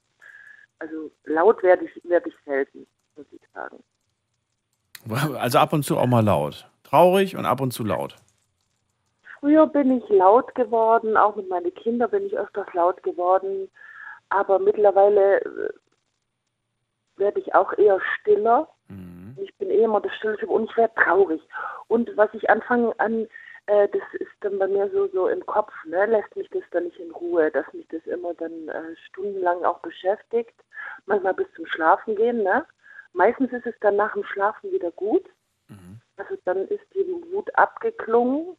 also 0.79 1.11
laut 1.25 1.63
werde 1.63 1.85
ich, 1.85 2.05
werde 2.05 2.31
ich 2.31 2.35
selten, 2.47 2.87
muss 3.15 3.27
ich 3.31 3.41
sagen. 3.53 3.83
Also 5.39 5.59
ab 5.59 5.73
und 5.75 5.85
zu 5.85 5.99
auch 5.99 6.07
mal 6.07 6.25
laut. 6.25 6.69
Traurig 6.83 7.37
und 7.37 7.45
ab 7.45 7.61
und 7.61 7.73
zu 7.73 7.85
laut. 7.85 8.17
Früher 9.39 9.67
bin 9.67 9.99
ich 9.99 10.09
laut 10.09 10.55
geworden, 10.55 11.17
auch 11.17 11.37
mit 11.37 11.49
meinen 11.49 11.73
Kindern 11.75 12.11
bin 12.11 12.25
ich 12.27 12.37
öfters 12.37 12.67
laut 12.73 13.03
geworden, 13.03 13.69
aber 14.31 14.59
mittlerweile 14.59 15.41
äh, 15.43 15.71
werde 17.17 17.41
ich 17.41 17.55
auch 17.55 17.73
eher 17.75 18.01
stiller. 18.15 18.69
Mhm. 18.89 19.37
Ich 19.41 19.55
bin 19.59 19.71
eh 19.71 19.85
immer 19.85 20.01
der 20.01 20.11
stille 20.11 20.39
und 20.47 20.71
ich 20.71 20.77
werde 20.77 20.95
traurig. 20.95 21.43
Und 21.87 22.17
was 22.17 22.33
ich 22.33 22.49
anfange 22.49 22.99
an, 22.99 23.29
äh, 23.69 23.89
das 23.89 24.03
ist 24.15 24.33
dann 24.41 24.59
bei 24.59 24.67
mir 24.67 24.91
so, 24.91 25.09
so 25.09 25.29
im 25.29 25.45
Kopf, 25.45 25.73
ne, 25.85 26.07
lässt 26.07 26.35
mich 26.37 26.49
das 26.51 26.63
dann 26.71 26.85
nicht 26.85 26.99
in 26.99 27.11
Ruhe, 27.11 27.51
dass 27.51 27.71
mich 27.75 27.87
das 27.89 28.05
immer 28.07 28.33
dann 28.35 28.69
äh, 28.69 28.97
stundenlang 29.09 29.63
auch 29.65 29.81
beschäftigt, 29.81 30.55
manchmal 31.05 31.35
bis 31.35 31.47
zum 31.55 31.67
Schlafen 31.67 32.17
gehen. 32.17 32.43
Ne? 32.43 32.65
Meistens 33.13 33.53
ist 33.53 33.67
es 33.67 33.75
dann 33.81 33.97
nach 33.97 34.15
dem 34.15 34.25
Schlafen 34.25 34.73
wieder 34.73 34.91
gut. 34.93 35.25
Mhm. 35.69 36.01
Also 36.17 36.37
dann 36.47 36.67
ist 36.69 36.85
die 36.95 37.07
Wut 37.31 37.55
abgeklungen. 37.57 38.57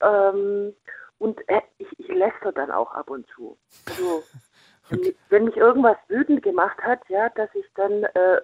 Ähm, 0.00 0.74
und 1.18 1.46
äh, 1.48 1.60
ich, 1.76 1.88
ich 1.98 2.08
läster 2.08 2.52
dann 2.52 2.70
auch 2.70 2.92
ab 2.92 3.10
und 3.10 3.26
zu. 3.34 3.58
Also, 3.86 4.22
wenn, 4.88 5.14
wenn 5.28 5.44
mich 5.44 5.56
irgendwas 5.58 5.98
wütend 6.08 6.42
gemacht 6.42 6.78
hat, 6.82 7.00
ja, 7.08 7.28
dass 7.28 7.54
ich 7.54 7.66
dann 7.74 8.04
äh, 8.04 8.40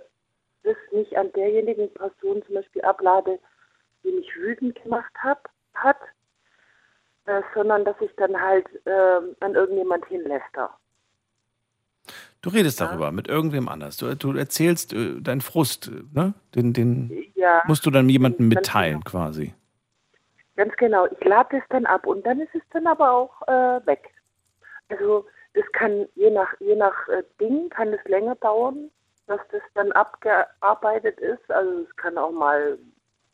das 0.64 0.76
nicht 0.92 1.16
an 1.16 1.32
derjenigen 1.32 1.92
Person 1.94 2.42
zum 2.44 2.56
Beispiel 2.56 2.82
ablade, 2.82 3.38
die 4.06 4.12
mich 4.12 4.34
wütend 4.36 4.80
gemacht 4.82 5.12
hab, 5.22 5.48
hat, 5.74 5.98
äh, 7.26 7.42
sondern 7.54 7.84
dass 7.84 7.96
ich 8.00 8.10
dann 8.16 8.40
halt 8.40 8.66
äh, 8.86 9.20
an 9.40 9.54
irgendjemand 9.54 10.06
hinläster. 10.06 10.70
Du 12.40 12.50
redest 12.50 12.80
darüber 12.80 13.10
mit 13.10 13.26
irgendwem 13.26 13.68
anders. 13.68 13.96
Du, 13.96 14.14
du 14.14 14.32
erzählst 14.36 14.92
äh, 14.92 15.20
deinen 15.20 15.40
Frust, 15.40 15.90
ne? 16.14 16.34
Den, 16.54 16.72
den 16.72 17.26
Ja, 17.34 17.62
musst 17.66 17.84
du 17.84 17.90
dann 17.90 18.08
jemandem 18.08 18.46
mitteilen, 18.46 19.00
genau. 19.00 19.10
quasi. 19.10 19.54
Ganz 20.54 20.74
genau. 20.76 21.06
Ich 21.06 21.24
lade 21.24 21.56
es 21.56 21.64
dann 21.70 21.86
ab 21.86 22.06
und 22.06 22.24
dann 22.24 22.40
ist 22.40 22.54
es 22.54 22.62
dann 22.72 22.86
aber 22.86 23.10
auch 23.10 23.42
äh, 23.48 23.84
weg. 23.86 24.10
Also 24.88 25.26
das 25.54 25.64
kann 25.72 26.06
je 26.14 26.30
nach 26.30 26.48
je 26.60 26.76
nach 26.76 27.08
äh, 27.08 27.24
Ding 27.40 27.68
kann 27.70 27.92
es 27.92 28.04
länger 28.04 28.36
dauern, 28.36 28.90
dass 29.26 29.40
das 29.50 29.62
dann 29.74 29.90
abgearbeitet 29.92 31.18
ist. 31.18 31.50
Also 31.50 31.80
es 31.80 31.96
kann 31.96 32.16
auch 32.16 32.30
mal 32.30 32.78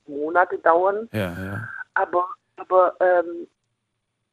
Monate 0.06 0.58
dauern. 0.58 1.08
Ja, 1.12 1.32
ja. 1.32 1.68
Aber 1.94 2.26
Aber 2.56 2.94
ähm, 3.00 3.46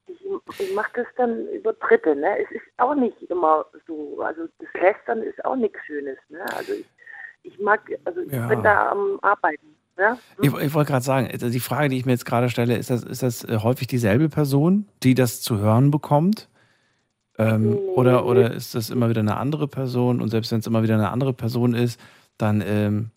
ich, 0.07 0.19
ich 0.59 0.73
mache 0.75 0.91
das 0.95 1.07
dann 1.17 1.47
über 1.49 1.73
Dritte. 1.73 2.15
Ne? 2.15 2.39
Es 2.43 2.51
ist 2.51 2.63
auch 2.77 2.95
nicht 2.95 3.21
immer 3.23 3.65
so. 3.87 4.21
Also 4.21 4.47
das 4.59 4.69
Lästern 4.81 5.21
ist 5.23 5.43
auch 5.45 5.55
nichts 5.55 5.79
Schönes. 5.85 6.17
Ne? 6.29 6.39
Also 6.55 6.73
ich, 6.73 6.85
ich 7.43 7.59
mag, 7.59 7.81
also 8.05 8.21
ich 8.21 8.31
Ja. 8.31 8.47
bin 8.47 8.61
da 8.63 8.89
am 8.91 9.19
Arbeiten. 9.21 9.75
Ja? 9.97 10.17
Ich, 10.41 10.53
ich 10.53 10.73
wollte 10.73 10.91
gerade 10.91 11.03
sagen, 11.05 11.29
also 11.31 11.49
die 11.49 11.59
Frage, 11.59 11.89
die 11.89 11.97
ich 11.97 12.05
mir 12.05 12.11
jetzt 12.13 12.25
gerade 12.25 12.49
stelle, 12.49 12.77
ist 12.77 12.89
das, 12.89 13.03
ist 13.03 13.23
das 13.23 13.43
äh, 13.43 13.57
häufig 13.61 13.87
dieselbe 13.87 14.29
Person, 14.29 14.87
die 15.03 15.13
das 15.15 15.41
zu 15.41 15.59
hören 15.59 15.91
bekommt? 15.91 16.49
Ähm, 17.37 17.77
oder, 17.95 18.25
oder 18.25 18.51
ist 18.53 18.75
das 18.75 18.89
immer 18.89 19.09
wieder 19.09 19.21
eine 19.21 19.37
andere 19.37 19.67
Person? 19.67 20.21
Und 20.21 20.29
selbst 20.29 20.51
wenn 20.51 20.59
es 20.59 20.67
immer 20.67 20.83
wieder 20.83 20.95
eine 20.95 21.09
andere 21.09 21.33
Person 21.33 21.73
ist, 21.73 21.99
dann 22.37 22.61
ähm, 22.65 23.11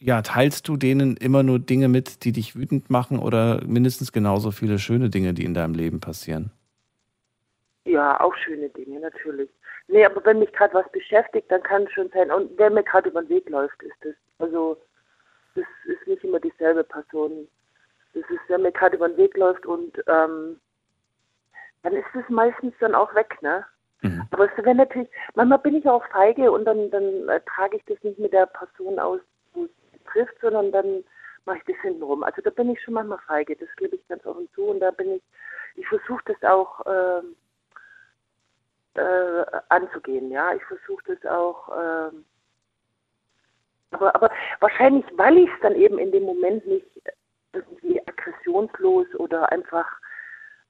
ja, 0.00 0.22
teilst 0.22 0.66
du 0.66 0.76
denen 0.76 1.16
immer 1.16 1.42
nur 1.42 1.58
Dinge 1.58 1.88
mit, 1.88 2.24
die 2.24 2.32
dich 2.32 2.56
wütend 2.56 2.90
machen 2.90 3.18
oder 3.18 3.60
mindestens 3.66 4.12
genauso 4.12 4.50
viele 4.50 4.78
schöne 4.78 5.10
Dinge, 5.10 5.34
die 5.34 5.44
in 5.44 5.54
deinem 5.54 5.74
Leben 5.74 6.00
passieren? 6.00 6.50
Ja, 7.84 8.18
auch 8.20 8.34
schöne 8.36 8.70
Dinge, 8.70 9.00
natürlich. 9.00 9.50
Nee, 9.88 10.04
aber 10.04 10.24
wenn 10.24 10.38
mich 10.38 10.52
gerade 10.52 10.74
was 10.74 10.90
beschäftigt, 10.92 11.50
dann 11.50 11.62
kann 11.62 11.82
es 11.82 11.92
schon 11.92 12.08
sein. 12.10 12.30
Und 12.30 12.50
wer 12.56 12.70
mir 12.70 12.82
gerade 12.82 13.10
über 13.10 13.22
den 13.22 13.28
Weg 13.28 13.48
läuft, 13.50 13.82
ist 13.82 13.96
das. 14.02 14.14
Also, 14.38 14.78
das 15.54 15.64
ist 15.86 16.06
nicht 16.06 16.24
immer 16.24 16.40
dieselbe 16.40 16.84
Person. 16.84 17.48
Das 18.14 18.22
ist, 18.30 18.40
wer 18.48 18.58
mir 18.58 18.72
gerade 18.72 18.96
über 18.96 19.08
den 19.08 19.18
Weg 19.18 19.36
läuft 19.36 19.66
und 19.66 19.98
ähm, 20.06 20.58
dann 21.82 21.92
ist 21.94 22.06
es 22.14 22.28
meistens 22.28 22.74
dann 22.80 22.94
auch 22.94 23.14
weg, 23.14 23.36
ne? 23.42 23.64
Aber 24.30 24.50
es 24.50 24.56
wäre 24.56 24.74
natürlich, 24.74 25.10
manchmal 25.34 25.58
bin 25.58 25.74
ich 25.74 25.86
auch 25.86 26.02
feige 26.06 26.50
und 26.50 26.64
dann, 26.64 26.90
dann 26.90 27.28
äh, 27.28 27.40
trage 27.54 27.76
ich 27.76 27.84
das 27.84 28.02
nicht 28.02 28.18
mit 28.18 28.32
der 28.32 28.46
Person 28.46 28.98
aus, 28.98 29.20
trifft, 30.12 30.38
sondern 30.40 30.72
dann 30.72 31.04
mache 31.44 31.58
ich 31.58 31.64
das 31.64 31.82
hintenrum. 31.82 32.22
Also 32.22 32.42
da 32.42 32.50
bin 32.50 32.70
ich 32.70 32.82
schon 32.82 32.94
manchmal 32.94 33.18
feige, 33.26 33.56
das 33.56 33.68
gebe 33.76 33.96
ich 33.96 34.08
ganz 34.08 34.24
offen 34.26 34.48
zu 34.54 34.64
und 34.64 34.80
da 34.80 34.90
bin 34.90 35.14
ich, 35.14 35.22
ich 35.76 35.86
versuche 35.88 36.22
das 36.26 36.42
auch 36.42 36.80
ähm, 36.86 37.36
äh, 38.94 39.44
anzugehen, 39.68 40.30
ja. 40.30 40.54
Ich 40.54 40.64
versuche 40.64 41.14
das 41.14 41.30
auch, 41.30 41.68
ähm, 41.68 42.24
aber, 43.92 44.14
aber 44.14 44.30
wahrscheinlich, 44.60 45.04
weil 45.16 45.38
ich 45.38 45.50
es 45.50 45.60
dann 45.62 45.74
eben 45.74 45.98
in 45.98 46.12
dem 46.12 46.24
Moment 46.24 46.66
nicht 46.66 46.86
irgendwie 47.52 48.00
aggressionslos 48.06 49.06
oder 49.16 49.50
einfach, 49.50 49.86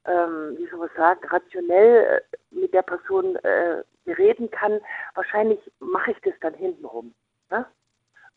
ähm, 0.06 0.56
wie 0.56 0.66
soll 0.68 0.78
man 0.80 0.90
sagen, 0.96 1.20
rationell 1.28 2.22
äh, 2.32 2.36
mit 2.50 2.72
der 2.72 2.82
Person 2.82 3.36
äh, 3.36 3.82
bereden 4.04 4.50
kann, 4.50 4.80
wahrscheinlich 5.14 5.60
mache 5.78 6.12
ich 6.12 6.20
das 6.22 6.34
dann 6.40 6.54
hintenrum. 6.54 7.14
Ne? 7.50 7.66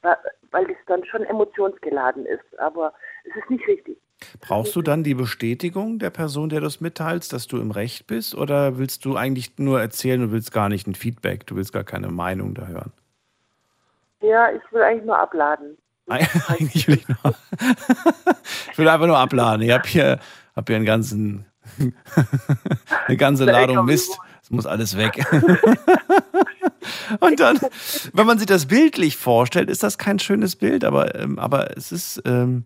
Weil, 0.03 0.67
das 0.67 0.77
dann 0.87 1.03
schon 1.05 1.23
emotionsgeladen 1.23 2.25
ist, 2.25 2.59
aber 2.59 2.93
es 3.23 3.35
ist 3.35 3.49
nicht 3.49 3.65
richtig. 3.67 3.97
Brauchst 4.41 4.75
du 4.75 4.81
dann 4.81 5.03
die 5.03 5.15
Bestätigung 5.15 5.99
der 5.99 6.09
Person, 6.09 6.49
der 6.49 6.59
du 6.61 6.67
es 6.67 6.81
mitteilst, 6.81 7.33
dass 7.33 7.47
du 7.47 7.57
im 7.57 7.71
Recht 7.71 8.07
bist? 8.07 8.35
Oder 8.35 8.77
willst 8.77 9.05
du 9.05 9.15
eigentlich 9.15 9.57
nur 9.57 9.81
erzählen 9.81 10.21
und 10.21 10.31
willst 10.31 10.51
gar 10.51 10.69
nicht 10.69 10.87
ein 10.87 10.95
Feedback? 10.95 11.47
Du 11.47 11.55
willst 11.55 11.73
gar 11.73 11.83
keine 11.83 12.09
Meinung 12.09 12.53
da 12.53 12.67
hören? 12.67 12.91
Ja, 14.21 14.51
ich 14.51 14.61
will 14.71 14.81
eigentlich 14.81 15.05
nur 15.05 15.17
abladen. 15.17 15.77
Eigentlich 16.07 16.87
will 16.87 16.95
ich 16.95 17.07
nur. 17.07 17.17
ich 18.71 18.77
will 18.77 18.87
einfach 18.87 19.07
nur 19.07 19.17
abladen. 19.17 19.61
Ich 19.61 19.71
habe 19.71 19.87
hier, 19.87 20.19
hab 20.53 20.67
hier 20.67 20.75
einen 20.75 20.85
ganzen, 20.85 21.45
eine 23.07 23.17
ganze 23.17 23.45
Ladung 23.45 23.85
Mist. 23.85 24.19
Es 24.43 24.51
muss 24.51 24.65
alles 24.65 24.97
weg. 24.97 25.25
Und 27.21 27.39
dann, 27.39 27.59
wenn 28.11 28.25
man 28.27 28.37
sich 28.37 28.47
das 28.47 28.65
bildlich 28.65 29.15
vorstellt, 29.15 29.69
ist 29.69 29.83
das 29.83 29.97
kein 29.97 30.19
schönes 30.19 30.57
Bild, 30.57 30.83
aber, 30.83 31.15
ähm, 31.15 31.39
aber 31.39 31.77
es 31.77 31.93
ist, 31.93 32.21
ähm, 32.25 32.65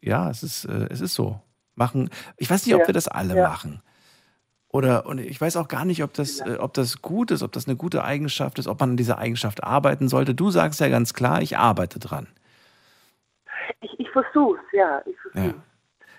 ja, 0.00 0.30
es 0.30 0.42
ist, 0.42 0.64
äh, 0.64 0.86
es 0.90 1.02
ist 1.02 1.14
so. 1.14 1.40
Machen, 1.74 2.08
ich 2.38 2.50
weiß 2.50 2.64
nicht, 2.66 2.74
ob 2.74 2.80
Ja, 2.80 2.86
wir 2.88 2.94
das 2.94 3.06
alle 3.06 3.36
ja. 3.36 3.48
machen. 3.48 3.82
Oder 4.68 5.06
und 5.06 5.18
ich 5.18 5.40
weiß 5.40 5.56
auch 5.56 5.68
gar 5.68 5.84
nicht, 5.84 6.02
ob 6.02 6.12
das, 6.14 6.40
äh, 6.40 6.56
ob 6.58 6.74
das 6.74 7.02
gut 7.02 7.30
ist, 7.30 7.42
ob 7.42 7.52
das 7.52 7.66
eine 7.68 7.76
gute 7.76 8.02
Eigenschaft 8.02 8.58
ist, 8.58 8.66
ob 8.66 8.80
man 8.80 8.90
an 8.90 8.96
dieser 8.96 9.18
Eigenschaft 9.18 9.62
arbeiten 9.64 10.08
sollte. 10.08 10.34
Du 10.34 10.50
sagst 10.50 10.80
ja 10.80 10.88
ganz 10.88 11.14
klar, 11.14 11.42
ich 11.42 11.56
arbeite 11.58 11.98
dran. 11.98 12.26
Ich, 13.82 13.90
ich 13.98 14.08
versuche 14.10 14.58
es, 14.58 14.72
ja. 14.72 15.02
Ich 15.06 15.16
versuch's. 15.20 15.54
Ja. 15.54 15.62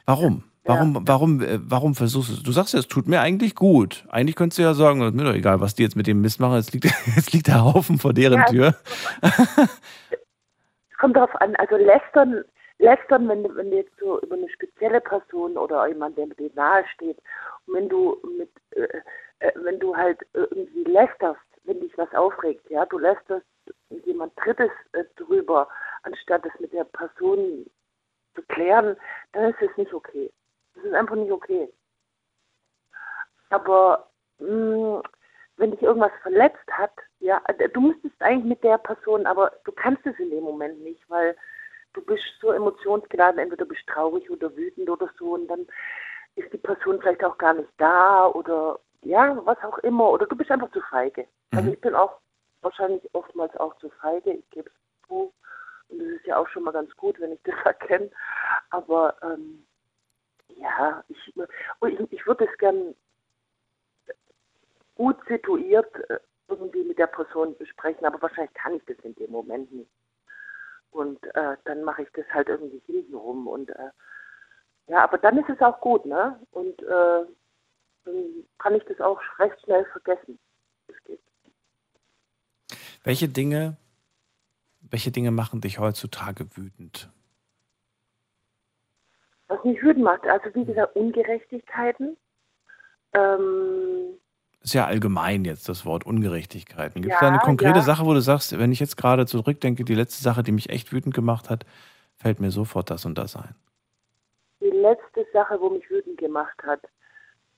Warum? 0.06 0.44
Warum, 0.70 1.08
warum, 1.08 1.42
äh, 1.42 1.60
warum 1.64 1.96
versuchst 1.96 2.30
du 2.30 2.34
es? 2.34 2.44
Du 2.44 2.52
sagst 2.52 2.74
ja, 2.74 2.80
es 2.80 2.88
tut 2.88 3.08
mir 3.08 3.22
eigentlich 3.22 3.56
gut. 3.56 4.06
Eigentlich 4.10 4.36
könntest 4.36 4.60
du 4.60 4.62
ja 4.64 4.74
sagen, 4.76 5.02
ist 5.02 5.16
mir 5.16 5.24
doch 5.24 5.34
egal, 5.34 5.62
was 5.62 5.74
die 5.74 5.82
jetzt 5.84 5.96
mit 5.96 6.06
dem 6.06 6.22
Mist 6.22 6.40
machen, 6.40 6.58
jetzt 6.58 6.74
liegt, 6.74 6.86
jetzt 7.16 7.34
liegt 7.34 7.48
der 7.48 7.64
Haufen 7.64 7.98
vor 7.98 8.14
deren 8.14 8.40
Ja. 8.40 8.46
Tür. 8.46 8.76
Es 10.92 10.98
kommt 11.00 11.16
darauf 11.16 11.36
an, 11.42 11.56
also 11.56 11.76
lästern, 11.78 12.44
lästern, 12.78 13.28
wenn 13.28 13.44
du, 13.44 13.56
wenn 13.56 13.72
du 13.72 13.78
jetzt 13.78 13.98
so 14.00 14.20
über 14.22 14.36
eine 14.36 14.50
spezielle 14.50 15.02
Person 15.02 15.58
oder 15.58 15.88
jemand, 15.88 16.18
der 16.18 16.28
dir 16.28 16.52
nahe 16.56 16.84
steht, 16.94 17.18
und 17.66 17.74
wenn 17.76 17.90
du 17.90 18.18
mit, 18.38 18.52
äh, 18.72 18.88
äh, 19.40 19.52
wenn 19.64 19.80
du 19.80 19.96
halt 19.96 20.20
irgendwie 20.34 20.84
lästerst, 20.84 21.40
wenn 21.64 21.80
dich 21.80 21.98
was 21.98 22.14
aufregt, 22.14 22.70
ja, 22.70 22.86
du 22.86 23.00
lästerst 23.00 23.46
mit 23.90 24.06
jemand 24.06 24.34
Drittes 24.36 24.72
äh, 24.94 25.04
drüber, 25.16 25.68
anstatt 26.04 26.46
es 26.46 26.60
mit 26.60 26.74
der 26.74 26.84
Person 26.84 27.66
zu 28.36 28.42
klären, 28.50 28.96
dann 29.34 29.46
ist 29.52 29.62
es 29.62 29.76
nicht 29.78 29.94
okay. 29.94 30.30
Das 30.76 30.84
ist 30.86 30.94
einfach 30.94 31.16
nicht 31.16 31.32
okay. 31.32 31.72
Aber 33.50 34.10
mh, 34.40 35.02
wenn 35.58 35.72
dich 35.72 35.82
irgendwas 35.82 36.12
verletzt 36.22 36.68
hat, 36.72 36.94
ja, 37.20 37.42
äh, 37.48 37.70
du 37.70 37.82
müsstest 37.82 38.22
eigentlich 38.22 38.46
mit 38.46 38.64
der 38.64 38.78
Person, 38.78 39.26
aber 39.26 39.52
du 39.66 39.72
kannst 39.72 40.06
es 40.06 40.18
in 40.20 40.30
dem 40.30 40.44
Moment 40.44 40.82
nicht, 40.82 41.08
weil 41.10 41.36
du 41.94 42.02
bist 42.02 42.24
so 42.40 42.52
emotionsgeladen, 42.52 43.40
entweder 43.40 43.66
bist 43.66 43.86
traurig 43.88 44.30
oder 44.30 44.56
wütend 44.56 44.90
oder 44.90 45.10
so 45.18 45.34
und 45.34 45.48
dann 45.48 45.68
ist 46.36 46.52
die 46.54 46.58
Person 46.58 47.00
vielleicht 47.02 47.24
auch 47.24 47.38
gar 47.38 47.54
nicht 47.54 47.70
da 47.78 48.28
oder 48.28 48.80
ja, 49.02 49.38
was 49.46 49.58
auch 49.64 49.78
immer, 49.80 50.10
oder 50.10 50.26
du 50.26 50.36
bist 50.36 50.52
einfach 50.52 50.72
zu 50.72 50.82
feige. 50.82 51.26
Also 51.52 51.72
ich 51.72 51.82
bin 51.82 51.96
auch 51.96 52.20
wahrscheinlich 52.62 53.04
oftmals 53.14 53.56
auch 53.58 53.78
zu 53.78 53.90
feige, 54.02 54.32
ich 54.34 54.50
gebe 54.50 54.70
es 54.70 55.08
zu. 55.08 55.34
Und 55.90 56.00
das 56.00 56.08
ist 56.08 56.26
ja 56.26 56.38
auch 56.38 56.48
schon 56.50 56.64
mal 56.64 56.72
ganz 56.72 56.96
gut, 56.98 57.20
wenn 57.20 57.32
ich 57.32 57.40
das 57.44 57.56
erkenne. 57.66 58.10
Aber 58.70 59.16
ähm, 59.24 59.66
ja, 60.62 61.04
ich, 61.08 61.34
und 61.80 61.92
ich, 61.92 62.12
ich 62.12 62.28
würde 62.28 62.46
es 62.46 62.58
gern 62.58 62.96
gut 64.96 65.18
situiert 65.28 65.94
äh, 66.10 66.20
irgendwie 66.48 66.84
mit 66.84 66.98
der 66.98 67.08
Person 67.08 67.58
besprechen, 67.58 68.06
aber 68.06 68.22
wahrscheinlich 68.22 68.54
kann 68.54 68.74
ich 68.74 68.84
das 68.86 68.98
in 69.04 69.16
dem 69.16 69.32
Moment 69.32 69.72
nicht. 69.72 69.90
Und 70.92 71.24
äh, 71.36 71.56
dann 71.66 71.84
mache 71.84 72.04
ich 72.04 72.10
das 72.14 72.26
halt 72.34 72.50
irgendwie 72.50 72.82
hintenrum. 72.86 73.48
Und 73.48 73.70
äh, 73.70 73.92
ja, 74.88 75.04
aber 75.04 75.18
dann 75.20 75.38
ist 75.38 75.50
es 75.50 75.62
auch 75.62 75.80
gut, 75.82 76.06
ne? 76.06 76.40
Und 76.52 76.82
äh, 76.82 77.26
dann 78.06 78.46
kann 78.58 78.76
ich 78.76 78.84
das 78.86 79.00
auch 79.00 79.22
recht 79.38 79.62
schnell 79.62 79.86
vergessen. 79.86 80.40
Welche 83.04 83.30
Dinge, 83.30 83.78
welche 84.82 85.12
Dinge 85.12 85.32
machen 85.32 85.62
dich 85.62 85.80
heutzutage 85.80 86.58
wütend? 86.58 87.10
Was 89.50 89.64
mich 89.64 89.82
wütend 89.84 90.04
macht, 90.04 90.26
also 90.26 90.54
wie 90.56 90.66
gesagt, 90.66 90.96
Ungerechtigkeiten. 90.96 92.18
Ähm, 93.14 94.18
Ist 94.62 94.74
ja 94.74 94.86
allgemein 94.86 95.44
jetzt 95.46 95.68
das 95.68 95.86
Wort 95.86 96.06
Ungerechtigkeiten. 96.06 97.02
Gibt 97.02 97.14
es 97.14 97.22
Ja, 97.22 97.28
da 97.28 97.34
eine 97.34 97.40
konkrete 97.40 97.80
ja. 97.80 97.82
Sache, 97.82 98.06
wo 98.06 98.14
du 98.14 98.22
sagst, 98.22 98.58
wenn 98.58 98.72
ich 98.72 98.80
jetzt 98.80 98.96
gerade 98.96 99.26
zurückdenke, 99.26 99.84
die 99.84 99.96
letzte 99.96 100.24
Sache, 100.24 100.44
die 100.44 100.52
mich 100.52 100.70
echt 100.70 100.94
wütend 100.94 101.14
gemacht 101.14 101.50
hat, 101.50 101.66
fällt 102.16 102.40
mir 102.40 102.52
sofort 102.52 102.90
das 102.90 103.06
und 103.06 103.18
das 103.18 103.36
ein? 103.36 103.56
die 104.62 104.70
letzte 104.72 105.26
Sache, 105.32 105.60
wo 105.60 105.70
mich 105.70 105.90
wütend 105.90 106.18
gemacht 106.18 106.62
hat, 106.64 106.82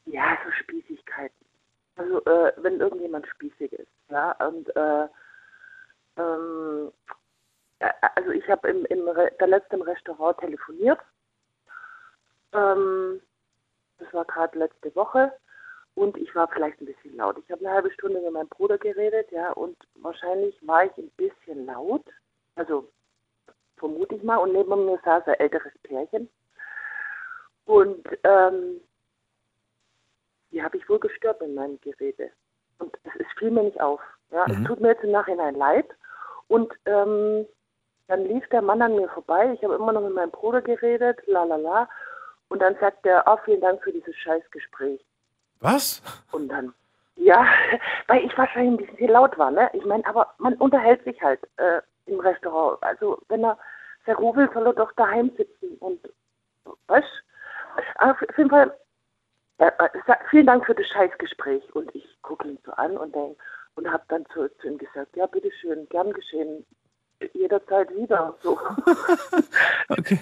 ja, 0.05 0.38
so 0.43 0.51
Spießigkeiten. 0.51 1.35
Also 1.95 2.23
äh, 2.26 2.53
wenn 2.57 2.80
irgendjemand 2.80 3.27
spießig 3.27 3.73
ist, 3.73 3.91
ja, 4.09 4.31
und 4.45 4.76
äh, 4.76 5.07
ähm, 6.18 6.91
äh, 7.80 7.89
also 8.15 8.31
ich 8.31 8.47
habe 8.49 8.69
im, 8.69 8.85
im 8.85 9.07
Re 9.07 9.31
der 9.39 9.47
letzten 9.47 9.81
Restaurant 9.81 10.38
telefoniert. 10.39 10.99
Ähm, 12.53 13.21
das 13.99 14.13
war 14.13 14.25
gerade 14.25 14.57
letzte 14.57 14.95
Woche 14.95 15.31
und 15.95 16.17
ich 16.17 16.33
war 16.35 16.47
vielleicht 16.47 16.81
ein 16.81 16.85
bisschen 16.85 17.15
laut. 17.17 17.37
Ich 17.37 17.51
habe 17.51 17.65
eine 17.65 17.73
halbe 17.75 17.91
Stunde 17.91 18.19
mit 18.21 18.31
meinem 18.31 18.49
Bruder 18.49 18.77
geredet, 18.77 19.31
ja, 19.31 19.51
und 19.51 19.77
wahrscheinlich 19.95 20.55
war 20.67 20.85
ich 20.85 20.97
ein 20.97 21.11
bisschen 21.17 21.65
laut, 21.65 22.05
also 22.55 22.87
vermute 23.77 24.15
ich 24.15 24.23
mal, 24.23 24.37
und 24.37 24.53
neben 24.53 24.85
mir 24.85 24.99
saß 25.03 25.27
ein 25.27 25.35
älteres 25.35 25.73
Pärchen. 25.83 26.29
Und 27.65 28.07
ähm, 28.23 28.81
die 30.51 30.63
habe 30.63 30.77
ich 30.77 30.87
wohl 30.89 30.99
gestört 30.99 31.41
in 31.41 31.55
meinem 31.55 31.79
Gerede. 31.81 32.31
Und 32.79 32.97
es, 33.03 33.11
es 33.19 33.27
fiel 33.37 33.51
mir 33.51 33.63
nicht 33.63 33.79
auf. 33.81 34.01
Ja, 34.31 34.45
Mhm. 34.47 34.53
Es 34.61 34.67
tut 34.67 34.79
mir 34.79 34.89
jetzt 34.89 35.03
im 35.03 35.11
Nachhinein 35.11 35.55
leid. 35.55 35.87
Und 36.47 36.73
ähm, 36.85 37.45
dann 38.07 38.25
lief 38.25 38.47
der 38.49 38.61
Mann 38.61 38.81
an 38.81 38.95
mir 38.95 39.07
vorbei. 39.09 39.53
Ich 39.53 39.63
habe 39.63 39.75
immer 39.75 39.93
noch 39.93 40.01
mit 40.01 40.13
meinem 40.13 40.31
Bruder 40.31 40.61
geredet, 40.61 41.19
la 41.27 41.43
la 41.43 41.55
la. 41.55 41.89
Und 42.51 42.59
dann 42.61 42.75
sagt 42.81 43.05
er, 43.05 43.23
oh, 43.27 43.37
vielen 43.45 43.61
Dank 43.61 43.81
für 43.81 43.93
dieses 43.93 44.13
Scheißgespräch. 44.17 44.99
Was? 45.61 46.01
Und 46.33 46.49
dann, 46.49 46.73
ja, 47.15 47.45
weil 48.07 48.25
ich 48.25 48.37
wahrscheinlich 48.37 48.71
ein 48.73 48.77
bisschen 48.77 48.97
viel 48.97 49.11
laut 49.11 49.37
war, 49.37 49.51
ne? 49.51 49.69
Ich 49.73 49.85
meine, 49.85 50.05
aber 50.05 50.33
man 50.37 50.55
unterhält 50.55 51.01
sich 51.05 51.21
halt 51.21 51.39
äh, 51.57 51.81
im 52.07 52.19
Restaurant. 52.19 52.77
Also 52.83 53.19
wenn 53.29 53.43
er 53.45 53.57
sehr 54.05 54.15
will, 54.35 54.49
soll 54.53 54.65
er 54.67 54.73
doch 54.73 54.91
daheim 54.93 55.31
sitzen 55.37 55.77
und, 55.79 55.99
Aber 57.95 58.11
auf 58.11 58.37
jeden 58.37 58.49
Fall, 58.49 58.75
äh, 59.59 59.67
äh, 59.67 59.89
sa- 60.05 60.19
vielen 60.29 60.47
Dank 60.47 60.65
für 60.65 60.75
das 60.75 60.87
Scheißgespräch. 60.87 61.63
Und 61.73 61.95
ich 61.95 62.05
gucke 62.21 62.47
ihn 62.49 62.59
so 62.65 62.73
an 62.73 62.97
und 62.97 63.15
denk, 63.15 63.37
und 63.75 63.89
habe 63.89 64.03
dann 64.09 64.25
zu, 64.33 64.49
zu 64.57 64.67
ihm 64.67 64.77
gesagt, 64.77 65.15
ja, 65.15 65.25
bitteschön, 65.25 65.87
gern 65.87 66.11
geschehen, 66.11 66.65
jederzeit 67.33 67.89
wieder. 67.95 68.35
So. 68.41 68.59
Okay. 69.87 70.19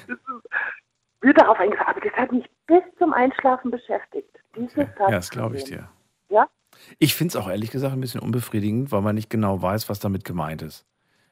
Wir 1.21 1.33
darauf 1.33 1.59
eingegangen, 1.59 1.89
aber 1.89 2.01
das 2.01 2.13
hat 2.13 2.31
mich 2.31 2.49
bis 2.67 2.81
zum 2.97 3.13
Einschlafen 3.13 3.71
beschäftigt. 3.71 4.29
Dieses 4.55 4.75
Ja, 4.97 5.09
das 5.11 5.29
glaube 5.29 5.57
ich 5.57 5.65
dir. 5.65 5.89
Ja? 6.29 6.47
Ich 6.97 7.13
finde 7.15 7.29
es 7.29 7.35
auch 7.35 7.49
ehrlich 7.49 7.71
gesagt 7.71 7.93
ein 7.93 8.01
bisschen 8.01 8.21
unbefriedigend, 8.21 8.91
weil 8.91 9.01
man 9.01 9.15
nicht 9.15 9.29
genau 9.29 9.61
weiß, 9.61 9.89
was 9.89 9.99
damit 9.99 10.23
gemeint 10.23 10.61
ist. 10.61 10.85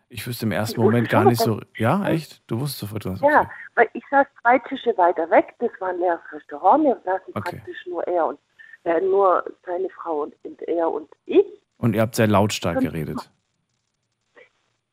Ich 0.09 0.25
wüsste 0.25 0.45
im 0.45 0.51
ersten 0.51 0.81
Moment 0.81 1.09
gar 1.09 1.25
nicht 1.25 1.41
so. 1.41 1.61
Ja, 1.75 2.07
echt? 2.07 2.41
Du 2.49 2.59
wusstest 2.59 2.79
sofort, 2.79 3.05
was. 3.05 3.21
Ja, 3.21 3.49
weil 3.75 3.89
ich 3.93 4.03
saß 4.09 4.25
zwei 4.41 4.57
Tische 4.59 4.97
weiter 4.97 5.29
weg, 5.29 5.53
das 5.59 5.69
war 5.79 5.89
ein 5.89 5.99
leeres 5.99 6.21
Restaurant, 6.31 6.83
wir 6.85 6.95
saßen 7.03 7.33
Okay. 7.35 7.57
praktisch 7.57 7.85
nur 7.87 8.05
er 8.07 8.25
und 8.27 8.39
äh, 8.85 9.01
nur 9.01 9.43
seine 9.65 9.89
Frau 9.89 10.21
und, 10.23 10.33
und 10.43 10.61
er 10.63 10.89
und 10.89 11.09
ich. 11.25 11.45
Und 11.77 11.93
ihr 11.93 12.01
habt 12.01 12.15
sehr 12.15 12.27
lautstark 12.27 12.77
Und- 12.77 12.83
geredet. 12.85 13.29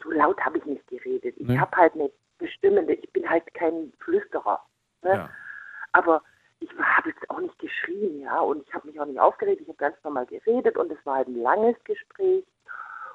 So 0.03 0.11
laut 0.11 0.39
habe 0.45 0.59
ich 0.59 0.65
nicht 0.67 0.87
geredet. 0.89 1.35
Ich 1.39 1.47
Nee. 1.49 1.59
habe 1.59 1.75
halt 1.77 1.95
eine 1.95 2.11
bestimmende, 2.39 2.95
ich 2.95 3.11
bin 3.13 3.29
halt 3.29 3.43
kein 3.55 3.93
Flüsterer. 4.01 4.61
Ne? 5.05 5.11
Ja. 5.11 5.31
Aber 5.93 6.23
ich 6.61 6.71
habe 6.79 7.11
jetzt 7.11 7.31
auch 7.31 7.41
nicht 7.41 7.59
geschrien, 7.59 8.21
ja, 8.21 8.41
und 8.41 8.67
ich 8.67 8.75
habe 8.75 8.87
mich 8.89 8.99
auch 8.99 9.07
nicht 9.07 9.21
aufgeregt, 9.21 9.61
ich 9.61 9.69
habe 9.69 9.77
ganz 9.79 9.97
normal 10.03 10.27
geredet 10.27 10.77
und 10.77 10.91
es 10.91 10.99
war 11.05 11.17
halt 11.17 11.29
ein 11.29 11.41
langes 11.41 11.77
Gespräch. 11.85 12.45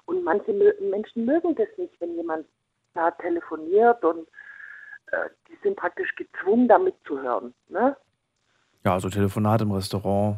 Und 0.05 0.23
manche 0.23 0.53
Menschen 0.79 1.25
mögen 1.25 1.55
das 1.55 1.67
nicht, 1.77 1.99
wenn 1.99 2.15
jemand 2.15 2.45
da 2.93 3.11
telefoniert 3.11 4.03
und 4.03 4.27
äh, 5.11 5.29
die 5.47 5.57
sind 5.61 5.75
praktisch 5.75 6.15
gezwungen, 6.15 6.67
da 6.67 6.77
mitzuhören. 6.79 7.53
Ne? 7.67 7.95
Ja, 8.83 8.99
so 8.99 9.09
Telefonat 9.09 9.61
im 9.61 9.71
Restaurant 9.71 10.37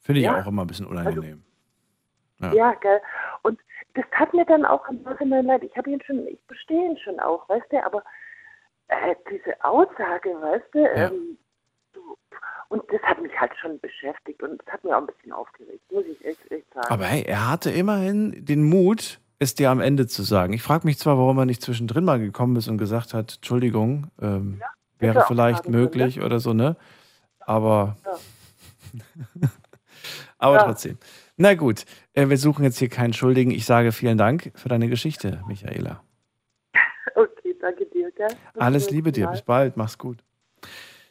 finde 0.00 0.20
ich 0.20 0.26
Ja. 0.26 0.40
auch 0.40 0.46
immer 0.46 0.62
ein 0.64 0.66
bisschen 0.68 0.86
unangenehm. 0.86 1.42
Ja. 2.38 2.52
Ja. 2.52 2.74
gell. 2.74 3.00
Und 3.42 3.60
das 3.94 4.04
tat 4.16 4.34
mir 4.34 4.44
dann 4.44 4.64
auch 4.64 4.88
im 4.88 5.02
Nachhinein 5.02 5.46
leid. 5.46 5.62
Ich 5.62 5.76
habe 5.76 5.90
ihn 5.90 6.02
schon, 6.02 6.26
ich 6.26 6.38
verstehe 6.46 6.90
ihn 6.90 6.98
schon 6.98 7.20
auch, 7.20 7.48
weißt 7.48 7.70
du, 7.70 7.84
aber 7.84 8.02
äh, 8.88 9.14
diese 9.30 9.62
Aussage, 9.64 10.30
weißt 10.30 10.66
du, 10.72 10.78
Ja. 10.80 11.08
ähm, 11.08 11.38
und 12.68 12.82
das 12.90 13.00
hat 13.02 13.20
mich 13.22 13.32
halt 13.38 13.52
schon 13.60 13.78
beschäftigt 13.80 14.42
und 14.42 14.60
das 14.64 14.72
hat 14.74 14.84
mir 14.84 14.96
auch 14.96 15.00
ein 15.00 15.06
bisschen 15.06 15.32
aufgeregt, 15.32 15.80
muss 15.92 16.04
ich 16.06 16.24
echt, 16.24 16.50
echt 16.50 16.72
sagen. 16.74 16.88
Aber 16.88 17.04
hey, 17.04 17.22
er 17.22 17.48
hatte 17.50 17.70
immerhin 17.70 18.44
den 18.44 18.64
Mut, 18.64 19.20
es 19.38 19.54
dir 19.54 19.70
am 19.70 19.80
Ende 19.80 20.06
zu 20.06 20.22
sagen. 20.22 20.52
Ich 20.54 20.62
frage 20.62 20.86
mich 20.86 20.98
zwar, 20.98 21.18
warum 21.18 21.38
er 21.38 21.44
nicht 21.44 21.60
zwischendrin 21.62 22.04
mal 22.04 22.18
gekommen 22.18 22.56
ist 22.56 22.68
und 22.68 22.78
gesagt 22.78 23.14
hat, 23.14 23.34
Entschuldigung, 23.36 24.10
ähm, 24.20 24.60
wäre 24.98 25.12
hätte 25.14 25.24
auch 25.24 25.28
vielleicht 25.28 25.58
sagen 25.64 25.72
können, 25.72 25.82
möglich 25.84 26.22
oder 26.22 26.40
so, 26.40 26.52
ne? 26.54 26.76
Aber, 27.40 27.96
Ja. 28.04 28.18
aber 30.38 30.56
Ja. 30.56 30.62
trotzdem. 30.64 30.98
Na 31.36 31.54
gut, 31.54 31.84
äh, 32.14 32.28
wir 32.28 32.38
suchen 32.38 32.64
jetzt 32.64 32.78
hier 32.78 32.88
keinen 32.88 33.12
Schuldigen. 33.12 33.50
Ich 33.50 33.66
sage 33.66 33.92
vielen 33.92 34.18
Dank 34.18 34.52
für 34.54 34.68
deine 34.68 34.88
Geschichte, 34.88 35.42
Michaela. 35.46 36.02
Gell? 38.16 38.28
Bis 38.28 38.62
Alles 38.62 38.90
Liebe 38.90 39.12
dir, 39.12 39.28
bis 39.28 39.42
bald, 39.42 39.76
mach's 39.76 39.98
gut. 39.98 40.18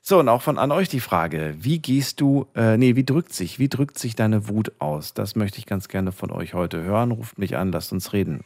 So, 0.01 0.19
und 0.19 0.27
auch 0.27 0.41
von 0.41 0.57
an 0.57 0.71
euch 0.73 0.89
die 0.89 0.99
Frage, 0.99 1.55
wie 1.57 1.79
gehst 1.79 2.19
du, 2.19 2.47
äh, 2.55 2.75
nee, 2.77 2.97
wie 2.97 3.05
drückt 3.05 3.31
sich, 3.33 3.57
wie 3.57 3.69
drückt 3.69 3.97
sich 3.97 4.15
deine 4.15 4.49
Wut 4.49 4.73
aus? 4.79 5.13
Das 5.13 5.35
möchte 5.35 5.59
ich 5.59 5.65
ganz 5.65 5.87
gerne 5.87 6.11
von 6.11 6.29
euch 6.29 6.53
heute 6.53 6.83
hören. 6.83 7.11
Ruft 7.11 7.37
mich 7.37 7.55
an, 7.55 7.71
lasst 7.71 7.93
uns 7.93 8.11
reden. 8.11 8.43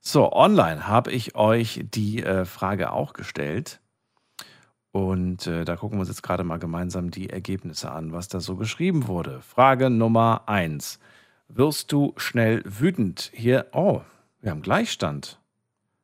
So, 0.00 0.32
online 0.32 0.86
habe 0.86 1.12
ich 1.12 1.34
euch 1.34 1.84
die 1.84 2.22
äh, 2.22 2.44
Frage 2.44 2.92
auch 2.92 3.12
gestellt. 3.12 3.80
Und 4.92 5.46
äh, 5.46 5.64
da 5.64 5.76
gucken 5.76 5.98
wir 5.98 6.00
uns 6.00 6.08
jetzt 6.08 6.22
gerade 6.22 6.42
mal 6.42 6.58
gemeinsam 6.58 7.10
die 7.10 7.28
Ergebnisse 7.28 7.90
an, 7.90 8.12
was 8.12 8.28
da 8.28 8.40
so 8.40 8.56
geschrieben 8.56 9.08
wurde. 9.08 9.42
Frage 9.42 9.90
Nummer 9.90 10.42
eins: 10.46 10.98
Wirst 11.48 11.92
du 11.92 12.12
schnell 12.16 12.62
wütend? 12.64 13.30
Hier, 13.32 13.66
oh, 13.72 14.02
wir 14.40 14.50
haben 14.50 14.62
Gleichstand. 14.62 15.40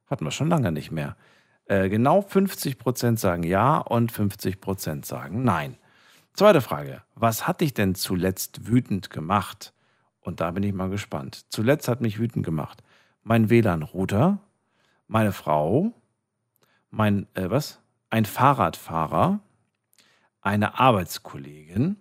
Hatten 0.06 0.24
wir 0.24 0.31
schon 0.31 0.48
lange 0.48 0.73
nicht 0.73 0.90
mehr. 0.90 1.16
Äh, 1.66 1.89
genau 1.89 2.20
50% 2.20 3.19
sagen 3.19 3.43
ja 3.43 3.78
und 3.78 4.12
50% 4.12 5.05
sagen 5.05 5.44
nein. 5.44 5.77
Zweite 6.35 6.60
Frage: 6.60 7.02
Was 7.14 7.47
hat 7.47 7.60
dich 7.60 7.74
denn 7.74 7.94
zuletzt 7.94 8.66
wütend 8.66 9.10
gemacht? 9.10 9.73
Und 10.20 10.40
da 10.40 10.51
bin 10.52 10.62
ich 10.62 10.73
mal 10.73 10.90
gespannt. 10.90 11.47
Zuletzt 11.51 11.89
hat 11.89 12.01
mich 12.01 12.19
wütend 12.19 12.44
gemacht 12.44 12.82
mein 13.23 13.51
WLAN-Router, 13.51 14.39
meine 15.06 15.32
Frau, 15.32 15.93
mein, 16.90 17.27
äh, 17.35 17.51
was? 17.51 17.81
Ein 18.10 18.24
Fahrradfahrer, 18.24 19.40
eine 20.40 20.78
Arbeitskollegin, 20.78 21.97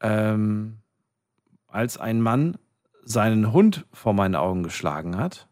ähm, 0.00 0.78
als 1.76 1.98
ein 1.98 2.20
Mann 2.20 2.58
seinen 3.04 3.52
Hund 3.52 3.86
vor 3.92 4.14
meinen 4.14 4.34
Augen 4.34 4.62
geschlagen 4.62 5.16
hat, 5.16 5.46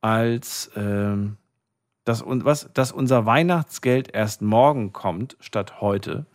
als 0.00 0.70
ähm, 0.76 1.38
dass, 2.04 2.22
was, 2.26 2.70
dass 2.72 2.90
unser 2.90 3.26
Weihnachtsgeld 3.26 4.14
erst 4.14 4.42
morgen 4.42 4.92
kommt 4.92 5.36
statt 5.40 5.80
heute. 5.80 6.26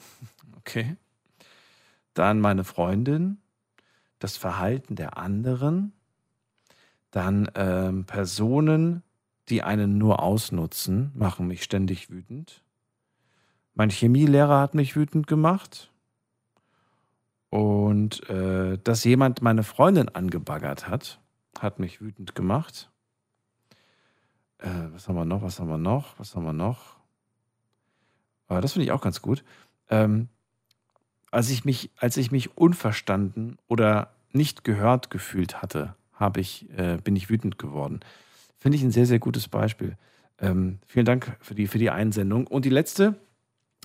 Okay. 0.60 0.96
Dann 2.14 2.40
meine 2.40 2.64
Freundin, 2.64 3.40
das 4.20 4.38
Verhalten 4.38 4.96
der 4.96 5.18
anderen, 5.18 5.92
dann 7.12 7.50
ähm, 7.56 8.06
Personen, 8.06 9.04
die 9.50 9.62
einen 9.62 9.98
nur 9.98 10.22
ausnutzen, 10.24 11.12
machen 11.16 11.48
mich 11.48 11.64
ständig 11.64 12.10
wütend. 12.10 12.64
Mein 13.74 13.90
Chemielehrer 13.90 14.62
hat 14.62 14.76
mich 14.76 14.96
wütend 14.96 15.28
gemacht. 15.28 15.92
Und 17.54 18.28
äh, 18.32 18.80
dass 18.84 19.04
jemand 19.04 19.44
meine 19.44 19.62
Freundin 19.62 20.10
angebaggert 20.10 20.88
hat, 20.88 21.20
hat 21.60 21.78
mich 21.78 22.02
wütend 22.02 22.34
gemacht. 22.34 22.90
Äh, 24.58 24.70
was 24.92 25.08
haben 25.08 25.14
wir 25.18 25.24
noch? 25.24 25.44
Was 25.44 25.60
haben 25.60 25.70
wir 25.70 25.78
noch? 25.78 26.18
Was 26.18 26.36
haben 26.36 26.46
wir 26.46 26.54
noch? 26.54 26.98
Äh, 28.50 28.60
das 28.60 28.74
finde 28.74 28.86
ich 28.86 28.92
auch 28.92 29.02
ganz 29.02 29.22
gut. 29.22 29.44
Ähm, 29.92 30.30
als, 31.30 31.52
ich 31.52 31.64
mich, 31.64 31.92
als 31.98 32.18
ich 32.18 32.32
mich 32.32 32.58
unverstanden 32.58 33.60
oder 33.68 34.16
nicht 34.32 34.64
gehört 34.64 35.12
gefühlt 35.12 35.62
hatte, 35.62 35.94
habe 36.14 36.40
ich, 36.40 36.68
äh, 36.76 36.98
bin 37.04 37.16
ich 37.16 37.30
wütend 37.30 37.60
geworden. 37.60 38.00
Finde 38.58 38.80
ich 38.80 38.84
ein 38.84 38.90
sehr, 38.90 39.06
sehr 39.06 39.20
gutes 39.20 39.48
Beispiel. 39.48 39.96
Ähm, 40.40 40.80
vielen 40.88 41.06
Dank 41.06 41.38
für 41.40 41.54
die, 41.54 41.68
für 41.68 41.78
die 41.78 41.92
Einsendung. 41.92 42.48
Und 42.48 42.66
die 42.66 42.72
letzte 42.72 43.14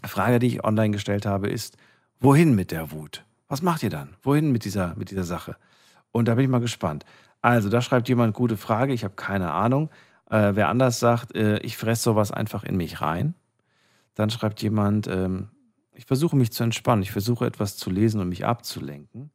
Frage, 0.04 0.38
die 0.38 0.46
ich 0.46 0.64
online 0.64 0.92
gestellt 0.92 1.26
habe, 1.26 1.50
ist, 1.50 1.76
wohin 2.18 2.54
mit 2.54 2.70
der 2.70 2.92
Wut? 2.92 3.26
Was 3.48 3.62
macht 3.62 3.82
ihr 3.82 3.90
dann? 3.90 4.14
Wohin 4.22 4.52
mit 4.52 4.64
dieser, 4.64 4.94
mit 4.96 5.10
dieser 5.10 5.24
Sache? 5.24 5.56
Und 6.12 6.28
da 6.28 6.34
bin 6.34 6.44
ich 6.44 6.50
mal 6.50 6.60
gespannt. 6.60 7.04
Also, 7.40 7.68
da 7.68 7.80
schreibt 7.80 8.08
jemand, 8.08 8.34
gute 8.34 8.56
Frage, 8.56 8.92
ich 8.92 9.04
habe 9.04 9.14
keine 9.14 9.52
Ahnung. 9.52 9.90
Äh, 10.30 10.54
wer 10.54 10.68
anders 10.68 11.00
sagt, 11.00 11.34
äh, 11.34 11.58
ich 11.60 11.76
fresse 11.76 12.02
sowas 12.02 12.30
einfach 12.30 12.64
in 12.64 12.76
mich 12.76 13.00
rein. 13.00 13.34
Dann 14.14 14.30
schreibt 14.30 14.60
jemand, 14.62 15.06
ähm, 15.06 15.48
ich 15.92 16.04
versuche 16.04 16.36
mich 16.36 16.52
zu 16.52 16.62
entspannen, 16.62 17.02
ich 17.02 17.12
versuche 17.12 17.46
etwas 17.46 17.76
zu 17.76 17.90
lesen 17.90 18.20
und 18.20 18.28
mich 18.28 18.44
abzulenken. 18.44 19.30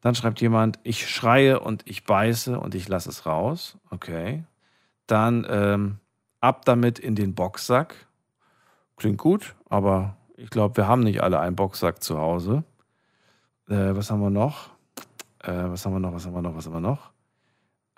Dann 0.00 0.14
schreibt 0.14 0.40
jemand, 0.40 0.78
ich 0.82 1.08
schreie 1.08 1.60
und 1.60 1.82
ich 1.86 2.04
beiße 2.04 2.58
und 2.58 2.74
ich 2.74 2.88
lasse 2.88 3.08
es 3.08 3.26
raus. 3.26 3.78
Okay. 3.90 4.44
Dann 5.06 5.46
ähm, 5.48 5.98
ab 6.40 6.64
damit 6.64 6.98
in 6.98 7.14
den 7.14 7.34
Boxsack. 7.34 8.06
Klingt 8.96 9.18
gut, 9.18 9.54
aber 9.68 10.16
ich 10.36 10.50
glaube, 10.50 10.76
wir 10.76 10.88
haben 10.88 11.02
nicht 11.02 11.22
alle 11.22 11.40
einen 11.40 11.56
Boxsack 11.56 12.02
zu 12.02 12.18
Hause. 12.18 12.64
Äh, 13.68 13.96
was 13.96 14.10
haben 14.10 14.20
wir 14.20 14.30
noch? 14.30 14.70
Äh, 15.42 15.52
was 15.52 15.84
haben 15.84 15.92
wir 15.92 16.00
noch? 16.00 16.14
Was 16.14 16.26
haben 16.26 16.34
wir 16.34 16.42
noch? 16.42 16.56
Was 16.56 16.66
haben 16.66 16.74
wir 16.74 16.80
noch? 16.80 17.10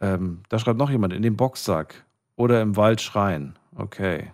Ähm, 0.00 0.42
da 0.48 0.58
schreibt 0.58 0.78
noch 0.78 0.90
jemand 0.90 1.12
in 1.12 1.22
den 1.22 1.36
Boxsack 1.36 2.04
oder 2.36 2.62
im 2.62 2.76
Wald 2.76 3.00
schreien. 3.00 3.58
Okay. 3.74 4.30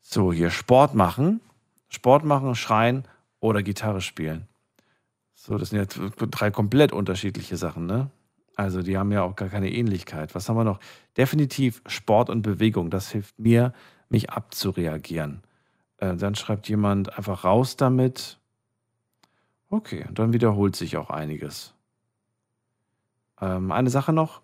So, 0.00 0.32
hier 0.32 0.50
Sport 0.50 0.94
machen. 0.94 1.40
Sport 1.88 2.24
machen, 2.24 2.54
schreien 2.54 3.04
oder 3.40 3.62
Gitarre 3.62 4.00
spielen. 4.00 4.46
So, 5.32 5.58
das 5.58 5.70
sind 5.70 5.78
jetzt 5.78 5.98
drei 6.30 6.50
komplett 6.50 6.92
unterschiedliche 6.92 7.56
Sachen, 7.56 7.86
ne? 7.86 8.10
Also, 8.56 8.82
die 8.82 8.96
haben 8.96 9.10
ja 9.10 9.22
auch 9.22 9.34
gar 9.34 9.48
keine 9.48 9.72
Ähnlichkeit. 9.72 10.34
Was 10.34 10.48
haben 10.48 10.56
wir 10.56 10.64
noch? 10.64 10.78
Definitiv 11.16 11.82
Sport 11.86 12.30
und 12.30 12.42
Bewegung. 12.42 12.90
Das 12.90 13.10
hilft 13.10 13.38
mir, 13.38 13.72
mich 14.08 14.30
abzureagieren. 14.30 15.42
Äh, 15.98 16.14
dann 16.16 16.34
schreibt 16.34 16.68
jemand 16.68 17.16
einfach 17.16 17.44
raus 17.44 17.76
damit. 17.76 18.38
Okay, 19.74 20.04
dann 20.12 20.32
wiederholt 20.32 20.76
sich 20.76 20.96
auch 20.96 21.10
einiges. 21.10 21.74
Ähm, 23.40 23.72
eine 23.72 23.90
Sache 23.90 24.12
noch. 24.12 24.40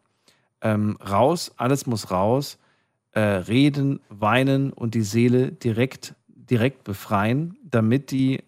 Ähm, 0.61 0.99
raus, 1.09 1.53
alles 1.57 1.87
muss 1.87 2.11
raus. 2.11 2.59
Äh, 3.13 3.21
reden, 3.21 4.01
weinen 4.09 4.73
und 4.73 4.97
die 4.97 5.03
Seele 5.03 5.53
direkt, 5.53 6.17
direkt 6.27 6.83
befreien, 6.83 7.57
damit 7.63 8.11
die, 8.11 8.43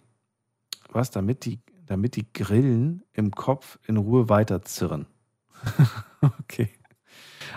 was, 0.90 1.12
damit 1.12 1.44
die, 1.44 1.60
damit 1.86 2.16
die 2.16 2.26
Grillen 2.32 3.04
im 3.12 3.30
Kopf 3.30 3.78
in 3.86 3.96
Ruhe 3.96 4.28
weiterzirren. 4.28 5.06
okay. 6.40 6.68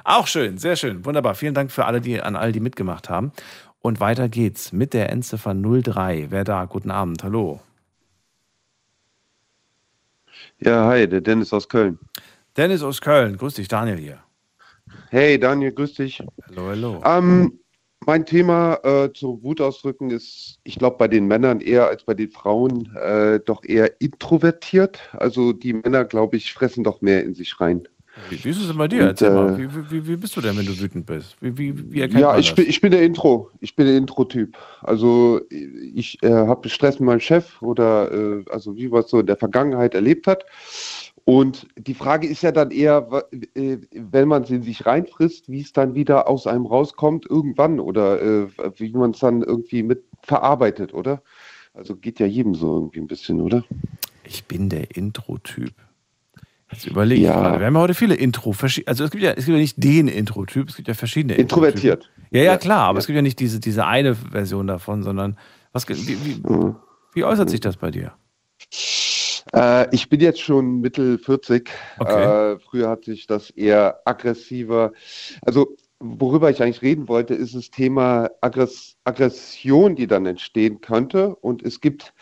Auch 0.04 0.28
schön, 0.28 0.60
sehr 0.60 0.76
schön, 0.76 1.04
wunderbar. 1.04 1.34
Vielen 1.34 1.56
Dank 1.56 1.72
für 1.72 1.86
alle, 1.86 2.00
die 2.00 2.22
an 2.22 2.36
all 2.36 2.52
die 2.52 2.60
mitgemacht 2.60 3.10
haben. 3.10 3.32
Und 3.80 4.00
weiter 4.00 4.30
geht's 4.30 4.72
mit 4.72 4.94
der 4.94 5.10
Endziffer 5.10 5.56
03. 5.56 6.28
Wer 6.30 6.44
da? 6.44 6.66
Guten 6.66 6.92
Abend, 6.92 7.24
hallo. 7.24 7.60
Ja, 10.60 10.88
hi, 10.88 11.08
der 11.08 11.22
Dennis 11.22 11.54
aus 11.54 11.70
Köln. 11.70 12.00
Dennis 12.58 12.84
aus 12.84 13.02
Köln, 13.02 13.38
grüß 13.38 13.56
dich, 13.56 13.68
Daniel 13.68 13.98
hier. 13.98 14.20
Hey, 15.10 15.40
Daniel, 15.40 15.72
grüß 15.72 15.96
dich. 15.96 16.24
Hallo, 16.48 16.68
hallo. 16.68 17.02
Ähm, 17.06 17.60
mein 18.06 18.26
Thema 18.26 18.80
äh, 18.84 19.12
zu 19.14 19.42
Wut 19.42 19.62
ausdrücken 19.62 20.12
ist, 20.12 20.60
ich 20.64 20.78
glaube, 20.78 20.98
bei 20.98 21.08
den 21.08 21.28
Männern 21.28 21.60
eher 21.60 21.88
als 21.88 22.04
bei 22.04 22.14
den 22.14 22.30
Frauen 22.30 22.96
äh, 22.96 23.40
doch 23.40 23.64
eher 23.64 24.00
introvertiert. 24.00 25.00
Also 25.14 25.54
die 25.54 25.74
Männer, 25.74 26.06
glaube 26.06 26.38
ich, 26.38 26.54
fressen 26.54 26.84
doch 26.84 27.02
mehr 27.02 27.24
in 27.24 27.34
sich 27.34 27.60
rein. 27.60 27.88
Wie, 28.30 28.44
wie 28.44 28.50
ist 28.50 28.62
es 28.62 28.68
denn 28.68 28.78
bei 28.78 28.88
dir? 28.88 29.02
Und, 29.02 29.08
Erzähl 29.08 29.32
mal, 29.32 29.54
äh, 29.54 29.58
wie, 29.58 29.92
wie, 29.92 30.08
wie 30.08 30.16
bist 30.16 30.36
du 30.38 30.42
denn, 30.42 30.58
wenn 30.58 30.66
du 30.66 30.80
wütend 30.80 31.06
bist? 31.06 31.36
Wie, 31.42 31.58
wie, 31.58 31.92
wie 31.92 32.02
erkennt 32.02 32.22
Ja, 32.22 32.32
man 32.32 32.40
ich 32.40 32.48
das? 32.48 32.56
bin, 32.56 32.70
ich 32.70 32.82
bin 32.82 32.92
der 32.92 33.04
Intro. 33.04 33.52
Ich 33.60 33.76
bin 33.76 33.86
der 33.86 33.98
Intro-Typ. 33.98 34.58
Also 34.82 35.42
ich 35.50 36.22
äh, 36.24 36.32
habe 36.32 36.70
Stress 36.70 37.00
mit 37.00 37.08
meinem 37.08 37.20
Chef 37.20 37.62
oder 37.62 38.12
äh, 38.12 38.46
also 38.50 38.76
wie 38.78 38.88
man 38.88 39.02
es 39.02 39.10
so 39.10 39.20
in 39.20 39.26
der 39.26 39.38
Vergangenheit 39.38 39.94
erlebt 39.96 40.28
hat. 40.28 40.46
Und 41.26 41.68
die 41.78 41.96
Frage 41.96 42.28
ist 42.28 42.44
ja 42.44 42.52
dann 42.52 42.72
eher, 42.72 43.26
äh, 43.56 43.78
wenn 43.92 44.28
man 44.28 44.44
es 44.44 44.50
in 44.52 44.62
sich 44.64 44.86
reinfrisst, 44.86 45.50
wie 45.50 45.62
es 45.62 45.74
dann 45.74 45.96
wieder 45.96 46.28
aus 46.30 46.48
einem 46.48 46.68
rauskommt 46.68 47.26
irgendwann 47.30 47.80
oder 47.80 48.22
äh, 48.22 48.48
wie 48.78 48.92
man 48.92 49.12
es 49.12 49.20
dann 49.20 49.42
irgendwie 49.42 49.84
mit 49.84 50.04
verarbeitet, 50.22 50.94
oder? 50.94 51.22
Also 51.74 51.96
geht 51.96 52.20
ja 52.20 52.28
jedem 52.28 52.56
so 52.56 52.76
irgendwie 52.76 53.00
ein 53.00 53.08
bisschen, 53.08 53.42
oder? 53.42 53.64
Ich 54.24 54.46
bin 54.46 54.70
der 54.70 54.96
Intro-Typ. 54.96 55.74
Jetzt 56.72 56.88
überlege 56.88 57.22
Ja. 57.22 57.34
gerade. 57.34 57.60
Wir 57.60 57.68
haben 57.68 57.76
ja 57.76 57.82
heute 57.82 57.94
viele 57.94 58.16
Intro. 58.16 58.56
Also 58.86 59.04
es 59.04 59.12
gibt 59.12 59.24
ja, 59.24 59.32
es 59.32 59.46
gibt 59.46 59.50
ja 59.56 59.62
nicht 59.62 59.82
den 59.84 60.08
Intro-Typ, 60.08 60.70
es 60.70 60.76
gibt 60.76 60.88
ja 60.88 60.94
verschiedene 60.94 61.36
Introvertiert. 61.36 62.10
Ja, 62.32 62.42
ja, 62.42 62.58
klar, 62.58 62.88
aber 62.88 62.98
ja. 62.98 63.00
es 63.02 63.08
gibt 63.08 63.16
ja 63.16 63.22
nicht 63.22 63.40
diese, 63.40 63.60
diese 63.60 63.86
eine 63.86 64.16
Version 64.16 64.68
davon, 64.68 65.04
sondern 65.04 65.38
was, 65.72 65.88
wie, 65.88 66.18
wie, 66.26 66.42
Mhm. 66.50 66.76
wie 67.14 67.24
äußert 67.24 67.50
sich 67.50 67.60
das 67.60 67.78
bei 67.78 67.92
dir? 67.92 68.14
Äh, 69.54 69.88
ich 69.94 70.10
bin 70.10 70.20
jetzt 70.20 70.42
schon 70.42 70.82
Mittel 70.82 71.18
40. 71.18 71.70
Okay. 72.00 72.54
Äh, 72.54 72.60
früher 72.60 72.90
hatte 72.90 73.12
ich 73.12 73.28
das 73.28 73.52
eher 73.52 74.00
aggressiver. 74.06 74.92
Also, 75.46 75.76
worüber 76.00 76.50
ich 76.50 76.62
eigentlich 76.62 76.82
reden 76.82 77.08
wollte, 77.08 77.36
ist 77.36 77.56
das 77.56 77.70
Thema 77.70 78.30
Aggress 78.42 78.96
Aggression, 79.04 79.96
die 79.96 80.08
dann 80.08 80.26
entstehen 80.26 80.82
könnte. 80.82 81.36
Und 81.36 81.64
es 81.64 81.80
gibt 81.80 82.14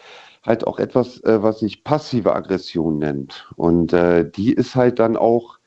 halt 0.45 0.67
auch 0.67 0.79
etwas, 0.79 1.21
äh, 1.23 1.41
was 1.41 1.59
sich 1.59 1.83
passive 1.83 2.35
Aggression 2.35 2.97
nennt. 2.99 3.49
Und 3.55 3.93
äh, 3.93 4.29
die 4.29 4.53
ist 4.53 4.75
halt 4.75 4.99
dann 4.99 5.15
auch, 5.17 5.57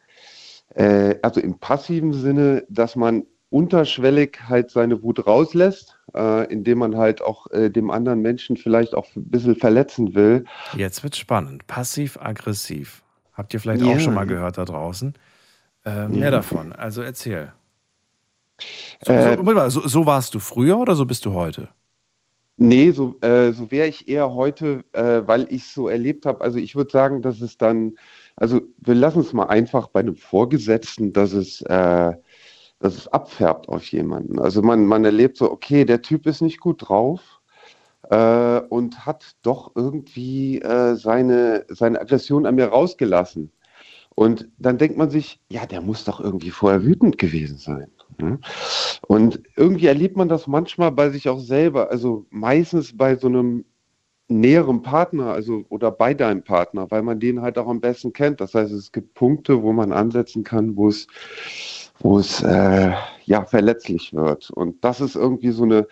äh, 0.74 1.16
also 1.22 1.40
im 1.40 1.58
passiven 1.58 2.12
Sinne, 2.12 2.64
dass 2.68 2.96
man 2.96 3.24
unterschwellig 3.48 4.38
halt 4.48 4.70
seine 4.70 5.02
Wut 5.02 5.26
rauslässt, 5.26 5.98
äh, 6.14 6.52
indem 6.52 6.78
man 6.78 6.96
halt 6.96 7.22
auch 7.22 7.46
äh, 7.52 7.70
dem 7.70 7.90
anderen 7.90 8.20
Menschen 8.20 8.56
vielleicht 8.56 8.94
auch 8.94 9.06
ein 9.16 9.28
bisschen 9.30 9.56
verletzen 9.56 10.14
will. 10.14 10.44
Jetzt 10.76 11.02
wird 11.04 11.16
spannend. 11.16 11.66
Passiv-aggressiv. 11.66 13.02
Habt 13.32 13.54
ihr 13.54 13.60
vielleicht 13.60 13.82
Ja. 13.82 13.94
auch 13.94 14.00
schon 14.00 14.14
mal 14.14 14.26
gehört 14.26 14.58
da 14.58 14.64
draußen? 14.64 15.14
Ähm, 15.84 16.12
Ja. 16.14 16.18
Mehr 16.18 16.30
davon. 16.32 16.72
Also 16.72 17.02
erzähl. 17.02 17.52
So, 19.04 19.12
Äh, 19.12 19.70
so, 19.70 19.86
so 19.86 20.06
warst 20.06 20.34
du 20.34 20.38
früher 20.40 20.78
oder 20.78 20.96
so 20.96 21.04
bist 21.06 21.24
du 21.24 21.32
heute? 21.34 21.68
Nee, 22.58 22.90
so, 22.90 23.16
äh, 23.20 23.52
so 23.52 23.70
wäre 23.70 23.86
ich 23.88 24.08
eher 24.08 24.32
heute, 24.32 24.82
äh, 24.92 25.22
weil 25.26 25.46
ich 25.52 25.62
es 25.64 25.74
so 25.74 25.88
erlebt 25.88 26.24
habe. 26.24 26.40
Also 26.40 26.58
ich 26.58 26.74
würde 26.74 26.90
sagen, 26.90 27.20
dass 27.20 27.42
es 27.42 27.58
dann, 27.58 27.96
also 28.34 28.62
wir 28.78 28.94
lassen 28.94 29.20
es 29.20 29.34
mal 29.34 29.46
einfach 29.46 29.88
bei 29.88 30.00
einem 30.00 30.16
Vorgesetzten, 30.16 31.12
dass 31.12 31.32
es, 31.34 31.60
äh, 31.62 32.14
dass 32.78 32.94
es 32.96 33.08
abfärbt 33.08 33.68
auf 33.68 33.84
jemanden. 33.92 34.38
Also 34.38 34.62
man, 34.62 34.86
man 34.86 35.04
erlebt 35.04 35.36
so, 35.36 35.50
okay, 35.50 35.84
der 35.84 36.00
Typ 36.02 36.26
ist 36.26 36.40
nicht 36.40 36.60
gut 36.60 36.88
drauf 36.88 37.20
äh, 38.10 38.60
und 38.70 39.04
hat 39.06 39.36
doch 39.42 39.72
irgendwie 39.74 40.60
äh, 40.62 40.94
seine, 40.96 41.66
seine 41.68 42.00
Aggression 42.00 42.46
an 42.46 42.54
mir 42.54 42.68
rausgelassen. 42.68 43.52
Und 44.14 44.48
dann 44.58 44.78
denkt 44.78 44.96
man 44.96 45.10
sich, 45.10 45.40
ja, 45.50 45.66
der 45.66 45.82
muss 45.82 46.04
doch 46.04 46.20
irgendwie 46.20 46.50
vorher 46.50 46.84
wütend 46.84 47.18
gewesen 47.18 47.58
sein. 47.58 47.90
Ne? 48.18 48.38
Und 49.08 49.42
irgendwie 49.56 49.86
erlebt 49.86 50.16
man 50.16 50.28
das 50.28 50.46
manchmal 50.46 50.92
bei 50.92 51.10
sich 51.10 51.28
auch 51.28 51.40
selber, 51.40 51.90
also 51.90 52.26
meistens 52.30 52.96
bei 52.96 53.16
so 53.16 53.28
einem 53.28 53.64
näheren 54.28 54.82
Partner, 54.82 55.32
also 55.32 55.64
oder 55.68 55.90
bei 55.90 56.12
deinem 56.12 56.42
Partner, 56.42 56.90
weil 56.90 57.02
man 57.02 57.20
den 57.20 57.42
halt 57.42 57.58
auch 57.58 57.68
am 57.68 57.80
besten 57.80 58.12
kennt. 58.12 58.40
Das 58.40 58.54
heißt, 58.54 58.72
es 58.72 58.90
gibt 58.90 59.14
Punkte, 59.14 59.62
wo 59.62 59.72
man 59.72 59.92
ansetzen 59.92 60.42
kann, 60.42 60.76
wo 60.76 60.88
es, 60.88 61.06
wo 62.00 62.18
es 62.18 62.42
äh, 62.42 62.92
ja 63.24 63.44
verletzlich 63.44 64.12
wird. 64.12 64.50
Und 64.50 64.82
das 64.84 65.00
ist 65.00 65.14
irgendwie 65.14 65.50
so 65.50 65.62
eine 65.64 65.86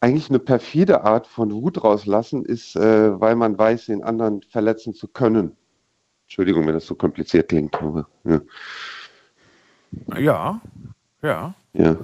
eigentlich 0.00 0.30
eine 0.30 0.40
perfide 0.40 1.04
Art 1.04 1.28
von 1.28 1.52
Wut 1.52 1.84
rauslassen 1.84 2.44
ist, 2.44 2.74
äh, 2.74 3.20
weil 3.20 3.36
man 3.36 3.56
weiß, 3.56 3.86
den 3.86 4.02
anderen 4.02 4.42
verletzen 4.42 4.94
zu 4.94 5.06
können. 5.06 5.56
Entschuldigung, 6.24 6.66
wenn 6.66 6.74
das 6.74 6.86
so 6.86 6.96
kompliziert 6.96 7.48
klingt, 7.48 7.78
ja. 8.24 8.40
Ja, 10.18 10.60
ja. 11.22 11.54
ja. 11.72 11.96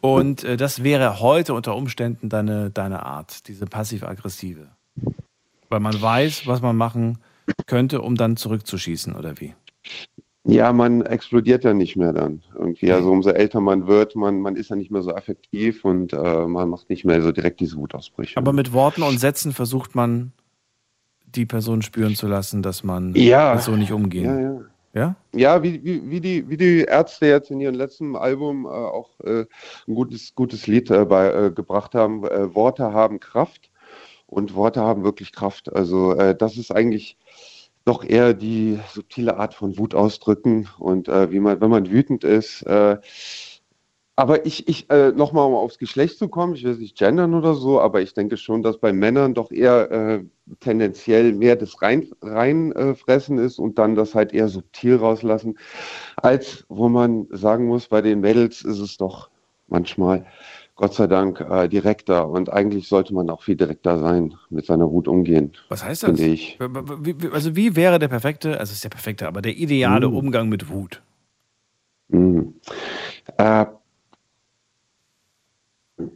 Und 0.00 0.44
äh, 0.44 0.56
das 0.56 0.82
wäre 0.82 1.20
heute 1.20 1.54
unter 1.54 1.74
Umständen 1.76 2.28
deine, 2.28 2.70
deine 2.70 3.04
Art, 3.04 3.48
diese 3.48 3.66
passiv-aggressive. 3.66 4.68
Weil 5.68 5.80
man 5.80 6.00
weiß, 6.00 6.46
was 6.46 6.62
man 6.62 6.76
machen 6.76 7.18
könnte, 7.66 8.00
um 8.00 8.14
dann 8.14 8.36
zurückzuschießen, 8.36 9.14
oder 9.14 9.40
wie? 9.40 9.54
Ja, 10.48 10.72
man 10.72 11.02
explodiert 11.02 11.64
ja 11.64 11.74
nicht 11.74 11.96
mehr 11.96 12.12
dann 12.12 12.42
irgendwie. 12.54 12.92
Also 12.92 13.10
umso 13.10 13.30
älter 13.30 13.60
man 13.60 13.88
wird, 13.88 14.14
man, 14.14 14.40
man 14.40 14.54
ist 14.54 14.70
ja 14.70 14.76
nicht 14.76 14.92
mehr 14.92 15.02
so 15.02 15.12
affektiv 15.12 15.84
und 15.84 16.12
äh, 16.12 16.46
man 16.46 16.68
macht 16.68 16.88
nicht 16.88 17.04
mehr 17.04 17.20
so 17.20 17.32
direkt 17.32 17.58
diese 17.58 17.76
Wutausbrüche. 17.76 18.36
Aber 18.36 18.52
mit 18.52 18.72
Worten 18.72 19.02
und 19.02 19.18
Sätzen 19.18 19.52
versucht 19.52 19.96
man, 19.96 20.32
die 21.24 21.46
Person 21.46 21.82
spüren 21.82 22.14
zu 22.14 22.28
lassen, 22.28 22.62
dass 22.62 22.84
man 22.84 23.14
Ja. 23.16 23.58
so 23.58 23.72
nicht 23.72 23.90
umgehen. 23.90 24.24
Ja, 24.24 24.40
ja. 24.40 24.60
Ja? 24.96 25.14
Ja, 25.34 25.62
wie, 25.62 25.84
wie, 25.84 26.10
wie, 26.10 26.20
die, 26.22 26.48
wie 26.48 26.56
die 26.56 26.80
Ärzte 26.84 27.26
jetzt 27.26 27.50
in 27.50 27.60
ihrem 27.60 27.74
letzten 27.74 28.16
Album 28.16 28.64
äh, 28.64 28.68
auch 28.68 29.10
äh, 29.20 29.44
ein 29.86 29.94
gutes, 29.94 30.34
gutes 30.34 30.66
Lied 30.66 30.90
äh, 30.90 31.04
bei, 31.04 31.30
äh, 31.30 31.50
gebracht 31.50 31.94
haben. 31.94 32.24
Äh, 32.24 32.54
Worte 32.54 32.94
haben 32.94 33.20
Kraft 33.20 33.70
und 34.26 34.54
Worte 34.54 34.80
haben 34.80 35.04
wirklich 35.04 35.32
Kraft. 35.32 35.70
Also 35.70 36.14
äh, 36.14 36.34
das 36.34 36.56
ist 36.56 36.74
eigentlich 36.74 37.18
doch 37.84 38.04
eher 38.04 38.32
die 38.32 38.80
subtile 38.88 39.36
Art 39.36 39.52
von 39.52 39.76
Wut 39.76 39.94
ausdrücken 39.94 40.66
und 40.78 41.06
wie 41.06 41.38
man, 41.38 41.60
wenn 41.60 41.70
man 41.70 41.88
wütend 41.88 42.24
ist. 42.24 42.64
Äh, 44.16 44.20
aber 44.22 44.46
ich, 44.46 44.68
ich 44.68 44.90
äh, 44.90 45.12
nochmal 45.12 45.46
um 45.46 45.54
aufs 45.54 45.78
Geschlecht 45.78 46.18
zu 46.18 46.28
kommen, 46.28 46.54
ich 46.54 46.64
will 46.64 46.76
nicht 46.76 46.96
gendern 46.96 47.34
oder 47.34 47.54
so, 47.54 47.80
aber 47.80 48.00
ich 48.00 48.14
denke 48.14 48.36
schon, 48.36 48.62
dass 48.62 48.78
bei 48.78 48.92
Männern 48.92 49.34
doch 49.34 49.50
eher 49.50 49.90
äh, 49.90 50.24
tendenziell 50.60 51.32
mehr 51.32 51.56
das 51.56 51.80
rein, 51.82 52.08
reinfressen 52.22 52.92
äh, 52.92 52.94
fressen 52.94 53.38
ist 53.38 53.58
und 53.58 53.78
dann 53.78 53.94
das 53.94 54.14
halt 54.14 54.32
eher 54.32 54.48
subtil 54.48 54.96
rauslassen, 54.96 55.58
als 56.16 56.64
wo 56.68 56.88
man 56.88 57.26
sagen 57.30 57.66
muss, 57.66 57.88
bei 57.88 58.00
den 58.00 58.20
Mädels 58.20 58.62
ist 58.62 58.78
es 58.80 58.96
doch 58.96 59.28
manchmal, 59.68 60.24
Gott 60.76 60.94
sei 60.94 61.06
Dank, 61.06 61.40
äh, 61.40 61.68
direkter 61.68 62.28
und 62.28 62.52
eigentlich 62.52 62.88
sollte 62.88 63.14
man 63.14 63.30
auch 63.30 63.42
viel 63.42 63.56
direkter 63.56 63.98
sein, 63.98 64.34
mit 64.50 64.66
seiner 64.66 64.90
Wut 64.90 65.08
umgehen. 65.08 65.52
Was 65.70 65.82
heißt 65.84 66.02
das? 66.02 66.20
Finde 66.20 66.32
ich. 66.32 66.58
Also 67.32 67.56
wie 67.56 67.76
wäre 67.76 67.98
der 67.98 68.08
perfekte, 68.08 68.60
also 68.60 68.70
es 68.70 68.72
ist 68.72 68.84
der 68.84 68.90
perfekte, 68.90 69.26
aber 69.26 69.40
der 69.42 69.56
ideale 69.56 70.08
Mhm. 70.08 70.16
Umgang 70.16 70.48
mit 70.48 70.68
Wut? 70.68 71.02
Mhm. 72.08 72.54
Äh, 73.38 73.66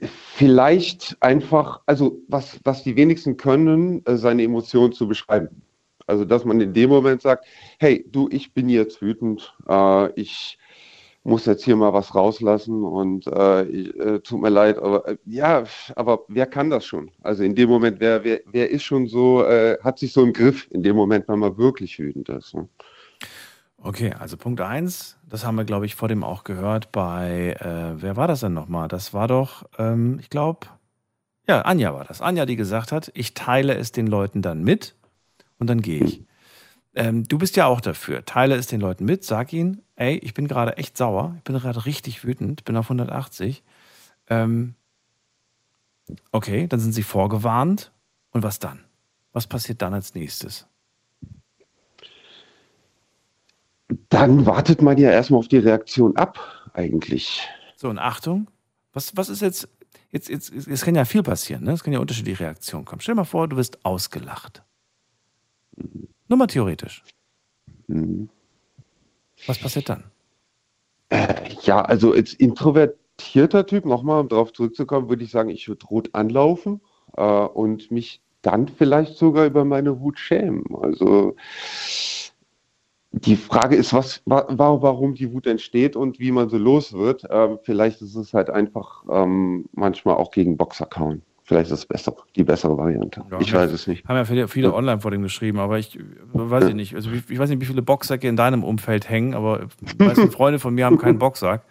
vielleicht 0.00 1.16
einfach, 1.20 1.80
also 1.86 2.20
was, 2.28 2.60
was 2.64 2.82
die 2.82 2.96
wenigsten 2.96 3.36
können, 3.36 4.04
äh, 4.06 4.16
seine 4.16 4.42
Emotionen 4.42 4.92
zu 4.92 5.08
beschreiben. 5.08 5.62
Also 6.06 6.24
dass 6.24 6.44
man 6.44 6.60
in 6.60 6.74
dem 6.74 6.90
Moment 6.90 7.22
sagt, 7.22 7.46
hey, 7.78 8.04
du, 8.10 8.28
ich 8.30 8.52
bin 8.52 8.68
jetzt 8.68 9.00
wütend, 9.00 9.54
äh, 9.68 10.12
ich 10.20 10.58
muss 11.22 11.46
jetzt 11.46 11.64
hier 11.64 11.76
mal 11.76 11.92
was 11.92 12.14
rauslassen 12.14 12.82
und 12.82 13.26
äh, 13.26 13.64
ich, 13.64 13.94
äh, 14.00 14.20
tut 14.20 14.40
mir 14.40 14.48
leid, 14.48 14.78
aber 14.78 15.06
äh, 15.06 15.16
ja, 15.26 15.64
aber 15.94 16.24
wer 16.28 16.46
kann 16.46 16.70
das 16.70 16.84
schon? 16.86 17.10
Also 17.22 17.42
in 17.44 17.54
dem 17.54 17.68
Moment, 17.68 18.00
wer, 18.00 18.24
wer, 18.24 18.40
wer 18.46 18.70
ist 18.70 18.84
schon 18.84 19.06
so, 19.06 19.44
äh, 19.44 19.78
hat 19.82 19.98
sich 19.98 20.12
so 20.12 20.22
im 20.22 20.32
Griff 20.32 20.66
in 20.70 20.82
dem 20.82 20.96
Moment, 20.96 21.28
wenn 21.28 21.38
man 21.38 21.56
wirklich 21.58 21.98
wütend 21.98 22.28
ist. 22.30 22.54
Ne? 22.54 22.68
Okay, 23.82 24.12
also 24.12 24.36
Punkt 24.36 24.60
eins, 24.60 25.16
das 25.26 25.44
haben 25.44 25.56
wir, 25.56 25.64
glaube 25.64 25.86
ich, 25.86 25.94
vor 25.94 26.08
dem 26.08 26.22
auch 26.22 26.44
gehört 26.44 26.92
bei, 26.92 27.56
äh, 27.60 28.02
wer 28.02 28.16
war 28.16 28.28
das 28.28 28.40
denn 28.40 28.52
nochmal? 28.52 28.88
Das 28.88 29.14
war 29.14 29.26
doch, 29.26 29.64
ähm, 29.78 30.18
ich 30.20 30.28
glaube, 30.28 30.66
ja, 31.48 31.62
Anja 31.62 31.94
war 31.94 32.04
das. 32.04 32.20
Anja, 32.20 32.44
die 32.46 32.56
gesagt 32.56 32.92
hat, 32.92 33.10
ich 33.14 33.34
teile 33.34 33.74
es 33.74 33.90
den 33.90 34.06
Leuten 34.06 34.42
dann 34.42 34.62
mit 34.62 34.94
und 35.58 35.68
dann 35.68 35.80
gehe 35.80 36.04
ich. 36.04 36.22
Ähm, 36.94 37.24
du 37.26 37.38
bist 37.38 37.56
ja 37.56 37.66
auch 37.66 37.80
dafür. 37.80 38.24
Teile 38.24 38.56
es 38.56 38.66
den 38.66 38.80
Leuten 38.80 39.04
mit, 39.06 39.24
sag 39.24 39.52
ihnen, 39.52 39.82
ey, 39.96 40.16
ich 40.18 40.34
bin 40.34 40.46
gerade 40.46 40.76
echt 40.76 40.96
sauer, 40.96 41.34
ich 41.38 41.44
bin 41.44 41.56
gerade 41.56 41.86
richtig 41.86 42.24
wütend, 42.24 42.64
bin 42.64 42.76
auf 42.76 42.86
180. 42.86 43.62
Ähm, 44.28 44.74
okay, 46.32 46.66
dann 46.66 46.80
sind 46.80 46.92
sie 46.92 47.02
vorgewarnt. 47.02 47.92
Und 48.32 48.42
was 48.42 48.58
dann? 48.58 48.84
Was 49.32 49.46
passiert 49.46 49.82
dann 49.82 49.94
als 49.94 50.14
nächstes? 50.14 50.68
Dann 54.08 54.46
wartet 54.46 54.82
man 54.82 54.98
ja 54.98 55.10
erstmal 55.10 55.38
auf 55.38 55.48
die 55.48 55.58
Reaktion 55.58 56.16
ab. 56.16 56.38
eigentlich. 56.74 57.48
So, 57.76 57.88
und 57.88 57.98
Achtung, 57.98 58.48
was, 58.92 59.16
was 59.16 59.28
ist 59.28 59.42
jetzt, 59.42 59.68
jetzt, 60.10 60.28
jetzt, 60.28 60.52
es 60.52 60.84
kann 60.84 60.94
ja 60.94 61.04
viel 61.04 61.22
passieren, 61.22 61.64
ne? 61.64 61.72
Es 61.72 61.82
kann 61.82 61.92
ja 61.92 61.98
unterschiedliche 61.98 62.40
Reaktionen 62.40 62.84
kommen. 62.84 63.00
Stell 63.00 63.14
dir 63.14 63.20
mal 63.20 63.24
vor, 63.24 63.48
du 63.48 63.56
wirst 63.56 63.84
ausgelacht. 63.84 64.62
Nur 66.28 66.38
mal 66.38 66.46
theoretisch. 66.46 67.02
Mhm. 67.86 68.28
Was 69.46 69.58
passiert 69.58 69.88
dann? 69.88 70.04
Äh, 71.08 71.54
ja, 71.62 71.80
also 71.82 72.12
als 72.12 72.34
introvertierter 72.34 73.66
Typ, 73.66 73.84
nochmal 73.86 74.20
um 74.20 74.28
darauf 74.28 74.52
zurückzukommen, 74.52 75.08
würde 75.08 75.24
ich 75.24 75.30
sagen, 75.30 75.48
ich 75.48 75.66
würde 75.66 75.86
rot 75.86 76.10
anlaufen 76.12 76.80
äh, 77.16 77.22
und 77.22 77.90
mich 77.90 78.22
dann 78.42 78.68
vielleicht 78.68 79.16
sogar 79.16 79.46
über 79.46 79.64
meine 79.64 80.00
Wut 80.00 80.18
schämen. 80.18 80.64
Also 80.80 81.36
die 83.12 83.36
Frage 83.36 83.76
ist, 83.76 83.92
was, 83.92 84.22
wa 84.24 84.46
warum 84.48 85.14
die 85.14 85.32
Wut 85.32 85.46
entsteht 85.46 85.96
und 85.96 86.20
wie 86.20 86.30
man 86.30 86.48
so 86.48 86.58
los 86.58 86.92
wird. 86.92 87.24
Ähm, 87.28 87.58
vielleicht 87.62 88.02
ist 88.02 88.14
es 88.14 88.32
halt 88.32 88.50
einfach 88.50 89.02
ähm, 89.10 89.66
manchmal 89.72 90.14
auch 90.16 90.30
gegen 90.30 90.56
Boxer 90.56 90.86
kauen. 90.86 91.22
Vielleicht 91.42 91.66
ist 91.72 91.78
es 91.78 91.86
besser, 91.86 92.14
die 92.36 92.44
bessere 92.44 92.78
Variante. 92.78 93.24
Ja, 93.28 93.40
ich 93.40 93.52
weiß 93.52 93.72
es 93.72 93.88
nicht. 93.88 94.06
Haben 94.06 94.16
ja 94.16 94.24
viele, 94.24 94.46
viele 94.46 94.72
online 94.72 95.00
vor 95.00 95.10
dem 95.10 95.22
geschrieben, 95.22 95.58
aber 95.58 95.80
ich 95.80 95.98
weiß 96.32 96.66
ich 96.66 96.74
nicht. 96.74 96.94
Also 96.94 97.10
ich, 97.10 97.28
ich 97.28 97.38
weiß 97.40 97.50
nicht, 97.50 97.60
wie 97.60 97.64
viele 97.64 97.82
Boxsäcke 97.82 98.28
in 98.28 98.36
deinem 98.36 98.62
Umfeld 98.62 99.08
hängen, 99.10 99.34
aber 99.34 99.66
die 99.80 100.04
meisten 100.04 100.30
Freunde 100.30 100.60
von 100.60 100.72
mir 100.72 100.86
haben 100.86 100.98
keinen 100.98 101.18
Boxsack. 101.18 101.64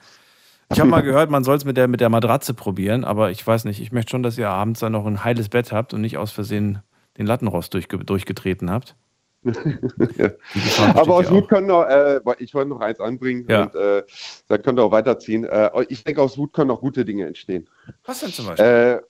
Ich 0.71 0.81
habe 0.81 0.89
mal 0.89 1.01
gehört, 1.01 1.31
man 1.31 1.45
soll 1.45 1.55
es 1.55 1.63
mit 1.63 1.77
der, 1.77 1.87
mit 1.87 2.01
der 2.01 2.09
Matratze 2.09 2.53
probieren, 2.53 3.05
aber 3.05 3.31
ich 3.31 3.45
weiß 3.47 3.63
nicht. 3.63 3.81
Ich 3.81 3.93
möchte 3.93 4.11
schon, 4.11 4.21
dass 4.21 4.37
ihr 4.37 4.49
abends 4.49 4.81
dann 4.81 4.91
noch 4.91 5.05
ein 5.05 5.23
heiles 5.23 5.47
Bett 5.47 5.71
habt 5.71 5.93
und 5.93 6.01
nicht 6.01 6.17
aus 6.17 6.31
Versehen 6.31 6.79
den 7.17 7.25
Lattenrost 7.25 7.73
durchge 7.73 7.99
durchgetreten 7.99 8.69
habt. 8.69 8.97
Aber 10.95 11.15
aus 11.15 11.31
Wut 11.31 11.47
können 11.47 11.71
auch, 11.71 11.85
äh, 11.85 12.19
ich 12.39 12.53
wollte 12.53 12.69
noch 12.69 12.81
eins 12.81 12.99
anbringen 12.99 13.45
Ja. 13.49 13.63
und 13.63 13.75
äh, 13.75 14.03
da 14.47 14.57
könnt 14.57 14.79
ihr 14.79 14.83
auch 14.83 14.91
weiterziehen. 14.91 15.45
Äh, 15.45 15.69
ich 15.89 16.03
denke, 16.03 16.21
aus 16.21 16.37
Wut 16.37 16.53
können 16.53 16.71
auch 16.71 16.81
gute 16.81 17.05
Dinge 17.05 17.25
entstehen. 17.25 17.67
Was 18.05 18.19
denn 18.19 18.29
zum 18.31 18.47
Beispiel? 18.47 18.65
Äh, 18.65 19.01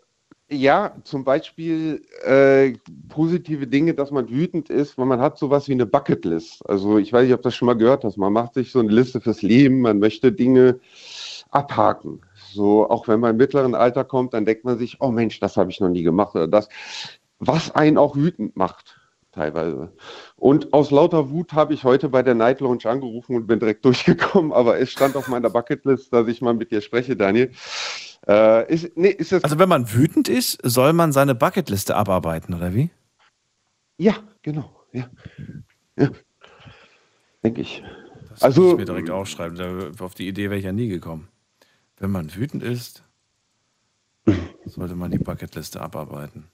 ja, 0.52 0.96
zum 1.04 1.24
Beispiel 1.24 2.02
äh, 2.24 2.74
positive 3.08 3.68
Dinge, 3.68 3.94
dass 3.94 4.10
man 4.10 4.30
wütend 4.30 4.70
ist, 4.70 4.98
weil 4.98 5.06
man 5.06 5.20
hat 5.22 5.38
sowas 5.38 5.68
wie 5.68 5.74
eine 5.74 5.86
Bucketlist. 5.86 6.68
Also 6.68 6.98
ich 6.98 7.14
weiß 7.14 7.26
nicht, 7.26 7.34
ob 7.34 7.42
du 7.42 7.50
das 7.50 7.56
schon 7.56 7.68
mal 7.68 7.78
gehört 7.78 8.04
hast. 8.04 8.18
Man 8.18 8.34
macht 8.34 8.56
sich 8.56 8.72
so 8.72 8.80
eine 8.80 8.90
Liste 8.90 9.22
fürs 9.22 9.44
Leben, 9.44 9.82
man 9.82 10.00
möchte 10.00 10.32
Dinge 10.32 10.80
abhaken. 11.52 12.22
So, 12.52 12.90
auch 12.90 13.08
wenn 13.08 13.20
man 13.20 13.32
im 13.32 13.38
mittleren 13.38 13.76
Alter 13.76 14.04
kommt, 14.04 14.34
dann 14.34 14.46
denkt 14.46 14.66
man 14.66 14.80
sich, 14.80 14.98
oh 15.02 15.12
Mensch, 15.12 15.40
das 15.40 15.56
habe 15.56 15.70
ich 15.70 15.80
noch 15.80 15.90
nie 15.90 16.04
gemacht 16.04 16.34
oder 16.36 16.48
das, 16.48 16.68
was 17.38 17.72
einen 17.76 17.98
auch 18.00 18.16
wütend 18.16 18.56
macht, 18.58 18.99
teilweise. 19.40 19.94
Und 20.36 20.74
aus 20.74 20.92
lauter 20.92 21.30
Wut 21.30 21.54
habe 21.54 21.74
ich 21.74 21.84
heute 21.86 22.10
bei 22.10 22.22
der 22.24 22.36
Night 22.36 22.60
Lounge 22.60 22.86
angerufen 22.86 23.36
und 23.38 23.48
bin 23.48 23.60
direkt 23.60 23.86
durchgekommen, 23.86 24.52
aber 24.52 24.80
es 24.80 24.92
stand 24.92 25.16
auf 25.16 25.28
meiner 25.30 25.50
Bucketlist, 25.50 26.12
dass 26.14 26.28
ich 26.28 26.42
mal 26.42 26.54
mit 26.54 26.72
dir 26.72 26.82
spreche, 26.82 27.16
Daniel. 27.16 27.52
Äh, 28.28 28.72
ist, 28.74 28.98
nee, 28.98 29.10
ist 29.10 29.32
das, 29.32 29.44
Also 29.46 29.58
wenn 29.60 29.70
man 29.70 29.92
wütend 29.94 30.28
ist, 30.28 30.60
soll 30.64 30.92
man 30.94 31.14
seine 31.14 31.36
Bucketliste 31.36 31.96
abarbeiten, 31.96 32.54
oder 32.54 32.74
wie? 32.76 32.90
ja, 33.98 34.16
genau, 34.42 34.70
ja. 34.94 35.10
ja. 35.98 36.10
Denke 37.44 37.62
ich. 37.62 37.84
Das 38.32 38.44
Also- 38.44 38.62
muss 38.62 38.72
ich 38.74 38.78
mir 38.80 38.86
direkt 38.86 39.10
aufschreiben. 39.10 40.00
Auf 40.00 40.16
die 40.16 40.28
Idee 40.28 40.50
wäre 40.50 40.58
ich 40.60 40.66
ja 40.66 40.72
nie 40.74 40.88
gekommen. 40.90 41.28
Wenn 41.98 42.12
man 42.12 42.34
wütend 42.36 42.64
ist, 42.64 43.04
sollte 44.66 44.96
man 44.96 45.12
die 45.12 45.18
Bucketliste 45.18 45.82
abarbeiten. 45.82 46.48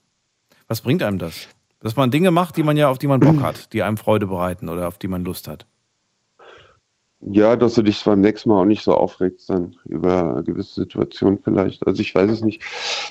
Was 0.68 0.82
bringt 0.82 1.03
einem 1.03 1.20
das? 1.20 1.48
Dass 1.86 1.95
man 1.95 2.10
Dinge 2.10 2.32
macht, 2.32 2.57
die 2.57 2.64
man 2.64 2.78
ja, 2.78 2.90
auf 2.90 2.98
die 2.98 3.06
man 3.06 3.20
Bock 3.20 3.44
hat, 3.44 3.72
die 3.72 3.84
einem 3.84 3.98
Freude 3.98 4.26
bereiten 4.26 4.70
oder 4.70 4.88
auf 4.88 4.98
die 4.98 5.07
man 5.07 5.24
Lust 5.24 5.48
hat. 5.48 5.68
Ja, 7.20 7.56
dass 7.56 7.76
du 7.76 7.84
dich 7.84 8.03
beim 8.03 8.22
nächsten 8.22 8.49
Mal 8.49 8.62
auch 8.62 8.66
nicht 8.66 8.84
so 8.84 8.95
aufregst 8.95 9.52
dann 9.52 9.76
über 9.86 10.41
gewisse 10.41 10.82
Situationen 10.82 11.38
vielleicht. 11.44 11.86
Also 11.86 12.02
ich 12.02 12.16
weiß 12.16 12.32
es 12.32 12.41
nicht. 12.41 12.64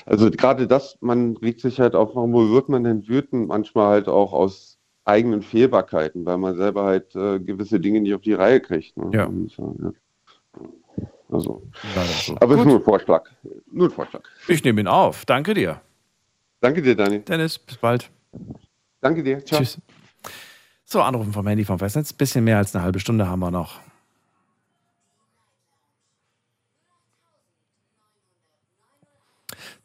Also 0.05 0.29
gerade 0.29 0.67
das, 0.67 0.97
man 0.99 1.37
regt 1.37 1.61
sich 1.61 1.79
halt 1.79 1.95
auf, 1.95 2.15
warum 2.15 2.33
wird 2.33 2.67
man 2.67 2.83
denn 2.83 3.07
wütend? 3.07 3.47
Manchmal 3.47 3.91
halt 3.91 4.09
auch 4.09 4.33
aus 4.33 4.77
eigenen 5.05 5.41
Fehlbarkeiten, 5.41 6.25
weil 6.25 6.37
man 6.37 6.57
selber 6.57 6.83
halt 6.83 7.15
äh, 7.15 7.39
gewisse 7.39 7.79
Dinge 7.79 8.01
nicht 8.01 8.13
auf 8.13 8.23
die 8.23 8.33
Reihe 8.33 8.59
kriegt. 8.59 8.97
Ne? 8.97 9.09
Ja. 9.13 9.25
Und, 9.27 9.55
ja. 9.55 9.93
Also, 11.31 11.61
so. 12.25 12.35
aber 12.41 12.55
es 12.55 12.59
ist 12.59 12.65
nur 12.65 12.75
ein 12.75 12.83
Vorschlag. 12.83 13.29
Nur 13.71 13.87
ein 13.87 13.91
Vorschlag. 13.91 14.23
Ich 14.49 14.65
nehme 14.65 14.81
ihn 14.81 14.87
auf. 14.89 15.23
Danke 15.25 15.53
dir. 15.53 15.79
Danke 16.59 16.81
dir, 16.81 16.97
Dani. 16.97 17.19
Dennis, 17.19 17.57
bis 17.57 17.77
bald. 17.77 18.11
Danke 19.05 19.21
dir. 19.21 19.45
Ciao. 19.45 19.59
Tschüss. 19.59 19.77
So, 20.83 20.99
Anrufen 21.03 21.31
vom 21.31 21.45
Handy 21.45 21.63
vom 21.63 21.77
Festnetz. 21.77 22.11
Bisschen 22.11 22.43
mehr 22.43 22.57
als 22.57 22.73
eine 22.73 22.83
halbe 22.83 22.99
Stunde 22.99 23.27
haben 23.27 23.39
wir 23.39 23.51
noch. 23.51 23.79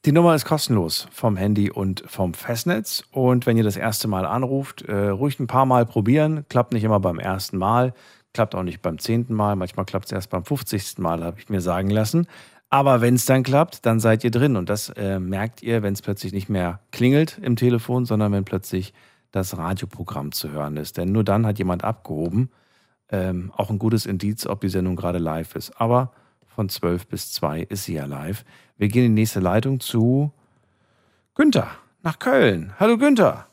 Die 0.06 0.12
Nummer 0.12 0.34
ist 0.34 0.46
kostenlos 0.46 1.06
vom 1.12 1.36
Handy 1.36 1.70
und 1.70 2.02
vom 2.06 2.32
Festnetz. 2.32 3.04
Und 3.10 3.44
wenn 3.44 3.58
ihr 3.58 3.62
das 3.62 3.76
erste 3.76 4.08
Mal 4.08 4.24
anruft, 4.24 4.80
äh, 4.88 5.08
ruhig 5.08 5.38
ein 5.38 5.46
paar 5.46 5.66
Mal 5.66 5.84
probieren. 5.84 6.46
Klappt 6.48 6.72
nicht 6.72 6.84
immer 6.84 6.98
beim 6.98 7.18
ersten 7.18 7.58
Mal, 7.58 7.92
klappt 8.32 8.54
auch 8.54 8.62
nicht 8.62 8.80
beim 8.80 8.98
zehnten 8.98 9.34
Mal. 9.34 9.54
Manchmal 9.54 9.84
klappt 9.84 10.06
es 10.06 10.12
erst 10.12 10.30
beim 10.30 10.46
50. 10.46 10.96
Mal, 10.96 11.22
habe 11.22 11.38
ich 11.38 11.50
mir 11.50 11.60
sagen 11.60 11.90
lassen. 11.90 12.26
Aber 12.70 13.02
wenn 13.02 13.16
es 13.16 13.26
dann 13.26 13.42
klappt, 13.42 13.84
dann 13.84 14.00
seid 14.00 14.24
ihr 14.24 14.30
drin. 14.30 14.56
Und 14.56 14.70
das 14.70 14.88
äh, 14.96 15.18
merkt 15.18 15.62
ihr, 15.62 15.82
wenn 15.82 15.92
es 15.92 16.00
plötzlich 16.00 16.32
nicht 16.32 16.48
mehr 16.48 16.80
klingelt 16.90 17.38
im 17.42 17.56
Telefon, 17.56 18.06
sondern 18.06 18.32
wenn 18.32 18.46
plötzlich 18.46 18.94
das 19.32 19.56
Radioprogramm 19.56 20.32
zu 20.32 20.50
hören 20.50 20.76
ist. 20.76 20.96
Denn 20.96 21.12
nur 21.12 21.24
dann 21.24 21.46
hat 21.46 21.58
jemand 21.58 21.84
abgehoben. 21.84 22.50
Ähm, 23.10 23.52
auch 23.56 23.70
ein 23.70 23.78
gutes 23.78 24.06
Indiz, 24.06 24.46
ob 24.46 24.60
die 24.60 24.68
Sendung 24.68 24.96
gerade 24.96 25.18
live 25.18 25.56
ist. 25.56 25.80
Aber 25.80 26.12
von 26.46 26.68
12 26.68 27.06
bis 27.06 27.32
2 27.32 27.62
ist 27.62 27.84
sie 27.84 27.94
ja 27.94 28.06
live. 28.06 28.44
Wir 28.76 28.88
gehen 28.88 29.04
in 29.04 29.16
die 29.16 29.22
nächste 29.22 29.40
Leitung 29.40 29.80
zu 29.80 30.32
Günther 31.34 31.68
nach 32.02 32.18
Köln. 32.18 32.72
Hallo 32.78 32.98
Günther. 32.98 33.46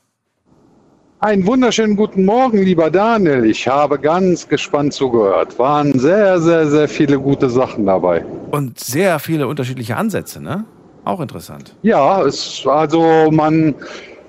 Einen 1.19 1.47
wunderschönen 1.47 1.95
guten 1.95 2.25
Morgen, 2.25 2.59
lieber 2.61 2.91
Daniel. 2.91 3.45
Ich 3.45 3.67
habe 3.67 3.97
ganz 3.97 4.47
gespannt 4.47 4.93
zugehört. 4.93 5.57
Waren 5.57 5.97
sehr, 5.97 6.39
sehr, 6.39 6.67
sehr 6.69 6.87
viele 6.87 7.19
gute 7.19 7.49
Sachen 7.49 7.87
dabei. 7.87 8.23
Und 8.51 8.79
sehr 8.79 9.17
viele 9.17 9.47
unterschiedliche 9.47 9.97
Ansätze, 9.97 10.39
ne? 10.39 10.65
Auch 11.05 11.19
interessant. 11.19 11.75
Ja, 11.81 12.21
es, 12.23 12.63
also 12.67 13.31
man 13.31 13.73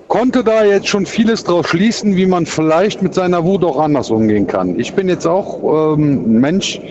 konnte 0.09 0.43
da 0.43 0.65
jetzt 0.65 0.87
schon 0.87 1.05
vieles 1.05 1.45
draus 1.45 1.67
schließen, 1.67 2.17
wie 2.17 2.25
man 2.25 2.45
vielleicht 2.45 3.01
mit 3.01 3.13
seiner 3.13 3.45
Wut 3.45 3.63
auch 3.63 3.79
anders 3.79 4.09
umgehen 4.09 4.47
kann. 4.47 4.77
Ich 4.77 4.93
bin 4.93 5.07
jetzt 5.07 5.25
auch 5.25 5.93
ähm, 5.93 6.25
ein 6.25 6.41
Mensch, 6.41 6.81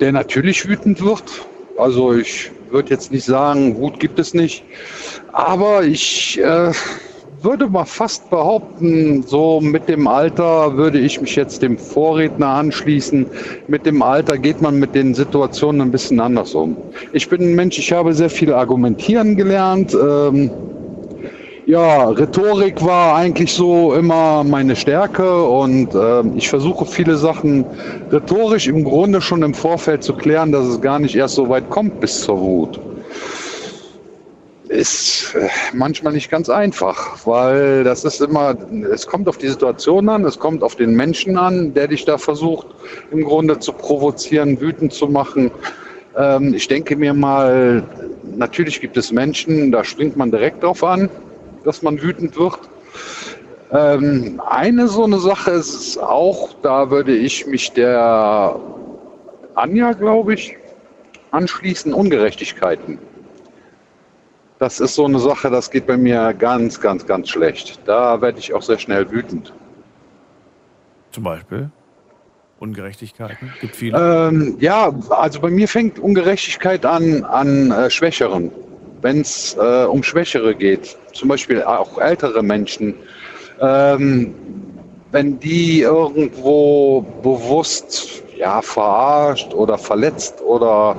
der 0.00 0.12
natürlich 0.12 0.68
wütend 0.68 1.02
wird. 1.02 1.22
Also 1.78 2.14
ich 2.14 2.50
würde 2.70 2.90
jetzt 2.90 3.12
nicht 3.12 3.24
sagen, 3.24 3.76
Wut 3.78 4.00
gibt 4.00 4.18
es 4.18 4.34
nicht. 4.34 4.64
Aber 5.32 5.84
ich 5.84 6.40
äh, 6.42 6.72
würde 7.42 7.68
mal 7.68 7.84
fast 7.84 8.28
behaupten, 8.28 9.22
so 9.22 9.60
mit 9.60 9.88
dem 9.88 10.08
Alter 10.08 10.76
würde 10.76 10.98
ich 10.98 11.20
mich 11.20 11.36
jetzt 11.36 11.62
dem 11.62 11.78
Vorredner 11.78 12.48
anschließen. 12.48 13.26
Mit 13.68 13.86
dem 13.86 14.02
Alter 14.02 14.36
geht 14.36 14.60
man 14.60 14.80
mit 14.80 14.96
den 14.96 15.14
Situationen 15.14 15.80
ein 15.80 15.90
bisschen 15.92 16.18
anders 16.18 16.54
um. 16.54 16.76
Ich 17.12 17.28
bin 17.28 17.40
ein 17.40 17.54
Mensch, 17.54 17.78
ich 17.78 17.92
habe 17.92 18.12
sehr 18.14 18.30
viel 18.30 18.52
argumentieren 18.52 19.36
gelernt. 19.36 19.94
Ähm, 19.94 20.50
ja, 21.66 22.10
Rhetorik 22.10 22.82
war 22.84 23.16
eigentlich 23.16 23.52
so 23.52 23.92
immer 23.94 24.44
meine 24.44 24.76
Stärke 24.76 25.42
und 25.42 25.92
ähm, 25.94 26.34
ich 26.36 26.48
versuche 26.48 26.86
viele 26.86 27.16
Sachen 27.16 27.66
rhetorisch 28.12 28.68
im 28.68 28.84
Grunde 28.84 29.20
schon 29.20 29.42
im 29.42 29.52
Vorfeld 29.52 30.04
zu 30.04 30.14
klären, 30.14 30.52
dass 30.52 30.64
es 30.64 30.80
gar 30.80 31.00
nicht 31.00 31.16
erst 31.16 31.34
so 31.34 31.48
weit 31.48 31.68
kommt 31.68 31.98
bis 31.98 32.22
zur 32.22 32.38
Wut. 32.40 32.80
Ist 34.68 35.34
äh, 35.34 35.48
manchmal 35.72 36.12
nicht 36.12 36.30
ganz 36.30 36.48
einfach, 36.48 37.26
weil 37.26 37.82
das 37.82 38.04
ist 38.04 38.20
immer, 38.20 38.56
es 38.92 39.04
kommt 39.04 39.28
auf 39.28 39.38
die 39.38 39.48
Situation 39.48 40.08
an, 40.08 40.24
es 40.24 40.38
kommt 40.38 40.62
auf 40.62 40.76
den 40.76 40.94
Menschen 40.94 41.36
an, 41.36 41.74
der 41.74 41.88
dich 41.88 42.04
da 42.04 42.16
versucht 42.16 42.68
im 43.10 43.24
Grunde 43.24 43.58
zu 43.58 43.72
provozieren, 43.72 44.60
wütend 44.60 44.92
zu 44.92 45.08
machen. 45.08 45.50
Ähm, 46.16 46.54
ich 46.54 46.68
denke 46.68 46.94
mir 46.94 47.12
mal, 47.12 47.82
natürlich 48.36 48.80
gibt 48.80 48.96
es 48.96 49.10
Menschen, 49.10 49.72
da 49.72 49.82
springt 49.82 50.16
man 50.16 50.30
direkt 50.30 50.62
drauf 50.62 50.84
an, 50.84 51.10
dass 51.66 51.82
man 51.82 52.00
wütend 52.00 52.36
wird. 52.38 52.60
Ähm, 53.72 54.40
eine 54.46 54.86
so 54.86 55.04
eine 55.04 55.18
Sache 55.18 55.50
ist 55.50 55.98
auch, 55.98 56.54
da 56.62 56.90
würde 56.90 57.14
ich 57.14 57.46
mich 57.46 57.72
der 57.72 58.58
Anja, 59.56 59.92
glaube 59.92 60.34
ich, 60.34 60.56
anschließen, 61.32 61.92
Ungerechtigkeiten. 61.92 62.98
Das 64.58 64.80
ist 64.80 64.94
so 64.94 65.04
eine 65.04 65.18
Sache, 65.18 65.50
das 65.50 65.70
geht 65.70 65.86
bei 65.86 65.96
mir 65.96 66.32
ganz, 66.32 66.80
ganz, 66.80 67.04
ganz 67.04 67.28
schlecht. 67.28 67.80
Da 67.84 68.20
werde 68.22 68.38
ich 68.38 68.54
auch 68.54 68.62
sehr 68.62 68.78
schnell 68.78 69.10
wütend. 69.10 69.52
Zum 71.10 71.24
Beispiel 71.24 71.70
Ungerechtigkeiten. 72.58 73.52
Gibt 73.60 73.76
viele. 73.76 74.28
Ähm, 74.28 74.56
ja, 74.60 74.94
also 75.10 75.40
bei 75.40 75.50
mir 75.50 75.68
fängt 75.68 75.98
Ungerechtigkeit 75.98 76.86
an 76.86 77.24
an 77.24 77.70
äh, 77.70 77.90
Schwächeren. 77.90 78.50
Wenn 79.06 79.20
es 79.20 79.56
äh, 79.56 79.84
um 79.84 80.02
Schwächere 80.02 80.52
geht, 80.52 80.96
zum 81.12 81.28
Beispiel 81.28 81.62
auch 81.62 81.96
ältere 81.98 82.42
Menschen, 82.42 82.92
ähm, 83.60 84.34
wenn 85.12 85.38
die 85.38 85.82
irgendwo 85.82 87.02
bewusst 87.22 88.24
ja, 88.36 88.60
verarscht 88.60 89.54
oder 89.54 89.78
verletzt 89.78 90.42
oder 90.42 90.96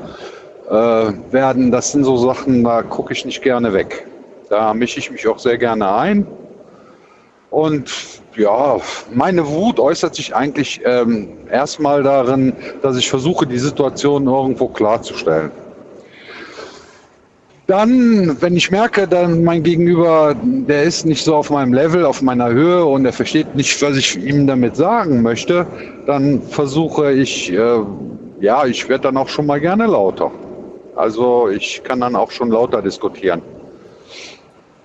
äh, 0.70 1.34
werden, 1.34 1.70
das 1.70 1.92
sind 1.92 2.06
so 2.06 2.16
Sachen, 2.16 2.64
da 2.64 2.82
gucke 2.82 3.12
ich 3.12 3.26
nicht 3.26 3.42
gerne 3.42 3.74
weg. 3.74 4.08
Da 4.50 4.74
mische 4.74 5.00
ich 5.00 5.12
mich 5.12 5.28
auch 5.28 5.38
sehr 5.38 5.58
gerne 5.58 5.94
ein. 5.94 6.26
Und 7.50 7.92
ja, 8.38 8.78
meine 9.14 9.46
Wut 9.46 9.82
äußert 9.82 10.16
sich 10.16 10.34
eigentlich 10.34 10.80
ähm, 10.86 11.28
erstmal 11.52 12.04
darin, 12.04 12.54
dass 12.82 12.96
ich 12.96 13.10
versuche, 13.10 13.46
die 13.46 13.60
Situation 13.60 14.28
irgendwo 14.28 14.70
klarzustellen. 14.70 15.52
Dann, 17.68 18.42
wenn 18.42 18.56
ich 18.56 18.72
merke, 18.72 19.10
dann 19.10 19.44
mein 19.44 19.62
Gegenüber, 19.62 20.34
der 20.42 20.84
ist 20.84 21.06
nicht 21.06 21.24
so 21.24 21.36
auf 21.36 21.50
meinem 21.50 21.74
Level, 21.74 22.06
auf 22.06 22.22
meiner 22.22 22.50
Höhe 22.50 22.86
und 22.86 23.06
er 23.06 23.12
versteht 23.12 23.56
nicht, 23.56 23.82
was 23.82 23.98
ich 23.98 24.16
ihm 24.16 24.48
damit 24.48 24.78
sagen 24.78 25.22
möchte, 25.22 25.68
dann 26.06 26.42
versuche 26.42 27.12
ich, 27.12 27.52
äh, 27.52 27.80
ja, 28.40 28.66
ich 28.66 28.88
werde 28.88 29.04
dann 29.04 29.18
auch 29.18 29.28
schon 29.28 29.46
mal 29.46 29.60
gerne 29.60 29.86
lauter. 29.86 30.32
Also 30.96 31.50
ich 31.50 31.82
kann 31.84 32.00
dann 32.00 32.16
auch 32.16 32.32
schon 32.32 32.52
lauter 32.52 32.82
diskutieren. 32.82 33.42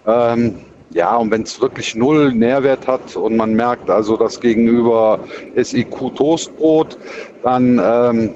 Ähm, 0.04 0.56
ja, 0.90 1.16
und 1.16 1.30
wenn 1.30 1.42
es 1.42 1.60
wirklich 1.60 1.94
null 1.94 2.32
Nährwert 2.32 2.88
hat 2.88 3.14
und 3.14 3.36
man 3.36 3.54
merkt 3.54 3.88
also, 3.90 4.16
das 4.16 4.40
Gegenüber 4.40 5.20
ist 5.54 5.72
IQ 5.72 6.16
Toastbrot, 6.16 6.98
dann 7.44 7.80
ähm, 7.82 8.30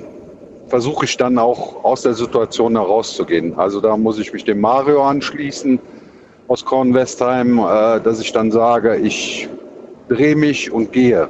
versuche 0.68 1.04
ich 1.04 1.16
dann 1.16 1.38
auch 1.38 1.84
aus 1.84 2.02
der 2.02 2.14
Situation 2.14 2.72
herauszugehen. 2.72 3.58
Also 3.58 3.80
da 3.80 3.96
muss 3.96 4.18
ich 4.18 4.32
mich 4.32 4.44
dem 4.44 4.60
Mario 4.60 5.02
anschließen 5.02 5.78
aus 6.48 6.64
Kornwestheim, 6.64 7.58
äh, 7.58 8.00
dass 8.00 8.20
ich 8.20 8.32
dann 8.32 8.50
sage, 8.50 8.96
ich 8.96 9.48
drehe 10.08 10.36
mich 10.36 10.70
und 10.70 10.92
gehe. 10.92 11.28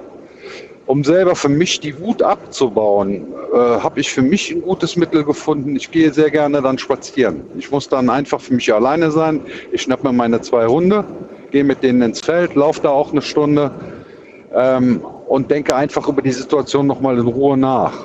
Um 0.87 1.03
selber 1.03 1.35
für 1.35 1.49
mich 1.49 1.81
die 1.81 1.99
Wut 1.99 2.23
abzubauen, 2.23 3.27
äh, 3.53 3.57
habe 3.57 3.99
ich 4.01 4.13
für 4.13 4.23
mich 4.23 4.53
ein 4.53 4.63
gutes 4.63 4.95
Mittel 4.95 5.25
gefunden. 5.25 5.75
Ich 5.75 5.91
gehe 5.91 6.13
sehr 6.13 6.31
gerne 6.31 6.63
dann 6.63 6.79
spazieren. 6.79 7.43
Ich 7.59 7.71
muss 7.71 7.89
dann 7.89 8.09
einfach 8.09 8.41
für 8.41 8.55
mich 8.55 8.73
alleine 8.73 9.11
sein. 9.11 9.41
Ich 9.73 9.83
schnapp 9.83 10.05
mir 10.05 10.13
meine 10.13 10.41
zwei 10.43 10.67
Hunde, 10.67 11.05
gehe 11.51 11.65
mit 11.65 11.83
denen 11.83 12.03
ins 12.03 12.21
Feld, 12.21 12.55
laufe 12.55 12.83
da 12.83 12.91
auch 12.91 13.11
eine 13.11 13.23
Stunde 13.23 13.73
ähm, 14.55 15.01
und 15.27 15.51
denke 15.51 15.75
einfach 15.75 16.07
über 16.09 16.23
die 16.23 16.31
Situation 16.31 16.87
nochmal 16.87 17.19
in 17.19 17.27
Ruhe 17.27 17.57
nach 17.57 18.05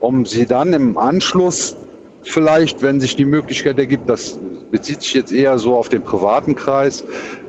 um 0.00 0.26
sie 0.26 0.46
dann 0.46 0.72
im 0.72 0.96
Anschluss 0.98 1.76
vielleicht, 2.22 2.82
wenn 2.82 3.00
sich 3.00 3.16
die 3.16 3.24
Möglichkeit 3.24 3.78
ergibt, 3.78 4.08
das 4.08 4.38
bezieht 4.70 5.02
sich 5.02 5.14
jetzt 5.14 5.32
eher 5.32 5.58
so 5.58 5.76
auf 5.76 5.88
den 5.88 6.02
privaten 6.02 6.54
Kreis, 6.54 7.04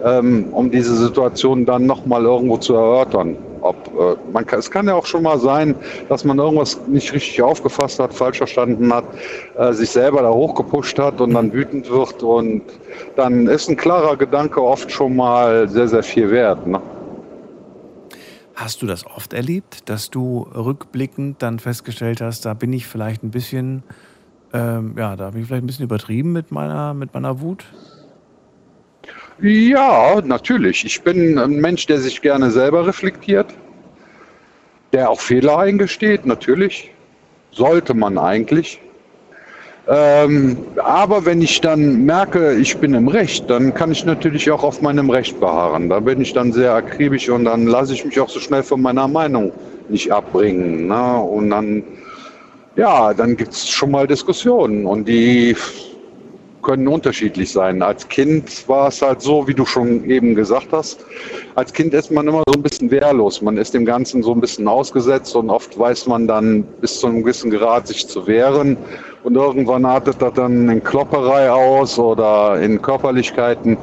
ähm, 0.06 0.48
um 0.52 0.70
diese 0.70 0.96
Situation 0.96 1.66
dann 1.66 1.86
nochmal 1.86 2.24
irgendwo 2.24 2.58
zu 2.58 2.76
erörtern. 2.76 3.36
Ob, 3.62 3.76
äh, 3.88 4.16
man 4.32 4.46
kann, 4.46 4.60
es 4.60 4.70
kann 4.70 4.88
ja 4.88 4.94
auch 4.94 5.06
schon 5.06 5.24
mal 5.24 5.40
sein, 5.40 5.76
dass 6.10 6.24
man 6.24 6.38
irgendwas 6.38 6.80
nicht 6.88 7.12
richtig 7.12 7.42
aufgefasst 7.42 8.00
hat, 8.00 8.14
falsch 8.14 8.38
verstanden 8.38 8.94
hat, 8.94 9.06
äh, 9.58 9.74
sich 9.74 9.90
selber 9.90 10.22
da 10.22 10.30
hochgepusht 10.30 11.00
hat 11.00 11.20
und 11.20 11.34
dann 11.34 11.52
wütend 11.52 11.90
wird 11.90 12.22
und 12.22 12.62
dann 13.16 13.48
ist 13.48 13.70
ein 13.70 13.76
klarer 13.76 14.16
Gedanke 14.16 14.62
oft 14.62 14.92
schon 14.92 15.16
mal 15.16 15.68
sehr, 15.68 15.88
sehr 15.88 16.04
viel 16.04 16.30
wert. 16.30 16.68
Ne? 16.68 16.80
Hast 18.58 18.82
du 18.82 18.88
das 18.88 19.06
oft 19.06 19.34
erlebt, 19.34 19.88
dass 19.88 20.10
du 20.10 20.40
rückblickend 20.40 21.44
dann 21.44 21.60
festgestellt 21.60 22.22
hast, 22.22 22.44
da 22.44 22.56
bin 22.56 22.74
ich 22.74 22.88
vielleicht 22.88 23.22
ein 23.22 23.30
bisschen, 23.30 23.84
ähm, 24.52 24.96
ja, 24.98 25.16
da 25.16 25.30
bin 25.30 25.42
ich 25.42 25.48
vielleicht 25.48 25.64
ein 25.64 25.68
bisschen 25.68 25.86
übertrieben 25.86 26.34
mit 26.34 26.52
meiner, 26.52 26.96
mit 26.96 27.14
meiner 27.14 27.40
Wut? 27.40 27.66
Ja, 29.40 30.20
natürlich. 30.26 30.84
Ich 30.86 31.04
bin 31.04 31.38
ein 31.38 31.62
Mensch, 31.62 31.86
der 31.86 32.00
sich 32.00 32.20
gerne 32.20 32.50
selber 32.50 32.88
reflektiert, 32.88 33.54
der 34.92 35.12
auch 35.12 35.22
Fehler 35.22 35.60
eingesteht, 35.60 36.26
natürlich. 36.26 36.90
Sollte 37.52 37.94
man 37.94 38.18
eigentlich. 38.18 38.82
Ähm, 39.90 40.58
aber 40.84 41.26
wenn 41.26 41.42
ich 41.42 41.62
dann 41.62 42.04
merke, 42.06 42.56
ich 42.56 42.78
bin 42.78 42.94
im 42.94 43.08
Recht, 43.08 43.50
dann 43.50 43.74
kann 43.74 43.92
ich 43.92 44.04
natürlich 44.04 44.52
auch 44.52 44.64
auf 44.64 44.82
meinem 44.82 45.10
Recht 45.10 45.40
beharren. 45.40 45.88
Da 45.90 46.02
bin 46.02 46.20
ich 46.20 46.34
dann 46.34 46.52
sehr 46.52 46.74
akribisch 46.74 47.30
und 47.30 47.46
dann 47.46 47.68
lasse 47.68 47.94
ich 47.94 48.04
mich 48.04 48.20
auch 48.20 48.30
so 48.30 48.40
schnell 48.40 48.64
von 48.64 48.82
meiner 48.82 49.08
Meinung 49.08 49.54
nicht 49.88 50.12
abbringen. 50.12 50.88
Ne? 50.88 51.18
Und 51.22 51.52
dann, 51.52 51.84
ja, 52.76 53.14
dann 53.14 53.38
gibt 53.38 53.54
es 53.54 53.70
schon 53.70 53.92
mal 53.92 54.08
Diskussionen 54.08 54.86
und 54.86 55.08
die 55.08 55.56
können 56.68 56.90
unterschiedlich 56.90 57.54
sein. 57.54 57.82
Als 57.82 58.10
Kind 58.10 58.68
war 58.68 58.90
es 58.90 59.02
halt 59.02 59.22
so, 59.22 59.48
wie 59.48 59.54
du 59.54 59.66
schon 59.66 60.04
eben 60.10 60.36
gesagt 60.36 60.68
hast. 60.74 61.00
Als 61.56 61.72
Kind 61.72 61.94
ist 61.94 62.12
man 62.12 62.28
immer 62.28 62.44
so 62.46 62.56
ein 62.56 62.62
bisschen 62.62 62.92
wehrlos. 62.92 63.42
Man 63.42 63.56
ist 63.56 63.74
dem 63.74 63.86
Ganzen 63.86 64.22
so 64.22 64.34
ein 64.34 64.42
bisschen 64.42 64.68
ausgesetzt 64.68 65.34
und 65.38 65.50
oft 65.50 65.80
weiß 65.80 66.08
man 66.08 66.28
dann 66.28 66.64
bis 66.82 67.00
zu 67.00 67.08
einem 67.08 67.22
gewissen 67.24 67.52
Grad 67.52 67.88
sich 67.88 68.06
zu 68.06 68.28
wehren. 68.28 68.76
Und 69.24 69.36
irgendwann 69.36 69.86
artet 69.86 70.22
das 70.22 70.34
dann 70.34 70.68
in 70.68 70.84
Klopperei 70.84 71.50
aus 71.50 71.98
oder 71.98 72.60
in 72.60 72.82
Körperlichkeiten. 72.82 73.78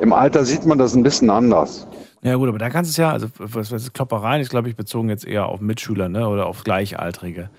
Im 0.00 0.14
Alter 0.14 0.46
sieht 0.46 0.64
man 0.64 0.78
das 0.78 0.94
ein 0.94 1.02
bisschen 1.02 1.28
anders. 1.28 1.86
Ja 2.22 2.36
gut, 2.36 2.48
aber 2.48 2.58
da 2.58 2.70
kannst 2.70 2.88
du 2.88 2.92
es 2.92 2.96
ja, 2.96 3.12
also 3.12 3.26
was, 3.38 3.70
was 3.70 3.92
Kloppereien 3.92 4.40
ist, 4.40 4.48
glaube 4.48 4.70
ich, 4.70 4.76
bezogen 4.76 5.10
jetzt 5.10 5.26
eher 5.26 5.46
auf 5.50 5.60
Mitschüler 5.60 6.08
ne, 6.08 6.26
oder 6.26 6.46
auf 6.46 6.64
Gleichaltrige. 6.64 7.50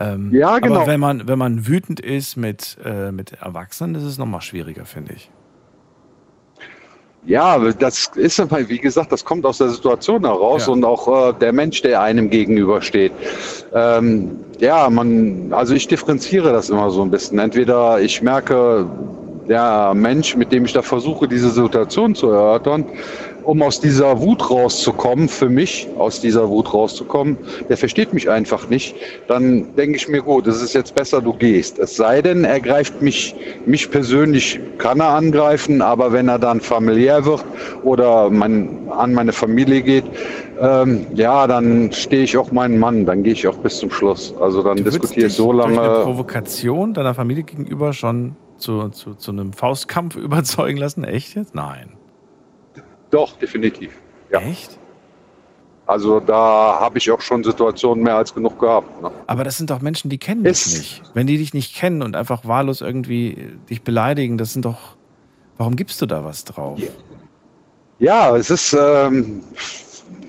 Ähm, 0.00 0.30
ja, 0.32 0.58
genau. 0.58 0.76
Aber 0.76 0.86
wenn 0.86 1.00
man, 1.00 1.28
wenn 1.28 1.38
man 1.38 1.66
wütend 1.66 2.00
ist 2.00 2.36
mit, 2.36 2.78
äh, 2.84 3.12
mit 3.12 3.34
Erwachsenen, 3.34 3.94
ist 3.94 4.04
es 4.04 4.16
nochmal 4.18 4.40
schwieriger, 4.40 4.86
finde 4.86 5.12
ich. 5.12 5.30
Ja, 7.26 7.58
das 7.58 8.10
ist, 8.14 8.38
wie 8.40 8.78
gesagt, 8.78 9.12
das 9.12 9.26
kommt 9.26 9.44
aus 9.44 9.58
der 9.58 9.68
Situation 9.68 10.24
heraus 10.24 10.66
ja. 10.66 10.72
und 10.72 10.84
auch 10.84 11.28
äh, 11.28 11.34
der 11.38 11.52
Mensch, 11.52 11.82
der 11.82 12.00
einem 12.00 12.30
gegenübersteht. 12.30 13.12
Ähm, 13.74 14.38
ja, 14.58 14.88
man, 14.88 15.52
also 15.52 15.74
ich 15.74 15.86
differenziere 15.86 16.50
das 16.50 16.70
immer 16.70 16.90
so 16.90 17.02
ein 17.02 17.10
bisschen. 17.10 17.38
Entweder 17.38 18.00
ich 18.00 18.22
merke, 18.22 18.86
der 19.48 19.92
Mensch, 19.94 20.34
mit 20.34 20.50
dem 20.50 20.64
ich 20.64 20.72
da 20.72 20.80
versuche, 20.80 21.28
diese 21.28 21.50
Situation 21.50 22.14
zu 22.14 22.30
erörtern, 22.30 22.86
um 23.44 23.62
aus 23.62 23.80
dieser 23.80 24.20
Wut 24.20 24.50
rauszukommen, 24.50 25.28
für 25.28 25.48
mich 25.48 25.88
aus 25.98 26.20
dieser 26.20 26.48
Wut 26.48 26.72
rauszukommen, 26.72 27.36
der 27.68 27.76
versteht 27.76 28.12
mich 28.12 28.28
einfach 28.30 28.68
nicht, 28.68 28.94
dann 29.28 29.74
denke 29.76 29.96
ich 29.96 30.08
mir, 30.08 30.22
gut, 30.22 30.46
es 30.46 30.62
ist 30.62 30.74
jetzt 30.74 30.94
besser, 30.94 31.20
du 31.20 31.32
gehst. 31.32 31.78
Es 31.78 31.96
sei 31.96 32.22
denn, 32.22 32.44
er 32.44 32.60
greift 32.60 33.02
mich, 33.02 33.34
mich 33.66 33.90
persönlich 33.90 34.60
kann 34.78 35.00
er 35.00 35.10
angreifen, 35.10 35.82
aber 35.82 36.12
wenn 36.12 36.28
er 36.28 36.38
dann 36.38 36.60
familiär 36.60 37.24
wird 37.24 37.44
oder 37.82 38.30
mein, 38.30 38.88
an 38.90 39.14
meine 39.14 39.32
Familie 39.32 39.82
geht, 39.82 40.04
ähm, 40.60 41.06
ja, 41.14 41.46
dann 41.46 41.90
stehe 41.92 42.22
ich 42.22 42.36
auch 42.36 42.52
meinen 42.52 42.78
Mann, 42.78 43.06
dann 43.06 43.22
gehe 43.22 43.32
ich 43.32 43.46
auch 43.48 43.56
bis 43.58 43.78
zum 43.78 43.90
Schluss. 43.90 44.34
Also 44.40 44.62
dann 44.62 44.84
diskutiere 44.84 45.28
ich 45.28 45.32
so 45.32 45.52
lange. 45.52 45.76
Durch 45.76 45.88
eine 45.88 46.04
Provokation 46.04 46.92
deiner 46.92 47.14
Familie 47.14 47.44
gegenüber 47.44 47.92
schon 47.92 48.36
zu, 48.60 48.90
zu, 48.90 49.14
zu 49.14 49.32
einem 49.32 49.52
Faustkampf 49.52 50.16
überzeugen 50.16 50.78
lassen? 50.78 51.04
Echt 51.04 51.34
jetzt? 51.34 51.54
Nein. 51.54 51.99
Doch, 53.10 53.36
definitiv. 53.38 53.92
Ja. 54.30 54.40
Echt? 54.40 54.78
Also 55.86 56.20
da 56.20 56.78
habe 56.78 56.98
ich 56.98 57.10
auch 57.10 57.20
schon 57.20 57.42
Situationen 57.42 58.04
mehr 58.04 58.14
als 58.14 58.32
genug 58.32 58.60
gehabt. 58.60 59.02
Ne? 59.02 59.10
Aber 59.26 59.42
das 59.42 59.58
sind 59.58 59.70
doch 59.70 59.80
Menschen, 59.80 60.08
die 60.08 60.18
kennen 60.18 60.44
dich 60.44 60.66
nicht. 60.66 61.02
Wenn 61.14 61.26
die 61.26 61.36
dich 61.36 61.52
nicht 61.52 61.74
kennen 61.74 62.02
und 62.02 62.14
einfach 62.14 62.44
wahllos 62.44 62.80
irgendwie 62.80 63.48
dich 63.68 63.82
beleidigen, 63.82 64.38
das 64.38 64.52
sind 64.52 64.64
doch. 64.64 64.96
Warum 65.58 65.74
gibst 65.74 66.00
du 66.00 66.06
da 66.06 66.24
was 66.24 66.44
drauf? 66.44 66.78
Ja, 66.78 66.90
ja 67.98 68.36
es 68.36 68.50
ist. 68.50 68.72
Ähm, 68.72 69.42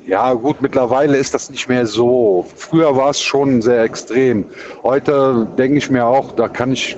ja, 0.08 0.34
gut, 0.34 0.64
mittlerweile 0.64 1.16
ist 1.16 1.36
das 1.36 1.52
nicht 1.52 1.70
mehr 1.70 1.86
so. 1.86 2.48
Früher 2.56 2.96
war 2.96 3.12
es 3.12 3.22
schon 3.22 3.62
sehr 3.62 3.84
extrem. 3.84 4.46
Heute 4.82 5.48
denke 5.60 5.78
ich 5.78 5.92
mir 5.92 6.06
auch, 6.06 6.32
da 6.32 6.48
kann 6.48 6.72
ich 6.72 6.98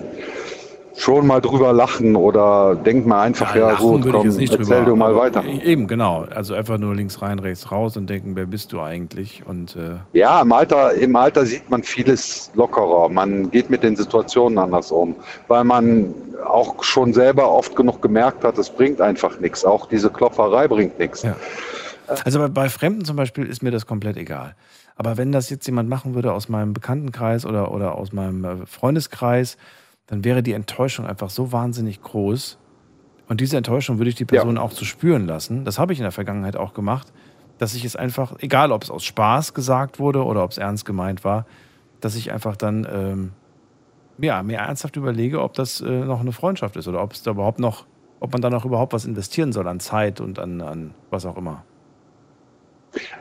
schon 0.95 1.27
mal 1.27 1.41
drüber 1.41 1.73
lachen 1.73 2.15
oder 2.15 2.75
denkt 2.75 3.07
mal 3.07 3.23
einfach, 3.23 3.55
ja, 3.55 3.71
ja 3.71 3.75
gut, 3.75 4.03
komm, 4.09 4.25
erzähl 4.27 4.47
drüber, 4.47 4.81
du 4.81 4.95
mal 4.95 5.15
weiter. 5.15 5.43
Eben, 5.43 5.87
genau. 5.87 6.25
Also 6.33 6.53
einfach 6.53 6.77
nur 6.77 6.95
links 6.95 7.21
rein, 7.21 7.39
rechts 7.39 7.71
raus 7.71 7.97
und 7.97 8.09
denken, 8.09 8.35
wer 8.35 8.45
bist 8.45 8.71
du 8.71 8.79
eigentlich? 8.79 9.43
Und, 9.45 9.75
äh 9.75 9.95
ja, 10.17 10.41
im 10.41 10.51
Alter, 10.51 10.93
im 10.93 11.15
Alter 11.15 11.45
sieht 11.45 11.69
man 11.69 11.83
vieles 11.83 12.51
lockerer. 12.53 13.09
Man 13.09 13.49
geht 13.49 13.69
mit 13.69 13.83
den 13.83 13.95
Situationen 13.95 14.57
anders 14.57 14.91
um, 14.91 15.15
weil 15.47 15.63
man 15.63 16.13
auch 16.45 16.83
schon 16.83 17.13
selber 17.13 17.49
oft 17.49 17.75
genug 17.75 18.01
gemerkt 18.01 18.43
hat, 18.43 18.57
es 18.57 18.69
bringt 18.69 19.01
einfach 19.01 19.39
nichts. 19.39 19.65
Auch 19.65 19.87
diese 19.87 20.09
Klopferei 20.09 20.67
bringt 20.67 20.99
nichts. 20.99 21.23
Ja. 21.23 21.35
Also 22.25 22.39
bei, 22.39 22.47
bei 22.49 22.69
Fremden 22.69 23.05
zum 23.05 23.15
Beispiel 23.15 23.45
ist 23.45 23.63
mir 23.63 23.71
das 23.71 23.85
komplett 23.85 24.17
egal. 24.17 24.55
Aber 24.95 25.17
wenn 25.17 25.31
das 25.31 25.49
jetzt 25.49 25.65
jemand 25.65 25.89
machen 25.89 26.13
würde 26.13 26.33
aus 26.33 26.49
meinem 26.49 26.73
Bekanntenkreis 26.73 27.45
oder, 27.45 27.71
oder 27.71 27.95
aus 27.95 28.13
meinem 28.13 28.43
äh, 28.45 28.65
Freundeskreis, 28.67 29.57
dann 30.07 30.23
wäre 30.23 30.43
die 30.43 30.53
Enttäuschung 30.53 31.05
einfach 31.05 31.29
so 31.29 31.51
wahnsinnig 31.51 32.01
groß. 32.01 32.57
Und 33.27 33.41
diese 33.41 33.57
Enttäuschung 33.57 33.97
würde 33.97 34.09
ich 34.09 34.15
die 34.15 34.25
Person 34.25 34.57
ja. 34.57 34.61
auch 34.61 34.73
zu 34.73 34.85
spüren 34.85 35.25
lassen. 35.25 35.65
Das 35.65 35.79
habe 35.79 35.93
ich 35.93 35.99
in 35.99 36.03
der 36.03 36.11
Vergangenheit 36.11 36.55
auch 36.55 36.73
gemacht, 36.73 37.13
dass 37.57 37.73
ich 37.73 37.85
es 37.85 37.95
einfach, 37.95 38.35
egal 38.39 38.71
ob 38.71 38.83
es 38.83 38.91
aus 38.91 39.03
Spaß 39.05 39.53
gesagt 39.53 39.99
wurde 39.99 40.23
oder 40.23 40.43
ob 40.43 40.51
es 40.51 40.57
ernst 40.57 40.85
gemeint 40.85 41.23
war, 41.23 41.45
dass 42.01 42.15
ich 42.15 42.31
einfach 42.31 42.57
dann 42.57 42.85
ähm, 42.91 43.31
ja, 44.17 44.43
mir 44.43 44.57
ernsthaft 44.57 44.95
überlege, 44.95 45.41
ob 45.41 45.53
das 45.53 45.81
äh, 45.81 45.89
noch 45.89 46.19
eine 46.19 46.31
Freundschaft 46.31 46.75
ist 46.75 46.87
oder 46.87 47.01
ob 47.01 47.13
es 47.13 47.23
da 47.23 47.31
überhaupt 47.31 47.59
noch, 47.59 47.85
ob 48.19 48.33
man 48.33 48.41
da 48.41 48.49
noch 48.49 48.65
überhaupt 48.65 48.93
was 48.93 49.05
investieren 49.05 49.53
soll 49.53 49.67
an 49.67 49.79
Zeit 49.79 50.19
und 50.19 50.39
an, 50.39 50.61
an 50.61 50.93
was 51.09 51.25
auch 51.25 51.37
immer. 51.37 51.63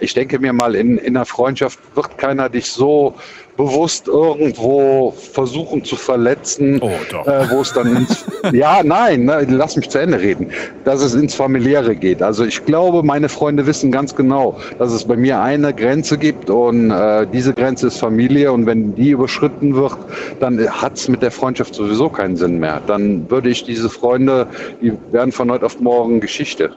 Ich 0.00 0.14
denke 0.14 0.38
mir 0.38 0.52
mal, 0.52 0.74
in, 0.74 0.98
in 0.98 1.16
einer 1.16 1.26
Freundschaft 1.26 1.78
wird 1.94 2.18
keiner 2.18 2.48
dich 2.48 2.70
so 2.70 3.14
bewusst 3.56 4.08
irgendwo 4.08 5.12
versuchen 5.32 5.84
zu 5.84 5.96
verletzen, 5.96 6.80
Oh, 6.82 6.88
äh, 6.88 7.50
wo 7.50 7.60
es 7.60 7.72
dann 7.72 7.96
ins, 7.96 8.24
ja, 8.52 8.82
nein, 8.82 9.24
ne, 9.24 9.46
lass 9.48 9.76
mich 9.76 9.90
zu 9.90 9.98
Ende 9.98 10.20
reden, 10.20 10.50
dass 10.84 11.02
es 11.02 11.14
ins 11.14 11.34
Familiäre 11.34 11.94
geht. 11.94 12.22
Also 12.22 12.44
ich 12.44 12.64
glaube, 12.64 13.02
meine 13.02 13.28
Freunde 13.28 13.66
wissen 13.66 13.92
ganz 13.92 14.14
genau, 14.14 14.58
dass 14.78 14.92
es 14.92 15.04
bei 15.04 15.16
mir 15.16 15.40
eine 15.40 15.74
Grenze 15.74 16.16
gibt 16.16 16.48
und 16.50 16.90
äh, 16.90 17.26
diese 17.32 17.52
Grenze 17.52 17.88
ist 17.88 17.98
Familie 17.98 18.52
und 18.52 18.66
wenn 18.66 18.94
die 18.94 19.10
überschritten 19.10 19.74
wird, 19.74 19.96
dann 20.40 20.58
hat 20.68 20.96
es 20.96 21.08
mit 21.08 21.22
der 21.22 21.30
Freundschaft 21.30 21.74
sowieso 21.74 22.08
keinen 22.08 22.36
Sinn 22.36 22.58
mehr. 22.58 22.80
Dann 22.86 23.30
würde 23.30 23.50
ich 23.50 23.64
diese 23.64 23.90
Freunde, 23.90 24.46
die 24.80 24.92
werden 25.10 25.32
von 25.32 25.50
heute 25.50 25.66
auf 25.66 25.78
morgen 25.78 26.20
Geschichte. 26.20 26.72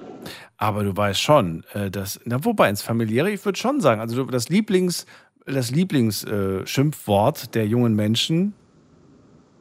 Aber 0.57 0.84
du 0.84 0.95
weißt 0.95 1.19
schon, 1.22 1.64
äh, 1.73 1.91
dass, 1.91 2.19
na, 2.26 2.44
wobei 2.45 2.69
ins 2.69 2.82
Familiäre, 2.82 3.30
ich 3.32 3.44
würde 3.44 3.60
schon 3.60 3.82
sagen, 3.82 3.99
also 3.99 4.23
das 4.26 4.49
Lieblings, 4.49 5.06
das 5.45 5.72
Lieblingsschimpfwort 5.72 7.44
äh, 7.44 7.48
der 7.53 7.68
jungen 7.68 7.94
Menschen, 7.95 8.53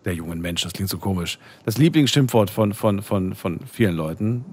der 0.04 0.14
jungen 0.14 0.40
Menschen, 0.40 0.66
das 0.66 0.72
klingt 0.72 0.90
so 0.90 0.98
komisch, 0.98 1.38
das 1.64 1.78
Lieblingsschimpfwort 1.78 2.50
von, 2.50 2.74
von, 2.74 3.02
von, 3.02 3.34
von 3.34 3.60
vielen 3.66 3.96
Leuten, 3.96 4.44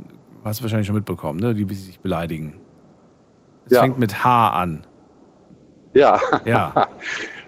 hast 0.44 0.60
du 0.60 0.64
wahrscheinlich 0.64 0.88
schon 0.88 0.96
mitbekommen, 0.96 1.40
ne? 1.40 1.54
die 1.54 1.72
sich 1.76 2.00
beleidigen. 2.00 2.56
Es 3.66 3.74
Ja. 3.74 3.82
fängt 3.82 4.00
mit 4.00 4.24
H 4.24 4.50
an. 4.50 4.86
Ja. 5.94 6.20
Ja. 6.46 6.88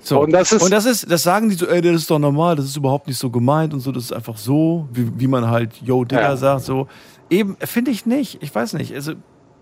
So. 0.06 0.20
Und 0.20 0.34
das 0.34 0.52
ist- 0.52 0.62
und 0.62 0.70
das 0.74 0.84
ist, 0.86 1.10
das 1.10 1.24
sagen 1.24 1.48
die 1.48 1.56
so, 1.56 1.66
ey, 1.66 1.80
das 1.80 1.94
ist 1.96 2.12
doch 2.12 2.20
normal, 2.20 2.58
das 2.58 2.66
ist 2.66 2.76
überhaupt 2.76 3.08
nicht 3.08 3.18
so 3.18 3.30
gemeint 3.30 3.74
und 3.74 3.80
so, 3.80 3.90
das 3.94 4.04
ist 4.04 4.12
einfach 4.12 4.36
so, 4.36 4.86
wie, 4.92 5.10
wie 5.18 5.28
man 5.28 5.48
halt 5.50 5.78
Yo 5.82 6.04
Digger 6.04 6.22
Ja. 6.24 6.36
sagt, 6.36 6.66
so. 6.66 6.90
Eben, 7.34 7.58
finde 7.60 7.90
ich 7.90 8.06
nicht. 8.06 8.44
Ich 8.44 8.54
weiß 8.54 8.74
nicht. 8.74 8.94
Also, 8.94 9.14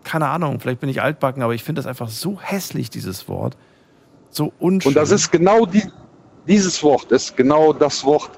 keine 0.03 0.27
Ahnung, 0.27 0.60
vielleicht 0.60 0.81
bin 0.81 0.89
ich 0.89 1.02
altbacken, 1.02 1.41
aber 1.41 1.53
ich 1.53 1.64
finde 1.64 1.80
das 1.80 1.88
einfach 1.88 2.10
so 2.10 2.38
hässlich, 2.41 2.89
dieses 2.89 3.30
Wort. 3.30 3.56
So 4.30 4.52
unschön. 4.60 4.89
Und 4.89 4.95
das 4.95 5.11
ist 5.11 5.31
genau 5.31 5.65
die, 5.65 5.84
dieses 6.48 6.84
Wort, 6.84 7.11
ist 7.11 7.38
genau 7.38 7.72
das 7.72 8.03
Wort, 8.03 8.31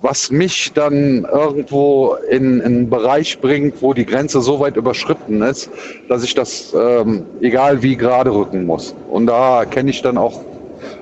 was 0.00 0.30
mich 0.30 0.72
dann 0.74 1.24
irgendwo 1.24 2.14
in, 2.30 2.60
in 2.60 2.62
einen 2.62 2.90
Bereich 2.90 3.40
bringt, 3.40 3.82
wo 3.82 3.94
die 3.94 4.06
Grenze 4.06 4.40
so 4.40 4.60
weit 4.60 4.76
überschritten 4.76 5.42
ist, 5.42 5.68
dass 6.08 6.22
ich 6.22 6.34
das, 6.34 6.72
ähm, 6.72 7.24
egal 7.40 7.82
wie, 7.82 7.96
gerade 7.96 8.32
rücken 8.32 8.64
muss. 8.64 8.94
Und 9.10 9.26
da 9.26 9.64
kenne 9.64 9.90
ich 9.90 10.02
dann 10.02 10.18
auch, 10.18 10.40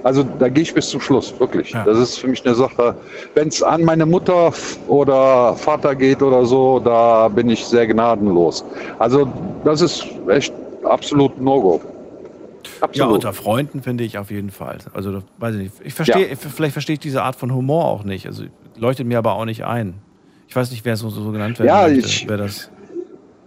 also 0.05 0.23
da 0.39 0.49
gehe 0.49 0.63
ich 0.63 0.73
bis 0.75 0.91
zum 0.91 1.01
Schluss, 1.01 1.35
wirklich. 1.41 1.73
Das 1.85 1.99
ist 1.99 2.19
für 2.19 2.29
mich 2.29 2.45
eine 2.47 2.55
Sache, 2.55 2.95
wenn 3.35 3.49
es 3.49 3.63
an 3.63 3.83
meine 3.83 4.07
Mutter 4.07 4.53
oder 4.87 5.55
Vater 5.57 5.95
geht 5.97 6.23
oder 6.23 6.45
so, 6.47 6.79
da 6.79 7.27
bin 7.29 7.49
ich 7.51 7.65
sehr 7.65 7.87
gnadenlos. 7.87 8.65
Also 8.99 9.27
das 9.65 9.81
ist 9.81 10.07
echt 10.29 10.53
absolut 10.85 11.41
No-Go. 11.41 11.81
Ja, 11.83 12.87
Absolut. 12.87 13.15
unter 13.15 13.33
Freunden 13.33 13.83
finde 13.83 14.05
ich 14.05 14.19
auf 14.19 14.31
jeden 14.31 14.51
Fall. 14.51 14.79
Also, 14.93 15.23
weiß 15.39 15.55
ich 15.55 15.61
nicht. 15.63 15.75
Ich 15.85 15.95
verstehe, 15.95 16.37
vielleicht 16.37 16.73
verstehe 16.75 16.95
ich 16.95 17.01
diese 17.01 17.23
Art 17.23 17.35
von 17.37 17.53
Humor 17.55 17.87
auch 17.87 18.05
nicht. 18.05 18.27
Also, 18.27 18.45
leuchtet 18.77 19.07
mir 19.07 19.17
aber 19.19 19.35
auch 19.35 19.47
nicht 19.47 19.65
ein. 19.65 19.95
Ich 20.49 20.55
weiß 20.57 20.71
nicht, 20.71 20.85
wer 20.85 20.97
so, 20.97 21.09
so 21.09 21.31
genannt 21.33 21.59
werden 21.59 21.69
Ja, 21.69 21.89
möchte, 21.89 22.07
ich- 22.07 22.29
wer 22.29 22.37
das. 22.37 22.69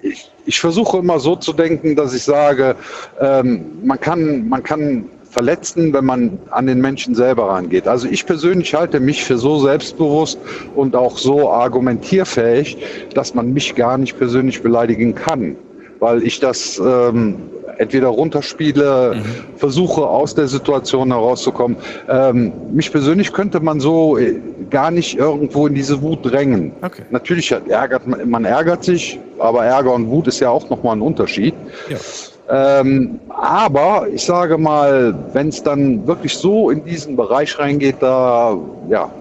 ich, 0.02 0.32
ich 0.46 0.60
versuche 0.60 0.98
immer 0.98 1.20
so 1.20 1.36
zu 1.36 1.54
denken, 1.54 1.96
dass 1.96 2.14
ich 2.16 2.24
sage, 2.24 2.76
ähm, 3.20 3.66
man, 3.84 4.00
kann, 4.00 4.48
man 4.50 4.64
kann 4.64 5.06
verletzen, 5.38 5.93
wenn 5.93 6.05
man 6.05 6.39
an 6.49 6.65
den 6.65 6.81
Menschen 6.81 7.14
selber 7.14 7.49
rangeht. 7.49 7.88
Also 7.88 8.07
ich 8.07 8.26
persönlich 8.26 8.73
halte 8.73 8.99
mich 8.99 9.23
für 9.23 9.38
so 9.38 9.59
selbstbewusst 9.59 10.39
und 10.76 10.95
auch 10.95 11.15
so 11.19 11.51
argumentierfähig, 11.51 12.77
dass 13.14 13.35
man 13.35 13.53
mich 13.53 13.76
gar 13.76 13.99
nicht 13.99 14.18
persönlich 14.18 14.64
beleidigen 14.64 15.14
kann, 15.14 15.55
weil 15.99 16.23
ich 16.23 16.39
das 16.39 16.81
ähm, 16.84 17.35
entweder 17.77 18.07
runterspiele, 18.07 19.22
versuche 19.57 20.07
aus 20.07 20.34
der 20.34 20.47
Situation 20.47 21.09
herauszukommen. 21.11 21.77
Ähm, 22.09 22.51
mich 22.73 22.91
persönlich 22.91 23.31
könnte 23.31 23.59
man 23.59 23.80
so 23.80 24.18
äh, 24.18 24.39
gar 24.72 24.89
nicht 24.89 25.19
irgendwo 25.19 25.68
in 25.68 25.76
diese 25.76 26.01
Wut 26.01 26.19
drängen. 26.23 26.72
Natürlich 27.11 27.53
hat- 27.53 27.68
ärgert 27.68 28.07
man, 28.07 28.27
man 28.27 28.45
ärgert 28.45 28.84
sich, 28.84 29.19
aber 29.38 29.64
Ärger 29.65 29.93
und 29.93 30.09
Wut 30.09 30.27
ist 30.27 30.39
ja 30.39 30.49
auch 30.49 30.68
nochmal 30.72 30.95
ein 30.95 31.03
Unterschied. 31.03 31.53
Ähm, 32.49 33.19
aber 33.30 34.07
ich 34.10 34.24
sage 34.24 34.57
mal, 34.57 35.14
wenn 35.34 35.49
es 35.49 35.61
dann 35.61 36.07
wirklich 36.07 36.38
so 36.38 36.69
in 36.69 36.84
diesen 36.86 37.15
Bereich 37.15 37.60
reingeht, 37.60 37.98
da, 37.99 38.57
ja, 38.90 39.11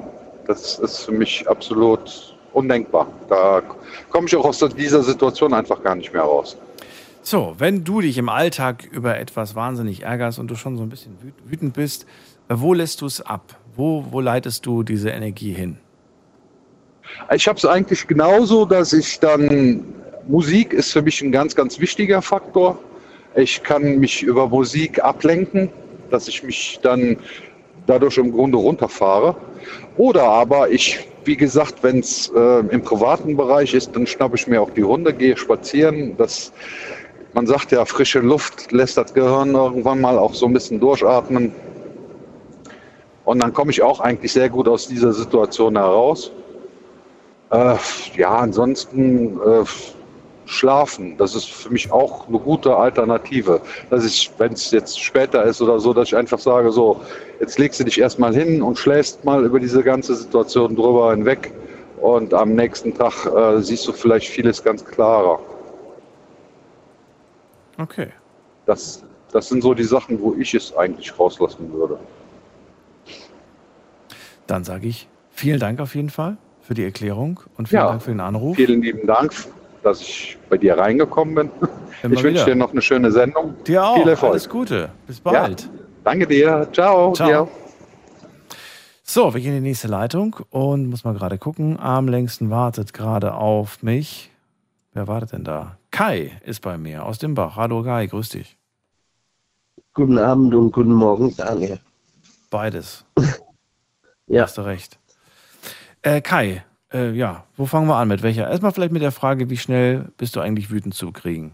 das 0.47 0.79
ist 0.79 0.99
für 0.99 1.13
mich 1.13 1.49
absolut 1.49 2.37
undenkbar. 2.53 3.09
Da 3.29 3.63
komme 4.11 4.29
ich 4.29 4.37
auch 4.37 4.45
aus 4.45 4.61
dieser 4.77 5.03
Situation 5.03 5.53
einfach 5.53 5.83
gar 5.83 5.97
nicht 5.97 6.13
mehr 6.13 6.23
raus. 6.23 6.57
So, 7.23 7.57
wenn 7.59 7.83
du 7.83 8.01
dich 8.01 8.17
im 8.19 8.29
Alltag 8.29 8.85
über 8.85 9.19
etwas 9.19 9.57
wahnsinnig 9.57 10.05
ärgerst 10.05 10.39
und 10.39 10.49
du 10.49 10.55
schon 10.55 10.77
so 10.77 10.85
ein 10.85 10.89
bisschen 10.89 11.15
wüt- 11.15 11.51
wütend 11.51 11.75
bist, 11.75 12.07
äh, 12.49 12.55
wo 12.57 12.73
lässt 12.75 13.01
du 13.01 13.07
es 13.07 13.21
ab? 13.21 13.57
Wo, 13.75 14.05
wo 14.11 14.21
leitest 14.21 14.65
du 14.65 14.85
diese 14.85 15.11
Energie 15.11 15.53
hin? 15.53 15.79
Ich 17.35 17.49
habe 17.49 17.59
es 17.59 17.65
eigentlich 17.65 18.07
genauso, 18.07 18.65
dass 18.65 18.93
ich 18.93 19.19
dann, 19.19 19.85
Musik 20.29 20.73
ist 20.73 20.93
für 20.93 21.03
mich 21.03 21.21
ein 21.23 21.33
ganz, 21.33 21.57
ganz 21.57 21.81
wichtiger 21.81 22.23
Faktor. 22.23 22.79
Ich 23.37 23.63
kann 23.63 23.99
mich 23.99 24.23
über 24.23 24.49
Musik 24.49 25.05
ablenken, 25.05 25.69
dass 26.11 26.27
ich 26.27 26.43
mich 26.43 26.81
dann 26.83 27.19
dadurch 27.87 28.17
im 28.17 28.33
Grunde 28.33 28.57
runterfahre. 28.57 29.37
Oder 29.99 30.23
aber 30.23 30.71
ich, 30.71 31.07
wie 31.25 31.37
gesagt, 31.37 31.83
wenn 31.83 31.99
es 31.99 32.33
äh, 32.35 32.61
im 32.71 32.81
privaten 32.81 33.37
Bereich 33.37 33.75
ist, 33.75 33.95
dann 33.95 34.07
schnappe 34.07 34.37
ich 34.37 34.47
mir 34.47 34.63
auch 34.63 34.71
die 34.71 34.81
Runde, 34.81 35.13
gehe 35.13 35.37
spazieren. 35.37 36.17
Das, 36.17 36.51
man 37.35 37.47
sagt 37.47 37.73
ja, 37.73 37.85
frische 37.85 38.21
Luft 38.21 38.73
lässt 38.73 38.97
das 38.97 39.13
Gehirn 39.13 39.55
irgendwann 39.55 40.01
mal 40.01 40.19
auch 40.19 40.33
so 40.33 40.47
ein 40.47 40.55
bisschen 40.55 40.81
durchatmen. 40.81 41.53
Und 43.27 43.43
dann 43.43 43.53
komme 43.53 43.71
ich 43.71 43.83
auch 43.83 44.01
eigentlich 44.01 44.33
sehr 44.33 44.49
gut 44.49 44.67
aus 44.67 44.89
dieser 44.89 45.13
Situation 45.13 45.77
heraus. 45.77 46.31
Äh, 47.51 47.77
ja, 48.17 48.37
ansonsten 48.37 49.39
äh, 49.41 49.65
schlafen, 50.47 51.17
das 51.19 51.35
ist 51.35 51.49
für 51.51 51.71
mich 51.71 51.91
auch 51.93 52.29
eine 52.29 52.39
gute 52.39 52.75
Alternative. 52.75 53.61
Dass 53.91 54.05
ich, 54.05 54.31
wenn 54.39 54.53
es 54.53 54.71
jetzt 54.71 55.01
später 55.01 55.43
ist 55.45 55.61
oder 55.61 55.79
so, 55.79 55.93
dass 55.93 56.09
ich 56.09 56.17
einfach 56.17 56.39
sage, 56.39 56.73
so, 56.73 57.01
jetzt 57.41 57.59
legst 57.59 57.81
du 57.81 57.85
dich 57.85 58.01
erstmal 58.01 58.35
hin 58.35 58.63
und 58.63 58.79
schläfst 58.79 59.25
mal 59.25 59.45
über 59.45 59.61
diese 59.61 59.83
ganze 59.83 60.15
Situation 60.15 60.77
drüber 60.77 61.11
hinweg 61.11 61.53
und 62.01 62.33
am 62.33 62.55
nächsten 62.55 62.95
Tag 62.95 63.27
äh, 63.27 63.61
siehst 63.61 63.87
du 63.87 63.93
vielleicht 63.93 64.29
vieles 64.29 64.63
ganz 64.63 64.85
klarer. 64.85 65.41
Okay. 67.79 68.09
Das, 68.65 69.05
das 69.33 69.49
sind 69.49 69.63
so 69.63 69.75
die 69.75 69.85
Sachen, 69.85 70.21
wo 70.21 70.35
ich 70.35 70.55
es 70.55 70.75
eigentlich 70.77 71.19
rauslassen 71.19 71.73
würde. 71.73 71.99
Dann 74.47 74.65
sage 74.65 74.87
ich 74.87 75.09
vielen 75.31 75.61
Dank 75.61 75.81
auf 75.81 75.95
jeden 75.95 76.11
Fall 76.11 76.37
für 76.63 76.75
die 76.75 76.85
Erklärung 76.85 77.41
und 77.57 77.69
vielen 77.69 77.83
Ja, 77.83 77.89
Dank 77.89 78.03
für 78.03 78.11
den 78.11 78.21
Anruf. 78.21 78.57
Vielen 78.57 78.83
lieben 78.83 79.07
Dank, 79.07 79.33
dass 79.87 80.01
ich 80.01 80.37
bei 80.51 80.59
dir 80.59 80.77
reingekommen 80.77 81.35
bin. 81.35 81.51
Immer 82.03 82.15
ich 82.17 82.23
wünsche 82.23 82.45
dir 82.45 82.57
noch 82.57 82.73
eine 82.73 82.83
schöne 82.83 83.13
Sendung. 83.13 83.55
Dir 83.65 83.85
auch. 83.85 83.97
Viel 83.97 84.09
Erfolg. 84.09 84.33
Alles 84.33 84.49
Gute. 84.49 84.91
Bis 85.07 85.21
bald. 85.21 85.71
Danke 86.05 86.27
dir. 86.27 86.69
Ciao. 86.73 87.13
Ciao. 87.13 87.29
Dir. 87.45 87.49
So, 89.05 89.33
wir 89.33 89.41
gehen 89.41 89.57
in 89.57 89.63
die 89.63 89.69
nächste 89.69 89.87
Leitung 89.87 90.37
und 90.51 90.91
muss 90.91 91.05
mal 91.05 91.15
gerade 91.15 91.39
gucken. 91.39 91.79
Am 91.79 92.09
längsten 92.09 92.51
wartet 92.51 92.93
gerade 92.93 93.35
auf 93.35 93.83
mich. 93.83 94.33
Wer 94.93 95.07
wartet 95.07 95.33
denn 95.33 95.45
da? 95.45 95.79
Kai 95.93 96.33
ist 96.45 96.63
bei 96.63 96.77
mir 96.77 97.05
aus 97.05 97.19
dem 97.19 97.35
Bach. 97.35 97.57
Hallo 97.57 97.85
Kai, 97.85 98.07
grüß 98.07 98.31
dich. 98.31 98.57
Guten 99.95 100.19
Abend 100.19 100.53
und 100.55 100.73
guten 100.73 100.93
Morgen, 100.93 101.35
Daniel. 101.37 101.79
Beides. 102.51 103.05
Ja. 104.29 104.43
Hast 104.43 104.59
du 104.59 104.63
recht. 104.63 104.99
Äh, 106.03 106.21
Kai, 106.21 106.65
äh, 106.93 107.13
ja, 107.13 107.45
wo 107.57 107.67
fangen 107.67 107.89
wir 107.89 107.97
an? 107.97 108.09
Mit 108.09 108.23
welcher? 108.23 108.49
Erstmal 108.49 108.73
vielleicht 108.73 108.93
mit 108.93 109.03
der 109.03 109.13
Frage, 109.13 109.51
wie 109.51 109.57
schnell 109.57 110.13
bist 110.17 110.37
du 110.37 110.41
eigentlich 110.41 110.71
wütend 110.71 110.95
zu 110.95 111.13
kriegen? 111.13 111.53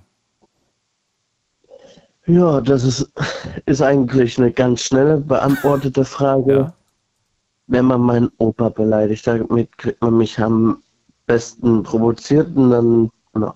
Ja, 2.26 2.60
das 2.60 2.84
ist, 2.84 3.10
ist 3.66 3.82
eigentlich 3.82 4.38
eine 4.38 4.52
ganz 4.52 4.82
schnelle 4.82 5.18
beantwortete 5.18 6.04
Frage. 6.04 6.72
Wenn 7.66 7.86
man 7.86 8.00
meinen 8.00 8.30
Opa 8.38 8.68
beleidigt, 8.68 9.26
damit 9.26 9.76
kriegt 9.78 10.00
man 10.02 10.18
mich 10.18 10.38
am 10.38 10.82
besten 11.26 11.82
provoziert 11.82 12.54
und 12.56 12.70
dann 12.70 13.10
na, 13.34 13.54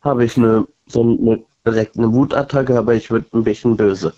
habe 0.00 0.24
ich 0.24 0.36
eine, 0.36 0.66
so 0.86 1.02
eine, 1.02 1.42
direkt 1.66 1.98
eine 1.98 2.12
Wutattacke, 2.12 2.78
aber 2.78 2.94
ich 2.94 3.10
würde 3.10 3.26
ein 3.32 3.44
bisschen 3.44 3.76
böse. 3.76 4.12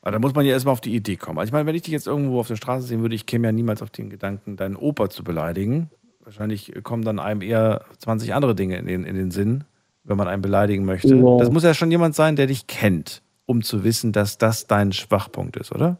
Aber 0.00 0.12
da 0.12 0.18
muss 0.20 0.34
man 0.34 0.46
ja 0.46 0.52
erstmal 0.52 0.72
auf 0.72 0.80
die 0.80 0.94
Idee 0.94 1.16
kommen. 1.16 1.38
Also 1.38 1.48
ich 1.48 1.52
meine, 1.52 1.66
wenn 1.66 1.74
ich 1.74 1.82
dich 1.82 1.92
jetzt 1.92 2.06
irgendwo 2.06 2.40
auf 2.40 2.48
der 2.48 2.56
Straße 2.56 2.86
sehen 2.86 3.02
würde, 3.02 3.14
ich 3.14 3.26
käme 3.26 3.48
ja 3.48 3.52
niemals 3.52 3.82
auf 3.82 3.90
den 3.90 4.08
Gedanken, 4.08 4.56
deinen 4.56 4.76
Opa 4.76 5.10
zu 5.10 5.22
beleidigen. 5.24 5.90
Wahrscheinlich 6.28 6.74
kommen 6.82 7.06
dann 7.06 7.20
einem 7.20 7.40
eher 7.40 7.86
20 8.00 8.34
andere 8.34 8.54
Dinge 8.54 8.76
in 8.76 8.84
den, 8.84 9.04
in 9.04 9.16
den 9.16 9.30
Sinn, 9.30 9.64
wenn 10.04 10.18
man 10.18 10.28
einen 10.28 10.42
beleidigen 10.42 10.84
möchte. 10.84 11.16
Ja. 11.16 11.38
Das 11.38 11.50
muss 11.50 11.62
ja 11.62 11.72
schon 11.72 11.90
jemand 11.90 12.14
sein, 12.14 12.36
der 12.36 12.46
dich 12.46 12.66
kennt, 12.66 13.22
um 13.46 13.62
zu 13.62 13.82
wissen, 13.82 14.12
dass 14.12 14.36
das 14.36 14.66
dein 14.66 14.92
Schwachpunkt 14.92 15.56
ist, 15.56 15.72
oder? 15.72 15.96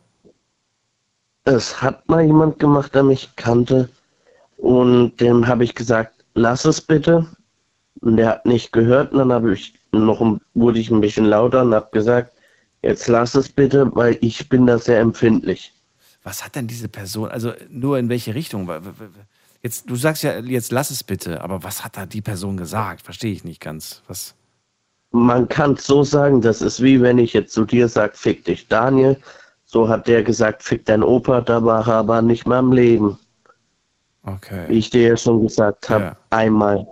Es 1.44 1.80
hat 1.80 2.06
mal 2.10 2.22
jemand 2.22 2.58
gemacht, 2.58 2.94
der 2.94 3.04
mich 3.04 3.30
kannte 3.36 3.88
und 4.58 5.18
dem 5.18 5.46
habe 5.46 5.64
ich 5.64 5.74
gesagt, 5.74 6.12
lass 6.34 6.66
es 6.66 6.82
bitte, 6.82 7.26
Und 8.02 8.18
der 8.18 8.28
hat 8.28 8.44
nicht 8.44 8.70
gehört 8.70 9.12
und 9.12 9.20
dann 9.20 9.32
habe 9.32 9.54
ich 9.54 9.72
noch, 9.92 10.38
wurde 10.52 10.78
ich 10.78 10.90
ein 10.90 11.00
bisschen 11.00 11.24
lauter 11.24 11.62
und 11.62 11.74
habe 11.74 11.88
gesagt, 11.90 12.32
jetzt 12.82 13.08
lass 13.08 13.34
es 13.34 13.48
bitte, 13.48 13.90
weil 13.94 14.18
ich 14.20 14.46
bin 14.50 14.66
da 14.66 14.78
sehr 14.78 15.00
empfindlich. 15.00 15.72
Was 16.22 16.44
hat 16.44 16.54
denn 16.54 16.66
diese 16.66 16.90
Person, 16.90 17.30
also 17.30 17.54
nur 17.70 17.98
in 17.98 18.10
welche 18.10 18.34
Richtung? 18.34 18.68
Jetzt, 19.62 19.90
du 19.90 19.96
sagst 19.96 20.22
ja, 20.22 20.38
jetzt 20.38 20.70
lass 20.72 20.90
es 20.90 21.02
bitte, 21.02 21.40
aber 21.40 21.62
was 21.64 21.84
hat 21.84 21.96
da 21.96 22.06
die 22.06 22.22
Person 22.22 22.56
gesagt? 22.56 23.02
Verstehe 23.02 23.32
ich 23.32 23.44
nicht 23.44 23.60
ganz. 23.60 24.02
Was? 24.06 24.34
Man 25.10 25.48
kann 25.48 25.72
es 25.72 25.86
so 25.86 26.04
sagen, 26.04 26.40
das 26.40 26.62
ist 26.62 26.82
wie 26.82 27.00
wenn 27.00 27.18
ich 27.18 27.32
jetzt 27.32 27.52
zu 27.52 27.64
dir 27.64 27.88
sage, 27.88 28.12
fick 28.14 28.44
dich 28.44 28.68
Daniel. 28.68 29.16
So 29.64 29.88
hat 29.88 30.06
der 30.06 30.22
gesagt, 30.22 30.62
fick 30.62 30.84
dein 30.86 31.02
Opa, 31.02 31.40
da 31.40 31.62
war 31.64 31.86
er 31.86 31.94
aber 31.94 32.22
nicht 32.22 32.46
mehr 32.46 32.58
am 32.58 32.72
Leben. 32.72 33.18
Okay. 34.22 34.64
Wie 34.68 34.78
ich 34.78 34.90
dir 34.90 35.08
ja 35.08 35.16
schon 35.16 35.42
gesagt 35.42 35.88
habe, 35.90 36.16
einmal. 36.30 36.86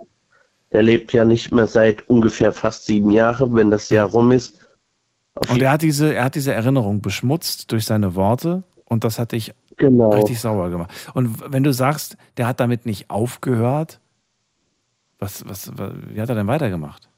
Der 0.71 0.83
lebt 0.83 1.13
ja 1.13 1.23
nicht 1.23 1.51
mehr 1.51 1.67
seit 1.67 2.07
ungefähr 2.09 2.51
fast 2.51 2.85
sieben 2.85 3.11
Jahren, 3.11 3.55
wenn 3.55 3.71
das 3.71 3.89
Jahr 3.89 4.09
rum 4.09 4.31
ist. 4.31 4.59
Und 5.49 5.61
er 5.61 5.71
hat 5.71 5.81
diese, 5.81 6.13
er 6.13 6.25
hat 6.25 6.35
diese 6.35 6.53
Erinnerung 6.53 7.01
beschmutzt 7.01 7.71
durch 7.71 7.85
seine 7.85 8.15
Worte 8.15 8.63
und 8.85 9.03
das 9.03 9.19
hat 9.19 9.31
dich 9.31 9.53
Genau. 9.77 10.09
richtig 10.11 10.39
sauer 10.39 10.69
gemacht. 10.69 10.91
Und 11.13 11.51
wenn 11.51 11.63
du 11.63 11.71
sagst, 11.73 12.17
der 12.37 12.47
hat 12.47 12.59
damit 12.59 12.85
nicht 12.85 13.09
aufgehört, 13.09 13.99
was, 15.19 15.47
was, 15.47 15.77
wa- 15.77 15.93
wie 16.09 16.21
hat 16.21 16.29
er 16.29 16.35
denn 16.35 16.47
weitergemacht? 16.47 17.09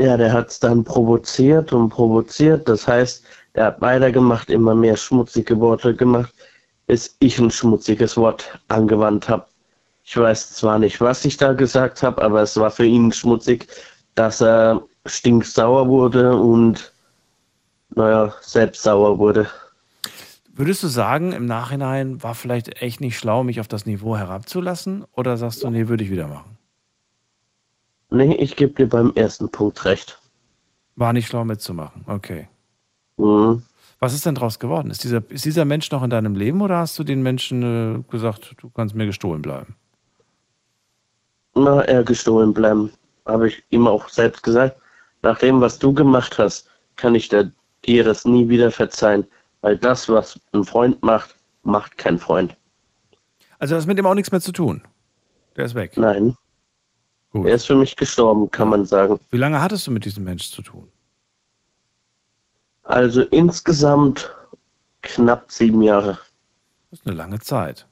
Ja, 0.00 0.16
der 0.16 0.32
hat 0.32 0.48
es 0.50 0.58
dann 0.60 0.82
provoziert 0.84 1.72
und 1.72 1.88
provoziert. 1.90 2.68
Das 2.68 2.86
heißt, 2.88 3.24
er 3.54 3.66
hat 3.66 3.80
weitergemacht, 3.80 4.50
immer 4.50 4.74
mehr 4.74 4.96
schmutzige 4.96 5.58
Worte 5.60 5.94
gemacht, 5.94 6.32
bis 6.86 7.16
ich 7.20 7.38
ein 7.38 7.50
schmutziges 7.50 8.16
Wort 8.16 8.58
angewandt 8.68 9.28
habe. 9.28 9.46
Ich 10.04 10.16
weiß 10.16 10.52
zwar 10.54 10.78
nicht, 10.78 11.00
was 11.00 11.24
ich 11.24 11.36
da 11.36 11.52
gesagt 11.54 12.02
habe, 12.02 12.20
aber 12.22 12.42
es 12.42 12.56
war 12.56 12.70
für 12.70 12.84
ihn 12.84 13.12
schmutzig, 13.12 13.68
dass 14.16 14.40
er 14.42 14.82
stinksauer 15.06 15.88
wurde 15.88 16.36
und, 16.36 16.92
naja, 17.94 18.34
selbst 18.42 18.82
sauer 18.82 19.18
wurde. 19.18 19.48
Würdest 20.56 20.84
du 20.84 20.86
sagen, 20.86 21.32
im 21.32 21.46
Nachhinein 21.46 22.22
war 22.22 22.36
vielleicht 22.36 22.80
echt 22.80 23.00
nicht 23.00 23.18
schlau, 23.18 23.42
mich 23.42 23.58
auf 23.58 23.66
das 23.66 23.86
Niveau 23.86 24.16
herabzulassen? 24.16 25.04
Oder 25.12 25.36
sagst 25.36 25.64
du, 25.64 25.70
nee, 25.70 25.88
würde 25.88 26.04
ich 26.04 26.10
wieder 26.10 26.28
machen? 26.28 26.56
Nee, 28.10 28.36
ich 28.36 28.54
gebe 28.54 28.72
dir 28.72 28.88
beim 28.88 29.10
ersten 29.16 29.50
Punkt 29.50 29.84
recht. 29.84 30.20
War 30.94 31.12
nicht 31.12 31.26
schlau 31.26 31.44
mitzumachen. 31.44 32.04
Okay. 32.06 32.48
Mhm. 33.16 33.62
Was 33.98 34.14
ist 34.14 34.26
denn 34.26 34.36
draus 34.36 34.60
geworden? 34.60 34.92
Ist 34.92 35.02
dieser, 35.02 35.28
ist 35.28 35.44
dieser 35.44 35.64
Mensch 35.64 35.90
noch 35.90 36.04
in 36.04 36.10
deinem 36.10 36.36
Leben 36.36 36.60
oder 36.60 36.78
hast 36.78 36.96
du 37.00 37.02
den 37.02 37.24
Menschen 37.24 37.62
äh, 37.62 38.10
gesagt, 38.12 38.54
du 38.58 38.70
kannst 38.70 38.94
mir 38.94 39.06
gestohlen 39.06 39.42
bleiben? 39.42 39.74
Na, 41.56 41.80
er 41.82 42.04
gestohlen 42.04 42.54
bleiben. 42.54 42.92
Habe 43.26 43.48
ich 43.48 43.64
ihm 43.70 43.88
auch 43.88 44.08
selbst 44.08 44.44
gesagt. 44.44 44.76
Nach 45.22 45.38
dem, 45.38 45.60
was 45.60 45.80
du 45.80 45.92
gemacht 45.92 46.38
hast, 46.38 46.68
kann 46.94 47.16
ich 47.16 47.28
dir 47.28 47.50
es 48.06 48.24
nie 48.24 48.48
wieder 48.48 48.70
verzeihen. 48.70 49.26
Weil 49.64 49.78
das, 49.78 50.10
was 50.10 50.38
ein 50.52 50.62
Freund 50.62 51.02
macht, 51.02 51.34
macht 51.62 51.96
kein 51.96 52.18
Freund. 52.18 52.54
Also 53.58 53.74
das 53.74 53.86
mit 53.86 53.96
dem 53.96 54.04
auch 54.04 54.12
nichts 54.12 54.30
mehr 54.30 54.42
zu 54.42 54.52
tun. 54.52 54.82
Der 55.56 55.64
ist 55.64 55.74
weg. 55.74 55.96
Nein. 55.96 56.36
Gut. 57.30 57.46
Er 57.46 57.54
ist 57.54 57.64
für 57.64 57.74
mich 57.74 57.96
gestorben, 57.96 58.50
kann 58.50 58.68
man 58.68 58.84
sagen. 58.84 59.18
Wie 59.30 59.38
lange 59.38 59.62
hattest 59.62 59.86
du 59.86 59.90
mit 59.90 60.04
diesem 60.04 60.22
Menschen 60.22 60.52
zu 60.52 60.60
tun? 60.60 60.86
Also 62.82 63.22
insgesamt 63.22 64.30
knapp 65.00 65.50
sieben 65.50 65.80
Jahre. 65.80 66.18
Das 66.90 67.00
ist 67.00 67.06
eine 67.06 67.16
lange 67.16 67.40
Zeit. 67.40 67.86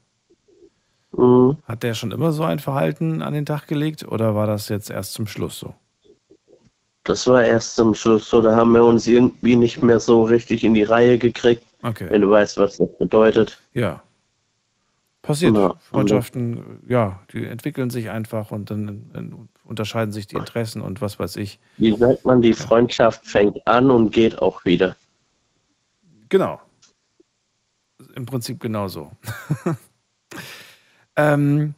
Mhm. 1.12 1.56
Hat 1.64 1.82
der 1.82 1.94
schon 1.94 2.12
immer 2.12 2.32
so 2.32 2.44
ein 2.44 2.58
Verhalten 2.58 3.22
an 3.22 3.32
den 3.32 3.46
Tag 3.46 3.66
gelegt 3.66 4.06
oder 4.06 4.34
war 4.34 4.46
das 4.46 4.68
jetzt 4.68 4.90
erst 4.90 5.14
zum 5.14 5.26
Schluss 5.26 5.58
so? 5.58 5.74
Das 7.04 7.26
war 7.26 7.44
erst 7.44 7.74
zum 7.76 7.94
Schluss 7.94 8.28
so. 8.28 8.40
Da 8.40 8.54
haben 8.54 8.72
wir 8.72 8.84
uns 8.84 9.06
irgendwie 9.06 9.56
nicht 9.56 9.82
mehr 9.82 9.98
so 9.98 10.22
richtig 10.22 10.62
in 10.62 10.74
die 10.74 10.84
Reihe 10.84 11.18
gekriegt. 11.18 11.64
Okay. 11.82 12.06
Wenn 12.10 12.22
du 12.22 12.30
weißt, 12.30 12.58
was 12.58 12.76
das 12.76 12.88
bedeutet. 12.98 13.60
Ja. 13.74 14.02
Passiert. 15.22 15.56
Ja, 15.56 15.66
und- 15.66 15.80
Freundschaften, 15.82 16.80
ja, 16.88 17.20
die 17.32 17.44
entwickeln 17.46 17.90
sich 17.90 18.10
einfach 18.10 18.50
und 18.50 18.70
dann 18.70 19.48
unterscheiden 19.64 20.12
sich 20.12 20.26
die 20.26 20.36
Interessen 20.36 20.82
und 20.82 21.00
was 21.00 21.18
weiß 21.18 21.36
ich. 21.36 21.58
Wie 21.76 21.96
sagt 21.96 22.24
man, 22.24 22.42
die 22.42 22.52
Freundschaft 22.52 23.24
fängt 23.26 23.64
an 23.66 23.90
und 23.90 24.10
geht 24.10 24.38
auch 24.40 24.64
wieder. 24.64 24.96
Genau. 26.28 26.60
Im 28.14 28.26
Prinzip 28.26 28.60
genauso. 28.60 29.12
ähm, 31.16 31.74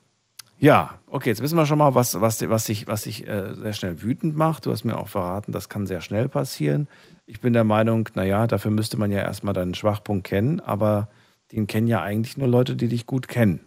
ja, 0.59 0.99
okay, 1.15 1.31
jetzt 1.31 1.43
wissen 1.43 1.57
wir 1.57 1.65
schon 1.65 1.79
mal, 1.79 1.95
was, 1.95 2.21
was, 2.21 2.47
was 2.49 2.65
dich, 2.65 2.89
was 2.89 3.03
dich 3.03 3.27
äh, 3.29 3.55
sehr 3.55 3.73
schnell 3.73 4.03
wütend 4.03 4.37
macht. 4.37 4.67
Du 4.67 4.73
hast 4.73 4.83
mir 4.83 4.99
auch 4.99 5.07
verraten, 5.07 5.53
das 5.53 5.69
kann 5.69 5.87
sehr 5.87 6.01
schnell 6.01 6.29
passieren. 6.29 6.89
Ich 7.25 7.41
bin 7.41 7.53
der 7.53 7.63
Meinung, 7.63 8.09
naja, 8.15 8.49
dafür 8.49 8.73
müsste 8.73 8.97
man 8.97 9.13
ja 9.13 9.21
erstmal 9.21 9.55
deinen 9.55 9.75
Schwachpunkt 9.75 10.27
kennen, 10.27 10.59
aber 10.59 11.09
den 11.53 11.69
kennen 11.69 11.87
ja 11.87 12.03
eigentlich 12.03 12.37
nur 12.37 12.49
Leute, 12.49 12.75
die 12.75 12.89
dich 12.89 13.07
gut 13.07 13.29
kennen. 13.29 13.61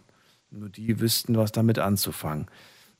Nur 0.50 0.68
die 0.68 1.00
wüssten, 1.00 1.38
was 1.38 1.50
damit 1.50 1.78
anzufangen. 1.78 2.48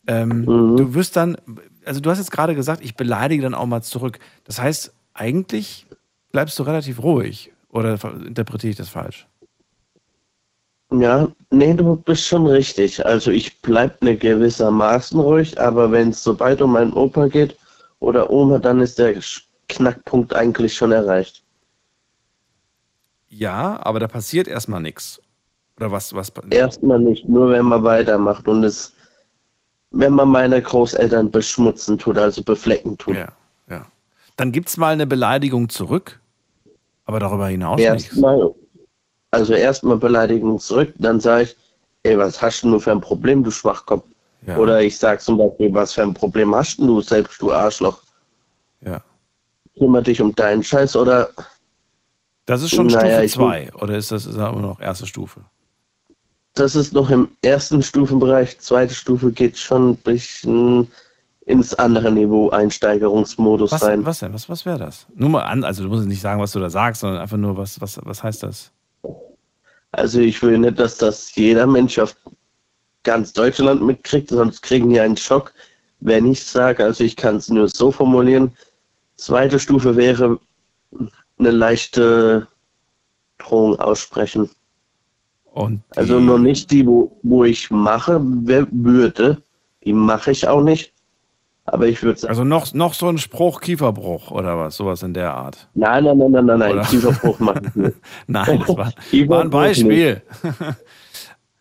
Ähm, 0.07 0.47
Du 0.47 0.95
wirst 0.95 1.17
dann, 1.17 1.37
also 1.85 2.01
du 2.01 2.11
hast 2.11 2.19
jetzt 2.19 2.31
gerade 2.31 2.55
gesagt, 2.55 2.83
ich 2.83 2.97
beleidige 2.97 3.43
dann 3.43 3.55
auch 3.55 3.67
mal 3.67 3.83
zurück. 3.83 4.19
Das 4.45 4.63
heißt, 4.63 4.95
eigentlich 5.13 5.87
bleibst 6.33 6.59
du 6.59 6.63
relativ 6.63 7.03
ruhig. 7.03 7.53
Oder 7.69 7.99
interpretiere 8.27 8.71
ich 8.71 8.77
das 8.77 8.89
falsch? 8.89 9.27
Ja, 10.91 11.29
nee, 11.51 11.75
du 11.75 11.97
bist 11.97 12.27
schon 12.27 12.47
richtig. 12.47 13.05
Also 13.05 13.31
ich 13.31 13.61
bleib 13.61 14.03
ne 14.03 14.17
gewissermaßen 14.17 15.21
ruhig, 15.21 15.61
aber 15.61 15.93
wenn 15.93 16.11
es 16.11 16.23
sobald 16.23 16.63
um 16.63 16.73
meinen 16.73 16.93
Opa 16.95 17.29
geht 17.29 17.57
oder 18.01 18.31
Oma, 18.31 18.59
dann 18.59 18.81
ist 18.81 18.99
der 18.99 19.15
Knackpunkt 19.69 20.35
eigentlich 20.35 20.75
schon 20.75 20.93
erreicht. 20.93 21.43
Ja, 23.29 23.79
aber 23.83 24.01
da 24.01 24.09
passiert 24.09 24.49
erstmal 24.49 24.81
nichts. 24.81 25.21
Oder 25.77 25.93
was, 25.93 26.15
was? 26.15 26.33
Erstmal 26.51 26.99
nicht, 26.99 27.29
nur 27.29 27.51
wenn 27.51 27.67
man 27.67 27.85
weitermacht 27.85 28.49
und 28.49 28.65
es, 28.65 28.95
wenn 29.91 30.15
man 30.15 30.29
meine 30.29 30.61
Großeltern 30.61 31.31
beschmutzen 31.31 31.99
tut, 31.99 32.17
also 32.17 32.43
beflecken 32.43 32.97
tut. 32.97 33.15
Ja, 33.15 33.29
ja. 33.69 33.87
Dann 34.37 34.53
gibt 34.53 34.71
es 34.71 34.77
mal 34.79 34.93
eine 34.93 35.07
Beleidigung 35.07 35.69
zurück, 35.69 36.21
aber 37.05 37.21
darüber 37.21 37.49
hinaus 37.49 37.79
nichts. 37.79 38.17
Also 39.31 39.55
erstmal 39.55 39.97
Beleidigung 39.99 40.59
zurück, 40.59 40.95
dann 40.99 41.21
sage 41.21 41.45
ich, 41.45 41.57
ey, 42.05 42.17
was 42.19 42.41
hast 42.41 42.63
du 42.63 42.79
für 42.79 42.93
ein 42.93 43.01
Problem, 43.01 43.45
du 43.45 43.51
Schwachkopf? 43.51 44.05
Ja. 44.47 44.57
Oder 44.57 44.81
ich 44.83 44.97
sage 44.97 45.21
zum 45.21 45.37
Beispiel, 45.39 45.73
was 45.75 45.93
für 45.93 46.03
ein 46.03 46.15
Problem 46.15 46.55
hast 46.55 46.79
du 46.79 47.01
selbst, 47.01 47.41
du 47.43 47.53
Arschloch? 47.53 48.01
Ja. 48.81 49.03
Kümmer 49.77 50.03
dich 50.03 50.21
um 50.21 50.35
deinen 50.35 50.63
Scheiß 50.63 50.97
oder 50.97 51.31
Das 52.47 52.63
ist 52.63 52.71
schon 52.75 52.87
Naja, 52.87 53.19
Stufe 53.29 53.45
2. 53.45 53.73
Oder 53.75 53.97
ist 53.97 54.11
das 54.11 54.27
ist 54.27 54.37
immer 54.37 54.53
noch 54.53 54.81
erste 54.81 55.07
Stufe? 55.07 55.43
das 56.59 56.75
ist 56.75 56.93
noch 56.93 57.11
im 57.11 57.29
ersten 57.43 57.83
Stufenbereich, 57.83 58.59
zweite 58.59 58.95
Stufe 58.95 59.31
geht 59.31 59.57
schon 59.57 59.91
ein 59.91 59.97
bisschen 59.97 60.91
ins 61.47 61.73
andere 61.75 62.11
Niveau 62.11 62.51
Einsteigerungsmodus 62.51 63.73
Was, 63.73 63.83
rein. 63.85 64.05
was 64.05 64.19
denn? 64.19 64.35
Was, 64.35 64.49
was 64.49 64.67
wäre 64.67 64.79
das? 64.79 65.07
Nur 65.15 65.31
mal 65.31 65.43
an, 65.43 65.65
also 65.65 65.85
du 65.85 65.89
musst 65.89 66.07
nicht 66.07 66.21
sagen, 66.21 66.41
was 66.41 66.53
du 66.53 66.61
da 66.61 66.69
sagst, 66.69 67.01
sondern 67.01 67.21
einfach 67.21 67.37
nur, 67.37 67.57
was, 67.57 67.81
was, 67.81 68.01
was 68.05 68.23
heißt 68.23 68.43
das? 68.43 68.73
Also 69.99 70.21
ich 70.21 70.41
will 70.43 70.59
nicht, 70.59 70.79
dass 70.79 70.99
das 70.99 71.35
jeder 71.35 71.67
Mensch 71.67 71.99
auf 71.99 72.17
ganz 73.03 73.33
Deutschland 73.33 73.83
mitkriegt, 73.83 74.31
sonst 74.31 74.63
kriegen 74.63 74.91
die 74.91 75.01
einen 75.01 75.17
Schock, 75.17 75.53
wenn 76.01 76.31
ich 76.31 76.45
sage, 76.45 76.85
also 76.85 77.03
ich 77.03 77.17
kann 77.17 77.37
es 77.37 77.49
nur 77.49 77.69
so 77.69 77.91
formulieren. 77.91 78.53
Zweite 79.17 79.59
Stufe 79.59 79.97
wäre 79.97 80.39
eine 81.39 81.51
leichte 81.51 82.47
Drohung 83.39 83.79
aussprechen. 83.81 84.49
Und 85.53 85.83
also 85.97 86.21
noch 86.21 86.39
nicht 86.39 86.71
die, 86.71 86.87
wo, 86.87 87.19
wo 87.23 87.45
ich 87.45 87.71
mache, 87.71 88.21
würde. 88.23 89.43
Die 89.85 89.93
mache 89.93 90.31
ich 90.31 90.47
auch 90.47 90.63
nicht. 90.63 90.93
Aber 91.73 91.87
ich 91.87 92.03
würde 92.03 92.19
sagen. 92.19 92.31
Also 92.31 92.45
noch, 92.45 92.73
noch 92.73 92.95
so 92.95 93.09
ein 93.09 93.19
Spruch, 93.19 93.61
Kieferbruch 93.61 94.31
oder 94.31 94.59
was, 94.59 94.77
sowas 94.77 95.03
in 95.03 95.13
der 95.13 95.35
Art. 95.35 95.69
Nein, 95.75 96.05
nein, 96.05 96.19
nein, 96.19 96.33
nein, 96.33 96.47
nein, 96.47 96.59
nein. 96.59 96.87
Kieferbruch 96.87 97.39
mache 97.41 97.63
ich 97.67 97.75
nicht. 97.75 97.97
Nein, 98.27 98.65
das 98.67 98.77
war, 98.77 98.93
war 99.29 99.41
ein 99.43 99.51
Beispiel. 99.51 100.23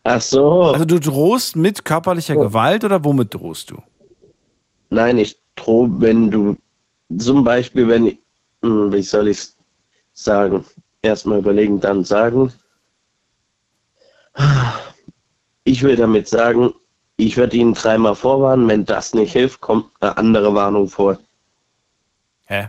Ach 0.04 0.20
so. 0.20 0.62
Also 0.62 0.84
du 0.86 0.98
drohst 0.98 1.56
mit 1.56 1.84
körperlicher 1.84 2.36
Gewalt 2.36 2.84
oder 2.84 3.04
womit 3.04 3.34
drohst 3.34 3.70
du? 3.70 3.82
Nein, 4.90 5.18
ich 5.18 5.38
drohe, 5.54 5.90
wenn 6.00 6.30
du 6.30 6.56
zum 7.18 7.44
Beispiel, 7.44 7.88
wenn 7.88 8.06
ich, 8.06 8.18
hm, 8.62 8.92
wie 8.92 9.02
soll 9.02 9.28
ich 9.28 9.48
sagen, 10.14 10.64
erstmal 11.02 11.40
überlegen, 11.40 11.80
dann 11.80 12.04
sagen. 12.04 12.52
Ich 15.64 15.82
will 15.82 15.96
damit 15.96 16.28
sagen, 16.28 16.72
ich 17.18 17.36
werde 17.36 17.56
Ihnen 17.56 17.74
dreimal 17.74 18.14
vorwarnen, 18.14 18.68
wenn 18.68 18.84
das 18.84 19.12
nicht 19.12 19.32
hilft, 19.32 19.60
kommt 19.60 19.86
eine 20.00 20.16
andere 20.16 20.54
Warnung 20.54 20.88
vor. 20.88 21.18
Hä? 22.44 22.68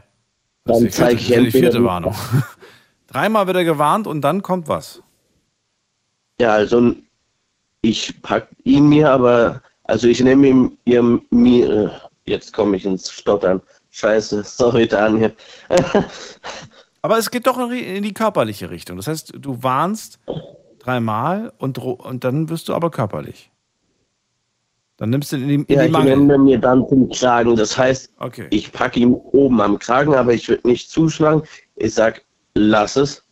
Dann 0.65 0.83
die 0.83 0.89
zeige 0.89 1.19
ich 1.19 1.27
das 1.27 1.29
ist 1.29 1.29
die 1.29 1.33
entweder 1.33 1.71
vierte 1.71 1.83
Warnung. 1.83 2.15
Dreimal 3.07 3.47
wird 3.47 3.57
er 3.57 3.63
gewarnt 3.63 4.05
und 4.05 4.21
dann 4.21 4.43
kommt 4.43 4.67
was. 4.67 5.01
Ja, 6.39 6.53
also 6.53 6.95
ich 7.81 8.21
pack 8.21 8.47
ihn 8.63 8.87
mir, 8.87 9.09
aber 9.09 9.61
Also 9.89 10.07
ich 10.07 10.21
nehme 10.21 10.47
ihm 10.47 10.77
ihr 10.85 11.19
mir, 11.31 12.01
jetzt 12.25 12.53
komme 12.53 12.77
ich 12.77 12.85
ins 12.85 13.09
Stottern. 13.09 13.61
Scheiße, 13.89 14.43
sorry 14.45 14.87
Daniel. 14.87 15.35
Aber 17.01 17.17
es 17.17 17.31
geht 17.31 17.47
doch 17.47 17.57
in 17.71 18.03
die 18.03 18.13
körperliche 18.13 18.69
Richtung. 18.69 18.97
Das 18.97 19.07
heißt, 19.07 19.33
du 19.37 19.63
warnst 19.63 20.19
dreimal 20.79 21.53
und, 21.57 21.77
und 21.77 22.23
dann 22.25 22.49
wirst 22.49 22.67
du 22.67 22.73
aber 22.73 22.91
körperlich. 22.91 23.49
Dann 24.99 25.11
nimmst 25.11 25.31
du 25.31 25.37
ihn 25.37 25.43
in 25.43 25.65
die, 25.65 25.73
in 25.73 25.79
Ja, 25.79 25.81
die 25.83 25.87
ich 25.87 25.91
Mangel. 25.93 26.17
nehme 26.17 26.37
mir 26.37 26.59
dann 26.59 26.87
zum 26.89 27.09
Kragen. 27.09 27.55
Das 27.55 27.77
heißt, 27.77 28.11
Okay. 28.19 28.47
ich 28.49 28.71
packe 28.71 28.99
ihm 28.99 29.13
oben 29.13 29.61
am 29.61 29.79
Kragen, 29.79 30.13
aber 30.13 30.33
ich 30.33 30.47
würde 30.49 30.67
nicht 30.67 30.91
zuschlagen. 30.91 31.41
Ich 31.77 31.93
sag, 31.93 32.21
lass 32.53 32.97
es. 32.97 33.23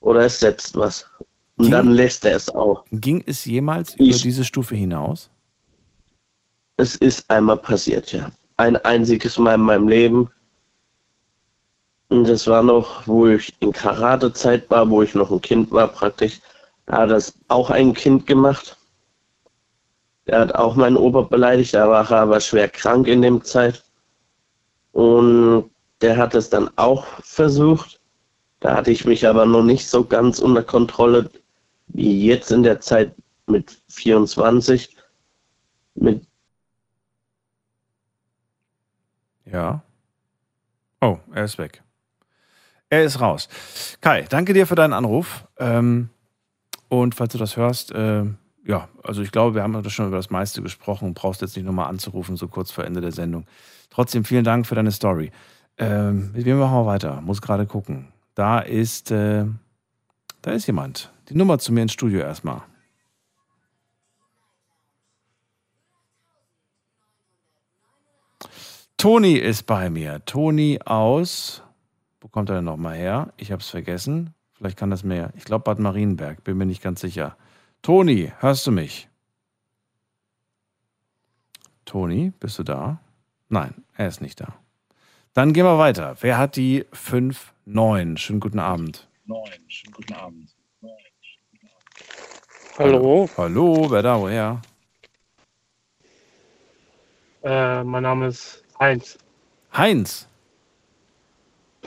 Oder 0.00 0.22
es 0.24 0.40
setzt 0.40 0.74
was. 0.76 1.06
Und 1.58 1.70
dann 1.70 1.90
lässt 1.90 2.24
er 2.24 2.36
es 2.36 2.48
auch. 2.48 2.84
Ging 2.92 3.22
es 3.26 3.44
jemals 3.44 3.94
über 3.94 4.16
diese 4.16 4.44
Stufe 4.44 4.74
hinaus? 4.74 5.30
Es 6.78 6.96
ist 6.96 7.30
einmal 7.30 7.56
passiert, 7.58 8.12
ja. 8.12 8.30
Ein 8.56 8.76
einziges 8.76 9.38
Mal 9.38 9.54
in 9.54 9.60
meinem 9.62 9.88
Leben. 9.88 10.30
Und 12.08 12.28
das 12.28 12.46
war 12.46 12.62
noch, 12.62 13.06
wo 13.06 13.26
ich 13.26 13.52
in 13.60 13.72
Karate-Zeit 13.72 14.70
war, 14.70 14.88
wo 14.88 15.02
ich 15.02 15.14
noch 15.14 15.30
ein 15.30 15.40
Kind 15.42 15.70
war 15.72 15.88
praktisch. 15.88 16.40
Da 16.86 16.98
hat 16.98 17.10
das 17.10 17.34
auch 17.48 17.68
ein 17.70 17.92
Kind 17.94 18.26
gemacht. 18.26 18.76
Der 20.26 20.40
hat 20.40 20.54
auch 20.54 20.74
meinen 20.74 20.96
Opa 20.96 21.22
beleidigt, 21.22 21.74
da 21.74 21.88
war 21.88 22.10
er 22.10 22.20
aber 22.20 22.40
schwer 22.40 22.68
krank 22.68 23.06
in 23.06 23.22
dem 23.22 23.42
Zeit. 23.44 23.84
Und 24.92 25.70
der 26.00 26.16
hat 26.16 26.34
es 26.34 26.50
dann 26.50 26.70
auch 26.76 27.06
versucht. 27.22 28.00
Da 28.60 28.76
hatte 28.76 28.90
ich 28.90 29.04
mich 29.04 29.26
aber 29.26 29.46
noch 29.46 29.62
nicht 29.62 29.86
so 29.88 30.04
ganz 30.04 30.38
unter 30.38 30.62
Kontrolle 30.62 31.30
wie 31.88 32.26
jetzt 32.26 32.50
in 32.50 32.62
der 32.62 32.80
Zeit 32.80 33.14
mit 33.46 33.78
24. 33.88 34.96
Mit 35.94 36.26
Ja. 39.44 39.82
Oh, 41.00 41.18
er 41.32 41.44
ist 41.44 41.58
weg. 41.58 41.82
Er 42.88 43.04
ist 43.04 43.20
raus. 43.20 43.48
Kai, 44.00 44.22
danke 44.22 44.52
dir 44.52 44.66
für 44.66 44.74
deinen 44.74 44.92
Anruf. 44.92 45.46
Ähm, 45.58 46.10
und 46.88 47.14
falls 47.14 47.32
du 47.32 47.38
das 47.38 47.56
hörst, 47.56 47.92
äh, 47.92 48.24
ja, 48.66 48.88
also 49.02 49.22
ich 49.22 49.30
glaube, 49.30 49.54
wir 49.54 49.62
haben 49.62 49.76
heute 49.76 49.90
schon 49.90 50.08
über 50.08 50.16
das 50.16 50.30
meiste 50.30 50.60
gesprochen. 50.60 51.14
Brauchst 51.14 51.40
jetzt 51.40 51.56
nicht 51.56 51.64
nochmal 51.64 51.88
anzurufen, 51.88 52.36
so 52.36 52.48
kurz 52.48 52.72
vor 52.72 52.84
Ende 52.84 53.00
der 53.00 53.12
Sendung. 53.12 53.46
Trotzdem 53.90 54.24
vielen 54.24 54.44
Dank 54.44 54.66
für 54.66 54.74
deine 54.74 54.90
Story. 54.90 55.30
Ähm, 55.78 56.30
wir 56.34 56.56
machen 56.56 56.74
mal 56.74 56.86
weiter. 56.86 57.20
Muss 57.20 57.40
gerade 57.40 57.66
gucken. 57.66 58.08
Da 58.34 58.58
ist, 58.58 59.10
äh, 59.12 59.44
da 60.42 60.50
ist 60.50 60.66
jemand. 60.66 61.12
Die 61.28 61.36
Nummer 61.36 61.58
zu 61.58 61.72
mir 61.72 61.82
ins 61.82 61.92
Studio 61.92 62.20
erstmal. 62.20 62.62
Toni 68.96 69.34
ist 69.34 69.64
bei 69.64 69.90
mir. 69.90 70.24
Toni 70.24 70.80
aus. 70.84 71.62
Wo 72.20 72.28
kommt 72.28 72.48
er 72.48 72.56
denn 72.56 72.64
nochmal 72.64 72.96
her? 72.96 73.32
Ich 73.36 73.52
habe 73.52 73.60
es 73.60 73.68
vergessen. 73.68 74.34
Vielleicht 74.54 74.76
kann 74.76 74.90
das 74.90 75.04
mehr. 75.04 75.32
Ich 75.36 75.44
glaube 75.44 75.62
Bad 75.62 75.78
Marienberg. 75.78 76.42
Bin 76.42 76.56
mir 76.56 76.66
nicht 76.66 76.82
ganz 76.82 77.00
sicher. 77.00 77.36
Toni, 77.86 78.32
hörst 78.40 78.66
du 78.66 78.72
mich? 78.72 79.08
Toni, 81.84 82.32
bist 82.40 82.58
du 82.58 82.64
da? 82.64 82.98
Nein, 83.48 83.84
er 83.96 84.08
ist 84.08 84.20
nicht 84.20 84.40
da. 84.40 84.58
Dann 85.34 85.52
gehen 85.52 85.64
wir 85.64 85.78
weiter. 85.78 86.16
Wer 86.18 86.36
hat 86.36 86.56
die 86.56 86.84
5-9? 86.92 88.16
Schönen 88.16 88.40
guten 88.40 88.58
Abend. 88.58 89.06
Schönen 89.68 89.92
guten 89.92 90.14
Abend. 90.14 90.56
Hallo. 92.76 93.30
Hallo, 93.36 93.88
wer 93.88 94.02
da? 94.02 94.18
Woher? 94.18 94.60
Äh, 97.44 97.84
mein 97.84 98.02
Name 98.02 98.26
ist 98.26 98.64
Heinz. 98.80 99.16
Heinz. 99.72 100.28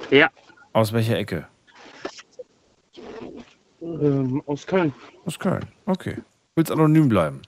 Ja. 0.09 0.29
Aus 0.71 0.93
welcher 0.93 1.17
Ecke? 1.17 1.49
Ähm, 3.81 4.43
aus 4.45 4.65
Köln. 4.67 4.93
Aus 5.25 5.39
Köln. 5.39 5.65
Okay. 5.85 6.17
Willst 6.55 6.71
anonym 6.71 7.09
bleiben? 7.09 7.41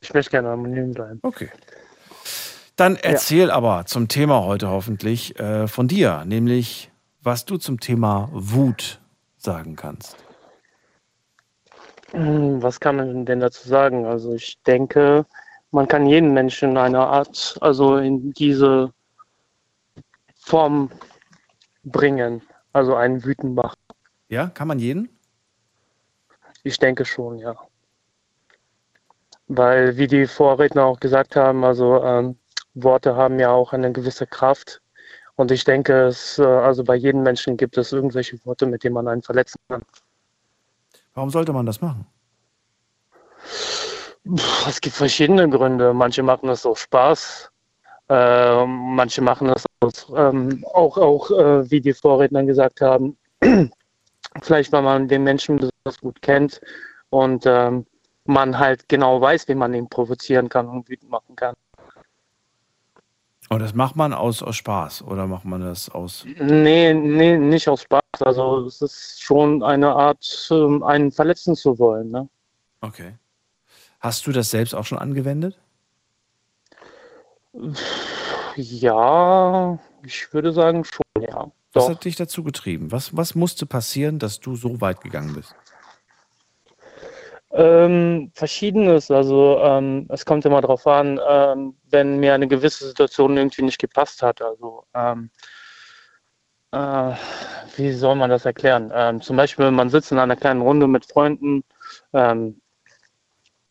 Ich 0.00 0.14
möchte 0.14 0.30
gerne 0.30 0.50
anonym 0.50 0.92
bleiben. 0.92 1.18
Okay. 1.22 1.50
Dann 2.76 2.96
erzähl 2.96 3.50
aber 3.50 3.84
zum 3.86 4.08
Thema 4.08 4.42
heute 4.44 4.70
hoffentlich 4.70 5.38
äh, 5.38 5.68
von 5.68 5.86
dir, 5.86 6.24
nämlich 6.24 6.90
was 7.22 7.44
du 7.44 7.58
zum 7.58 7.80
Thema 7.80 8.30
Wut 8.32 9.00
sagen 9.36 9.76
kannst. 9.76 10.16
Hm, 12.12 12.62
Was 12.62 12.80
kann 12.80 12.96
man 12.96 13.26
denn 13.26 13.40
dazu 13.40 13.68
sagen? 13.68 14.06
Also 14.06 14.34
ich 14.34 14.60
denke, 14.62 15.26
man 15.70 15.86
kann 15.86 16.06
jeden 16.06 16.32
Menschen 16.32 16.70
in 16.70 16.76
einer 16.78 17.06
Art, 17.06 17.58
also 17.60 17.98
in 17.98 18.32
diese 18.32 18.92
Form 20.40 20.90
bringen, 21.84 22.42
also 22.72 22.94
einen 22.94 23.22
wütend 23.24 23.54
machen. 23.54 23.76
Ja, 24.30 24.46
kann 24.46 24.68
man 24.68 24.78
jeden? 24.78 25.08
Ich 26.62 26.78
denke 26.78 27.04
schon, 27.04 27.38
ja. 27.38 27.56
Weil, 29.48 29.96
wie 29.96 30.06
die 30.06 30.28
Vorredner 30.28 30.84
auch 30.84 31.00
gesagt 31.00 31.34
haben, 31.34 31.64
also 31.64 32.00
ähm, 32.04 32.38
Worte 32.74 33.16
haben 33.16 33.40
ja 33.40 33.50
auch 33.50 33.72
eine 33.72 33.90
gewisse 33.90 34.28
Kraft. 34.28 34.80
Und 35.34 35.50
ich 35.50 35.64
denke, 35.64 36.06
es, 36.06 36.38
äh, 36.38 36.44
also 36.44 36.84
bei 36.84 36.94
jedem 36.94 37.24
Menschen 37.24 37.56
gibt 37.56 37.76
es 37.76 37.90
irgendwelche 37.90 38.38
Worte, 38.46 38.66
mit 38.66 38.84
denen 38.84 38.94
man 38.94 39.08
einen 39.08 39.22
verletzen 39.22 39.58
kann. 39.68 39.82
Warum 41.14 41.30
sollte 41.30 41.52
man 41.52 41.66
das 41.66 41.80
machen? 41.80 42.06
Es 44.68 44.80
gibt 44.80 44.94
verschiedene 44.94 45.48
Gründe. 45.48 45.92
Manche 45.92 46.22
machen 46.22 46.48
es 46.50 46.64
aus 46.64 46.78
Spaß, 46.78 47.50
äh, 48.08 48.64
manche 48.64 49.22
machen 49.22 49.48
es 49.48 49.64
aus, 49.80 50.06
ähm, 50.14 50.64
auch, 50.72 50.96
auch 50.98 51.30
äh, 51.32 51.68
wie 51.68 51.80
die 51.80 51.94
Vorredner 51.94 52.44
gesagt 52.44 52.80
haben, 52.80 53.16
vielleicht 54.42 54.72
weil 54.72 54.82
man 54.82 55.08
den 55.08 55.24
Menschen 55.24 55.56
besonders 55.56 56.00
gut 56.00 56.22
kennt 56.22 56.60
und 57.10 57.44
ähm, 57.46 57.86
man 58.24 58.58
halt 58.58 58.88
genau 58.88 59.20
weiß, 59.20 59.48
wie 59.48 59.54
man 59.54 59.74
ihn 59.74 59.88
provozieren 59.88 60.48
kann 60.48 60.68
und 60.68 60.88
wütend 60.88 61.10
machen 61.10 61.36
kann. 61.36 61.54
Und 63.48 63.58
das 63.58 63.74
macht 63.74 63.96
man 63.96 64.12
aus, 64.12 64.44
aus 64.44 64.54
Spaß 64.56 65.02
oder 65.02 65.26
macht 65.26 65.44
man 65.44 65.60
das 65.60 65.88
aus. 65.88 66.24
Nee, 66.38 66.94
nee, 66.94 67.36
nicht 67.36 67.68
aus 67.68 67.82
Spaß. 67.82 68.00
Also 68.20 68.66
es 68.66 68.80
ist 68.80 69.20
schon 69.20 69.64
eine 69.64 69.88
Art, 69.88 70.48
ähm, 70.52 70.84
einen 70.84 71.10
verletzen 71.10 71.56
zu 71.56 71.78
wollen. 71.80 72.10
Ne? 72.10 72.28
Okay. 72.80 73.14
Hast 73.98 74.26
du 74.26 74.32
das 74.32 74.50
selbst 74.50 74.72
auch 74.72 74.84
schon 74.84 74.98
angewendet? 74.98 75.58
Ja, 78.54 79.78
ich 80.04 80.32
würde 80.32 80.52
sagen 80.52 80.84
schon, 80.84 81.22
ja. 81.22 81.50
Was 81.72 81.84
Doch. 81.84 81.90
hat 81.90 82.04
dich 82.04 82.16
dazu 82.16 82.42
getrieben? 82.42 82.90
Was, 82.90 83.16
was 83.16 83.34
musste 83.34 83.64
passieren, 83.64 84.18
dass 84.18 84.40
du 84.40 84.56
so 84.56 84.80
weit 84.80 85.00
gegangen 85.00 85.34
bist? 85.34 85.54
Ähm, 87.52 88.30
verschiedenes. 88.34 89.10
Also 89.10 89.58
ähm, 89.60 90.06
es 90.08 90.24
kommt 90.24 90.44
immer 90.44 90.60
darauf 90.60 90.86
an, 90.86 91.20
ähm, 91.28 91.76
wenn 91.90 92.18
mir 92.18 92.34
eine 92.34 92.48
gewisse 92.48 92.86
Situation 92.88 93.36
irgendwie 93.36 93.62
nicht 93.62 93.78
gepasst 93.78 94.22
hat. 94.22 94.40
Also 94.42 94.84
ähm, 94.94 95.30
äh, 96.72 97.12
wie 97.76 97.92
soll 97.92 98.14
man 98.14 98.30
das 98.30 98.44
erklären? 98.44 98.92
Ähm, 98.94 99.20
zum 99.20 99.36
Beispiel, 99.36 99.70
man 99.70 99.90
sitzt 99.90 100.12
in 100.12 100.18
einer 100.18 100.36
kleinen 100.36 100.60
Runde 100.60 100.86
mit 100.86 101.06
Freunden, 101.06 101.64
ähm, 102.12 102.60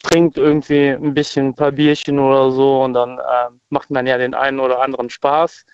trinkt 0.03 0.37
irgendwie 0.37 0.89
ein 0.89 1.13
bisschen 1.13 1.47
ein 1.47 1.55
paar 1.55 1.71
Bierchen 1.71 2.19
oder 2.19 2.51
so 2.51 2.83
und 2.83 2.93
dann 2.93 3.11
ähm, 3.19 3.61
macht 3.69 3.91
man 3.91 4.07
ja 4.07 4.17
den 4.17 4.33
einen 4.33 4.59
oder 4.59 4.81
anderen 4.81 5.09
Spaß. 5.09 5.65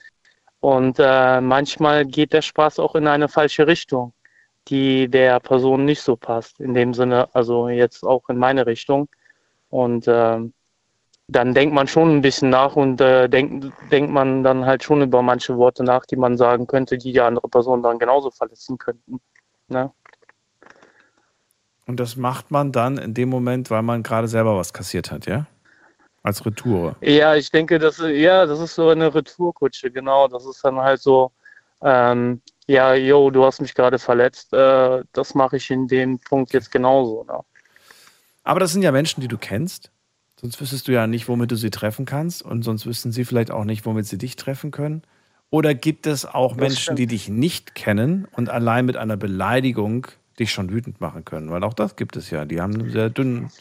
Und 0.73 0.97
äh, 0.99 1.41
manchmal 1.41 2.05
geht 2.05 2.33
der 2.33 2.41
Spaß 2.41 2.79
auch 2.79 2.95
in 2.95 3.07
eine 3.07 3.27
falsche 3.27 3.67
Richtung 3.67 4.13
die 4.67 5.07
der 5.07 5.39
Person 5.39 5.85
nicht 5.85 6.01
so 6.01 6.15
passt. 6.15 6.59
In 6.59 6.73
dem 6.73 6.93
Sinne, 6.93 7.29
also 7.33 7.69
jetzt 7.69 8.03
auch 8.03 8.29
in 8.29 8.37
meine 8.37 8.65
Richtung. 8.65 9.07
Und 9.69 10.05
ähm, 10.07 10.53
dann 11.27 11.53
denkt 11.53 11.73
man 11.73 11.87
schon 11.87 12.17
ein 12.17 12.21
bisschen 12.21 12.49
nach 12.49 12.75
und 12.75 13.01
äh, 13.01 13.27
denkt, 13.27 13.71
denkt 13.91 14.11
man 14.11 14.43
dann 14.43 14.65
halt 14.65 14.83
schon 14.83 15.01
über 15.01 15.21
manche 15.21 15.57
Worte 15.57 15.83
nach, 15.83 16.05
die 16.05 16.15
man 16.15 16.37
sagen 16.37 16.67
könnte, 16.67 16.97
die 16.97 17.13
die 17.13 17.21
andere 17.21 17.47
Person 17.47 17.81
dann 17.81 17.99
genauso 17.99 18.31
verletzen 18.31 18.77
könnten. 18.77 19.19
Ne? 19.67 19.91
Und 21.87 21.99
das 21.99 22.15
macht 22.15 22.51
man 22.51 22.71
dann 22.71 22.97
in 22.97 23.13
dem 23.13 23.29
Moment, 23.29 23.69
weil 23.69 23.81
man 23.81 24.03
gerade 24.03 24.27
selber 24.27 24.55
was 24.57 24.73
kassiert 24.73 25.11
hat, 25.11 25.25
ja? 25.25 25.45
Als 26.25 26.43
Retour. 26.43 26.95
Ja, 27.01 27.35
ich 27.35 27.51
denke, 27.51 27.77
das, 27.77 27.99
ja, 27.99 28.47
das 28.47 28.59
ist 28.59 28.73
so 28.73 28.89
eine 28.89 29.13
Retourkutsche, 29.13 29.91
genau. 29.91 30.27
Das 30.27 30.43
ist 30.45 30.65
dann 30.65 30.77
halt 30.77 30.99
so, 30.99 31.31
ähm, 31.83 32.41
ja, 32.65 32.95
yo, 32.95 33.29
du 33.29 33.45
hast 33.45 33.61
mich 33.61 33.75
gerade 33.75 33.99
verletzt, 33.99 34.51
äh, 34.51 35.03
das 35.13 35.35
mache 35.35 35.57
ich 35.57 35.69
in 35.69 35.87
dem 35.87 36.17
Punkt 36.17 36.51
jetzt 36.51 36.71
genauso. 36.71 37.23
Ne? 37.25 37.39
Aber 38.43 38.59
das 38.59 38.73
sind 38.73 38.81
ja 38.81 38.91
Menschen, 38.91 39.21
die 39.21 39.27
du 39.27 39.37
kennst. 39.37 39.91
Sonst 40.41 40.59
wüsstest 40.59 40.87
du 40.87 40.93
ja 40.93 41.05
nicht, 41.05 41.27
womit 41.27 41.51
du 41.51 41.55
sie 41.57 41.69
treffen 41.69 42.05
kannst. 42.05 42.41
Und 42.41 42.63
sonst 42.63 42.87
wüssten 42.87 43.11
sie 43.11 43.23
vielleicht 43.23 43.51
auch 43.51 43.63
nicht, 43.63 43.85
womit 43.85 44.07
sie 44.07 44.17
dich 44.17 44.35
treffen 44.35 44.71
können. 44.71 45.03
Oder 45.51 45.75
gibt 45.75 46.07
es 46.07 46.25
auch 46.25 46.55
Menschen, 46.55 46.95
die 46.95 47.07
dich 47.07 47.29
nicht 47.29 47.75
kennen 47.75 48.27
und 48.31 48.49
allein 48.49 48.85
mit 48.85 48.97
einer 48.97 49.15
Beleidigung 49.15 50.07
dich 50.39 50.51
schon 50.51 50.71
wütend 50.71 50.99
machen 51.01 51.23
können? 51.23 51.51
Weil 51.51 51.63
auch 51.63 51.73
das 51.73 51.95
gibt 51.95 52.15
es 52.17 52.31
ja. 52.31 52.45
Die 52.45 52.59
haben 52.59 52.73
eine 52.73 52.89
sehr, 52.89 53.09
dünn, 53.09 53.51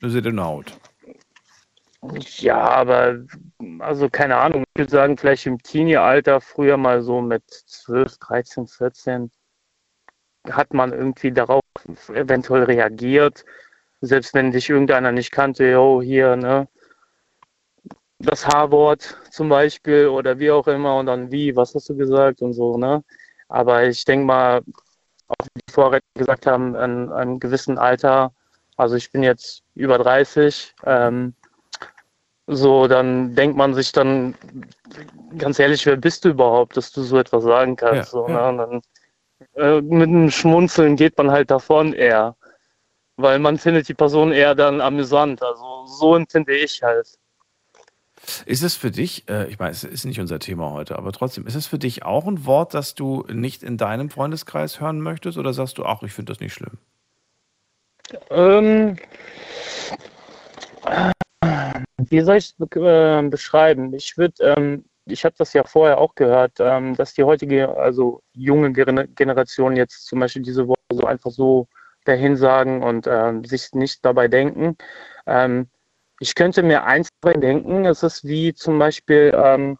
eine 0.00 0.10
sehr 0.10 0.20
dünne 0.20 0.44
Haut. 0.44 0.76
Ja, 2.02 2.58
aber 2.58 3.24
also 3.78 4.08
keine 4.10 4.36
Ahnung, 4.36 4.64
ich 4.74 4.80
würde 4.80 4.90
sagen, 4.90 5.16
vielleicht 5.16 5.46
im 5.46 5.58
Teenie-Alter, 5.62 6.40
früher 6.40 6.76
mal 6.76 7.02
so 7.02 7.20
mit 7.20 7.44
12, 7.48 8.18
13, 8.18 8.66
14, 8.66 9.30
hat 10.50 10.74
man 10.74 10.92
irgendwie 10.92 11.32
darauf 11.32 11.62
eventuell 12.08 12.64
reagiert. 12.64 13.44
Selbst 14.00 14.34
wenn 14.34 14.50
dich 14.50 14.68
irgendeiner 14.68 15.12
nicht 15.12 15.30
kannte, 15.30 15.64
yo, 15.70 16.02
hier, 16.02 16.34
ne, 16.36 16.68
das 18.18 18.46
H-Wort 18.46 19.16
zum 19.30 19.48
Beispiel 19.48 20.08
oder 20.08 20.38
wie 20.38 20.50
auch 20.50 20.66
immer 20.68 20.96
und 20.96 21.06
dann 21.06 21.30
wie, 21.30 21.54
was 21.56 21.74
hast 21.74 21.88
du 21.88 21.96
gesagt 21.96 22.42
und 22.42 22.52
so, 22.52 22.78
ne? 22.78 23.04
Aber 23.48 23.84
ich 23.86 24.04
denke 24.04 24.26
mal, 24.26 24.62
auch 25.28 25.46
wie 25.54 25.60
die 25.68 25.72
Vorredner 25.72 26.08
gesagt 26.14 26.46
haben, 26.46 26.74
in 26.74 27.10
einem 27.12 27.40
gewissen 27.40 27.78
Alter, 27.78 28.32
also 28.76 28.96
ich 28.96 29.10
bin 29.12 29.22
jetzt 29.22 29.62
über 29.74 29.98
30, 29.98 30.74
ähm, 30.84 31.34
so, 32.46 32.88
dann 32.88 33.34
denkt 33.34 33.56
man 33.56 33.74
sich 33.74 33.92
dann, 33.92 34.34
ganz 35.38 35.58
ehrlich, 35.58 35.86
wer 35.86 35.96
bist 35.96 36.24
du 36.24 36.30
überhaupt, 36.30 36.76
dass 36.76 36.92
du 36.92 37.02
so 37.02 37.18
etwas 37.18 37.44
sagen 37.44 37.76
kannst? 37.76 38.12
Ja, 38.12 38.18
so, 38.20 38.28
ja. 38.28 38.34
Ne? 38.34 38.48
Und 38.48 38.58
dann 38.58 38.82
äh, 39.54 39.80
mit 39.80 40.08
einem 40.08 40.30
Schmunzeln 40.30 40.96
geht 40.96 41.16
man 41.18 41.30
halt 41.30 41.50
davon 41.50 41.92
eher. 41.92 42.36
Weil 43.16 43.38
man 43.38 43.58
findet 43.58 43.88
die 43.88 43.94
Person 43.94 44.32
eher 44.32 44.54
dann 44.54 44.80
amüsant. 44.80 45.42
Also 45.42 45.86
so 45.86 46.16
empfinde 46.16 46.56
ich 46.56 46.82
halt. 46.82 47.18
Ist 48.46 48.62
es 48.62 48.76
für 48.76 48.90
dich, 48.90 49.28
äh, 49.28 49.48
ich 49.48 49.58
meine, 49.58 49.72
es 49.72 49.84
ist 49.84 50.04
nicht 50.04 50.20
unser 50.20 50.38
Thema 50.38 50.70
heute, 50.70 50.96
aber 50.96 51.12
trotzdem, 51.12 51.46
ist 51.46 51.56
es 51.56 51.66
für 51.66 51.78
dich 51.78 52.04
auch 52.04 52.26
ein 52.26 52.46
Wort, 52.46 52.72
das 52.72 52.94
du 52.94 53.24
nicht 53.28 53.62
in 53.62 53.76
deinem 53.76 54.10
Freundeskreis 54.10 54.80
hören 54.80 55.00
möchtest 55.00 55.38
oder 55.38 55.52
sagst 55.52 55.78
du, 55.78 55.84
ach, 55.84 56.02
ich 56.02 56.12
finde 56.12 56.32
das 56.32 56.40
nicht 56.40 56.54
schlimm? 56.54 56.78
Ähm, 58.30 58.96
wie 62.10 62.20
soll 62.20 62.36
ich 62.36 62.54
es 62.58 62.76
äh, 62.76 63.22
beschreiben? 63.22 63.92
Ich 63.94 64.16
würde, 64.16 64.54
ähm, 64.56 64.84
ich 65.06 65.24
habe 65.24 65.34
das 65.38 65.52
ja 65.52 65.64
vorher 65.64 65.98
auch 65.98 66.14
gehört, 66.14 66.52
ähm, 66.60 66.94
dass 66.96 67.14
die 67.14 67.24
heutige, 67.24 67.76
also 67.76 68.22
junge 68.32 68.68
Gener- 68.68 69.08
Generation 69.14 69.76
jetzt 69.76 70.06
zum 70.06 70.20
Beispiel 70.20 70.42
diese 70.42 70.66
Worte 70.68 70.82
so 70.92 71.04
einfach 71.04 71.30
so 71.30 71.68
dahin 72.04 72.36
sagen 72.36 72.82
und 72.82 73.06
ähm, 73.06 73.44
sich 73.44 73.72
nicht 73.72 74.04
dabei 74.04 74.28
denken. 74.28 74.76
Ähm, 75.26 75.68
ich 76.20 76.34
könnte 76.34 76.62
mir 76.62 76.84
eins 76.84 77.08
dabei 77.20 77.38
denken, 77.38 77.84
es 77.84 78.02
ist 78.02 78.24
wie 78.24 78.54
zum 78.54 78.78
Beispiel, 78.78 79.32
ähm, 79.34 79.78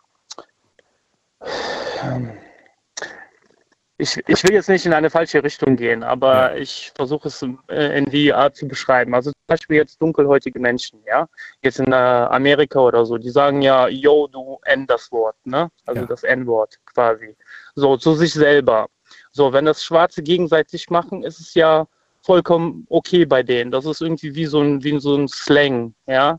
ich, 4.03 4.21
ich 4.27 4.43
will 4.43 4.53
jetzt 4.53 4.69
nicht 4.69 4.85
in 4.85 4.93
eine 4.93 5.11
falsche 5.11 5.43
Richtung 5.43 5.77
gehen, 5.77 6.03
aber 6.03 6.57
ich 6.57 6.93
versuche 6.97 7.29
es 7.29 7.45
äh, 7.69 7.99
in 7.99 8.07
die 8.07 8.33
Art 8.33 8.57
zu 8.57 8.67
beschreiben. 8.67 9.15
Also 9.15 9.31
zum 9.31 9.47
Beispiel 9.47 9.77
jetzt 9.77 10.03
dunkelhäutige 10.03 10.59
Menschen, 10.59 11.01
ja, 11.07 11.29
jetzt 11.63 11.79
in 11.79 11.93
äh, 11.93 11.95
Amerika 11.95 12.81
oder 12.81 13.07
so, 13.07 13.17
die 13.17 13.31
sagen 13.31 13.63
ja, 13.63 13.87
yo, 13.87 14.27
du 14.27 14.59
N 14.65 14.87
das 14.89 15.13
Wort, 15.13 15.37
ne? 15.45 15.71
Also 15.87 16.05
das 16.05 16.25
N-Wort 16.25 16.79
quasi. 16.85 17.37
So, 17.77 17.97
zu 17.97 18.15
sich 18.15 18.33
selber. 18.33 18.89
So, 19.31 19.53
wenn 19.53 19.67
das 19.67 19.85
Schwarze 19.85 20.23
gegenseitig 20.23 20.91
machen, 20.91 21.23
ist 21.23 21.39
es 21.39 21.55
ja 21.55 21.87
vollkommen 22.23 22.87
okay 22.89 23.25
bei 23.25 23.43
denen. 23.45 23.71
Das 23.71 23.87
ist 23.87 24.03
irgendwie 24.03 24.35
wie 24.35 24.47
so 24.47 24.61
ein, 24.61 24.83
wie 24.83 24.99
so 24.99 25.15
ein 25.15 25.29
Slang, 25.29 25.95
ja. 26.07 26.39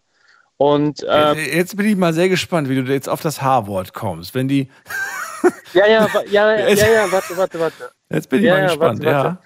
Und 0.57 1.05
ähm, 1.09 1.37
Jetzt, 1.37 1.53
jetzt 1.53 1.77
bin 1.77 1.87
ich 1.87 1.95
mal 1.95 2.13
sehr 2.13 2.29
gespannt, 2.29 2.69
wie 2.69 2.75
du 2.75 2.91
jetzt 2.91 3.09
auf 3.09 3.21
das 3.21 3.41
H-Wort 3.41 3.93
kommst. 3.93 4.35
Wenn 4.35 4.49
die. 4.49 4.69
ja, 5.73 5.87
ja, 5.87 6.07
ja, 6.29 6.55
ja, 6.55 6.67
ja, 6.69 6.87
ja, 6.87 7.11
warte, 7.11 7.37
warte, 7.37 7.59
warte. 7.59 7.91
Jetzt 8.09 8.29
bin 8.29 8.39
ich 8.39 8.45
Ja, 8.45 8.53
mal 8.53 8.61
ja, 8.61 8.67
gespannt, 8.67 9.03
warte. 9.03 9.37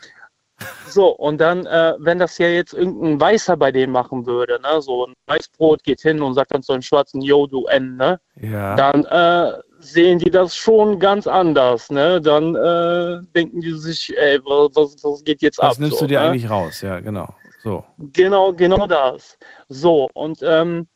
So, 0.88 1.10
und 1.10 1.40
dann, 1.40 1.66
äh, 1.68 1.94
wenn 2.00 2.18
das 2.18 2.38
ja 2.40 2.48
jetzt 2.48 2.74
irgendein 2.74 3.20
Weißer 3.20 3.58
bei 3.58 3.72
denen 3.72 3.94
machen 3.94 4.26
würde, 4.26 4.60
ne, 4.62 4.82
so 4.82 5.06
ein 5.06 5.14
Weißbrot 5.28 5.84
geht 5.84 6.02
hin 6.02 6.22
und 6.22 6.34
sagt 6.34 6.54
dann 6.54 6.64
zu 6.64 6.74
einem 6.74 6.82
Schwarzen, 6.82 7.22
yo, 7.22 7.46
du 7.46 7.66
N, 7.66 7.98
ne, 7.98 8.20
ja. 8.42 8.76
dann 8.76 9.06
äh, 9.06 9.60
sehen 9.80 10.18
die 10.18 10.32
das 10.32 10.56
schon 10.56 10.98
ganz 11.00 11.28
anders, 11.28 11.92
ne, 11.92 12.20
dann 12.20 12.56
äh, 12.56 13.22
denken 13.36 13.62
die 13.62 13.74
sich, 13.74 14.18
ey, 14.18 14.40
was, 14.46 14.76
was, 14.76 15.04
was 15.04 15.24
geht 15.24 15.42
jetzt 15.44 15.62
ab? 15.62 15.70
Das 15.70 15.80
nimmst 15.80 16.00
so, 16.00 16.06
du 16.06 16.08
dir 16.08 16.22
ne? 16.22 16.30
eigentlich 16.30 16.50
raus, 16.50 16.82
ja, 16.82 17.00
genau. 17.02 17.28
So. 17.64 17.84
Genau, 17.98 18.54
genau 18.54 18.88
das. 18.88 19.38
So, 19.68 20.08
und 20.14 20.40
ähm, 20.42 20.88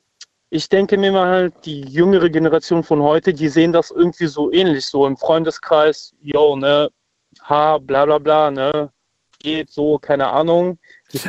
ich 0.54 0.68
denke 0.68 0.98
mir 0.98 1.14
mal 1.14 1.28
halt, 1.28 1.54
die 1.66 1.82
jüngere 1.82 2.30
Generation 2.30 2.84
von 2.84 3.02
heute, 3.02 3.34
die 3.34 3.48
sehen 3.48 3.72
das 3.72 3.90
irgendwie 3.90 4.28
so 4.28 4.52
ähnlich, 4.52 4.86
so 4.86 5.08
im 5.08 5.16
Freundeskreis, 5.16 6.14
yo, 6.22 6.58
ne, 6.58 6.90
ha, 7.44 7.78
bla 7.78 8.06
bla 8.06 8.18
bla, 8.18 8.52
ne, 8.52 8.92
geht 9.40 9.72
so, 9.72 9.98
keine 9.98 10.28
Ahnung. 10.28 10.78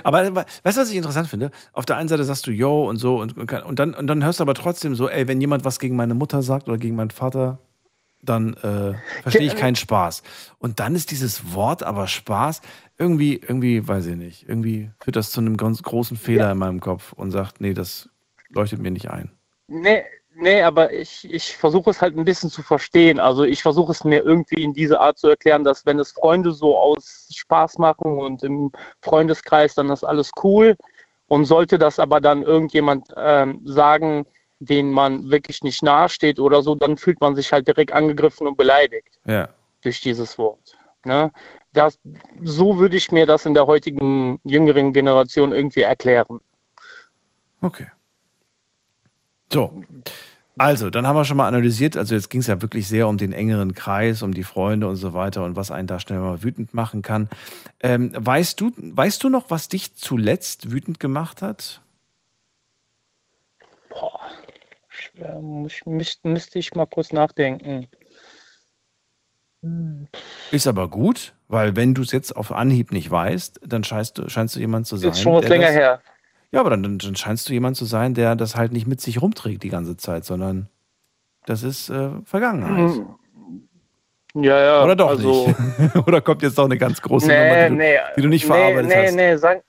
Aber 0.03 0.35
weißt 0.35 0.77
du, 0.77 0.81
was 0.81 0.91
ich 0.91 0.97
interessant 0.97 1.29
finde? 1.29 1.53
Auf 1.73 1.87
der 1.87 1.97
einen 1.97 2.09
Seite 2.09 2.25
sagst 2.25 2.49
du 2.49 2.51
Yo 2.51 2.89
und 2.89 2.97
so 2.97 3.21
und, 3.21 3.37
und, 3.39 3.79
dann, 3.79 3.95
und 3.95 4.09
dann 4.09 4.25
hörst 4.25 4.41
du 4.41 4.43
aber 4.43 4.55
trotzdem 4.55 4.97
so, 4.97 5.09
ey, 5.09 5.29
wenn 5.29 5.41
jemand 5.41 5.65
was 5.65 5.79
gegen 5.79 5.95
meine 5.95 6.15
Mutter 6.15 6.43
sagt 6.43 6.69
oder 6.69 6.79
gegen 6.79 6.97
meinen 6.97 7.13
Vater, 7.13 7.59
dann 8.23 8.55
äh, 8.55 8.95
verstehe 9.23 9.47
ich 9.47 9.57
keinen 9.57 9.77
Spaß. 9.77 10.25
Und 10.59 10.81
dann 10.81 10.97
ist 10.97 11.13
dieses 11.13 11.55
Wort 11.55 11.85
aber 11.85 12.09
Spaß 12.09 12.61
irgendwie, 12.99 13.37
irgendwie, 13.37 13.87
weiß 13.87 14.07
ich 14.07 14.17
nicht, 14.17 14.49
irgendwie 14.49 14.91
führt 14.99 15.17
das 15.17 15.31
zu 15.31 15.41
einem 15.41 15.57
ganz 15.57 15.83
großen 15.83 16.17
Fehler 16.17 16.51
in 16.51 16.59
meinem 16.59 16.81
Kopf 16.81 17.13
und 17.13 17.31
sagt, 17.31 17.61
nee, 17.61 17.75
das 17.75 18.09
leuchtet 18.53 18.81
mir 18.81 18.91
nicht 18.91 19.11
ein. 19.11 19.33
Nee, 19.69 20.05
nee, 20.35 20.63
aber 20.63 20.93
ich, 20.93 21.31
ich 21.33 21.57
versuche 21.57 21.91
es 21.91 22.01
halt 22.01 22.17
ein 22.17 22.25
bisschen 22.25 22.51
zu 22.51 22.63
verstehen. 22.63 23.19
Also 23.19 23.45
ich 23.45 23.63
versuche 23.63 23.93
es 23.93 24.05
mir 24.05 24.23
irgendwie 24.23 24.63
in 24.63 24.73
diese 24.75 25.01
Art 25.01 25.19
zu 25.19 25.29
erklären, 25.29 25.65
dass 25.65 25.87
wenn 25.87 25.99
es 25.99 26.13
Freunde 26.13 26.53
so 26.53 26.77
aus 26.77 27.29
Spaß 27.35 27.79
machen 27.79 28.19
und 28.19 28.43
im 28.43 28.73
Freundeskreis, 29.01 29.75
dann 29.75 29.91
ist 29.91 30.05
alles 30.05 30.31
cool. 30.43 30.77
Und 31.29 31.47
sollte 31.47 31.79
das 31.79 31.99
aber 31.99 32.21
dann 32.21 32.43
irgendjemand 32.43 33.09
ähm, 33.17 33.63
sagen, 33.65 34.27
den 34.59 34.91
man 34.91 35.31
wirklich 35.31 35.63
nicht 35.63 35.83
nahesteht 35.83 36.39
oder 36.39 36.63
so, 36.63 36.75
dann 36.75 36.97
fühlt 36.97 37.21
man 37.21 37.35
sich 37.35 37.53
halt 37.53 37.67
direkt 37.67 37.93
angegriffen 37.93 38.47
und 38.47 38.57
beleidigt 38.57 39.19
Ja. 39.25 39.49
durch 39.81 40.01
dieses 40.01 40.39
Wort. 40.39 40.77
Ne? 41.05 41.33
Das, 41.73 41.99
so 42.43 42.79
würde 42.79 42.97
ich 42.97 43.11
mir 43.11 43.27
das 43.27 43.47
in 43.47 43.55
der 43.55 43.67
heutigen 43.67 44.39
jüngeren 44.45 44.93
Generation 44.93 45.53
irgendwie 45.53 45.81
erklären. 45.81 46.41
Okay. 47.61 47.87
So. 49.53 49.85
Also, 50.59 50.91
dann 50.91 51.07
haben 51.07 51.17
wir 51.17 51.25
schon 51.25 51.39
mal 51.39 51.49
analysiert, 51.49 51.97
also 51.97 52.15
jetzt 52.15 52.29
ging 52.29 52.41
es 52.41 52.47
ja 52.47 52.61
wirklich 52.61 52.87
sehr 52.87 53.09
um 53.09 53.17
den 53.17 53.33
engeren 53.33 53.75
Kreis, 53.75 54.23
um 54.23 54.35
die 54.35 54.45
Freunde 54.45 54.87
und 54.87 54.97
so 54.97 55.15
weiter 55.15 55.45
und 55.45 55.57
was 55.57 55.71
einen 55.71 55.87
da 55.87 55.99
schnell 55.99 56.19
mal 56.19 56.43
wütend 56.43 56.75
machen 56.75 57.01
kann. 57.01 57.31
Ähm, 57.81 58.13
weißt, 58.15 58.61
du, 58.61 58.71
weißt 58.77 59.25
du 59.25 59.31
noch, 59.31 59.51
was 59.51 59.69
dich 59.69 59.95
zuletzt 59.95 60.71
wütend 60.71 61.01
gemacht 61.01 61.41
hat? 61.41 61.81
Boah, 63.89 64.21
schwer, 64.89 65.41
muss, 65.41 65.81
müsste, 65.87 66.29
müsste 66.29 66.59
ich 66.59 66.75
mal 66.75 66.87
kurz 66.87 67.13
nachdenken. 67.13 67.89
Hm. 69.63 70.09
Ist 70.51 70.67
aber 70.67 70.89
gut, 70.89 71.35
weil 71.49 71.77
wenn 71.77 71.95
du 71.95 72.03
es 72.03 72.13
jetzt 72.13 72.37
auf 72.37 72.53
Anhieb 72.53 72.93
nicht 72.93 73.11
weißt, 73.11 73.61
dann 73.65 73.85
scheinst 73.85 74.19
du, 74.19 74.29
scheinst 74.29 74.57
du 74.57 74.61
jemand 74.61 74.87
zu 74.87 74.99
sein. 74.99 75.13
Ist 75.13 75.23
schon 75.23 75.43
was 75.43 75.49
länger 75.49 75.69
das, 75.69 75.75
her. 75.75 76.03
Ja, 76.53 76.61
aber 76.61 76.71
dann, 76.71 76.99
dann 76.99 77.17
scheinst 77.17 77.49
du 77.49 77.55
jemand 77.55 77.77
zu 77.77 77.87
sein, 77.87 78.13
der 78.15 78.37
das 78.37 78.57
halt 78.57 78.73
nicht 78.73 78.87
mit 78.87 79.01
sich 79.01 79.21
rumträgt 79.21 79.63
die 79.63 79.71
ganze 79.71 79.97
Zeit, 79.97 80.25
sondern 80.25 80.69
das 81.47 81.63
ist 81.63 81.89
äh, 81.89 82.11
Vergangenheit. 82.25 82.97
Hm. 82.97 83.19
Ja, 84.35 84.61
ja. 84.61 84.85
Oder 84.85 84.97
doch 84.97 85.09
also, 85.09 85.47
nicht? 85.47 85.97
Oder 86.07 86.21
kommt 86.21 86.43
jetzt 86.43 86.57
noch 86.57 86.67
eine 86.67 86.79
ganz 86.79 87.01
große 87.03 87.27
Nummer, 87.27 87.41
nee, 87.41 87.65
die 87.65 87.69
du, 87.69 87.77
nee, 87.77 87.99
die 88.17 88.23
du 88.23 88.29
nicht 88.29 88.45
nee, 88.45 88.55
verarbeitet 88.55 88.89
nee, 88.89 89.07
hast? 89.07 89.15
Nee, 89.15 89.37
sag, 89.37 89.63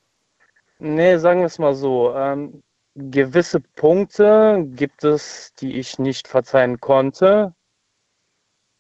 nee, 0.80 1.18
sagen 1.18 1.40
wir 1.40 1.48
es 1.48 1.60
mal 1.60 1.74
so. 1.74 2.14
Ähm, 2.16 2.62
gewisse 2.96 3.60
Punkte 3.60 4.66
gibt 4.76 5.04
es, 5.04 5.54
die 5.60 5.74
ich 5.80 6.00
nicht 6.00 6.28
verzeihen 6.28 6.80
konnte. 6.80 7.54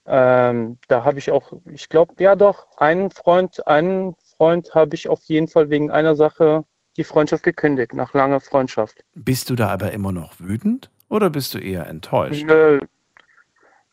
Ähm, 0.05 0.77
da 0.89 1.05
habe 1.05 1.19
ich 1.19 1.31
auch, 1.31 1.53
ich 1.71 1.87
glaube, 1.87 2.15
ja 2.19 2.35
doch, 2.35 2.67
einen 2.77 3.11
Freund, 3.11 3.65
einen 3.67 4.15
Freund 4.37 4.75
habe 4.75 4.95
ich 4.95 5.07
auf 5.07 5.23
jeden 5.23 5.47
Fall 5.47 5.69
wegen 5.69 5.91
einer 5.91 6.15
Sache 6.15 6.65
die 6.97 7.03
Freundschaft 7.03 7.43
gekündigt, 7.43 7.93
nach 7.93 8.13
langer 8.13 8.39
Freundschaft. 8.39 9.03
Bist 9.15 9.49
du 9.49 9.55
da 9.55 9.69
aber 9.69 9.91
immer 9.91 10.11
noch 10.11 10.39
wütend 10.39 10.89
oder 11.09 11.29
bist 11.29 11.53
du 11.53 11.59
eher 11.59 11.87
enttäuscht? 11.87 12.43
Nö. 12.45 12.79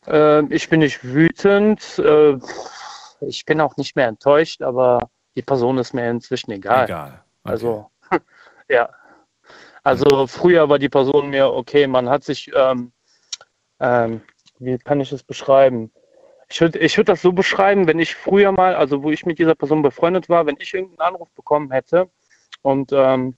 Äh, 0.07 0.45
ich 0.53 0.69
bin 0.69 0.79
nicht 0.79 1.03
wütend. 1.03 1.99
Äh, 1.99 2.37
ich 3.21 3.45
bin 3.45 3.61
auch 3.61 3.77
nicht 3.77 3.95
mehr 3.95 4.07
enttäuscht, 4.07 4.61
aber 4.61 5.09
die 5.35 5.41
Person 5.41 5.77
ist 5.77 5.93
mir 5.93 6.09
inzwischen 6.09 6.51
egal. 6.51 6.85
Egal. 6.85 7.23
Also, 7.43 7.89
ja. 8.69 8.89
Also 9.83 10.27
früher 10.27 10.69
war 10.69 10.77
die 10.77 10.89
Person 10.89 11.31
mir, 11.31 11.47
okay, 11.47 11.87
man 11.87 12.07
hat 12.07 12.23
sich, 12.23 12.51
ähm, 12.55 12.91
ähm, 13.79 14.21
wie 14.59 14.77
kann 14.77 14.99
ich 14.99 15.11
es 15.11 15.23
beschreiben? 15.23 15.91
Ich 16.49 16.61
würde 16.61 16.77
ich 16.79 16.97
würd 16.97 17.09
das 17.09 17.21
so 17.21 17.31
beschreiben, 17.31 17.87
wenn 17.87 17.97
ich 17.97 18.15
früher 18.15 18.51
mal, 18.51 18.75
also 18.75 19.01
wo 19.01 19.09
ich 19.09 19.25
mit 19.25 19.39
dieser 19.39 19.55
Person 19.55 19.81
befreundet 19.81 20.29
war, 20.29 20.45
wenn 20.45 20.57
ich 20.59 20.73
irgendeinen 20.73 21.13
Anruf 21.13 21.31
bekommen 21.31 21.71
hätte 21.71 22.09
und 22.61 22.91
ähm, 22.93 23.35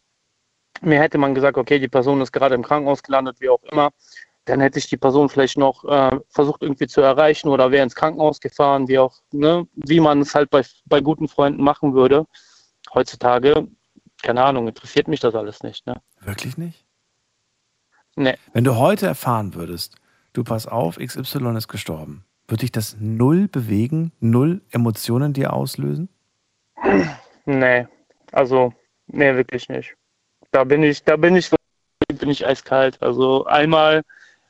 mir 0.82 1.00
hätte 1.00 1.18
man 1.18 1.36
gesagt, 1.36 1.58
okay, 1.58 1.80
die 1.80 1.88
Person 1.88 2.22
ist 2.22 2.32
gerade 2.32 2.56
im 2.56 2.64
Krankenhaus 2.64 3.04
gelandet, 3.04 3.40
wie 3.40 3.50
auch 3.50 3.64
immer, 3.64 3.91
dann 4.45 4.60
hätte 4.60 4.80
ich 4.80 4.90
die 4.90 4.98
Person 4.98 5.30
vielleicht 5.30 5.58
noch 5.58 5.86
äh, 5.86 6.20
versucht 6.30 6.62
irgendwie 6.62 6.88
zu 6.88 7.02
erreichen 7.02 7.48
oder 7.48 7.72
wäre 7.72 7.84
ins 7.84 7.95
Krankenhaus 7.95 8.41
gefahren, 8.41 8.88
wie 8.88 9.00
auch, 9.00 9.22
ne, 9.32 9.68
wie 9.76 10.00
man 10.00 10.20
es 10.22 10.36
halt 10.36 10.50
bei, 10.50 10.64
bei 10.86 11.00
guten 11.00 11.28
Freunden 11.28 11.64
machen 11.64 11.94
würde. 11.94 12.26
Heutzutage, 12.94 13.68
keine 14.22 14.44
Ahnung, 14.44 14.68
interessiert 14.68 15.08
mich 15.08 15.22
das 15.22 15.36
alles 15.36 15.64
nicht. 15.64 15.88
Ne? 15.88 15.95
Wirklich 16.20 16.58
nicht? 16.58 16.86
Nee. 18.16 18.36
Wenn 18.52 18.64
du 18.64 18.76
heute 18.76 19.08
erfahren 19.08 19.56
würdest, 19.56 19.95
du 20.34 20.44
pass 20.44 20.68
auf, 20.68 20.98
XY 20.98 21.56
ist 21.56 21.70
gestorben, 21.70 22.26
würde 22.48 22.62
dich 22.62 22.72
das 22.72 22.98
null 23.00 23.48
bewegen, 23.48 24.12
null 24.20 24.62
Emotionen 24.72 25.34
dir 25.34 25.54
auslösen? 25.54 26.10
Nee, 27.45 27.88
also, 28.32 28.74
nee, 29.14 29.35
wirklich 29.35 29.69
nicht. 29.69 29.95
Da 30.52 30.64
bin 30.64 30.84
ich, 30.84 31.03
da 31.03 31.15
bin 31.15 31.35
ich, 31.35 31.49
bin 32.07 32.30
ich 32.30 32.45
eiskalt. 32.45 33.02
Also 33.02 33.45
einmal, 33.45 34.03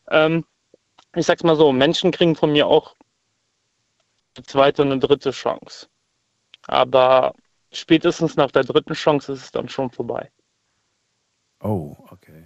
ähm, 0.09 0.45
ich 1.15 1.25
sag's 1.25 1.43
mal 1.43 1.55
so, 1.55 1.71
Menschen 1.71 2.11
kriegen 2.11 2.35
von 2.35 2.51
mir 2.51 2.67
auch 2.67 2.95
eine 4.35 4.45
zweite 4.45 4.81
und 4.81 4.91
eine 4.91 4.99
dritte 4.99 5.31
Chance. 5.31 5.87
Aber 6.63 7.33
spätestens 7.71 8.35
nach 8.35 8.51
der 8.51 8.63
dritten 8.63 8.93
Chance 8.93 9.33
ist 9.33 9.43
es 9.43 9.51
dann 9.51 9.69
schon 9.69 9.91
vorbei. 9.91 10.31
Oh, 11.61 11.95
okay. 12.09 12.45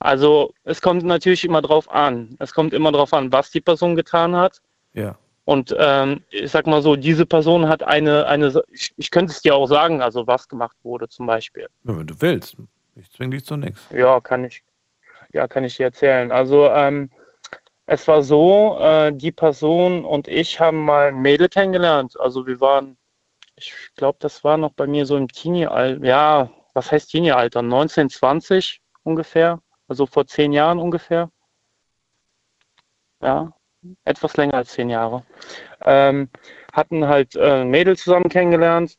Also 0.00 0.54
es 0.64 0.80
kommt 0.80 1.04
natürlich 1.04 1.44
immer 1.44 1.62
drauf 1.62 1.90
an. 1.90 2.36
Es 2.38 2.54
kommt 2.54 2.72
immer 2.72 2.92
drauf 2.92 3.12
an, 3.12 3.32
was 3.32 3.50
die 3.50 3.60
Person 3.60 3.96
getan 3.96 4.36
hat. 4.36 4.62
Ja. 4.92 5.18
Und 5.48 5.74
ähm, 5.78 6.22
ich 6.28 6.50
sag 6.50 6.66
mal 6.66 6.82
so, 6.82 6.94
diese 6.94 7.24
Person 7.24 7.68
hat 7.68 7.82
eine, 7.82 8.26
eine 8.26 8.62
ich, 8.70 8.92
ich 8.98 9.10
könnte 9.10 9.32
es 9.32 9.40
dir 9.40 9.54
auch 9.54 9.64
sagen, 9.64 10.02
also 10.02 10.26
was 10.26 10.46
gemacht 10.46 10.76
wurde 10.82 11.08
zum 11.08 11.24
Beispiel. 11.24 11.68
Ja, 11.84 11.96
wenn 11.96 12.06
du 12.06 12.20
willst. 12.20 12.58
Ich 12.96 13.10
zwinge 13.10 13.34
dich 13.34 13.46
zu 13.46 13.56
nichts. 13.56 13.80
Ja, 13.90 14.20
kann 14.20 14.44
ich, 14.44 14.62
ja, 15.32 15.48
kann 15.48 15.64
ich 15.64 15.78
dir 15.78 15.84
erzählen. 15.84 16.32
Also 16.32 16.68
ähm, 16.68 17.10
es 17.86 18.06
war 18.06 18.22
so, 18.22 18.76
äh, 18.78 19.10
die 19.10 19.32
Person 19.32 20.04
und 20.04 20.28
ich 20.28 20.60
haben 20.60 20.84
mal 20.84 21.08
ein 21.08 21.22
Mädel 21.22 21.48
kennengelernt. 21.48 22.20
Also 22.20 22.46
wir 22.46 22.60
waren, 22.60 22.98
ich 23.56 23.72
glaube, 23.96 24.18
das 24.20 24.44
war 24.44 24.58
noch 24.58 24.74
bei 24.74 24.86
mir 24.86 25.06
so 25.06 25.16
im 25.16 25.28
Teenie-Alter, 25.28 26.04
ja, 26.04 26.50
was 26.74 26.92
heißt 26.92 27.10
Teenie-Alter? 27.10 27.62
19, 27.62 28.10
20 28.10 28.82
ungefähr, 29.02 29.62
also 29.88 30.04
vor 30.04 30.26
zehn 30.26 30.52
Jahren 30.52 30.78
ungefähr. 30.78 31.30
Ja, 33.22 33.54
etwas 34.04 34.36
länger 34.36 34.54
als 34.54 34.70
zehn 34.72 34.90
Jahre. 34.90 35.24
Ähm, 35.84 36.28
hatten 36.72 37.06
halt 37.06 37.34
äh, 37.36 37.64
Mädel 37.64 37.96
zusammen 37.96 38.28
kennengelernt. 38.28 38.96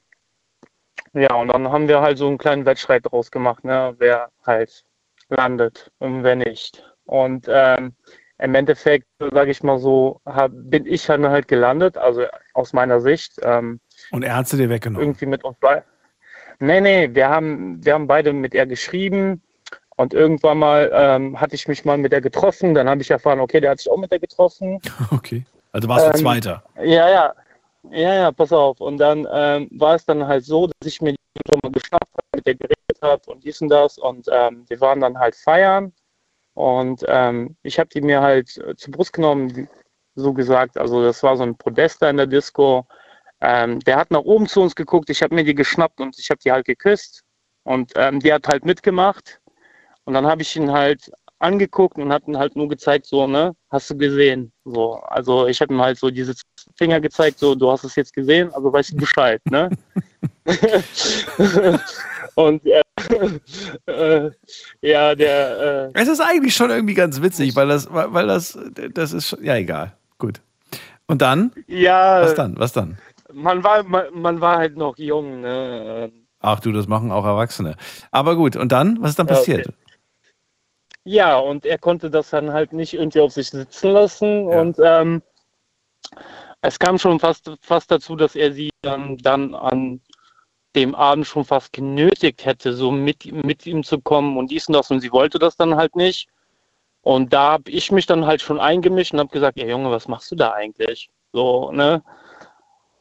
Ja, 1.14 1.34
und 1.35 1.47
dann 1.47 1.72
haben 1.72 1.88
wir 1.88 2.01
halt 2.01 2.18
so 2.18 2.27
einen 2.27 2.38
kleinen 2.38 2.65
Wettstreit 2.65 3.06
draus 3.06 3.31
gemacht, 3.31 3.64
ne, 3.64 3.95
wer 3.97 4.30
halt 4.45 4.85
landet 5.30 5.91
und 5.99 6.23
wer 6.23 6.35
nicht. 6.35 6.84
Und 7.06 7.47
ähm, 7.49 7.93
im 8.38 8.56
Endeffekt, 8.56 9.07
sage 9.19 9.51
ich 9.51 9.64
mal 9.64 9.80
so, 9.80 10.22
hab, 10.26 10.51
bin 10.53 10.85
ich 10.85 11.06
dann 11.06 11.27
halt 11.27 11.47
gelandet, 11.47 11.97
also 11.97 12.26
aus 12.53 12.73
meiner 12.73 13.01
Sicht. 13.01 13.34
Ähm, 13.43 13.80
Und 14.11 14.23
er 14.23 14.35
hat 14.38 14.47
sie 14.47 14.57
dir 14.57 14.69
weggenommen. 14.69 15.07
irgendwie 15.07 15.26
mit 15.26 15.43
uns 15.43 15.57
beiden. 15.60 15.84
Nee, 16.60 16.81
nee, 16.81 17.10
wir 17.14 17.30
haben, 17.30 17.84
wir 17.84 17.93
haben 17.93 18.07
beide 18.07 18.34
mit 18.34 18.53
ihr 18.53 18.65
geschrieben 18.65 19.41
und 20.00 20.14
irgendwann 20.14 20.60
mal 20.60 20.90
ähm, 20.94 21.38
hatte 21.42 21.56
ich 21.56 21.68
mich 21.68 21.84
mal 21.84 21.98
mit 21.98 22.14
ihr 22.14 22.22
getroffen. 22.22 22.74
Dann 22.74 22.88
habe 22.88 23.02
ich 23.02 23.12
erfahren, 23.12 23.42
okay, 23.42 23.60
der 23.60 23.72
hat 23.72 23.80
sich 23.80 23.92
auch 23.92 23.98
mit 23.98 24.14
ihr 24.14 24.20
getroffen. 24.20 24.80
Okay. 25.12 25.46
Also 25.74 25.90
warst 25.90 26.06
du 26.06 26.12
Ähm, 26.12 26.24
Zweiter. 26.24 26.64
Ja, 26.78 27.10
ja. 27.10 27.34
Ja, 27.92 28.14
ja, 28.14 28.32
pass 28.32 28.54
auf. 28.54 28.80
Und 28.80 28.98
dann 28.98 29.28
ähm, 29.30 29.68
war 29.72 29.96
es 29.96 30.06
dann 30.06 30.26
halt 30.26 30.46
so, 30.46 30.68
dass 30.68 30.88
ich 30.88 31.02
mir 31.02 31.12
die 31.12 31.18
schon 31.52 31.60
mal 31.62 31.72
geschnappt 31.74 32.14
habe, 32.14 32.28
mit 32.34 32.48
der 32.48 32.56
geredet 32.56 33.02
habe 33.02 33.22
und 33.30 33.44
dies 33.44 33.60
und 33.62 33.68
das. 33.68 33.98
Und 33.98 34.28
ähm, 34.32 34.64
wir 34.70 34.80
waren 34.80 35.02
dann 35.02 35.20
halt 35.20 35.36
feiern. 35.36 35.92
Und 36.54 37.04
ähm, 37.06 37.58
ich 37.64 37.78
habe 37.78 37.90
die 37.90 38.02
mir 38.02 38.22
halt 38.22 38.58
äh, 38.58 38.78
zur 38.78 38.94
Brust 38.94 39.12
genommen, 39.12 39.68
so 40.16 40.32
gesagt. 40.32 40.78
Also 40.78 41.04
das 41.04 41.22
war 41.24 41.36
so 41.36 41.44
ein 41.44 41.58
Podester 41.58 42.10
in 42.10 42.16
der 42.16 42.28
Disco. 42.28 42.88
Ähm, 43.42 43.82
der 43.82 43.98
hat 43.98 44.12
nach 44.12 44.22
oben 44.22 44.48
zu 44.48 44.62
uns 44.62 44.76
geguckt. 44.76 45.10
Ich 45.10 45.22
habe 45.22 45.36
mir 45.36 45.44
die 45.44 45.56
geschnappt 45.56 46.00
und 46.00 46.18
ich 46.18 46.30
habe 46.30 46.40
die 46.42 46.54
halt 46.54 46.66
geküsst. 46.66 47.24
Und 47.64 47.92
ähm, 47.98 48.22
die 48.22 48.32
hat 48.32 48.48
halt 48.48 48.64
mitgemacht. 48.64 49.42
Und 50.10 50.15
dann 50.15 50.26
habe 50.26 50.41
ich 50.41 50.56
ihn 50.56 50.72
halt 50.72 51.11
angeguckt 51.38 51.99
und 51.99 52.11
hat 52.11 52.27
ihn 52.27 52.36
halt 52.36 52.56
nur 52.56 52.68
gezeigt, 52.68 53.06
so, 53.06 53.27
ne, 53.27 53.56
hast 53.69 53.91
du 53.91 53.95
gesehen? 53.95 54.52
So, 54.65 54.95
also 55.03 55.45
ich 55.45 55.61
habe 55.61 55.72
ihm 55.72 55.80
halt 55.80 55.99
so 55.99 56.10
diese 56.10 56.34
Finger 56.76 56.99
gezeigt, 56.99 57.38
so, 57.38 57.53
du 57.53 57.69
hast 57.69 57.84
es 57.84 57.95
jetzt 57.95 58.11
gesehen, 58.11 58.52
also 58.52 58.73
weißt 58.73 58.94
du 58.94 58.98
Bescheid, 58.98 59.40
ne? 59.52 59.69
und 62.34 62.64
äh, 62.65 62.81
äh, 63.86 64.31
ja, 64.81 65.14
der, 65.14 65.91
äh, 65.94 66.02
Es 66.02 66.07
ist 66.07 66.22
eigentlich 66.22 66.56
schon 66.56 66.72
irgendwie 66.72 66.95
ganz 66.95 67.22
witzig, 67.22 67.56
weil 67.56 67.68
das, 67.68 67.94
weil 67.94 68.11
weil 68.11 68.26
das, 68.26 68.57
das 68.95 69.14
ist 69.14 69.27
schon, 69.27 69.44
ja 69.44 69.57
egal. 69.57 69.95
Gut. 70.18 70.41
Und 71.06 71.22
dann? 71.22 71.52
ja, 71.68 72.23
Was 72.23 72.34
dann? 72.34 72.57
Was 72.57 72.73
dann? 72.73 72.98
man 73.31 73.64
war, 73.64 73.84
man, 73.84 74.06
man 74.14 74.41
war 74.41 74.57
halt 74.57 74.76
noch 74.76 74.98
jung, 74.98 75.41
ne? 75.41 76.11
Ach 76.40 76.60
du, 76.60 76.72
das 76.72 76.88
machen 76.88 77.11
auch 77.11 77.26
Erwachsene. 77.26 77.76
Aber 78.10 78.36
gut, 78.36 78.56
und 78.56 78.72
dann? 78.72 78.98
Was 79.02 79.11
ist 79.11 79.19
dann 79.19 79.27
Ja, 79.27 79.40
okay. 79.40 79.64
Ja, 81.06 81.38
und 81.38 81.66
er 81.66 81.78
konnte 81.78 82.10
das 82.10 82.30
dann 82.30 82.54
halt 82.54 82.74
nicht 82.74 82.94
irgendwie 82.94 83.22
auf 83.22 83.32
sich 83.32 83.50
sitzen 83.50 83.92
lassen 83.92 84.48
und 84.48 84.78
ähm, 84.84 85.22
es 86.62 86.78
kam 86.78 86.98
schon 86.98 87.20
fast, 87.20 87.50
fast 87.62 87.90
dazu, 87.90 88.16
dass 88.16 88.36
er 88.36 88.52
sie 88.52 88.70
dann, 88.82 89.18
dann 89.18 89.56
an 89.56 90.02
dem 90.76 90.94
Abend 90.94 91.26
schon 91.26 91.46
fast 91.46 91.74
genötigt 91.74 92.46
hätte, 92.46 92.74
so 92.74 92.92
mit, 92.92 93.32
mit 93.32 93.66
ihm 93.66 93.84
zu 93.84 94.00
kommen 94.00 94.38
und 94.38 94.52
dies 94.52 94.68
und 94.68 94.74
das 94.74 94.92
und 94.92 95.00
sie 95.00 95.12
wollte 95.12 95.40
das 95.40 95.56
dann 95.56 95.76
halt 95.76 95.96
nicht. 95.96 96.28
Und 97.02 97.34
da 97.34 97.54
habe 97.54 97.72
ich 97.72 97.92
mich 97.92 98.06
dann 98.06 98.26
halt 98.26 98.42
schon 98.42 98.60
eingemischt 98.60 99.14
und 99.14 99.20
habe 99.20 99.30
gesagt, 99.30 99.58
ja 99.58 99.66
Junge, 99.66 99.90
was 99.90 100.08
machst 100.08 100.32
du 100.32 100.36
da 100.36 100.52
eigentlich? 100.52 101.10
So, 101.32 101.72
ne? 101.72 102.04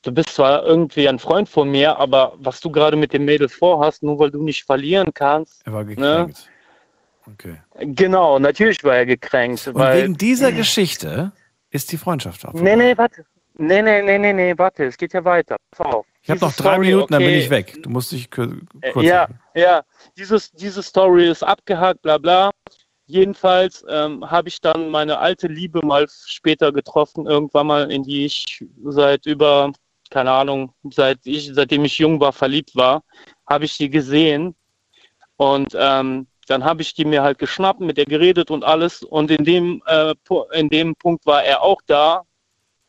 Du 0.03 0.13
bist 0.13 0.31
zwar 0.31 0.65
irgendwie 0.65 1.09
ein 1.09 1.19
Freund 1.19 1.49
von 1.49 1.69
mir, 1.69 1.99
aber 1.99 2.35
was 2.39 2.61
du 2.61 2.71
gerade 2.71 2.97
mit 2.97 3.13
dem 3.13 3.25
Mädel 3.25 3.49
vorhast, 3.49 4.03
nur 4.03 4.19
weil 4.19 4.31
du 4.31 4.43
nicht 4.43 4.65
verlieren 4.65 5.13
kannst. 5.13 5.67
Er 5.67 5.73
war 5.73 5.85
Ne? 5.85 6.33
Okay. 7.35 7.61
Genau, 7.81 8.39
natürlich 8.39 8.83
war 8.85 8.97
er 8.97 9.07
gekränkt. 9.07 9.67
Und 9.69 9.75
weil 9.75 10.03
wegen 10.03 10.17
dieser 10.17 10.53
Geschichte 10.53 11.33
ist 11.71 11.93
die 11.93 11.99
Freundschaft 11.99 12.45
ab. 12.45 12.55
Nee, 12.55 12.77
nee, 12.77 12.97
warte. 12.97 13.25
Nee, 13.61 13.83
nee, 13.83 14.03
nee, 14.03 14.19
nee, 14.19 14.33
nee, 14.33 14.55
warte, 14.57 14.85
es 14.85 14.97
geht 14.97 15.13
ja 15.13 15.25
weiter. 15.25 15.57
Pass 15.73 15.87
auf. 15.87 16.07
Ich 16.23 16.31
habe 16.31 16.41
noch 16.41 16.53
drei 16.53 16.75
Story, 16.75 16.87
Minuten, 16.87 17.13
dann 17.13 17.21
bin 17.23 17.29
okay. 17.31 17.39
ich 17.41 17.51
weg. 17.51 17.83
Du 17.83 17.91
musst 17.91 18.13
dich 18.13 18.29
Äh, 18.37 18.93
kurz 18.93 19.05
Ja, 19.07 19.21
halten. 19.21 19.41
ja. 19.55 19.83
Dieses, 20.17 20.53
diese 20.53 20.83
Story 20.83 21.29
ist 21.29 21.43
abgehakt, 21.43 22.03
bla 22.03 22.19
bla. 22.19 22.51
Jedenfalls 23.07 23.85
ähm, 23.89 24.31
habe 24.31 24.49
ich 24.49 24.61
dann 24.61 24.91
meine 24.91 25.19
alte 25.19 25.49
Liebe 25.49 25.85
mal 25.85 26.07
später 26.27 26.71
getroffen, 26.73 27.27
irgendwann 27.27 27.67
mal, 27.67 27.91
in 27.91 28.03
die 28.05 28.27
ich 28.27 28.63
seit 28.85 29.25
über, 29.27 29.73
keine 30.11 30.31
Ahnung, 30.31 30.73
seit 30.93 31.19
ich, 31.25 31.51
seitdem 31.53 31.85
ich 31.85 31.99
jung 31.99 32.21
war, 32.21 32.33
verliebt 32.33 32.77
war, 32.77 33.03
habe 33.49 33.65
ich 33.65 33.77
die 33.77 33.91
gesehen. 33.91 34.55
Und 35.37 35.75
ähm, 35.75 36.28
dann 36.51 36.65
habe 36.65 36.83
ich 36.83 36.95
die 36.95 37.05
mir 37.05 37.23
halt 37.23 37.39
geschnappt, 37.39 37.81
mit 37.81 37.97
der 37.97 38.07
geredet 38.07 38.51
und 38.51 38.65
alles. 38.65 39.03
Und 39.03 39.31
in 39.31 39.45
dem, 39.45 39.83
äh, 39.87 40.15
in 40.53 40.69
dem 40.69 40.95
Punkt 40.97 41.27
war 41.27 41.45
er 41.45 41.63
auch 41.63 41.81
da. 41.87 42.23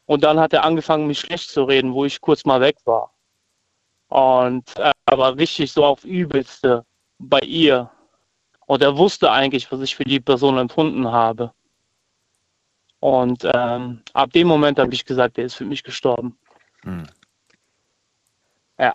Und 0.05 0.23
dann 0.23 0.39
hat 0.39 0.53
er 0.53 0.63
angefangen, 0.63 1.07
mich 1.07 1.19
schlecht 1.19 1.49
zu 1.49 1.63
reden, 1.63 1.93
wo 1.93 2.05
ich 2.05 2.21
kurz 2.21 2.45
mal 2.45 2.61
weg 2.61 2.77
war. 2.85 3.13
Und 4.07 4.75
äh, 4.77 4.91
aber 5.05 5.37
richtig 5.37 5.71
so 5.71 5.85
auf 5.85 6.03
übelste 6.03 6.85
bei 7.19 7.39
ihr. 7.39 7.91
Und 8.65 8.81
er 8.81 8.97
wusste 8.97 9.31
eigentlich, 9.31 9.71
was 9.71 9.81
ich 9.81 9.95
für 9.95 10.03
die 10.03 10.19
Person 10.19 10.57
empfunden 10.57 11.11
habe. 11.11 11.53
Und 12.99 13.47
ähm, 13.53 14.01
ab 14.13 14.31
dem 14.33 14.47
Moment 14.47 14.79
habe 14.79 14.93
ich 14.93 15.05
gesagt, 15.05 15.37
er 15.37 15.45
ist 15.45 15.55
für 15.55 15.65
mich 15.65 15.83
gestorben. 15.83 16.37
Hm. 16.83 17.07
Ja. 18.77 18.93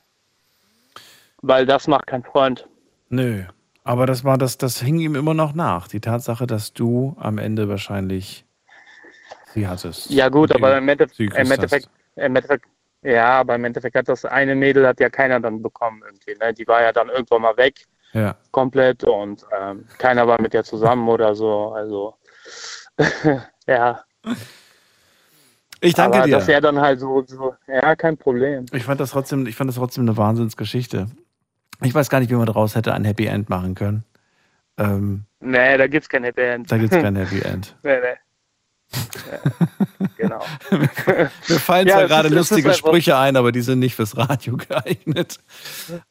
Weil 1.42 1.66
das 1.66 1.86
macht 1.86 2.06
kein 2.06 2.22
Freund. 2.22 2.68
Nö. 3.08 3.44
Aber 3.84 4.06
das 4.06 4.24
war 4.24 4.38
das, 4.38 4.58
das 4.58 4.80
hing 4.80 4.98
ihm 4.98 5.14
immer 5.14 5.34
noch 5.34 5.54
nach. 5.54 5.88
Die 5.88 6.00
Tatsache, 6.00 6.46
dass 6.46 6.72
du 6.72 7.16
am 7.20 7.38
Ende 7.38 7.68
wahrscheinlich 7.68 8.46
sie 9.52 9.68
hattest. 9.68 10.10
Ja 10.10 10.30
gut, 10.30 10.52
aber 10.54 10.78
im 10.78 10.88
Endeffekt, 10.88 11.20
im 11.20 11.50
Endeffekt, 11.50 11.88
im 12.16 12.36
Endeffekt, 12.36 12.66
ja, 13.02 13.40
aber 13.40 13.54
im 13.54 13.64
Endeffekt 13.64 13.94
hat 13.94 14.08
das 14.08 14.24
eine 14.24 14.54
Mädel 14.54 14.86
hat 14.86 14.98
ja 15.00 15.10
keiner 15.10 15.38
dann 15.38 15.62
bekommen 15.62 16.02
irgendwie. 16.04 16.34
Ne? 16.42 16.54
Die 16.54 16.66
war 16.66 16.82
ja 16.82 16.92
dann 16.92 17.08
irgendwann 17.10 17.42
mal 17.42 17.56
weg. 17.56 17.84
Ja. 18.12 18.36
komplett 18.52 19.02
und 19.02 19.44
ähm, 19.60 19.86
keiner 19.98 20.28
war 20.28 20.40
mit 20.40 20.54
der 20.54 20.62
zusammen 20.62 21.08
oder 21.08 21.34
so. 21.34 21.72
Also 21.72 22.14
ja. 23.66 24.04
Ich 25.80 25.94
danke 25.94 26.18
aber 26.18 26.26
dir. 26.26 26.36
Dass 26.36 26.48
er 26.48 26.60
dann 26.60 26.80
halt 26.80 27.00
so, 27.00 27.24
so, 27.26 27.54
ja, 27.66 27.96
kein 27.96 28.16
Problem. 28.16 28.66
Ich 28.72 28.84
fand 28.84 29.00
das 29.00 29.10
trotzdem, 29.10 29.46
ich 29.46 29.56
fand 29.56 29.68
das 29.68 29.76
trotzdem 29.76 30.04
eine 30.04 30.16
Wahnsinnsgeschichte. 30.16 31.08
Ich 31.84 31.94
weiß 31.94 32.08
gar 32.10 32.20
nicht, 32.20 32.30
wie 32.30 32.34
man 32.34 32.46
daraus 32.46 32.74
hätte 32.74 32.92
ein 32.94 33.04
Happy 33.04 33.26
End 33.26 33.48
machen 33.48 33.74
können. 33.74 34.04
Ähm, 34.78 35.24
Nee, 35.40 35.76
da 35.76 35.86
gibt's 35.86 36.08
kein 36.08 36.24
Happy 36.24 36.40
End. 36.40 36.72
da 36.72 36.78
gibt 36.78 36.92
es 36.92 37.00
kein 37.02 37.14
Happy 37.16 37.40
End. 37.42 37.76
nee, 37.82 37.96
nee. 38.00 38.16
Ja, 39.30 40.06
genau. 40.16 40.44
Mir 41.48 41.58
fallen 41.58 41.86
Ja, 41.88 41.94
zwar 41.94 42.02
es 42.04 42.08
gerade 42.10 42.28
ist- 42.28 42.34
es 42.34 42.50
lustige 42.50 42.74
Sprüche 42.74 43.16
ein, 43.16 43.36
aber 43.36 43.50
die 43.50 43.60
sind 43.62 43.78
nicht 43.80 43.94
fürs 43.96 44.16
Radio 44.16 44.56
geeignet. 44.56 45.38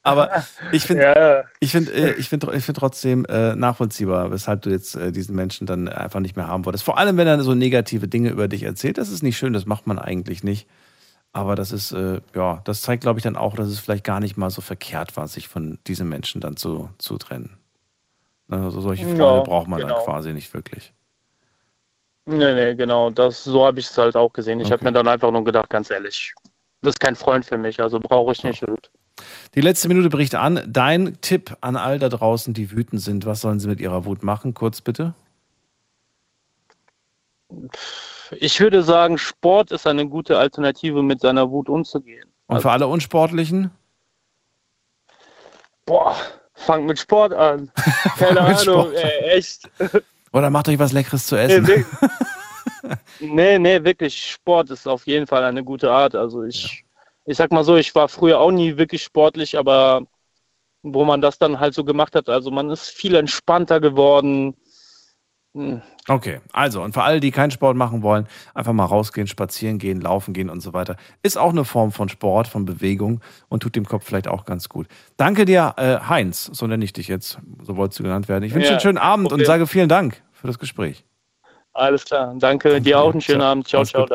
Aber 0.01 0.43
ich 0.71 0.83
finde, 0.85 1.03
Ja. 1.03 1.43
ich 1.59 1.71
finde, 1.71 1.91
äh, 1.93 2.13
ich 2.15 2.27
finde, 2.29 2.53
ich 2.55 2.63
finde 2.65 2.79
trotzdem 2.79 3.25
äh, 3.25 3.55
nachvollziehbar, 3.55 4.31
weshalb 4.31 4.63
du 4.63 4.69
jetzt 4.69 4.95
äh, 4.95 5.11
diesen 5.11 5.35
Menschen 5.35 5.65
dann 5.67 5.87
einfach 5.87 6.19
nicht 6.19 6.35
mehr 6.35 6.47
haben 6.47 6.65
wolltest. 6.65 6.83
Vor 6.83 6.97
allem, 6.97 7.15
wenn 7.17 7.27
er 7.27 7.41
so 7.43 7.53
negative 7.55 8.07
Dinge 8.07 8.29
über 8.29 8.47
dich 8.47 8.63
erzählt, 8.63 8.97
das 8.97 9.09
ist 9.09 9.23
nicht 9.23 9.37
schön, 9.37 9.53
das 9.53 9.65
macht 9.65 9.87
man 9.87 9.97
eigentlich 9.99 10.43
nicht. 10.43 10.67
Aber 11.33 11.55
das 11.55 11.71
ist, 11.71 11.91
äh, 11.93 12.21
ja, 12.35 12.61
das 12.65 12.81
zeigt, 12.83 13.01
glaube 13.03 13.19
ich, 13.19 13.23
dann 13.23 13.35
auch, 13.37 13.55
dass 13.55 13.67
es 13.67 13.79
vielleicht 13.79 14.03
gar 14.03 14.19
nicht 14.19 14.37
mal 14.37 14.51
so 14.51 14.61
verkehrt 14.61 15.17
war, 15.17 15.27
sich 15.27 15.47
von 15.47 15.79
diesem 15.87 16.07
Menschen 16.09 16.41
dann 16.41 16.57
zu, 16.57 16.89
zu 16.99 17.17
trennen. 17.17 17.57
Also 18.49 18.81
solche 18.81 19.07
Ja, 19.07 19.15
Freunde 19.17 19.41
braucht 19.41 19.67
man 19.67 19.81
genau. 19.81 19.95
dann 19.95 20.03
quasi 20.05 20.33
nicht 20.33 20.53
wirklich. 20.53 20.93
Nee, 22.25 22.53
nee, 22.53 22.75
genau. 22.75 23.09
Das, 23.09 23.43
so 23.43 23.65
habe 23.65 23.79
ich 23.79 23.87
es 23.87 23.97
halt 23.97 24.15
auch 24.15 24.31
gesehen. 24.31 24.59
Ich 24.59 24.67
Okay. 24.67 24.73
habe 24.73 24.85
mir 24.85 24.91
dann 24.93 25.07
einfach 25.07 25.31
nur 25.31 25.43
gedacht, 25.43 25.69
ganz 25.69 25.89
ehrlich, 25.91 26.33
das 26.81 26.91
ist 26.91 26.99
kein 26.99 27.15
Freund 27.15 27.45
für 27.45 27.57
mich, 27.57 27.81
also 27.81 27.99
brauche 27.99 28.31
ich 28.31 28.43
nicht. 28.43 28.63
Und 28.63 28.91
Die 29.55 29.61
letzte 29.61 29.87
Minute 29.89 30.09
bricht 30.09 30.35
an. 30.35 30.61
Dein 30.67 31.19
Tipp 31.21 31.57
an 31.61 31.75
all 31.75 31.99
da 31.99 32.09
draußen, 32.09 32.53
die 32.53 32.71
wütend 32.71 33.01
sind, 33.01 33.25
was 33.25 33.41
sollen 33.41 33.59
sie 33.59 33.67
mit 33.67 33.81
ihrer 33.81 34.05
Wut 34.05 34.23
machen? 34.23 34.53
Kurz 34.53 34.81
bitte. 34.81 35.15
Ich 38.39 38.59
würde 38.59 38.83
sagen, 38.83 39.17
Sport 39.17 39.71
ist 39.71 39.87
eine 39.87 40.07
gute 40.07 40.37
Alternative, 40.37 41.01
mit 41.03 41.21
seiner 41.21 41.49
Wut 41.49 41.69
umzugehen. 41.69 42.29
Und 42.47 42.61
für 42.61 42.71
alle 42.71 42.87
Unsportlichen? 42.87 43.71
Boah, 45.85 46.15
fangt 46.53 46.85
mit 46.85 46.99
Sport 46.99 47.33
an. 47.33 47.71
Keine 48.17 48.41
Ahnung, 48.41 48.91
ey, 48.93 49.37
echt. 49.37 49.69
Oder 50.31 50.49
macht 50.49 50.69
euch 50.69 50.79
was 50.79 50.93
Leckeres 50.93 51.27
zu 51.27 51.35
Nee, 51.35 51.41
essen. 51.43 51.67
wir- 51.67 51.85
nee, 53.19 53.59
nee, 53.59 53.83
wirklich, 53.83 54.31
Sport 54.31 54.69
ist 54.71 54.87
auf 54.87 55.05
jeden 55.07 55.27
Fall 55.27 55.43
eine 55.43 55.63
gute 55.63 55.91
Art. 55.91 56.15
Also 56.15 56.43
ich, 56.43 56.85
ich 57.25 57.37
sag 57.37 57.51
mal 57.51 57.63
so, 57.63 57.75
ich 57.75 57.93
war 57.95 58.07
früher 58.07 58.39
auch 58.39 58.51
nie 58.51 58.77
wirklich 58.77 59.03
sportlich, 59.03 59.57
aber 59.57 60.05
wo 60.83 61.05
man 61.05 61.21
das 61.21 61.37
dann 61.37 61.59
halt 61.59 61.73
so 61.73 61.83
gemacht 61.83 62.15
hat, 62.15 62.29
also 62.29 62.51
man 62.51 62.69
ist 62.69 62.89
viel 62.89 63.15
entspannter 63.15 63.79
geworden. 63.79 64.55
Hm, 65.55 65.81
Okay, 66.09 66.41
also 66.51 66.81
und 66.81 66.93
für 66.93 67.03
alle, 67.03 67.19
die 67.19 67.31
keinen 67.31 67.51
Sport 67.51 67.77
machen 67.77 68.01
wollen, 68.01 68.27
einfach 68.53 68.73
mal 68.73 68.85
rausgehen, 68.85 69.27
spazieren 69.27 69.77
gehen, 69.77 70.01
laufen 70.01 70.33
gehen 70.33 70.49
und 70.49 70.59
so 70.61 70.73
weiter. 70.73 70.97
Ist 71.21 71.37
auch 71.37 71.51
eine 71.51 71.63
Form 71.63 71.91
von 71.91 72.09
Sport, 72.09 72.47
von 72.47 72.65
Bewegung 72.65 73.21
und 73.49 73.61
tut 73.63 73.75
dem 73.75 73.85
Kopf 73.85 74.03
vielleicht 74.05 74.27
auch 74.27 74.45
ganz 74.45 74.67
gut. 74.67 74.87
Danke 75.15 75.45
dir, 75.45 75.75
äh, 75.77 75.99
Heinz, 76.09 76.49
so 76.51 76.67
nenne 76.67 76.83
ich 76.83 76.91
dich 76.91 77.07
jetzt, 77.07 77.37
so 77.61 77.77
wolltest 77.77 77.99
du 77.99 78.03
genannt 78.03 78.27
werden. 78.27 78.43
Ich 78.43 78.53
wünsche 78.53 78.65
dir 78.67 78.71
Ja, 78.71 78.77
einen 78.77 78.81
schönen 78.81 78.97
Abend 78.97 79.25
und 79.27 79.29
Problem. 79.31 79.45
sage 79.45 79.67
vielen 79.67 79.89
Dank 79.89 80.21
für 80.33 80.47
das 80.47 80.59
Gespräch. 80.59 81.05
Alles 81.71 82.03
klar, 82.05 82.35
danke, 82.37 82.81
dir 82.81 82.99
auch 82.99 83.11
einen 83.11 83.21
schönen. 83.21 83.41
Abend. 83.41 83.67
Ciao, 83.67 83.79
Alles 83.79 83.89
ciao. 83.89 84.07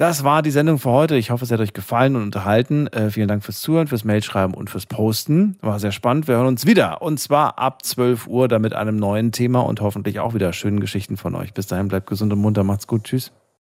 Das 0.00 0.24
war 0.24 0.40
die 0.40 0.50
Sendung 0.50 0.78
für 0.78 0.88
heute. 0.88 1.16
Ich 1.16 1.30
hoffe, 1.30 1.44
es 1.44 1.50
hat 1.50 1.60
euch 1.60 1.74
gefallen 1.74 2.16
und 2.16 2.22
unterhalten. 2.22 2.86
Äh, 2.86 3.10
vielen 3.10 3.28
Dank 3.28 3.44
fürs 3.44 3.60
Zuhören, 3.60 3.86
fürs 3.86 4.02
Mailschreiben 4.02 4.54
und 4.54 4.70
fürs 4.70 4.86
Posten. 4.86 5.58
War 5.60 5.78
sehr 5.78 5.92
spannend. 5.92 6.26
Wir 6.26 6.36
hören 6.36 6.46
uns 6.46 6.64
wieder 6.64 7.02
und 7.02 7.20
zwar 7.20 7.58
ab 7.58 7.84
12 7.84 8.26
Uhr, 8.26 8.48
dann 8.48 8.62
mit 8.62 8.72
einem 8.72 8.96
neuen 8.96 9.30
Thema 9.30 9.60
und 9.60 9.82
hoffentlich 9.82 10.18
auch 10.18 10.32
wieder 10.32 10.54
schönen 10.54 10.80
Geschichten 10.80 11.18
von 11.18 11.34
euch. 11.34 11.52
Bis 11.52 11.66
dahin, 11.66 11.88
bleibt 11.88 12.06
gesund 12.06 12.32
und 12.32 12.38
munter. 12.38 12.64
Macht's 12.64 12.86
gut. 12.86 13.04
Tschüss. 13.04 13.30